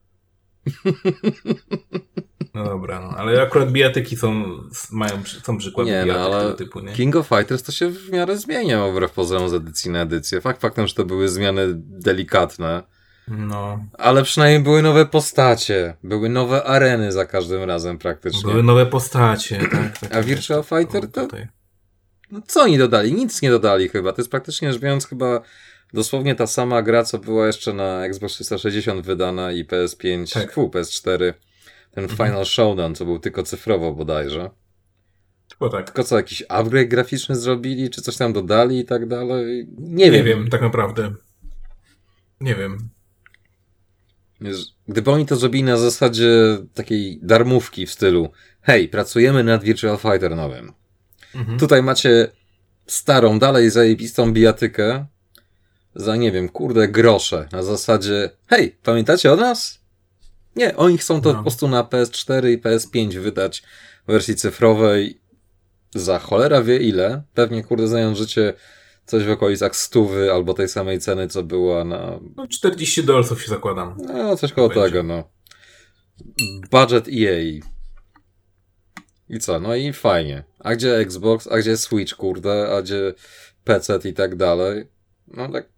No 2.54 2.64
dobra, 2.64 3.00
no, 3.00 3.08
ale 3.16 3.42
akurat 3.42 3.72
bijatyki 3.72 4.16
są, 4.16 4.44
mają, 4.92 5.22
są 5.42 5.58
przykłady 5.58 5.90
Nie, 5.90 5.98
no, 5.98 6.04
bijatyk 6.04 6.24
ale 6.34 6.44
tego 6.44 6.56
typu, 6.56 6.80
nie? 6.80 6.92
King 6.92 7.16
of 7.16 7.28
Fighters 7.28 7.62
to 7.62 7.72
się 7.72 7.90
w 7.90 8.10
miarę 8.10 8.38
zmieniał 8.38 8.92
wbrew 8.92 9.12
pozorom 9.12 9.48
z 9.48 9.54
edycji 9.54 9.90
na 9.90 10.02
edycję. 10.02 10.40
Fakt 10.40 10.60
faktem, 10.60 10.86
że 10.86 10.94
to 10.94 11.04
były 11.04 11.28
zmiany 11.28 11.66
delikatne, 11.76 12.82
No, 13.28 13.84
ale 13.98 14.22
przynajmniej 14.22 14.60
były 14.62 14.82
nowe 14.82 15.06
postacie, 15.06 15.96
były 16.02 16.28
nowe 16.28 16.64
areny 16.64 17.12
za 17.12 17.26
każdym 17.26 17.62
razem 17.64 17.98
praktycznie. 17.98 18.50
były 18.50 18.62
nowe 18.62 18.86
postacie, 18.86 19.58
tak? 19.58 19.98
tak 19.98 20.14
A 20.16 20.22
Virtual 20.22 20.62
Fighter 20.64 21.10
to- 21.10 21.22
Tutaj. 21.22 21.48
No 22.30 22.40
co 22.46 22.62
oni 22.62 22.78
dodali? 22.78 23.12
Nic 23.14 23.42
nie 23.42 23.50
dodali 23.50 23.88
chyba. 23.88 24.12
To 24.12 24.20
jest 24.22 24.30
praktycznie 24.30 24.72
rzecz 24.72 24.82
biorąc 24.82 25.06
chyba 25.06 25.40
dosłownie 25.92 26.34
ta 26.34 26.46
sama 26.46 26.82
gra, 26.82 27.04
co 27.04 27.18
była 27.18 27.46
jeszcze 27.46 27.72
na 27.72 28.06
Xbox 28.06 28.32
360 28.34 29.06
wydana 29.06 29.52
i 29.52 29.64
PS5, 29.64 30.32
Tak. 30.32 30.52
fu, 30.52 30.68
PS4. 30.68 31.32
Ten 31.90 32.04
Mhm. 32.04 32.28
Final 32.28 32.44
Showdown, 32.44 32.94
co 32.94 33.04
był 33.04 33.18
tylko 33.18 33.42
cyfrowo 33.42 33.92
bodajże. 33.92 34.50
Tylko 35.48 35.68
tak. 35.68 35.86
Tylko 35.86 36.04
co, 36.04 36.16
jakiś 36.16 36.42
upgrade 36.48 36.88
graficzny 36.88 37.36
zrobili, 37.36 37.90
czy 37.90 38.02
coś 38.02 38.16
tam 38.16 38.32
dodali 38.32 38.78
i 38.78 38.84
tak 38.84 39.06
dalej? 39.08 39.66
Nie, 39.78 40.04
Nie 40.04 40.10
wiem. 40.10 40.24
wiem, 40.24 40.50
tak 40.50 40.62
naprawdę. 40.62 41.14
Nie 42.40 42.54
wiem. 42.54 42.78
Gdyby 44.88 45.10
oni 45.10 45.26
to 45.26 45.36
zrobili 45.36 45.64
na 45.64 45.76
zasadzie 45.76 46.58
takiej 46.74 47.18
darmówki 47.22 47.86
w 47.86 47.90
stylu 47.90 48.28
hej, 48.62 48.88
pracujemy 48.88 49.44
nad 49.44 49.64
Virtual 49.64 49.98
Fighter 49.98 50.36
nowym. 50.36 50.72
Mhm. 51.34 51.58
Tutaj 51.58 51.82
macie 51.82 52.28
starą, 52.86 53.38
dalej 53.38 53.70
zajebistą 53.70 54.32
bijatykę 54.32 55.06
za, 55.94 56.16
nie 56.16 56.32
wiem, 56.32 56.48
kurde, 56.48 56.88
grosze. 56.88 57.48
Na 57.52 57.62
zasadzie, 57.62 58.30
hej, 58.46 58.76
pamiętacie 58.82 59.32
o 59.32 59.36
nas? 59.36 59.80
Nie, 60.56 60.76
oni 60.76 60.98
chcą 60.98 61.20
to 61.20 61.28
No. 61.28 61.34
po 61.34 61.42
prostu 61.42 61.68
na 61.68 61.84
PS4 61.84 62.50
i 62.50 62.58
PS5 62.58 63.18
wydać 63.18 63.62
w 64.08 64.12
wersji 64.12 64.34
cyfrowej 64.34 65.20
za 65.94 66.18
cholera 66.18 66.62
wie 66.62 66.76
ile. 66.78 67.22
Pewnie, 67.34 67.64
kurde, 67.64 67.88
znając 67.88 68.18
życie 68.18 68.54
coś 69.06 69.24
w 69.24 69.30
okolicach 69.30 69.76
stówy 69.76 70.32
albo 70.32 70.54
tej 70.54 70.68
samej 70.68 70.98
ceny, 70.98 71.28
co 71.28 71.42
była 71.42 71.84
na... 71.84 72.20
No 72.36 72.46
40 72.48 73.04
dolców 73.04 73.42
się 73.42 73.48
zakładam. 73.48 73.96
No, 74.06 74.36
coś 74.36 74.52
koło 74.52 74.68
tego, 74.68 75.02
no. 75.02 75.24
Budget 76.70 77.08
EA. 77.08 77.60
I 79.28 79.38
co? 79.38 79.60
No 79.60 79.74
i 79.74 79.92
fajnie. 79.92 80.44
A 80.58 80.74
gdzie 80.74 80.96
Xbox, 80.96 81.46
a 81.46 81.58
gdzie 81.58 81.76
Switch, 81.76 82.14
kurde, 82.14 82.76
a 82.76 82.82
gdzie 82.82 83.14
PC 83.64 83.98
i 84.04 84.12
tak 84.12 84.36
dalej? 84.36 84.86
No 85.28 85.48
tak... 85.52 85.73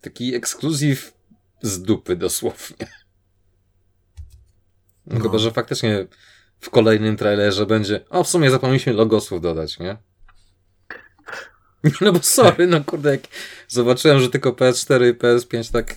Taki 0.00 0.34
ekskluzyw 0.34 1.12
z 1.62 1.82
dupy 1.82 2.16
dosłownie. 2.16 2.76
No, 5.06 5.16
No. 5.16 5.20
Chyba, 5.20 5.38
że 5.38 5.50
faktycznie 5.50 6.06
w 6.60 6.70
kolejnym 6.70 7.16
trailerze 7.16 7.66
będzie. 7.66 8.04
O, 8.08 8.24
w 8.24 8.28
sumie 8.28 8.50
zapomnieliśmy 8.50 8.92
logosów 8.92 9.40
dodać, 9.40 9.78
nie? 9.78 9.96
No 12.00 12.12
bo 12.12 12.18
sorry, 12.22 12.66
no 12.66 12.84
kurde, 12.84 13.10
jak 13.10 13.20
zobaczyłem, 13.68 14.20
że 14.20 14.28
tylko 14.30 14.52
PS4 14.52 15.10
i 15.10 15.14
PS5 15.14 15.72
tak. 15.72 15.94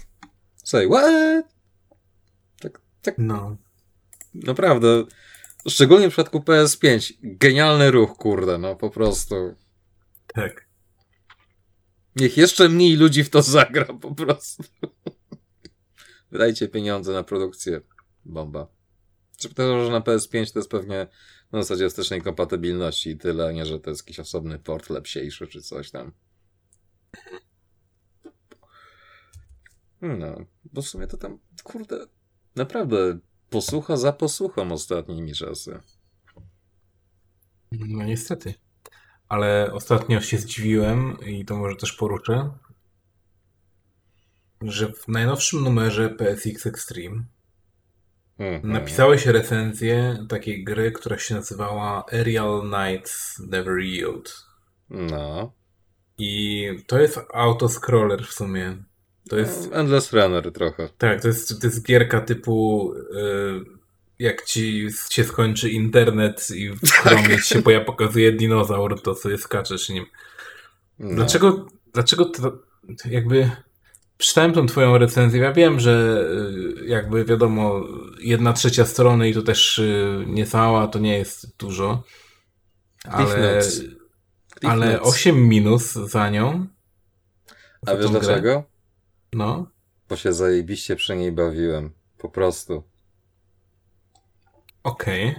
Say, 0.64 0.88
what? 0.88 1.46
Tak, 2.62 2.82
tak 3.02 3.16
No. 3.18 3.58
naprawdę. 4.34 5.04
Szczególnie 5.68 6.08
w 6.10 6.14
przypadku 6.14 6.40
PS5. 6.40 7.14
Genialny 7.24 7.92
ruch, 7.92 8.18
kurde, 8.18 8.58
no 8.58 8.76
po 8.76 8.90
prostu. 8.90 9.56
Tak. 10.28 10.66
Niech 12.16 12.38
jeszcze 12.38 12.70
mniej 12.70 12.96
ludzi 12.96 13.24
w 13.24 13.30
to 13.30 13.42
zagra, 13.42 13.86
po 13.86 14.16
prostu. 14.16 14.64
Wydajcie 16.32 16.68
pieniądze 16.68 17.14
na 17.14 17.24
produkcję. 17.24 17.82
Bomba. 18.26 18.68
Czy 19.38 19.54
to, 19.54 19.86
że 19.86 19.92
na 19.92 20.00
PS5 20.00 20.54
to 20.54 20.60
jest 20.60 20.70
pewnie 20.70 21.08
na 21.52 21.62
zasadzie 21.62 21.90
wstecznej 21.90 22.22
kompatybilności 22.22 23.10
i 23.10 23.18
tyle, 23.18 23.48
a 23.48 23.52
nie, 23.52 23.66
że 23.66 23.80
to 23.80 23.90
jest 23.90 24.02
jakiś 24.02 24.20
osobny 24.20 24.60
port 24.60 24.90
lepsiejszy 24.90 25.48
czy 25.48 25.62
coś 25.62 25.92
tam. 25.92 26.12
No, 30.02 30.46
bo 30.64 30.82
w 30.82 30.88
sumie 30.88 31.08
to 31.08 31.18
tam, 31.18 31.40
kurde, 31.64 32.08
naprawdę 32.56 33.20
posłucha 33.50 33.98
za 33.98 34.14
posłuchą 34.14 34.72
ostatnimi 34.72 35.34
czasy. 35.34 35.80
No 37.72 38.04
niestety. 38.04 38.54
Ale 39.34 39.74
ostatnio 39.74 40.22
się 40.22 40.38
zdziwiłem 40.38 41.18
i 41.26 41.46
to 41.46 41.58
może 41.58 41.76
też 41.76 41.94
poruszę, 41.94 42.52
że 44.62 44.94
w 44.94 45.08
najnowszym 45.08 45.64
numerze 45.64 46.10
PSX 46.10 46.66
Extreme 46.66 47.24
Mhm. 48.40 48.74
napisałeś 48.74 49.26
recenzję 49.26 50.26
takiej 50.30 50.64
gry, 50.64 50.92
która 50.92 51.18
się 51.18 51.36
nazywała 51.36 52.06
Aerial 52.12 52.62
Knights 52.62 53.40
Never 53.40 53.80
Yield. 53.80 54.46
No. 54.90 55.52
I 56.18 56.70
to 56.88 57.00
jest 57.00 57.20
autoscroller 57.34 58.28
w 58.28 58.34
sumie. 58.34 58.78
To 59.30 59.38
jest 59.38 59.70
Endless 59.74 60.14
Runner 60.14 60.52
trochę. 60.54 60.90
Tak, 60.98 61.22
to 61.22 61.28
jest, 61.28 61.62
to 61.62 61.68
jest 61.68 61.86
gierka 61.86 62.22
typu 62.22 62.94
y, 62.94 63.83
jak 64.20 64.46
ci 64.46 64.88
się 65.10 65.24
skończy 65.24 65.70
internet 65.70 66.48
i 66.56 66.70
w 66.70 66.92
Chromie 66.92 67.38
ci 67.38 67.54
się 67.54 67.62
poja 67.62 67.82
pokazuje 67.82 68.32
dinozaur, 68.32 69.02
to 69.02 69.16
sobie 69.16 69.38
skaczesz 69.38 69.90
nim. 69.90 70.06
No. 71.00 71.16
Dlaczego, 71.16 71.68
dlaczego 71.94 72.26
to, 72.26 72.58
jakby 73.06 73.52
czytałem 74.18 74.54
tą 74.54 74.66
twoją 74.66 74.98
recenzję, 74.98 75.42
ja 75.42 75.54
wiem, 75.54 75.80
że 75.80 76.26
y, 76.82 76.86
jakby 76.86 77.26
wiadomo, 77.26 77.82
jedna 78.20 78.54
trzecia 78.54 78.86
strony 78.86 79.30
i 79.30 79.34
to 79.34 79.42
też 79.42 79.80
y, 79.80 80.24
niecała, 80.28 80.88
to 80.88 81.00
nie 81.00 81.18
jest 81.18 81.58
dużo, 81.58 82.04
ale, 83.04 83.62
ale 84.64 84.94
Notes. 84.94 85.08
8 85.08 85.48
minus 85.48 85.94
za 85.94 86.30
nią. 86.30 86.68
A 87.88 87.96
wiesz 87.96 88.12
grę. 88.12 88.20
dlaczego? 88.20 88.64
No. 89.34 89.68
Bo 90.10 90.16
się 90.16 90.34
zajebiście 90.34 90.96
przy 90.96 91.16
niej 91.16 91.32
bawiłem. 91.32 91.92
Po 92.18 92.30
prostu. 92.30 92.84
Okej. 94.84 95.36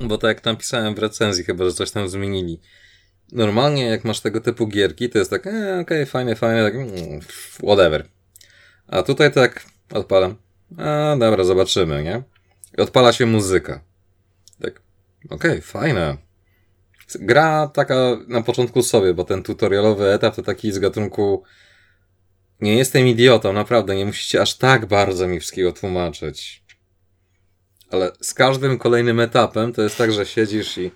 Bo 0.00 0.18
tak 0.18 0.28
jak 0.28 0.44
napisałem 0.44 0.94
w 0.94 0.98
recenzji, 0.98 1.44
chyba, 1.44 1.64
że 1.64 1.72
coś 1.72 1.90
tam 1.90 2.08
zmienili. 2.08 2.60
Normalnie 3.32 3.86
jak 3.86 4.04
masz 4.04 4.20
tego 4.20 4.40
typu 4.40 4.66
gierki, 4.66 5.10
to 5.10 5.18
jest 5.18 5.30
tak, 5.30 5.46
e, 5.46 5.80
okej, 5.80 6.06
fajne, 6.06 6.36
fajne, 6.36 6.64
tak, 6.64 6.74
mm, 6.74 7.20
whatever. 7.62 8.08
A 8.88 9.02
tutaj 9.02 9.32
tak 9.32 9.64
odpalam. 9.92 10.36
A, 10.78 11.16
dobra, 11.18 11.44
zobaczymy, 11.44 12.02
nie? 12.02 12.22
I 12.78 12.80
odpala 12.80 13.12
się 13.12 13.26
muzyka. 13.26 13.80
Tak, 14.62 14.80
okej, 15.30 15.60
fajna. 15.60 16.16
Gra 17.20 17.68
taka 17.68 17.94
na 18.28 18.42
początku 18.42 18.82
sobie, 18.82 19.14
bo 19.14 19.24
ten 19.24 19.42
tutorialowy 19.42 20.12
etap 20.12 20.36
to 20.36 20.42
taki 20.42 20.72
z 20.72 20.78
gatunku 20.78 21.42
nie 22.60 22.76
jestem 22.76 23.06
idiotą, 23.06 23.52
naprawdę, 23.52 23.94
nie 23.94 24.06
musicie 24.06 24.42
aż 24.42 24.58
tak 24.58 24.86
bardzo 24.86 25.28
mi 25.28 25.40
wszystkiego 25.40 25.72
tłumaczyć. 25.72 26.61
Ale 27.92 28.12
z 28.20 28.34
każdym 28.34 28.78
kolejnym 28.78 29.20
etapem 29.20 29.72
to 29.72 29.82
jest 29.82 29.98
tak, 29.98 30.12
że 30.12 30.26
siedzisz 30.26 30.78
i. 30.78 30.90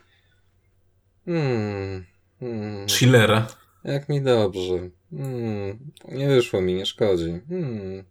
Hmm. 1.24 2.04
hmm 2.40 2.88
Chillera. 2.88 3.46
jak 3.84 4.08
mi 4.08 4.22
dobrze. 4.22 4.90
Hmm. 5.10 5.92
Nie 6.08 6.28
wyszło 6.28 6.60
mi, 6.60 6.74
nie 6.74 6.86
szkodzi. 6.86 7.40
Hmm. 7.48 8.04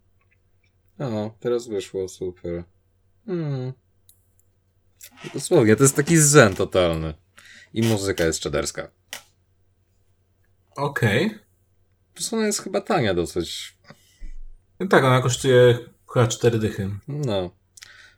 O, 1.00 1.36
teraz 1.40 1.68
wyszło, 1.68 2.08
super. 2.08 2.64
Hmm. 3.26 3.74
Dosłownie, 5.34 5.76
to 5.76 5.84
jest 5.84 5.96
taki 5.96 6.18
zen 6.18 6.56
totalny. 6.56 7.14
I 7.74 7.82
muzyka 7.82 8.24
jest 8.24 8.40
czederska. 8.40 8.92
Okej. 10.76 11.30
Po 11.30 12.14
prostu 12.14 12.36
ona 12.36 12.46
jest 12.46 12.62
chyba 12.62 12.82
tania 12.82 13.14
dosyć. 13.14 13.78
No 14.80 14.88
Tak, 14.88 15.04
ona 15.04 15.22
kosztuje 15.22 15.80
chyba 16.14 16.28
4 16.28 16.60
dychy. 16.60 16.90
No. 17.08 17.65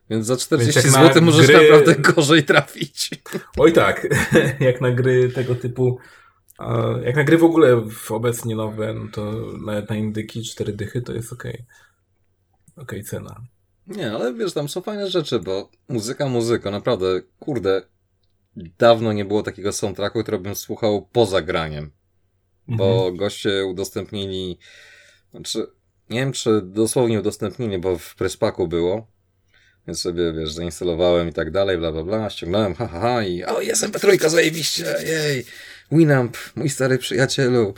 Więc 0.10 0.26
za 0.26 0.38
40 0.38 0.82
Więc 0.82 0.96
na 0.96 1.08
zł 1.08 1.22
możesz 1.22 1.48
gry- 1.48 1.54
naprawdę 1.54 1.96
gorzej 1.96 2.44
trafić. 2.44 3.10
Oj 3.58 3.74
tak, 3.74 4.08
jak 4.60 4.82
na 4.82 4.92
gry 4.92 5.30
tego 5.30 5.56
typu, 5.56 5.98
jak 7.04 7.16
na 7.16 7.24
gry 7.24 7.38
w 7.38 7.44
ogóle 7.44 7.82
w 7.90 8.12
obecnie 8.12 8.56
nowe, 8.56 8.94
no 8.94 9.08
to 9.12 9.32
nawet 9.66 9.90
na 9.90 9.96
indyki 9.96 10.44
4 10.44 10.74
dychy 10.74 11.02
to 11.02 11.14
jest 11.14 11.34
okej. 11.34 11.66
Okej 12.76 13.04
cena. 13.04 13.42
Nie, 13.88 14.12
ale 14.12 14.34
wiesz, 14.34 14.54
tam 14.54 14.70
są 14.70 14.82
fajne 14.82 15.10
rzeczy, 15.10 15.40
bo 15.40 15.70
muzyka, 15.90 16.30
muzyka, 16.30 16.72
naprawdę, 16.72 17.22
kurde, 17.40 17.82
dawno 18.78 19.14
nie 19.14 19.26
było 19.26 19.44
takiego 19.44 19.74
soundtracku, 19.74 20.24
który 20.24 20.40
bym 20.40 20.56
słuchał 20.56 21.08
poza 21.12 21.42
graniem, 21.42 21.92
bo 22.68 23.12
goście 23.12 23.66
udostępnili, 23.66 24.60
znaczy, 25.32 25.68
nie 26.10 26.20
wiem, 26.20 26.32
czy 26.32 26.62
dosłownie 26.62 27.20
udostępnili, 27.20 27.80
bo 27.80 27.98
w 27.98 28.16
Prespaku 28.16 28.68
było, 28.68 29.08
więc 29.88 30.02
sobie, 30.02 30.34
wiesz, 30.34 30.52
zainstalowałem 30.52 31.30
i 31.30 31.34
tak 31.34 31.52
dalej, 31.52 31.78
bla, 31.78 31.92
bla, 31.92 32.04
bla, 32.04 32.30
ściągnąłem, 32.30 32.76
ha, 32.76 32.88
ha, 32.88 33.00
ha 33.00 33.24
i 33.24 33.44
o, 33.44 33.62
jest 33.62 33.84
MP3, 33.84 34.30
zajebiście, 34.30 34.96
jej, 35.06 35.46
Winamp, 35.92 36.38
mój 36.56 36.70
stary 36.70 36.98
przyjacielu. 36.98 37.74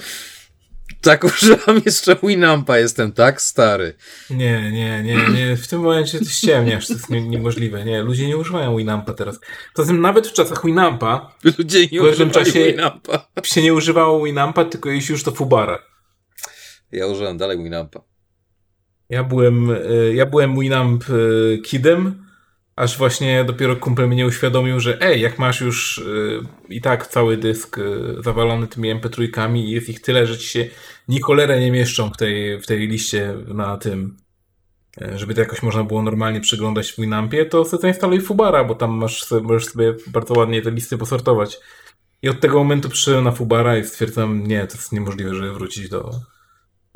Tak 1.02 1.24
używam 1.34 1.82
jeszcze 1.86 2.16
Winampa, 2.24 2.78
jestem 2.78 3.12
tak 3.12 3.42
stary. 3.42 3.94
Nie, 4.30 4.72
nie, 4.72 5.04
nie, 5.04 5.16
nie, 5.30 5.58
w 5.58 5.68
tym 5.68 5.82
momencie 5.82 6.20
ty 6.20 6.26
ściemniasz, 6.26 6.88
to 6.88 6.94
jest 6.94 7.10
nie, 7.10 7.22
niemożliwe. 7.22 7.86
Nie, 7.86 8.02
ludzie 8.02 8.28
nie 8.28 8.38
używają 8.38 8.78
Winampa 8.78 9.14
teraz. 9.14 9.40
Poza 9.76 9.88
tym 9.88 10.02
nawet 10.02 10.28
w 10.28 10.34
czasach 10.34 10.66
Winampa 10.66 11.36
Ludzie 11.44 11.88
nie 11.92 12.02
W 12.02 12.04
pewnym 12.04 12.32
czasie- 12.32 12.66
Winampa. 12.66 13.26
się 13.44 13.62
nie 13.62 13.74
używało 13.74 14.26
Winampa, 14.26 14.66
tylko 14.66 14.90
jeśli 14.90 15.12
już 15.14 15.24
to 15.24 15.32
Fubara. 15.32 15.80
Ja 16.92 17.08
użyłem 17.08 17.38
dalej 17.38 17.58
Winampa. 17.58 18.02
Ja 19.10 19.24
byłem, 19.24 19.70
y, 19.70 20.14
ja 20.16 20.26
byłem 20.26 20.60
Winamp 20.60 21.10
y, 21.10 21.62
kidem, 21.66 22.26
aż 22.76 22.98
właśnie 22.98 23.44
dopiero 23.44 23.76
kumpel 23.76 24.08
mnie 24.08 24.26
uświadomił, 24.26 24.80
że 24.80 25.02
ej, 25.02 25.22
jak 25.22 25.40
masz 25.40 25.62
już 25.62 25.98
y, 25.98 26.42
i 26.70 26.82
tak 26.82 27.08
cały 27.08 27.38
dysk 27.38 27.80
zawalony 28.24 28.68
tymi 28.68 28.96
MP3 28.96 29.56
i 29.56 29.72
jest 29.72 29.90
ich 29.90 30.02
tyle, 30.02 30.28
że 30.28 30.38
ci 30.38 30.48
się 30.48 30.68
ni 31.08 31.20
nie 31.60 31.72
mieszczą 31.72 32.10
w 32.10 32.18
tej, 32.18 32.62
w 32.62 32.66
tej 32.66 32.88
liście 32.88 33.36
na 33.48 33.78
tym, 33.78 34.18
żeby 35.16 35.34
to 35.34 35.42
jakoś 35.42 35.64
można 35.64 35.84
było 35.84 36.02
normalnie 36.02 36.42
przeglądać 36.42 36.92
w 36.92 37.02
Winampie, 37.02 37.46
to 37.46 37.66
sobie 37.66 37.82
zainstaluj 37.82 38.22
Fubara, 38.22 38.64
bo 38.64 38.76
tam 38.76 38.92
masz 38.92 39.24
sobie, 39.24 39.48
możesz 39.48 39.66
sobie 39.66 39.96
bardzo 40.08 40.34
ładnie 40.34 40.62
te 40.62 40.72
listy 40.72 40.98
posortować. 40.98 41.60
I 42.22 42.30
od 42.30 42.40
tego 42.40 42.58
momentu 42.58 42.90
przyszedłem 42.90 43.24
na 43.24 43.32
Fubara 43.32 43.78
i 43.78 43.86
stwierdzam, 43.86 44.48
nie, 44.48 44.68
to 44.68 44.74
jest 44.78 44.92
niemożliwe, 44.92 45.36
żeby 45.36 45.54
wrócić 45.54 45.90
do 45.90 46.12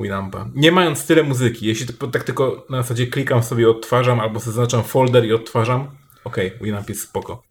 Winampa. 0.00 0.50
Nie 0.54 0.72
mając 0.72 1.06
tyle 1.06 1.22
muzyki, 1.22 1.66
jeśli 1.66 1.86
to, 1.86 2.08
tak 2.08 2.24
tylko 2.24 2.66
na 2.70 2.82
zasadzie 2.82 3.06
klikam 3.06 3.42
sobie, 3.42 3.70
odtwarzam, 3.70 4.20
albo 4.20 4.40
zaznaczam 4.40 4.84
folder 4.84 5.24
i 5.24 5.32
odtwarzam, 5.32 5.88
okej, 6.24 6.52
Winamp 6.60 6.88
jest 6.88 7.00
spoko. 7.00 7.42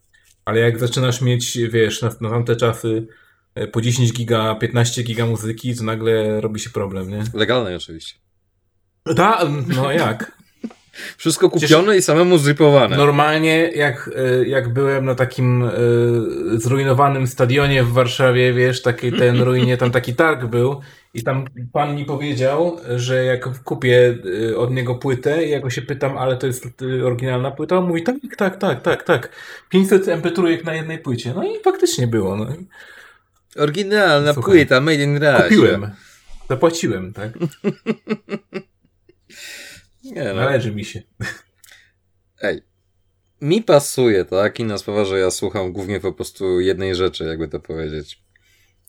Ale 0.45 0.59
jak 0.59 0.79
zaczynasz 0.79 1.21
mieć, 1.21 1.57
wiesz, 1.57 2.01
na, 2.01 2.09
na 2.21 2.29
tamte 2.29 2.55
czasy 2.55 3.07
e, 3.55 3.67
po 3.67 3.81
10 3.81 4.13
giga, 4.13 4.55
15 4.55 5.03
giga 5.03 5.25
muzyki, 5.25 5.75
to 5.75 5.83
nagle 5.83 6.41
robi 6.41 6.59
się 6.59 6.69
problem, 6.69 7.09
nie? 7.09 7.23
Legalnej 7.33 7.75
oczywiście. 7.75 8.15
Da, 9.15 9.39
no 9.67 9.91
jak? 9.91 10.31
Wszystko 11.17 11.49
kupione 11.49 11.97
i 11.97 12.01
samemu 12.01 12.37
zripowane. 12.37 12.97
Normalnie 12.97 13.71
jak, 13.75 14.07
y, 14.07 14.47
jak 14.47 14.73
byłem 14.73 15.05
na 15.05 15.15
takim 15.15 15.63
y, 15.63 15.69
zrujnowanym 16.59 17.27
stadionie 17.27 17.83
w 17.83 17.91
Warszawie, 17.91 18.53
wiesz, 18.53 18.81
takiej 18.81 19.13
ten 19.13 19.41
ruinie, 19.41 19.77
tam 19.77 19.91
taki 19.91 20.15
targ 20.15 20.45
był 20.45 20.81
i 21.13 21.23
tam 21.23 21.45
pan 21.73 21.95
mi 21.95 22.05
powiedział, 22.05 22.77
że 22.95 23.25
jak 23.25 23.63
kupię 23.63 24.17
y, 24.25 24.57
od 24.57 24.71
niego 24.71 24.95
płytę 24.95 25.45
i 25.45 25.49
ja 25.49 25.59
go 25.59 25.69
się 25.69 25.81
pytam, 25.81 26.17
ale 26.17 26.37
to 26.37 26.47
jest 26.47 26.81
y, 26.81 27.05
oryginalna 27.05 27.51
płyta, 27.51 27.77
on 27.77 27.87
mówi 27.87 28.03
tak, 28.03 28.15
tak, 28.37 28.57
tak, 28.57 28.81
tak, 28.81 29.03
tak. 29.03 29.29
500 29.69 30.05
mp3 30.05 30.65
na 30.65 30.73
jednej 30.73 30.99
płycie. 30.99 31.33
No 31.35 31.43
i 31.43 31.59
faktycznie 31.63 32.07
było. 32.07 32.35
No. 32.35 32.47
Oryginalna 33.55 34.33
Słuchaj. 34.33 34.53
płyta, 34.53 34.81
made 34.81 35.03
in 35.03 35.15
Russia. 35.17 35.43
Kupiłem. 35.43 35.91
Zapłaciłem, 36.49 37.13
tak? 37.13 37.31
Nie, 40.03 40.23
no. 40.23 40.33
Należy 40.33 40.71
mi 40.71 40.85
się. 40.85 41.01
Ej, 42.41 42.61
mi 43.41 43.61
pasuje, 43.61 44.25
tak? 44.25 44.59
Inna 44.59 44.77
sprawa, 44.77 45.05
że 45.05 45.19
ja 45.19 45.31
słucham 45.31 45.73
głównie 45.73 45.99
po 45.99 46.13
prostu 46.13 46.59
jednej 46.59 46.95
rzeczy, 46.95 47.23
jakby 47.23 47.47
to 47.47 47.59
powiedzieć. 47.59 48.22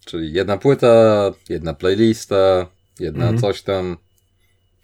Czyli 0.04 0.32
jedna 0.32 0.58
płyta, 0.58 1.32
jedna 1.48 1.74
playlista, 1.74 2.66
jedna 3.00 3.24
Mhm. 3.24 3.40
coś 3.40 3.62
tam. 3.62 3.96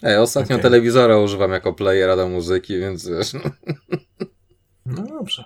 Ej, 0.03 0.17
ostatnio 0.17 0.57
Okej. 0.57 0.63
telewizora 0.63 1.19
używam 1.19 1.53
jako 1.53 1.73
playera 1.73 2.17
do 2.17 2.29
muzyki, 2.29 2.79
więc 2.79 3.09
wiesz, 3.09 3.33
no. 3.33 3.41
No 4.87 5.03
dobrze. 5.03 5.45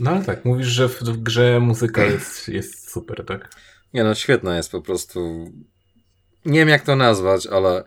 No 0.00 0.10
ale 0.10 0.24
tak, 0.24 0.44
mówisz, 0.44 0.66
że 0.66 0.88
w, 0.88 1.00
w 1.02 1.16
grze 1.22 1.60
muzyka 1.60 2.04
jest, 2.04 2.48
jest 2.48 2.90
super, 2.90 3.24
tak? 3.26 3.50
Nie 3.94 4.04
no, 4.04 4.14
świetna 4.14 4.56
jest 4.56 4.70
po 4.70 4.82
prostu. 4.82 5.50
Nie 6.44 6.58
wiem 6.58 6.68
jak 6.68 6.82
to 6.82 6.96
nazwać, 6.96 7.46
ale 7.46 7.84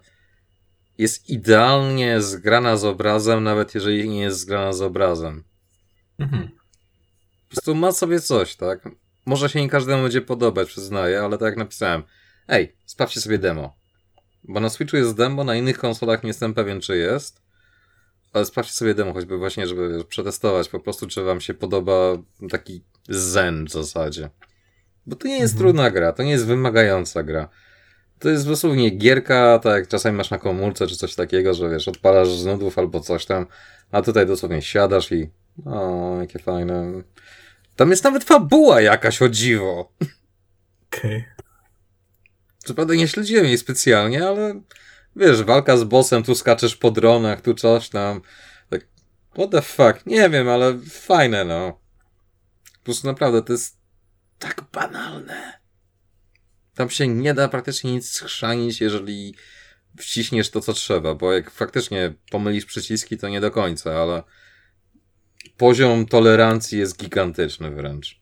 jest 0.98 1.30
idealnie 1.30 2.22
zgrana 2.22 2.78
z 2.78 2.86
obrazem, 2.86 3.44
nawet 3.44 3.76
jeżeli 3.76 4.10
nie 4.10 4.22
jest 4.22 4.40
zgrana 4.40 4.74
z 4.74 4.82
obrazem. 4.82 5.44
Mhm. 6.20 6.50
Po 6.50 7.56
prostu 7.56 7.76
ma 7.76 7.92
sobie 7.92 8.20
coś, 8.20 8.56
tak? 8.56 8.90
Może 9.26 9.50
się 9.50 9.62
nie 9.62 9.70
każdemu 9.70 10.04
będzie 10.04 10.22
podobać, 10.22 10.68
przyznaję, 10.68 11.22
ale 11.22 11.38
tak 11.38 11.46
jak 11.46 11.58
napisałem. 11.58 12.04
Ej, 12.48 12.76
sprawdźcie 12.86 13.22
sobie 13.22 13.38
demo. 13.38 13.76
Bo 14.44 14.60
na 14.60 14.70
Switchu 14.70 14.98
jest 14.98 15.16
demo, 15.16 15.44
na 15.44 15.56
innych 15.56 15.78
konsolach 15.78 16.24
nie 16.24 16.28
jestem 16.28 16.54
pewien, 16.54 16.82
czy 16.82 16.98
jest. 16.98 17.42
Ale 18.34 18.46
sprawdźcie 18.46 18.74
sobie 18.76 18.94
demo, 18.94 19.14
choćby 19.14 19.38
właśnie, 19.38 19.68
żeby 19.68 20.04
przetestować 20.06 20.70
po 20.70 20.80
prostu, 20.80 21.08
czy 21.08 21.24
wam 21.24 21.42
się 21.42 21.54
podoba 21.54 22.18
taki 22.50 22.84
zen 23.10 23.66
w 23.66 23.72
zasadzie. 23.72 24.30
Bo 25.06 25.16
to 25.16 25.28
nie 25.28 25.40
jest 25.40 25.54
Mhm. 25.54 25.60
trudna 25.60 25.92
gra, 25.92 26.14
to 26.14 26.24
nie 26.24 26.32
jest 26.32 26.46
wymagająca 26.46 27.24
gra. 27.24 27.50
To 28.20 28.30
jest 28.30 28.48
dosłownie 28.48 28.90
gierka, 28.90 29.60
tak 29.60 29.74
jak 29.74 29.88
czasami 29.88 30.18
masz 30.18 30.30
na 30.30 30.38
komórce 30.38 30.88
czy 30.88 30.96
coś 30.98 31.16
takiego, 31.16 31.54
że 31.54 31.70
wiesz, 31.70 31.88
odpalasz 31.88 32.30
z 32.30 32.46
nudów 32.46 32.78
albo 32.78 33.00
coś 33.00 33.26
tam, 33.26 33.46
a 33.92 34.02
tutaj 34.02 34.26
dosłownie 34.26 34.62
siadasz 34.62 35.12
i 35.12 35.30
o, 35.66 36.18
jakie 36.22 36.40
fajne. 36.40 37.04
Tam 37.76 37.90
jest 37.90 38.04
nawet 38.04 38.24
fabuła 38.24 38.82
jakaś, 38.82 39.22
o 39.22 39.30
dziwo. 39.30 39.94
Okej. 40.88 41.26
Co 42.58 42.74
prawda 42.74 42.94
nie 42.94 43.08
śledziłem 43.08 43.46
jej 43.46 43.58
specjalnie, 43.58 44.28
ale 44.28 44.62
wiesz, 45.16 45.44
walka 45.44 45.78
z 45.78 45.84
bossem, 45.84 46.24
tu 46.24 46.36
skaczesz 46.36 46.76
po 46.76 46.92
dronach, 46.92 47.42
tu 47.42 47.54
coś 47.54 47.90
tam. 47.90 48.22
Tak, 48.70 48.88
what 49.34 49.52
the 49.52 49.62
fuck, 49.62 50.06
nie 50.06 50.30
wiem, 50.30 50.50
ale 50.50 50.80
fajne, 50.80 51.46
no. 51.46 51.80
Po 52.74 52.84
prostu 52.84 53.08
naprawdę 53.08 53.42
to 53.42 53.54
jest 53.54 53.78
tak 54.40 54.64
banalne. 54.72 55.60
Tam 56.76 56.90
się 56.90 57.08
nie 57.08 57.34
da 57.34 57.48
praktycznie 57.48 57.94
nic 57.94 58.12
schrzanić, 58.12 58.82
jeżeli 58.82 59.36
wciśniesz 59.98 60.50
to, 60.50 60.62
co 60.62 60.74
trzeba, 60.74 61.16
bo 61.16 61.34
jak 61.34 61.52
faktycznie 61.52 62.14
pomylisz 62.32 62.66
przyciski, 62.66 63.18
to 63.18 63.30
nie 63.30 63.42
do 63.42 63.52
końca, 63.52 64.02
ale 64.02 64.24
poziom 65.64 66.06
tolerancji 66.06 66.80
jest 66.80 66.98
gigantyczny 66.98 67.72
wręcz. 67.72 68.22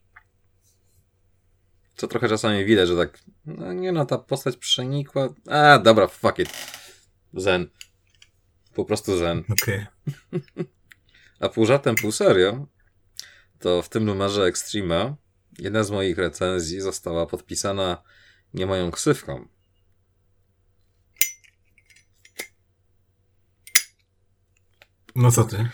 Co 1.95 2.07
trochę 2.07 2.29
czasami 2.29 2.65
widać, 2.65 2.87
że 2.87 2.97
tak, 2.97 3.19
no 3.45 3.73
nie 3.73 3.91
no, 3.91 4.05
ta 4.05 4.17
postać 4.17 4.57
przenikła. 4.57 5.33
A, 5.49 5.79
dobra, 5.79 6.07
fuck 6.07 6.39
it. 6.39 6.49
Zen. 7.33 7.69
Po 8.73 8.85
prostu 8.85 9.17
zen. 9.17 9.43
Okej. 9.49 9.85
A 11.39 11.49
pół 11.49 11.65
żartem, 11.65 11.95
pół 11.95 12.11
serio, 12.11 12.67
to 13.59 13.81
w 13.81 13.89
tym 13.89 14.05
numerze 14.05 14.45
Extrema 14.45 15.15
jedna 15.59 15.83
z 15.83 15.91
moich 15.91 16.17
recenzji 16.17 16.81
została 16.81 17.25
podpisana 17.25 18.03
nie 18.53 18.65
moją 18.65 18.91
ksywką. 18.91 19.47
No 25.15 25.31
co 25.31 25.43
ty? 25.43 25.69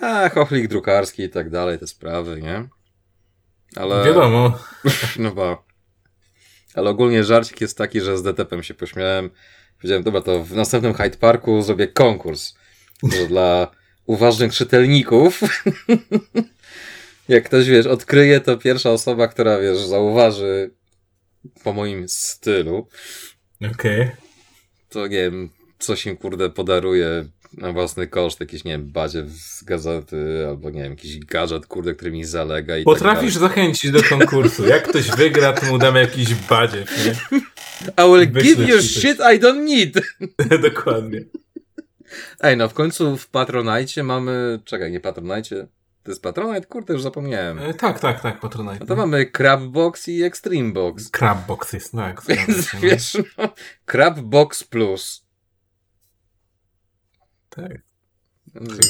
A, 0.00 0.28
chochlik 0.28 0.68
drukarski 0.68 1.22
i 1.22 1.28
tak 1.28 1.50
dalej, 1.50 1.78
te 1.78 1.86
sprawy, 1.86 2.42
nie? 2.42 2.68
Ale... 3.76 4.04
Wiadomo. 4.04 4.58
No 5.18 5.32
ba. 5.32 5.62
Ale 6.74 6.90
ogólnie 6.90 7.24
żarcik 7.24 7.60
jest 7.60 7.78
taki, 7.78 8.00
że 8.00 8.18
z 8.18 8.22
DTP-em 8.22 8.62
się 8.62 8.74
pośmiałem. 8.74 9.30
Powiedziałem, 9.76 10.02
dobra, 10.02 10.20
to 10.20 10.44
w 10.44 10.52
następnym 10.52 10.94
Hyde 10.94 11.16
Parku 11.16 11.62
zrobię 11.62 11.88
konkurs. 11.88 12.54
To 13.00 13.26
dla 13.26 13.70
uważnych 14.06 14.52
czytelników. 14.54 15.40
Jak 17.28 17.44
ktoś, 17.44 17.68
wiesz, 17.68 17.86
odkryje, 17.86 18.40
to 18.40 18.56
pierwsza 18.56 18.90
osoba, 18.90 19.28
która, 19.28 19.58
wiesz, 19.58 19.78
zauważy 19.78 20.70
po 21.64 21.72
moim 21.72 22.08
stylu, 22.08 22.88
Okej. 23.72 24.10
to 24.88 25.06
nie 25.06 25.16
wiem, 25.16 25.50
coś 25.78 26.06
im, 26.06 26.16
kurde, 26.16 26.50
podaruje 26.50 27.24
na 27.52 27.72
własny 27.72 28.06
koszt, 28.06 28.40
jakiś, 28.40 28.64
nie 28.64 28.72
wiem, 28.72 28.92
badziew 28.92 29.30
z 29.30 29.64
gazety, 29.64 30.46
albo, 30.48 30.70
nie 30.70 30.82
wiem, 30.82 30.90
jakiś 30.90 31.18
gadżet, 31.18 31.66
kurde, 31.66 31.94
który 31.94 32.10
mi 32.10 32.24
zalega 32.24 32.76
i 32.76 32.84
Potrafisz 32.84 33.32
tak 33.32 33.40
zachęcić 33.40 33.90
do 33.90 34.02
konkursu. 34.02 34.66
Jak 34.66 34.88
ktoś 34.88 35.10
wygra, 35.10 35.52
to 35.52 35.66
mu 35.66 35.78
damy 35.78 36.00
jakiś 36.00 36.34
badziew, 36.34 37.06
nie? 37.06 37.40
I 38.04 38.10
will 38.10 38.32
Wyślę 38.32 38.54
give 38.54 38.68
you 38.68 38.82
shit 38.82 39.18
I 39.18 39.40
don't 39.40 39.64
need. 39.64 40.00
Dokładnie. 40.72 41.24
Ej, 42.40 42.56
no 42.56 42.68
w 42.68 42.74
końcu 42.74 43.16
w 43.16 43.28
Patronite 43.28 44.02
mamy. 44.02 44.60
Czekaj, 44.64 44.92
nie 44.92 45.00
Patronite. 45.00 45.66
To 46.02 46.10
jest 46.10 46.22
Patronite? 46.22 46.66
Kurde, 46.66 46.92
już 46.92 47.02
zapomniałem. 47.02 47.58
E, 47.58 47.74
tak, 47.74 48.00
tak, 48.00 48.20
tak, 48.20 48.40
Patronite. 48.40 48.76
No 48.80 48.86
to 48.86 48.96
mamy 48.96 49.26
Crabbox 49.26 50.08
i 50.08 50.22
Extreme 50.22 50.72
Box. 50.72 51.10
Crabbox 51.10 51.72
jest, 51.72 51.92
tak. 51.92 52.22
zgadza 52.22 52.46
Więc 52.46 52.66
się, 52.66 52.76
no. 52.76 52.80
wiesz, 52.80 53.16
no, 53.38 53.48
Crabbox 53.86 54.64
Plus. 54.64 55.25
Tak. 57.56 57.82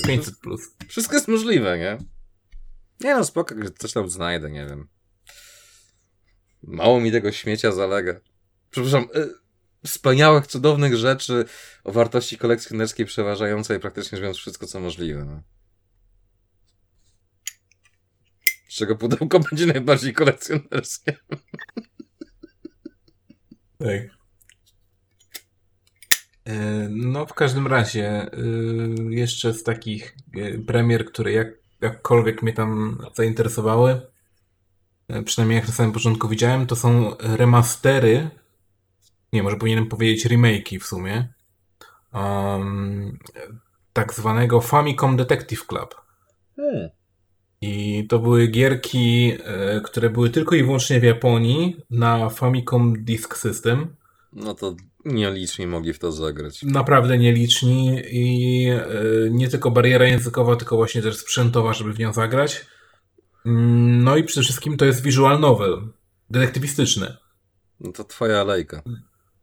500 0.06 0.38
plus. 0.38 0.60
Wszystko 0.88 1.14
jest 1.14 1.28
możliwe, 1.28 1.78
nie? 1.78 1.98
Nie 3.00 3.14
no, 3.14 3.24
spoko, 3.24 3.54
coś 3.78 3.92
tam 3.92 4.10
znajdę, 4.10 4.50
nie 4.50 4.66
wiem. 4.66 4.88
Mało 6.62 7.00
mi 7.00 7.12
tego 7.12 7.32
śmiecia 7.32 7.72
zalega. 7.72 8.20
Przepraszam, 8.70 9.02
y, 9.16 9.34
wspaniałych, 9.86 10.46
cudownych 10.46 10.96
rzeczy 10.96 11.44
o 11.84 11.92
wartości 11.92 12.38
kolekcjonerskiej 12.38 13.06
przeważającej 13.06 13.80
praktycznie 13.80 14.18
mówiąc 14.18 14.36
wszystko, 14.36 14.66
co 14.66 14.80
możliwe. 14.80 15.24
No. 15.24 15.42
Z 18.68 18.74
czego 18.74 18.96
pudełko 18.96 19.40
będzie 19.50 19.66
najbardziej 19.66 20.12
kolekcjonerskie. 20.12 21.16
Tak. 23.78 24.25
E, 26.46 26.88
No, 26.90 27.26
w 27.26 27.34
każdym 27.34 27.66
razie, 27.66 28.34
y, 28.34 29.14
jeszcze 29.14 29.52
z 29.54 29.62
takich 29.62 30.16
y, 30.36 30.64
premier, 30.66 31.06
które 31.06 31.32
jak, 31.32 31.48
jakkolwiek 31.80 32.42
mnie 32.42 32.52
tam 32.52 32.98
zainteresowały, 33.14 34.00
przynajmniej 35.24 35.56
jak 35.56 35.68
na 35.68 35.74
samym 35.74 35.92
początku 35.92 36.28
widziałem, 36.28 36.66
to 36.66 36.76
są 36.76 37.16
remastery, 37.18 38.30
nie, 39.32 39.42
może 39.42 39.56
powinienem 39.56 39.86
powiedzieć 39.86 40.26
remake'i 40.26 40.80
w 40.80 40.86
sumie, 40.86 41.28
um, 42.14 43.18
tak 43.92 44.14
zwanego 44.14 44.60
Famicom 44.60 45.16
Detective 45.16 45.66
Club. 45.66 45.94
I 47.60 48.06
to 48.08 48.18
były 48.18 48.46
gierki, 48.46 49.32
które 49.84 50.10
były 50.10 50.30
tylko 50.30 50.54
i 50.54 50.62
wyłącznie 50.62 51.00
w 51.00 51.02
Japonii 51.02 51.76
na 51.90 52.28
Famicom 52.28 53.04
Disk 53.04 53.36
System. 53.36 53.96
No 54.32 54.54
to 54.54 54.76
nieliczni 55.06 55.66
mogli 55.66 55.92
w 55.92 55.98
to 55.98 56.12
zagrać. 56.12 56.62
Naprawdę 56.62 57.18
nieliczni 57.18 58.02
i 58.10 58.68
e, 58.70 58.84
nie 59.30 59.48
tylko 59.48 59.70
bariera 59.70 60.06
językowa, 60.06 60.56
tylko 60.56 60.76
właśnie 60.76 61.02
też 61.02 61.16
sprzętowa, 61.16 61.72
żeby 61.72 61.92
w 61.92 61.98
nią 61.98 62.12
zagrać. 62.12 62.66
Mm, 63.46 64.04
No 64.04 64.16
i 64.16 64.24
przede 64.24 64.44
wszystkim 64.44 64.76
to 64.76 64.84
jest 64.84 65.02
visual 65.02 65.40
novel, 65.40 65.88
detektywistyczny. 66.30 67.16
No 67.80 67.92
to 67.92 68.04
twoja 68.04 68.40
alejka. 68.40 68.82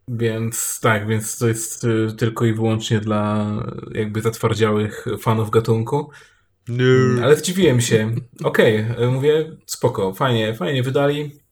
Więc 0.07 0.79
tak, 0.81 1.07
więc 1.07 1.37
to 1.37 1.47
jest 1.47 1.85
e, 1.85 2.15
tylko 2.15 2.45
i 2.45 2.53
wyłącznie 2.53 2.99
dla 2.99 3.47
jakby 3.91 4.21
zatwardziałych 4.21 5.05
fanów 5.19 5.49
gatunku. 5.49 6.09
No. 6.67 7.23
Ale 7.23 7.35
zdziwiłem 7.35 7.81
się. 7.81 8.15
Okej, 8.43 8.77
e, 8.97 9.07
mówię, 9.07 9.57
spoko, 9.65 10.13
fajnie, 10.13 10.53
fajnie 10.53 10.83
wydali. 10.83 11.43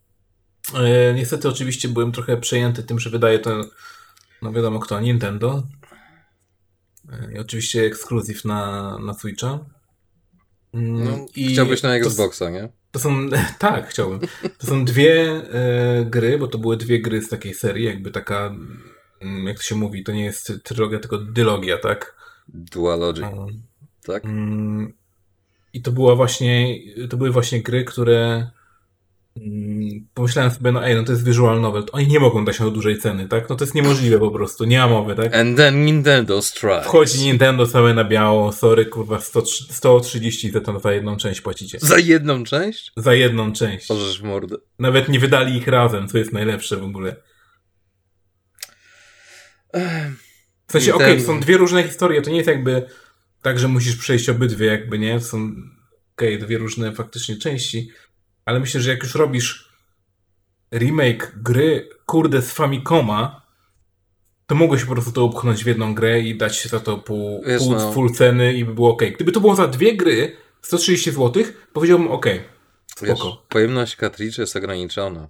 Niestety 1.15 1.49
oczywiście 1.49 1.87
byłem 1.87 2.11
trochę 2.11 2.37
przejęty 2.37 2.83
tym, 2.83 2.99
że 2.99 3.09
wydaje 3.09 3.39
to, 3.39 3.63
no 4.41 4.51
wiadomo 4.51 4.79
kto, 4.79 4.99
Nintendo. 4.99 5.63
I 7.35 7.39
oczywiście 7.39 7.85
ekskluzyw 7.85 8.45
na, 8.45 8.97
na 8.99 9.13
Switcha. 9.13 9.59
Mm, 10.73 11.03
No, 11.03 11.25
i 11.35 11.45
chciałbyś 11.53 11.83
na 11.83 11.89
to- 11.89 11.95
Xboxa, 11.95 12.49
nie? 12.49 12.69
To 12.91 12.99
są, 12.99 13.29
tak, 13.59 13.89
chciałbym. 13.89 14.19
To 14.57 14.67
są 14.67 14.85
dwie 14.85 15.23
e, 15.23 16.05
gry, 16.05 16.37
bo 16.37 16.47
to 16.47 16.57
były 16.57 16.77
dwie 16.77 17.01
gry 17.01 17.21
z 17.21 17.29
takiej 17.29 17.53
serii, 17.53 17.85
jakby 17.85 18.11
taka, 18.11 18.55
mm, 19.21 19.47
jak 19.47 19.57
to 19.57 19.63
się 19.63 19.75
mówi, 19.75 20.03
to 20.03 20.11
nie 20.11 20.23
jest 20.25 20.51
trylogia, 20.63 20.99
tylko 20.99 21.17
dylogia, 21.17 21.77
tak? 21.77 22.15
Dualogic, 22.47 23.23
Um, 23.23 23.61
tak? 24.05 24.25
Mm, 24.25 24.93
I 25.73 25.81
to 25.81 25.91
była 25.91 26.15
właśnie, 26.15 26.79
to 27.09 27.17
były 27.17 27.31
właśnie 27.31 27.61
gry, 27.63 27.83
które 27.85 28.49
pomyślałem 30.13 30.51
sobie, 30.51 30.71
no 30.71 30.85
ej, 30.87 30.95
no 30.95 31.03
to 31.03 31.11
jest 31.11 31.25
visual 31.25 31.61
novel, 31.61 31.83
oni 31.91 32.07
nie 32.07 32.19
mogą 32.19 32.45
dać 32.45 32.59
na 32.59 32.69
dużej 32.69 32.97
ceny, 32.97 33.27
tak? 33.27 33.49
No 33.49 33.55
to 33.55 33.63
jest 33.63 33.75
niemożliwe 33.75 34.19
po 34.19 34.31
prostu, 34.31 34.65
nie 34.65 34.77
ma 34.77 34.87
mowy, 34.87 35.15
tak? 35.15 35.35
And 35.35 35.57
then 35.57 35.85
Nintendo 35.85 36.41
strikes. 36.41 36.85
Wchodzi 36.85 37.25
Nintendo 37.25 37.67
całe 37.67 37.93
na 37.93 38.03
biało, 38.03 38.51
sorry, 38.51 38.85
kurwa, 38.85 39.21
100, 39.21 39.45
130 39.45 40.51
za 40.51 40.61
to 40.61 40.79
za 40.79 40.93
jedną 40.93 41.17
część 41.17 41.41
płacicie. 41.41 41.79
Za 41.81 41.97
jedną 41.97 42.43
część? 42.43 42.91
Za 42.97 43.13
jedną 43.13 43.53
część. 43.53 43.89
Możesz 43.89 44.21
w 44.21 44.23
mordę. 44.23 44.57
Nawet 44.79 45.09
nie 45.09 45.19
wydali 45.19 45.57
ich 45.57 45.67
razem, 45.67 46.07
co 46.07 46.17
jest 46.17 46.33
najlepsze 46.33 46.77
w 46.77 46.83
ogóle. 46.83 47.15
W 50.67 50.71
sensie, 50.71 50.93
okej, 50.93 51.17
to 51.17 51.23
są 51.23 51.39
dwie 51.39 51.57
różne 51.57 51.83
historie, 51.83 52.21
to 52.21 52.29
nie 52.29 52.37
jest 52.37 52.49
jakby 52.49 52.85
tak, 53.41 53.59
że 53.59 53.67
musisz 53.67 53.95
przejść 53.95 54.29
obydwie, 54.29 54.65
jakby 54.65 54.99
nie, 54.99 55.19
są 55.19 55.51
okej, 56.15 56.39
dwie 56.39 56.57
różne 56.57 56.91
faktycznie 56.91 57.37
części, 57.37 57.89
ale 58.51 58.59
myślę, 58.59 58.81
że 58.81 58.91
jak 58.91 59.03
już 59.03 59.15
robisz 59.15 59.71
remake 60.73 61.31
gry, 61.35 61.89
kurde, 62.05 62.41
z 62.41 62.51
Famicoma, 62.51 63.41
to 64.47 64.55
mogłeś 64.55 64.85
po 64.85 64.91
prostu 64.91 65.11
to 65.11 65.25
upchnąć 65.25 65.63
w 65.63 65.67
jedną 65.67 65.95
grę 65.95 66.21
i 66.21 66.37
dać 66.37 66.67
za 66.67 66.79
to 66.79 66.97
pół, 66.97 67.43
Wiesz, 67.47 67.61
pół 67.63 67.71
no. 67.71 67.91
full 67.91 68.11
ceny 68.11 68.53
i 68.53 68.65
by 68.65 68.73
było 68.73 68.91
okej. 68.91 69.13
Gdyby 69.13 69.31
to 69.31 69.39
było 69.39 69.55
za 69.55 69.67
dwie 69.67 69.97
gry, 69.97 70.37
130 70.61 71.11
zł, 71.11 71.43
powiedziałbym 71.73 72.11
okej, 72.11 72.41
Wiesz, 73.01 73.19
pojemność 73.49 73.95
cartridge 73.95 74.37
jest 74.37 74.55
ograniczona. 74.55 75.27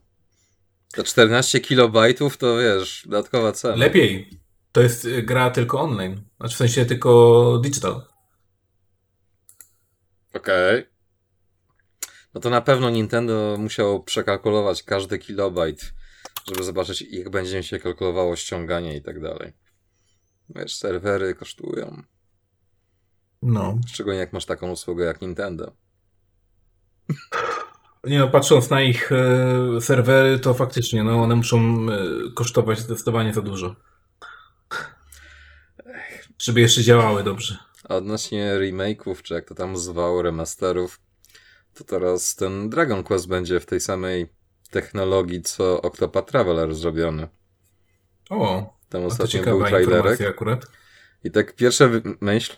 To 0.93 1.03
14 1.03 1.59
kilobajtów 1.59 2.37
to 2.37 2.57
wiesz, 2.57 3.03
dodatkowa 3.05 3.51
cena. 3.51 3.75
Lepiej. 3.75 4.39
To 4.71 4.81
jest 4.81 5.05
y, 5.05 5.23
gra 5.23 5.49
tylko 5.49 5.81
online. 5.81 6.21
Znaczy 6.39 6.55
w 6.55 6.57
sensie 6.57 6.85
tylko 6.85 7.59
digital. 7.63 8.01
Okej. 10.33 10.90
No 12.33 12.41
to 12.41 12.49
na 12.49 12.61
pewno 12.61 12.89
Nintendo 12.89 13.55
musiało 13.59 13.99
przekalkulować 13.99 14.83
każdy 14.83 15.19
kilobajt, 15.19 15.93
żeby 16.47 16.63
zobaczyć, 16.63 17.01
jak 17.01 17.29
będzie 17.29 17.57
mi 17.57 17.63
się 17.63 17.79
kalkulowało 17.79 18.35
ściąganie 18.35 18.97
i 18.97 19.01
tak 19.01 19.21
dalej. 19.21 19.53
Wiesz, 20.49 20.75
serwery 20.75 21.35
kosztują. 21.35 22.03
No. 23.41 23.77
Szczególnie 23.87 24.19
jak 24.19 24.33
masz 24.33 24.45
taką 24.45 24.71
usługę 24.71 25.05
jak 25.05 25.21
Nintendo. 25.21 25.71
Nie 28.03 28.19
no, 28.19 28.27
patrząc 28.27 28.69
na 28.69 28.81
ich 28.81 29.11
e, 29.11 29.81
serwery, 29.81 30.39
to 30.39 30.53
faktycznie, 30.53 31.03
no 31.03 31.23
one 31.23 31.35
muszą 31.35 31.87
e, 31.89 31.97
kosztować 32.35 32.79
zdecydowanie 32.79 33.33
za 33.33 33.41
dużo. 33.41 33.75
Żeby 36.39 36.61
jeszcze 36.61 36.83
działały 36.83 37.23
dobrze. 37.23 37.57
A 37.89 37.95
odnośnie 37.95 38.55
remake'ów, 38.59 39.21
czy 39.21 39.33
jak 39.33 39.47
to 39.47 39.55
tam 39.55 39.77
zwało, 39.77 40.21
remasterów, 40.21 40.99
to 41.73 41.83
teraz 41.83 42.35
ten 42.35 42.69
Dragon 42.69 43.03
Quest 43.03 43.27
będzie 43.27 43.59
w 43.59 43.65
tej 43.65 43.79
samej 43.79 44.27
technologii, 44.71 45.41
co 45.41 45.81
Octopath 45.81 46.27
Traveler 46.31 46.75
zrobiony. 46.75 47.27
O, 48.29 48.73
Tam 48.89 49.03
ostatnio 49.05 49.43
był 49.43 49.65
trailerek. 49.65 50.21
akurat. 50.21 50.65
I 51.23 51.31
tak 51.31 51.55
pierwsza 51.55 51.89
myśl 52.21 52.53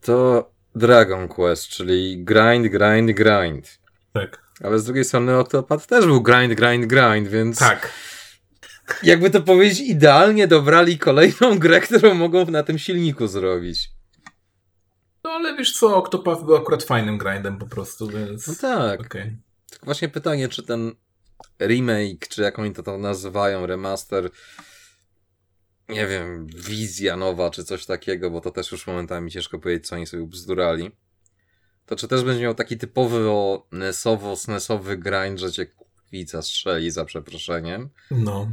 to 0.00 0.50
Dragon 0.74 1.28
Quest, 1.28 1.68
czyli 1.68 2.24
grind, 2.24 2.66
grind, 2.68 3.10
grind. 3.12 3.78
Tak. 4.12 4.42
Ale 4.64 4.78
z 4.78 4.84
drugiej 4.84 5.04
strony 5.04 5.38
Octopath 5.38 5.86
też 5.86 6.06
był 6.06 6.22
grind, 6.22 6.54
grind, 6.54 6.86
grind, 6.86 7.28
więc 7.28 7.58
Tak. 7.58 7.92
jakby 9.02 9.30
to 9.30 9.42
powiedzieć, 9.42 9.80
idealnie 9.80 10.46
dobrali 10.48 10.98
kolejną 10.98 11.58
grę, 11.58 11.80
którą 11.80 12.14
mogą 12.14 12.46
na 12.46 12.62
tym 12.62 12.78
silniku 12.78 13.26
zrobić. 13.26 13.90
No 15.26 15.32
ale 15.32 15.56
wiesz 15.56 15.72
co, 15.72 15.96
Octopath 15.96 16.44
był 16.44 16.56
akurat 16.56 16.84
fajnym 16.84 17.18
grindem 17.18 17.58
po 17.58 17.66
prostu, 17.66 18.08
więc... 18.08 18.48
No 18.48 18.54
tak. 18.60 19.00
Okej. 19.00 19.36
Tylko 19.70 19.86
właśnie 19.86 20.08
pytanie, 20.08 20.48
czy 20.48 20.62
ten 20.62 20.92
remake, 21.60 22.28
czy 22.28 22.42
jak 22.42 22.58
oni 22.58 22.72
to 22.72 22.82
tam 22.82 23.00
nazywają, 23.00 23.66
remaster, 23.66 24.30
nie 25.88 26.06
wiem, 26.06 26.46
wizja 26.46 27.16
nowa, 27.16 27.50
czy 27.50 27.64
coś 27.64 27.86
takiego, 27.86 28.30
bo 28.30 28.40
to 28.40 28.50
też 28.50 28.72
już 28.72 28.86
momentami 28.86 29.30
ciężko 29.30 29.58
powiedzieć, 29.58 29.88
co 29.88 29.96
oni 29.96 30.06
sobie 30.06 30.26
bzdurali. 30.26 30.90
To 31.86 31.96
czy 31.96 32.08
też 32.08 32.24
będzie 32.24 32.42
miał 32.42 32.54
taki 32.54 32.78
typowy 32.78 33.30
o 33.30 33.66
nesowo, 33.72 34.36
snesowy 34.36 34.96
grind, 34.96 35.38
że 35.40 35.52
cię 35.52 35.66
kwica 36.06 36.42
strzeli 36.42 36.90
za 36.90 37.04
przeproszeniem? 37.04 37.88
No. 38.10 38.52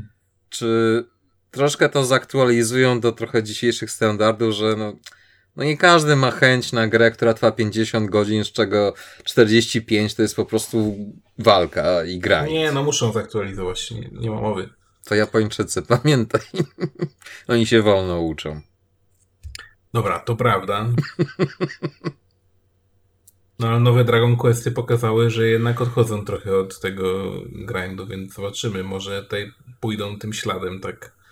Czy 0.50 1.04
troszkę 1.52 1.90
to 1.90 2.06
zaktualizują 2.06 3.00
do 3.00 3.12
trochę 3.12 3.44
dzisiejszych 3.44 3.92
standardów, 3.92 4.54
że 4.54 4.76
no, 4.76 4.94
no 5.56 5.64
nie 5.64 5.78
każdy 5.78 6.16
ma 6.16 6.32
chęć 6.32 6.72
na 6.72 6.88
grę, 6.88 7.12
która 7.12 7.34
trwa 7.34 7.52
50 7.52 8.10
godzin, 8.10 8.46
z 8.46 8.52
czego 8.52 8.94
45 9.24 10.16
to 10.16 10.22
jest 10.22 10.36
po 10.36 10.46
prostu 10.46 10.96
walka 11.40 12.04
i 12.04 12.20
grind. 12.20 12.50
Nie, 12.50 12.72
no 12.72 12.84
muszą 12.84 13.12
zaktualizować, 13.12 13.92
nie, 13.92 14.10
nie 14.12 14.32
ma 14.32 14.42
mowy. 14.42 14.70
To 15.06 15.16
Japończycy, 15.16 15.82
pamiętaj. 15.98 16.42
Oni 17.48 17.66
się 17.66 17.82
wolno 17.82 18.22
uczą. 18.22 18.62
Dobra, 19.94 20.20
to 20.20 20.36
prawda. 20.36 20.90
No 23.60 23.68
ale 23.68 23.80
nowe 23.80 24.04
Dragon 24.04 24.36
Questy 24.36 24.72
pokazały, 24.72 25.30
że 25.30 25.48
jednak 25.48 25.82
odchodzą 25.82 26.26
trochę 26.26 26.58
od 26.58 26.80
tego 26.80 27.32
grindu, 27.52 28.08
więc 28.08 28.34
zobaczymy, 28.34 28.84
może 28.84 29.24
tutaj 29.24 29.52
pójdą 29.80 30.20
tym 30.20 30.34
śladem, 30.34 30.80
tak. 30.80 31.23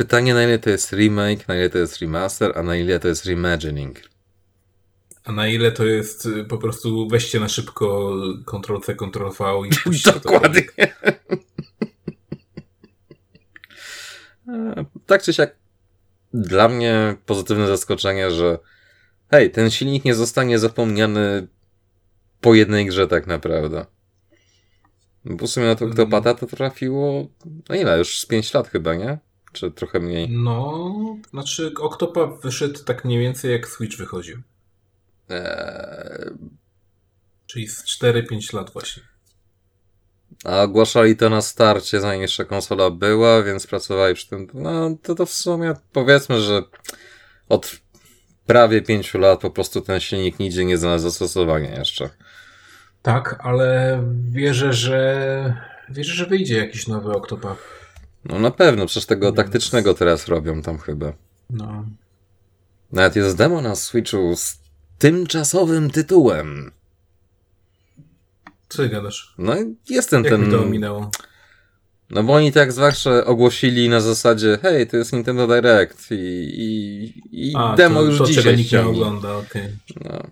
Pytanie, 0.00 0.34
na 0.34 0.44
ile 0.44 0.58
to 0.58 0.70
jest 0.70 0.92
remake, 0.92 1.48
na 1.48 1.56
ile 1.56 1.70
to 1.70 1.78
jest 1.78 1.98
remaster, 1.98 2.52
a 2.58 2.62
na 2.62 2.76
ile 2.76 3.00
to 3.00 3.08
jest 3.08 3.24
reimagining. 3.24 4.00
A 5.24 5.32
na 5.32 5.48
ile 5.48 5.72
to 5.72 5.86
jest 5.86 6.26
y, 6.26 6.44
po 6.44 6.58
prostu 6.58 7.08
weźcie 7.08 7.40
na 7.40 7.48
szybko 7.48 8.12
Ctrl-C, 8.46 8.94
Ctrl-V 8.94 9.66
i 9.66 9.70
puśćcie 9.84 10.12
to. 10.12 10.20
Dokładnie. 10.20 10.62
Tak 15.06 15.22
czy 15.22 15.32
siak, 15.32 15.56
dla 16.34 16.68
mnie 16.68 17.16
pozytywne 17.26 17.66
zaskoczenie, 17.66 18.30
że 18.30 18.58
hej, 19.30 19.50
ten 19.50 19.70
silnik 19.70 20.04
nie 20.04 20.14
zostanie 20.14 20.58
zapomniany 20.58 21.48
po 22.40 22.54
jednej 22.54 22.86
grze 22.86 23.08
tak 23.08 23.26
naprawdę. 23.26 23.86
Bo 25.24 25.46
w 25.46 25.50
sumie 25.50 25.66
na 25.66 25.74
to 25.74 25.84
Mm. 25.84 25.92
Octopata 25.92 26.34
to 26.34 26.46
trafiło, 26.46 27.26
no 27.68 27.74
ile, 27.74 27.98
już 27.98 28.20
z 28.20 28.26
5 28.26 28.54
lat 28.54 28.68
chyba, 28.68 28.94
nie? 28.94 29.18
Czy 29.52 29.70
trochę 29.70 30.00
mniej? 30.00 30.28
No, 30.30 30.94
znaczy 31.30 31.72
Octopath 31.80 32.42
wyszedł 32.42 32.84
tak 32.84 33.04
mniej 33.04 33.20
więcej 33.20 33.52
jak 33.52 33.68
Switch 33.68 33.96
wychodził. 33.96 34.38
Eee, 35.28 36.30
Czyli 37.46 37.68
z 37.68 37.84
4-5 37.84 38.54
lat 38.54 38.70
właśnie. 38.72 39.02
a 40.44 40.62
ogłaszali 40.62 41.16
to 41.16 41.30
na 41.30 41.42
starcie, 41.42 42.00
zanim 42.00 42.22
jeszcze 42.22 42.44
konsola 42.44 42.90
była, 42.90 43.42
więc 43.42 43.66
pracowali 43.66 44.14
przy 44.14 44.28
tym. 44.28 44.46
No 44.54 44.96
to, 45.02 45.14
to 45.14 45.26
w 45.26 45.32
sumie 45.32 45.74
powiedzmy, 45.92 46.40
że 46.40 46.62
od 47.48 47.80
prawie 48.46 48.82
5 48.82 49.14
lat 49.14 49.40
po 49.40 49.50
prostu 49.50 49.80
ten 49.80 50.00
silnik 50.00 50.38
nigdzie 50.38 50.64
nie 50.64 50.78
znalazł 50.78 51.04
zastosowania 51.04 51.78
jeszcze. 51.78 52.10
Tak, 53.02 53.40
ale 53.42 54.02
wierzę, 54.30 54.72
że 54.72 55.62
wierzę, 55.90 56.14
że 56.14 56.26
wyjdzie 56.26 56.56
jakiś 56.58 56.86
nowy 56.86 57.12
Octopath. 57.12 57.79
No 58.24 58.38
na 58.38 58.50
pewno, 58.50 58.86
przecież 58.86 59.06
tego 59.06 59.26
Więc- 59.26 59.36
taktycznego 59.36 59.94
teraz 59.94 60.28
robią 60.28 60.62
tam 60.62 60.78
chyba. 60.78 61.12
No. 61.50 61.84
Nawet 62.92 63.16
jest 63.16 63.36
demo 63.36 63.60
na 63.60 63.74
Switchu 63.76 64.36
z 64.36 64.58
tymczasowym 64.98 65.90
tytułem. 65.90 66.72
Co 68.68 68.82
ty 68.82 68.88
gadasz? 68.88 69.34
No 69.38 69.56
jest 69.90 70.10
ten, 70.10 70.24
Jak 70.24 70.38
mi 70.38 70.44
to 70.46 70.50
ten... 70.50 70.60
ominęło? 70.60 71.10
No 72.10 72.22
bo 72.22 72.34
oni 72.34 72.52
tak 72.52 72.72
zawsze 72.72 73.24
ogłosili 73.24 73.88
na 73.88 74.00
zasadzie 74.00 74.58
hej, 74.62 74.86
to 74.86 74.96
jest 74.96 75.12
Nintendo 75.12 75.46
Direct 75.46 76.10
i, 76.10 76.14
i, 76.14 77.50
i 77.50 77.52
A, 77.56 77.74
demo 77.76 78.00
to, 78.00 78.06
już 78.06 78.18
to 78.18 78.26
dzisiaj 78.26 78.44
czego 78.44 78.56
nikt 78.56 78.72
nie 78.72 78.86
ogląda, 78.86 79.36
okej. 79.36 79.68
No. 80.04 80.22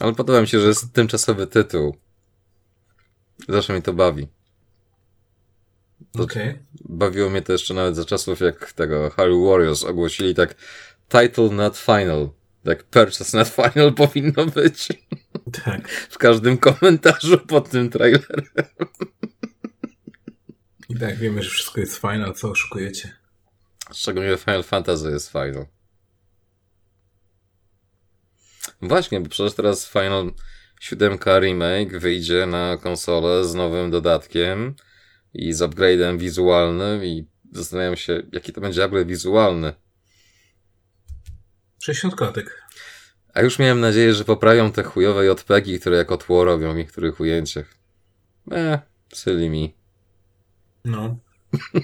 Ale 0.00 0.14
podoba 0.14 0.40
mi 0.40 0.48
się, 0.48 0.60
że 0.60 0.66
jest 0.66 0.92
tymczasowy 0.92 1.46
tytuł. 1.46 1.96
Zawsze 3.48 3.74
mi 3.74 3.82
to 3.82 3.92
bawi. 3.92 4.28
To- 6.12 6.22
Okej. 6.22 6.58
Bawiło 6.84 7.30
mnie 7.30 7.42
to 7.42 7.52
jeszcze 7.52 7.74
nawet 7.74 7.96
za 7.96 8.04
czasów, 8.04 8.40
jak 8.40 8.72
tego 8.72 9.10
Hyrule 9.10 9.50
Warriors 9.50 9.84
ogłosili 9.84 10.34
tak 10.34 10.54
title 11.08 11.48
not 11.50 11.78
final. 11.78 12.28
Tak 12.64 12.84
purchase 12.84 13.38
not 13.38 13.48
final 13.48 13.94
powinno 14.06 14.46
być 14.46 14.88
Tak. 15.64 15.88
w 15.88 16.18
każdym 16.18 16.58
komentarzu 16.58 17.38
pod 17.38 17.70
tym 17.70 17.90
trailerem. 17.90 18.44
I 20.88 20.98
tak 20.98 21.18
wiemy, 21.18 21.42
że 21.42 21.50
wszystko 21.50 21.80
jest 21.80 22.04
a 22.04 22.32
co 22.32 22.50
oszukujecie? 22.50 23.12
Szczególnie 23.92 24.36
Final 24.36 24.62
Fantasy 24.62 25.10
jest 25.10 25.30
fajną. 25.30 25.66
Właśnie, 28.82 29.20
bo 29.20 29.28
przecież 29.28 29.54
teraz 29.54 29.88
Final 29.88 30.32
7 30.80 31.18
Remake 31.40 31.98
wyjdzie 31.98 32.46
na 32.46 32.76
konsolę 32.76 33.44
z 33.44 33.54
nowym 33.54 33.90
dodatkiem 33.90 34.74
i 35.34 35.52
z 35.52 35.60
upgrade'em 35.60 36.18
wizualnym 36.18 37.04
i 37.04 37.26
zastanawiam 37.52 37.96
się, 37.96 38.22
jaki 38.32 38.52
to 38.52 38.60
będzie 38.60 38.84
upgrade 38.84 39.08
wizualny. 39.08 39.72
60 41.82 42.14
klatek. 42.14 42.62
A 43.34 43.42
już 43.42 43.58
miałem 43.58 43.80
nadzieję, 43.80 44.14
że 44.14 44.24
poprawią 44.24 44.72
te 44.72 44.82
chujowe 44.82 45.26
JPEGi, 45.26 45.80
które 45.80 45.96
jako 45.96 46.16
tło 46.16 46.44
robią 46.44 46.72
w 46.72 46.76
niektórych 46.76 47.20
ujęciach. 47.20 47.74
Eee, 48.50 48.78
psyli 49.08 49.50
mi. 49.50 49.74
No. 50.84 51.16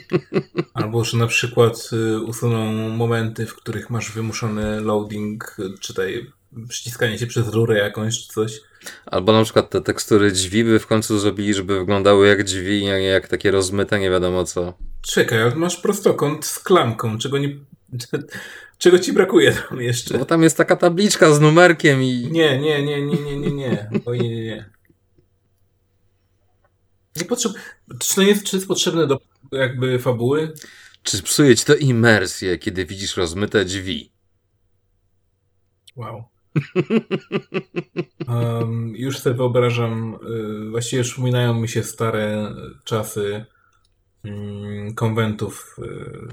Albo, 0.74 1.04
że 1.04 1.16
na 1.16 1.26
przykład 1.26 1.90
y, 1.92 2.20
usuną 2.20 2.72
momenty, 2.88 3.46
w 3.46 3.54
których 3.54 3.90
masz 3.90 4.12
wymuszony 4.12 4.80
loading, 4.80 5.56
y, 5.58 5.78
czytaj, 5.80 6.32
przyciskanie 6.68 7.18
się 7.18 7.26
przez 7.26 7.48
rurę 7.48 7.78
jakąś 7.78 8.18
czy 8.18 8.32
coś. 8.32 8.60
Albo 9.06 9.32
na 9.32 9.44
przykład 9.44 9.70
te 9.70 9.80
tekstury 9.80 10.32
drzwi 10.32 10.64
by 10.64 10.78
w 10.78 10.86
końcu 10.86 11.18
zrobili, 11.18 11.54
żeby 11.54 11.78
wyglądały 11.78 12.28
jak 12.28 12.44
drzwi, 12.44 12.90
a 12.90 12.98
nie 12.98 13.04
jak 13.04 13.28
takie 13.28 13.50
rozmyte, 13.50 14.00
nie 14.00 14.10
wiadomo 14.10 14.44
co. 14.44 14.74
Czekaj, 15.02 15.38
masz 15.56 15.76
prostokąt 15.76 16.46
z 16.46 16.58
klamką, 16.58 17.18
czego 17.18 17.38
nie... 17.38 17.48
Czego 18.78 18.98
ci 18.98 19.12
brakuje 19.12 19.52
tam 19.52 19.80
jeszcze? 19.80 20.14
No 20.14 20.20
bo 20.20 20.26
tam 20.26 20.42
jest 20.42 20.56
taka 20.56 20.76
tabliczka 20.76 21.32
z 21.32 21.40
numerkiem 21.40 22.02
i... 22.02 22.28
Nie, 22.30 22.58
nie, 22.58 22.82
nie, 22.82 23.02
nie, 23.02 23.20
nie, 23.20 23.36
nie, 23.36 23.50
nie. 23.50 23.90
O 24.06 24.14
nie, 24.14 24.28
nie, 24.28 24.44
nie. 24.44 24.70
Nie 27.16 27.24
potrzeb... 27.24 27.52
Czy 28.00 28.14
to 28.14 28.22
jest, 28.22 28.44
czy 28.44 28.56
jest 28.56 28.68
potrzebne 28.68 29.06
do 29.06 29.20
jakby 29.52 29.98
fabuły? 29.98 30.52
Czy 31.02 31.22
psuje 31.22 31.56
ci 31.56 31.64
to 31.64 31.74
imersję, 31.74 32.58
kiedy 32.58 32.86
widzisz 32.86 33.16
rozmyte 33.16 33.64
drzwi? 33.64 34.12
Wow. 35.96 36.24
Um, 38.28 38.96
już 38.96 39.18
sobie 39.18 39.36
wyobrażam, 39.36 40.18
y, 40.66 40.70
właściwie 40.70 41.02
przypominają 41.02 41.54
mi 41.54 41.68
się 41.68 41.82
stare 41.82 42.54
czasy 42.84 43.44
mm, 44.24 44.94
konwentów, 44.94 45.76
y, 45.78 46.28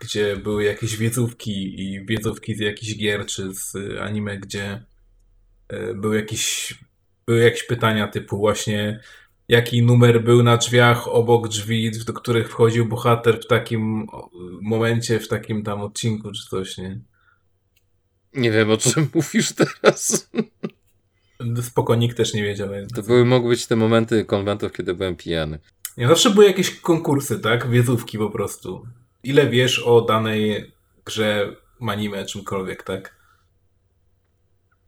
gdzie 0.00 0.36
były 0.36 0.64
jakieś 0.64 0.96
wiedzówki 0.96 1.80
i 1.80 2.06
wiedzówki 2.06 2.54
z 2.54 2.58
jakichś 2.58 2.96
gier 2.96 3.26
czy 3.26 3.54
z 3.54 3.74
anime, 4.00 4.38
gdzie 4.38 4.84
y, 5.72 5.94
były 5.94 6.16
jakieś, 6.16 6.74
były 7.26 7.40
jakieś 7.40 7.64
pytania 7.64 8.08
typu 8.08 8.38
właśnie 8.38 9.00
jaki 9.48 9.82
numer 9.82 10.24
był 10.24 10.42
na 10.42 10.56
drzwiach 10.56 11.08
obok 11.08 11.48
drzwi, 11.48 11.90
do 12.06 12.12
których 12.12 12.48
wchodził 12.50 12.86
bohater 12.86 13.40
w 13.40 13.46
takim 13.46 14.06
momencie, 14.62 15.20
w 15.20 15.28
takim 15.28 15.62
tam 15.62 15.80
odcinku 15.80 16.32
czy 16.32 16.48
coś, 16.48 16.78
nie? 16.78 17.00
Nie 18.34 18.50
wiem, 18.50 18.70
o 18.70 18.76
czym 18.76 19.08
mówisz 19.14 19.52
teraz. 19.52 20.30
Spoko, 21.62 21.94
nikt 21.94 22.16
też 22.16 22.34
nie 22.34 22.42
wiedział. 22.42 22.70
Więc... 22.70 22.92
To 22.92 23.02
były, 23.02 23.24
mogły 23.24 23.50
być 23.50 23.66
te 23.66 23.76
momenty 23.76 24.24
konwentów, 24.24 24.72
kiedy 24.72 24.94
byłem 24.94 25.16
pijany. 25.16 25.58
Zawsze 26.06 26.30
były 26.30 26.46
jakieś 26.46 26.80
konkursy, 26.80 27.38
tak? 27.40 27.70
Wiedzówki 27.70 28.18
po 28.18 28.30
prostu. 28.30 28.86
Ile 29.22 29.50
wiesz 29.50 29.78
o 29.78 30.00
danej 30.00 30.72
grze, 31.04 31.56
anime, 31.80 32.24
czymkolwiek, 32.24 32.82
tak? 32.82 33.16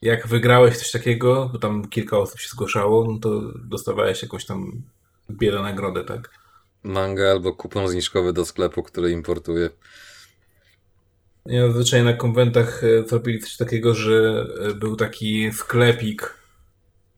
Jak 0.02 0.26
wygrałeś 0.26 0.76
coś 0.76 0.90
takiego, 0.90 1.50
bo 1.52 1.58
tam 1.58 1.88
kilka 1.88 2.18
osób 2.18 2.40
się 2.40 2.48
zgłaszało, 2.48 3.12
no 3.12 3.18
to 3.18 3.40
dostawałeś 3.64 4.22
jakąś 4.22 4.46
tam 4.46 4.82
biedę 5.30 5.62
nagrodę, 5.62 6.04
tak? 6.04 6.30
Manga 6.82 7.30
albo 7.30 7.52
kupon 7.52 7.88
zniżkowy 7.88 8.32
do 8.32 8.44
sklepu, 8.44 8.82
który 8.82 9.10
importuje. 9.10 9.70
Ja 11.46 11.66
zazwyczaj 11.66 12.04
na 12.04 12.12
konwentach 12.12 12.82
zrobili 13.06 13.38
coś 13.38 13.56
takiego, 13.56 13.94
że 13.94 14.46
był 14.74 14.96
taki 14.96 15.52
sklepik 15.52 16.34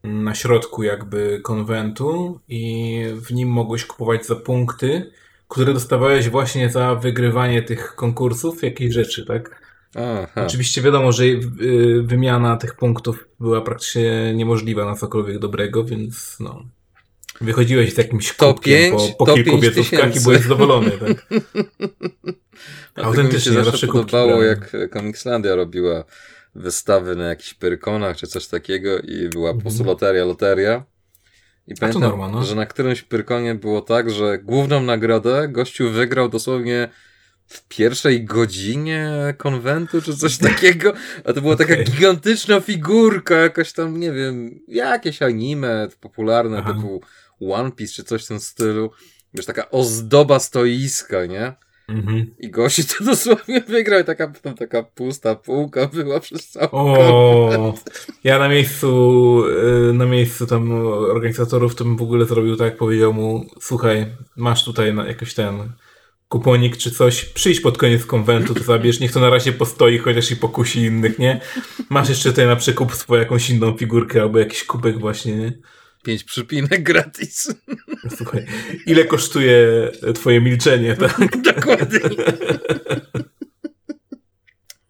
na 0.03 0.35
środku 0.35 0.83
jakby 0.83 1.39
konwentu 1.43 2.39
i 2.49 3.03
w 3.15 3.33
nim 3.33 3.49
mogłeś 3.49 3.85
kupować 3.85 4.25
za 4.25 4.35
punkty, 4.35 5.11
które 5.47 5.73
dostawałeś 5.73 6.29
właśnie 6.29 6.69
za 6.69 6.95
wygrywanie 6.95 7.61
tych 7.61 7.95
konkursów, 7.95 8.63
jakiejś 8.63 8.93
rzeczy, 8.93 9.25
tak? 9.25 9.63
Aha. 9.95 10.45
Oczywiście 10.45 10.81
wiadomo, 10.81 11.11
że 11.11 11.23
wymiana 12.03 12.57
tych 12.57 12.75
punktów 12.75 13.27
była 13.39 13.61
praktycznie 13.61 14.33
niemożliwa 14.33 14.85
na 14.85 14.95
cokolwiek 14.95 15.39
dobrego, 15.39 15.83
więc 15.83 16.37
no. 16.39 16.63
Wychodziłeś 17.43 17.93
z 17.93 17.97
jakimś 17.97 18.35
to 18.35 18.53
kubkiem 18.53 18.91
po, 18.91 19.25
po 19.25 19.33
kilku 19.33 19.59
wiedzówkach 19.59 20.15
i 20.15 20.19
byłeś 20.19 20.41
zadowolony, 20.41 20.91
tak? 20.91 21.25
Autentycznie 22.95 23.51
mi 23.51 23.57
się 23.57 23.63
zawsze 23.63 23.87
podobało, 23.87 24.43
jak 24.43 24.71
Comicslandia 24.93 25.55
robiła 25.55 26.03
wystawy 26.55 27.15
na 27.15 27.23
jakichś 27.23 27.53
pyrkonach 27.53 28.17
czy 28.17 28.27
coś 28.27 28.47
takiego 28.47 28.99
i 28.99 29.29
była 29.29 29.53
po 29.53 29.61
prostu 29.61 29.83
loteria, 29.83 30.25
loteria. 30.25 30.83
I 31.67 31.75
pamiętam, 31.75 32.01
norma, 32.01 32.29
no. 32.29 32.43
że 32.43 32.55
na 32.55 32.65
którymś 32.65 33.01
pyrkonie 33.01 33.55
było 33.55 33.81
tak, 33.81 34.11
że 34.11 34.37
główną 34.37 34.83
nagrodę 34.83 35.47
gościu 35.47 35.89
wygrał 35.89 36.29
dosłownie 36.29 36.89
w 37.47 37.67
pierwszej 37.67 38.25
godzinie 38.25 39.11
konwentu, 39.37 40.01
czy 40.01 40.17
coś 40.17 40.37
takiego, 40.49 40.93
a 41.23 41.33
to 41.33 41.41
była 41.41 41.55
taka 41.55 41.73
okay. 41.73 41.85
gigantyczna 41.85 42.59
figurka, 42.59 43.35
jakaś 43.35 43.73
tam, 43.73 43.99
nie 43.99 44.11
wiem, 44.11 44.59
jakieś 44.67 45.21
anime 45.21 45.87
popularne, 46.01 46.57
Aha. 46.57 46.73
typu 46.73 47.01
One 47.51 47.71
Piece, 47.71 47.93
czy 47.93 48.03
coś 48.03 48.25
w 48.25 48.27
tym 48.27 48.39
stylu. 48.39 48.91
Wiesz, 49.33 49.45
taka 49.45 49.71
ozdoba 49.71 50.39
stoiska, 50.39 51.25
nie? 51.25 51.53
Mhm. 51.87 52.35
I 52.39 52.49
gości 52.49 52.83
to 52.85 53.03
dosłownie 53.11 53.61
wygrał 53.61 54.01
i 54.01 54.03
taka, 54.03 54.27
tam 54.27 54.55
taka 54.55 54.83
pusta 54.83 55.35
półka 55.35 55.87
była 55.87 56.19
przez 56.19 56.49
cały 56.49 56.69
O, 56.71 57.73
Ja 58.23 58.39
na 58.39 58.49
miejscu, 58.49 59.43
na 59.93 60.05
miejscu 60.05 60.47
tam 60.47 60.71
organizatorów 60.87 61.75
to 61.75 61.83
bym 61.83 61.97
w 61.97 62.01
ogóle 62.01 62.25
zrobił 62.25 62.55
tak, 62.55 62.77
powiedział 62.77 63.13
mu, 63.13 63.45
słuchaj, 63.61 64.05
masz 64.35 64.63
tutaj 64.63 64.93
na 64.93 65.07
jakiś 65.07 65.33
ten 65.33 65.71
kuponik 66.33 66.77
czy 66.77 66.91
coś, 66.91 67.25
przyjdź 67.25 67.59
pod 67.59 67.77
koniec 67.77 68.05
konwentu, 68.05 68.53
to 68.53 68.63
zabierz, 68.63 68.99
niech 68.99 69.11
to 69.11 69.19
na 69.19 69.29
razie 69.29 69.51
postoi, 69.51 69.97
chociaż 69.97 70.31
i 70.31 70.35
pokusi 70.35 70.79
innych, 70.79 71.19
nie? 71.19 71.41
Masz 71.89 72.09
jeszcze 72.09 72.29
tutaj 72.29 72.47
na 72.47 72.55
przekupstwo 72.55 73.17
jakąś 73.17 73.49
inną 73.49 73.77
figurkę 73.77 74.21
albo 74.21 74.39
jakiś 74.39 74.63
kubek 74.63 74.99
właśnie, 74.99 75.35
nie? 75.35 75.53
Pięć 76.03 76.23
przypinek 76.23 76.83
gratis. 76.89 77.53
Słuchaj, 78.17 78.45
ile 78.85 79.05
kosztuje 79.05 79.91
twoje 80.15 80.41
milczenie, 80.41 80.95
tak? 80.95 81.37
Dokładnie. 81.55 81.99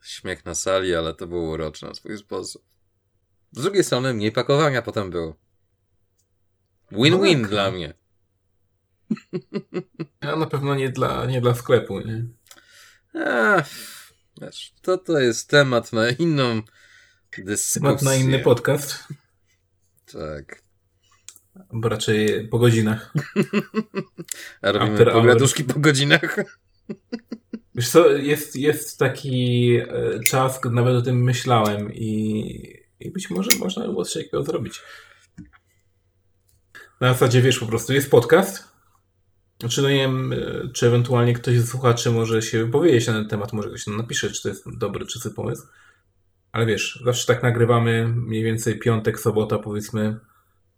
Śmiech 0.04 0.46
na 0.46 0.56
sali, 0.56 0.96
ale 0.96 1.14
to 1.14 1.28
było 1.28 1.50
urocze 1.50 1.88
na 1.88 1.94
swój 1.94 2.18
sposób. 2.18 2.64
Z 3.52 3.62
drugiej 3.62 3.84
strony 3.84 4.14
mniej 4.14 4.32
pakowania 4.32 4.82
potem 4.82 5.10
było. 5.10 5.36
Win-win 6.92 7.42
no 7.42 7.42
tak. 7.42 7.50
dla 7.50 7.72
mnie. 7.72 7.94
A 10.22 10.36
na 10.36 10.46
pewno 10.46 10.76
nie 10.76 10.90
dla, 10.90 11.26
nie 11.26 11.42
dla 11.42 11.56
sklepu, 11.56 12.00
nie? 12.00 12.26
Ach, 13.26 13.70
to 14.82 14.98
to 14.98 15.20
jest 15.20 15.50
temat 15.50 15.94
na 15.94 16.10
inną 16.10 16.62
dyskusję. 17.38 17.82
Temat 17.82 18.02
na 18.02 18.16
inny 18.16 18.40
podcast. 18.40 19.08
Tak. 20.12 20.63
Bo 21.74 21.90
raczej 21.90 22.48
po 22.48 22.60
godzinach. 22.60 23.14
A 24.62 24.72
robimy 24.72 25.06
pograduszki 25.06 25.64
po 25.64 25.80
godzinach. 25.80 26.36
Wiesz 27.76 27.90
co, 27.90 28.10
jest, 28.10 28.56
jest 28.56 29.00
taki 29.00 29.76
e, 29.76 30.20
czas, 30.28 30.60
nawet 30.72 30.96
o 30.96 31.02
tym 31.02 31.24
myślałem 31.24 31.94
i, 31.94 32.80
i 33.00 33.12
być 33.12 33.30
może 33.30 33.50
można 33.60 33.86
by 33.86 33.92
było 33.92 34.06
coś 34.06 34.14
takiego 34.14 34.44
zrobić. 34.44 34.82
Na 37.02 37.14
zasadzie, 37.14 37.42
wiesz, 37.42 37.60
po 37.60 37.66
prostu 37.66 37.94
jest 37.94 38.12
podcast, 38.12 38.74
znaczy, 39.60 39.82
no 39.82 39.90
nie 39.90 39.96
wiem, 39.96 40.34
e, 40.34 40.70
czy 40.74 40.88
ewentualnie 40.88 41.34
ktoś 41.34 41.60
z 41.60 41.70
słuchaczy 41.70 42.12
może 42.12 42.42
się 42.42 42.66
wypowiedzieć 42.66 43.08
na 43.08 43.14
ten 43.14 43.28
temat, 43.28 43.54
może 43.54 43.70
ktoś 43.70 43.88
nam 43.88 43.98
napisze, 43.98 44.32
czy 44.32 44.42
to 44.42 44.50
jest 44.50 44.78
dobry, 44.78 45.06
czy 45.06 45.20
zły 45.20 45.34
pomysł. 45.34 45.68
Ale 46.52 46.66
wiesz, 46.66 47.02
zawsze 47.06 47.28
tak 47.28 47.44
nagrywamy, 47.44 48.08
mniej 48.08 48.44
więcej 48.44 48.80
piątek, 48.80 49.20
sobota, 49.20 49.60
powiedzmy, 49.60 50.20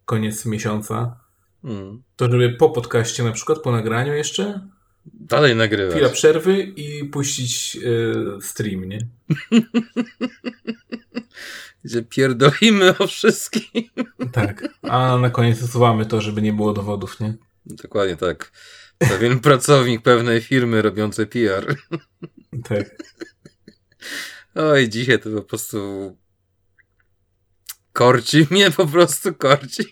koniec 0.06 0.46
miesiąca. 0.46 1.20
Hmm. 1.62 2.02
To 2.16 2.24
żeby 2.24 2.50
po 2.50 2.70
podcaście, 2.70 3.24
na 3.24 3.32
przykład 3.32 3.58
po 3.58 3.72
nagraniu 3.72 4.14
jeszcze. 4.14 4.68
Dalej 5.06 5.56
nagrywać. 5.56 5.94
Chwila 5.94 6.08
przerwy 6.08 6.62
i 6.62 7.04
puścić 7.04 7.76
y, 7.76 8.14
stream, 8.42 8.84
nie? 8.84 8.98
Gdzie 11.84 12.02
pierdolimy 12.02 12.98
o 12.98 13.06
wszystkim. 13.06 13.84
Tak. 14.32 14.68
A 14.82 15.18
na 15.18 15.30
koniec 15.30 15.62
usuwamy 15.62 16.06
to, 16.06 16.20
żeby 16.20 16.42
nie 16.42 16.52
było 16.52 16.72
dowodów, 16.72 17.20
nie? 17.20 17.34
Dokładnie 17.66 18.16
tak. 18.16 18.52
Pewien 18.98 19.40
pracownik 19.48 20.02
pewnej 20.02 20.40
firmy 20.40 20.82
robiący 20.82 21.26
PR. 21.26 21.76
Tak. 22.64 22.96
Oj, 24.54 24.88
dzisiaj 24.88 25.18
to 25.18 25.30
po 25.30 25.42
prostu 25.42 26.16
korci 27.96 28.46
mnie, 28.50 28.70
po 28.70 28.86
prostu 28.86 29.34
korci. 29.34 29.84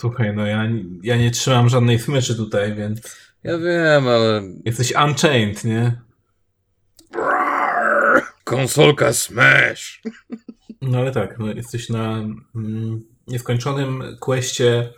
Słuchaj, 0.00 0.36
no 0.36 0.46
ja, 0.46 0.68
ja 1.02 1.16
nie 1.16 1.30
trzymam 1.30 1.68
żadnej 1.68 1.98
smyczy 1.98 2.36
tutaj, 2.36 2.74
więc... 2.74 3.00
Ja 3.42 3.58
wiem, 3.58 4.08
ale... 4.08 4.42
Jesteś 4.64 4.92
Unchained, 4.92 5.64
nie? 5.64 6.00
Konsolka 8.44 9.12
Smash! 9.12 10.02
No 10.82 10.98
ale 10.98 11.12
tak, 11.12 11.38
no, 11.38 11.52
jesteś 11.52 11.88
na 11.88 12.18
mm, 12.54 13.04
nieskończonym 13.26 14.16
questie 14.20 14.92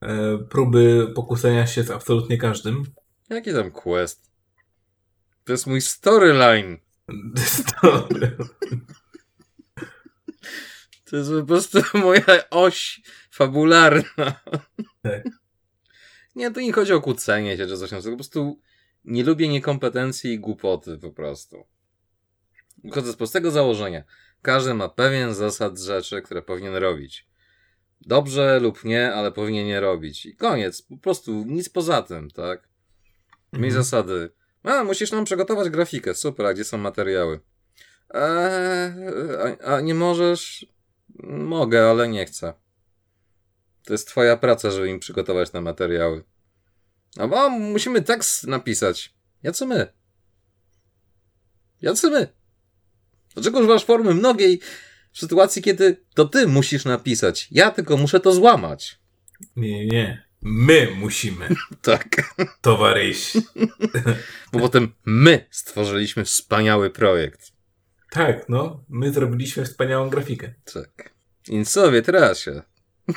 e, 0.00 0.38
próby 0.38 1.12
pokusenia 1.14 1.66
się 1.66 1.82
z 1.82 1.90
absolutnie 1.90 2.38
każdym. 2.38 2.84
Jaki 3.30 3.52
tam 3.52 3.70
quest? 3.70 4.30
To 5.44 5.52
jest 5.52 5.66
mój 5.66 5.80
storyline. 5.80 6.76
Dobry. 7.82 8.36
To 11.12 11.16
jest 11.16 11.30
po 11.30 11.46
prostu 11.46 11.78
moja 11.98 12.50
oś 12.50 13.00
fabularna. 13.30 14.40
Tak. 15.02 15.24
Nie, 16.34 16.50
to 16.50 16.60
nie 16.60 16.72
chodzi 16.72 16.92
o 16.92 17.00
kłócenie 17.00 17.56
się 17.56 17.66
czy 17.66 17.76
coś 17.78 17.90
takiego. 17.90 18.10
Po 18.10 18.16
prostu 18.16 18.60
nie 19.04 19.24
lubię 19.24 19.48
niekompetencji 19.48 20.32
i 20.32 20.38
głupoty 20.38 20.98
po 20.98 21.10
prostu. 21.10 21.64
Wychodzę 22.84 23.12
z 23.12 23.16
prostego 23.16 23.50
założenia. 23.50 24.04
Każdy 24.42 24.74
ma 24.74 24.88
pewien 24.88 25.34
zasad 25.34 25.78
rzeczy, 25.78 26.22
które 26.22 26.42
powinien 26.42 26.74
robić. 26.74 27.28
Dobrze 28.00 28.60
lub 28.60 28.84
nie, 28.84 29.14
ale 29.14 29.32
powinien 29.32 29.66
nie 29.66 29.80
robić. 29.80 30.26
I 30.26 30.36
koniec. 30.36 30.82
Po 30.82 30.96
prostu 30.96 31.44
nic 31.46 31.68
poza 31.68 32.02
tym, 32.02 32.30
tak? 32.30 32.68
Miej 33.52 33.68
Mhm. 33.68 33.84
zasady. 33.84 34.30
A, 34.62 34.84
musisz 34.84 35.12
nam 35.12 35.24
przygotować 35.24 35.70
grafikę. 35.70 36.14
Super, 36.14 36.46
a 36.46 36.54
gdzie 36.54 36.64
są 36.64 36.78
materiały? 36.78 37.40
Eee, 38.14 38.92
a, 39.64 39.74
a 39.74 39.80
nie 39.80 39.94
możesz? 39.94 40.66
Mogę, 41.24 41.90
ale 41.90 42.08
nie 42.08 42.26
chcę. 42.26 42.54
To 43.84 43.94
jest 43.94 44.08
twoja 44.08 44.36
praca, 44.36 44.70
żeby 44.70 44.88
im 44.88 45.00
przygotować 45.00 45.50
te 45.50 45.60
materiały. 45.60 46.24
A 47.18 47.28
bo 47.28 47.50
musimy 47.50 48.02
tekst 48.02 48.46
napisać. 48.46 49.14
Jacy 49.42 49.66
my? 49.66 49.92
Jacy 51.82 52.10
my? 52.10 52.28
Dlaczego 53.34 53.58
używasz 53.58 53.84
formy 53.84 54.14
mnogiej 54.14 54.60
w 55.12 55.18
sytuacji, 55.18 55.62
kiedy 55.62 56.04
to 56.14 56.24
ty 56.24 56.46
musisz 56.46 56.84
napisać? 56.84 57.48
Ja 57.50 57.70
tylko 57.70 57.96
muszę 57.96 58.20
to 58.20 58.32
złamać. 58.32 58.98
Nie, 59.56 59.72
nie, 59.72 59.86
nie. 59.86 60.26
My 60.42 60.88
musimy, 60.96 61.48
Tak. 61.82 62.34
towaryś. 62.60 63.32
Bo 64.52 64.60
potem 64.60 64.94
my 65.04 65.46
stworzyliśmy 65.50 66.24
wspaniały 66.24 66.90
projekt. 66.90 67.51
Tak, 68.12 68.48
no. 68.48 68.84
My 68.88 69.12
zrobiliśmy 69.12 69.64
wspaniałą 69.64 70.10
grafikę. 70.10 70.54
Tak. 70.74 71.10
Incowie 71.48 72.02
trasie. 72.02 72.62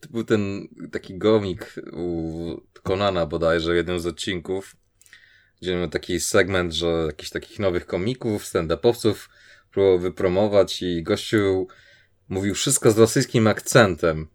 to 0.00 0.08
był 0.10 0.24
ten 0.24 0.68
taki 0.92 1.18
gomik 1.18 1.74
u 1.92 2.60
Konana 2.82 3.26
bodajże 3.26 3.72
w 3.72 3.76
jednym 3.76 4.00
z 4.00 4.06
odcinków, 4.06 4.76
gdzie 5.62 5.76
miał 5.76 5.88
taki 5.88 6.20
segment, 6.20 6.72
że 6.72 6.86
jakichś 6.86 7.30
takich 7.30 7.58
nowych 7.58 7.86
komików, 7.86 8.44
stand-upowców 8.44 9.14
próbował 9.70 9.98
wypromować 9.98 10.82
i 10.82 11.02
gościu 11.02 11.66
mówił 12.28 12.54
wszystko 12.54 12.90
z 12.90 12.98
rosyjskim 12.98 13.46
akcentem. 13.46 14.28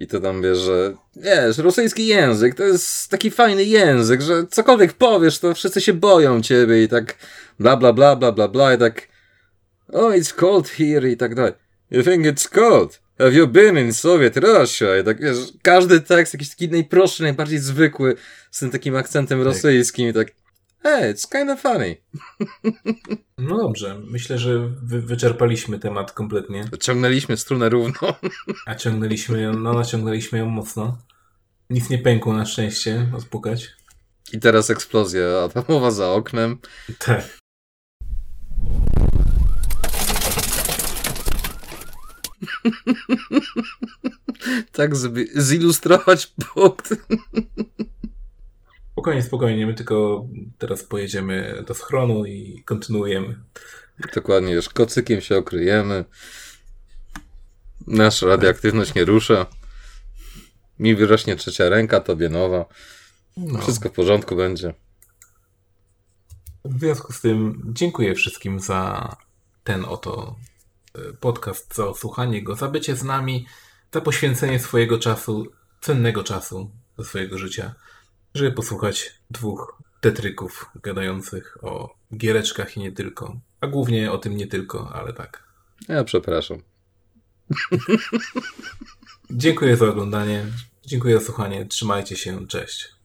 I 0.00 0.06
to 0.06 0.20
tam 0.20 0.42
wiesz, 0.42 0.58
że 0.58 0.94
wiesz, 1.16 1.58
rosyjski 1.58 2.06
język 2.06 2.54
to 2.54 2.64
jest 2.64 3.10
taki 3.10 3.30
fajny 3.30 3.64
język, 3.64 4.20
że 4.20 4.46
cokolwiek 4.46 4.92
powiesz, 4.92 5.38
to 5.38 5.54
wszyscy 5.54 5.80
się 5.80 5.92
boją 5.92 6.42
ciebie 6.42 6.82
i 6.82 6.88
tak 6.88 7.16
bla 7.58 7.76
bla 7.76 7.92
bla 7.92 8.16
bla 8.16 8.32
bla 8.32 8.48
bla 8.48 8.74
i 8.74 8.78
tak 8.78 9.08
oh 9.92 10.16
it's 10.16 10.34
cold 10.34 10.68
here 10.68 11.10
i 11.10 11.16
tak 11.16 11.34
dalej. 11.34 11.52
You 11.90 12.02
think 12.02 12.26
it's 12.26 12.48
cold? 12.48 13.00
Have 13.18 13.32
you 13.32 13.48
been 13.48 13.78
in 13.78 13.92
Soviet 13.92 14.36
Russia? 14.36 14.98
I 14.98 15.04
tak 15.04 15.20
wiesz, 15.20 15.36
każdy 15.62 16.00
tekst 16.00 16.34
jakiś 16.34 16.50
taki 16.50 16.68
najprostszy, 16.68 17.22
najbardziej 17.22 17.58
zwykły 17.58 18.14
z 18.50 18.58
tym 18.58 18.70
takim 18.70 18.96
akcentem 18.96 19.42
rosyjskim 19.42 20.08
i 20.08 20.12
tak 20.12 20.28
hey, 20.82 21.14
it's 21.14 21.26
kind 21.26 21.50
of 21.50 21.60
funny. 21.60 21.96
No 23.38 23.56
dobrze. 23.58 24.00
Myślę, 24.04 24.38
że 24.38 24.68
wy, 24.82 25.02
wyczerpaliśmy 25.02 25.78
temat 25.78 26.12
kompletnie. 26.12 26.64
Ciągnęliśmy 26.80 27.36
strunę 27.36 27.68
równo. 27.68 28.14
A 28.66 28.74
ciągnęliśmy 28.74 29.42
ją, 29.42 29.52
no 29.52 29.72
naciągnęliśmy 29.72 30.38
ją 30.38 30.46
mocno. 30.46 30.98
Nic 31.70 31.90
nie 31.90 31.98
pękło 31.98 32.32
na 32.32 32.46
szczęście, 32.46 33.08
odpukać. 33.16 33.70
I 34.32 34.40
teraz 34.40 34.70
eksplozja 34.70 35.42
atomowa 35.44 35.90
za 35.90 36.10
oknem. 36.10 36.58
Tak. 36.98 37.38
Tak, 44.72 44.96
żeby 44.96 45.26
zilustrować 45.34 46.26
punkt. 46.26 46.94
Spokojnie, 48.98 49.22
spokojnie. 49.22 49.66
My 49.66 49.74
tylko 49.74 50.26
teraz 50.58 50.82
pojedziemy 50.82 51.64
do 51.66 51.74
schronu 51.74 52.24
i 52.26 52.62
kontynuujemy. 52.64 53.36
Dokładnie, 54.14 54.52
już 54.52 54.68
kocykiem 54.68 55.20
się 55.20 55.36
okryjemy. 55.36 56.04
Nasza 57.86 58.26
radioaktywność 58.26 58.94
nie 58.94 59.04
rusza. 59.04 59.46
Mi 60.78 60.94
wyrośnie 60.94 61.36
trzecia 61.36 61.68
ręka, 61.68 62.00
tobie 62.00 62.28
nowa. 62.28 62.64
No. 63.36 63.58
Wszystko 63.58 63.88
w 63.88 63.92
porządku 63.92 64.36
będzie. 64.36 64.74
W 66.64 66.80
związku 66.80 67.12
z 67.12 67.20
tym 67.20 67.62
dziękuję 67.72 68.14
wszystkim 68.14 68.60
za 68.60 69.16
ten 69.64 69.84
oto 69.84 70.36
e, 70.94 71.12
podcast, 71.12 71.74
za 71.74 71.86
odsłuchanie 71.86 72.42
go, 72.42 72.56
za 72.56 72.68
bycie 72.68 72.96
z 72.96 73.04
nami, 73.04 73.46
za 73.94 74.00
poświęcenie 74.00 74.58
swojego 74.58 74.98
czasu, 74.98 75.46
cennego 75.80 76.24
czasu 76.24 76.70
ze 76.98 77.04
swojego 77.04 77.38
życia, 77.38 77.74
żeby 78.34 78.52
posłuchać 78.52 79.14
dwóch 79.30 79.82
tetryków 80.00 80.70
gadających 80.82 81.64
o 81.64 81.94
giereczkach 82.16 82.76
i 82.76 82.80
nie 82.80 82.92
tylko. 82.92 83.40
A 83.60 83.66
głównie 83.66 84.12
o 84.12 84.18
tym 84.18 84.36
nie 84.36 84.46
tylko, 84.46 84.92
ale 84.94 85.12
tak. 85.12 85.48
Ja 85.88 86.04
przepraszam. 86.04 86.58
Dziękuję 89.30 89.76
za 89.76 89.88
oglądanie, 89.88 90.46
dziękuję 90.86 91.18
za 91.18 91.24
słuchanie, 91.24 91.66
trzymajcie 91.66 92.16
się, 92.16 92.46
cześć. 92.46 92.97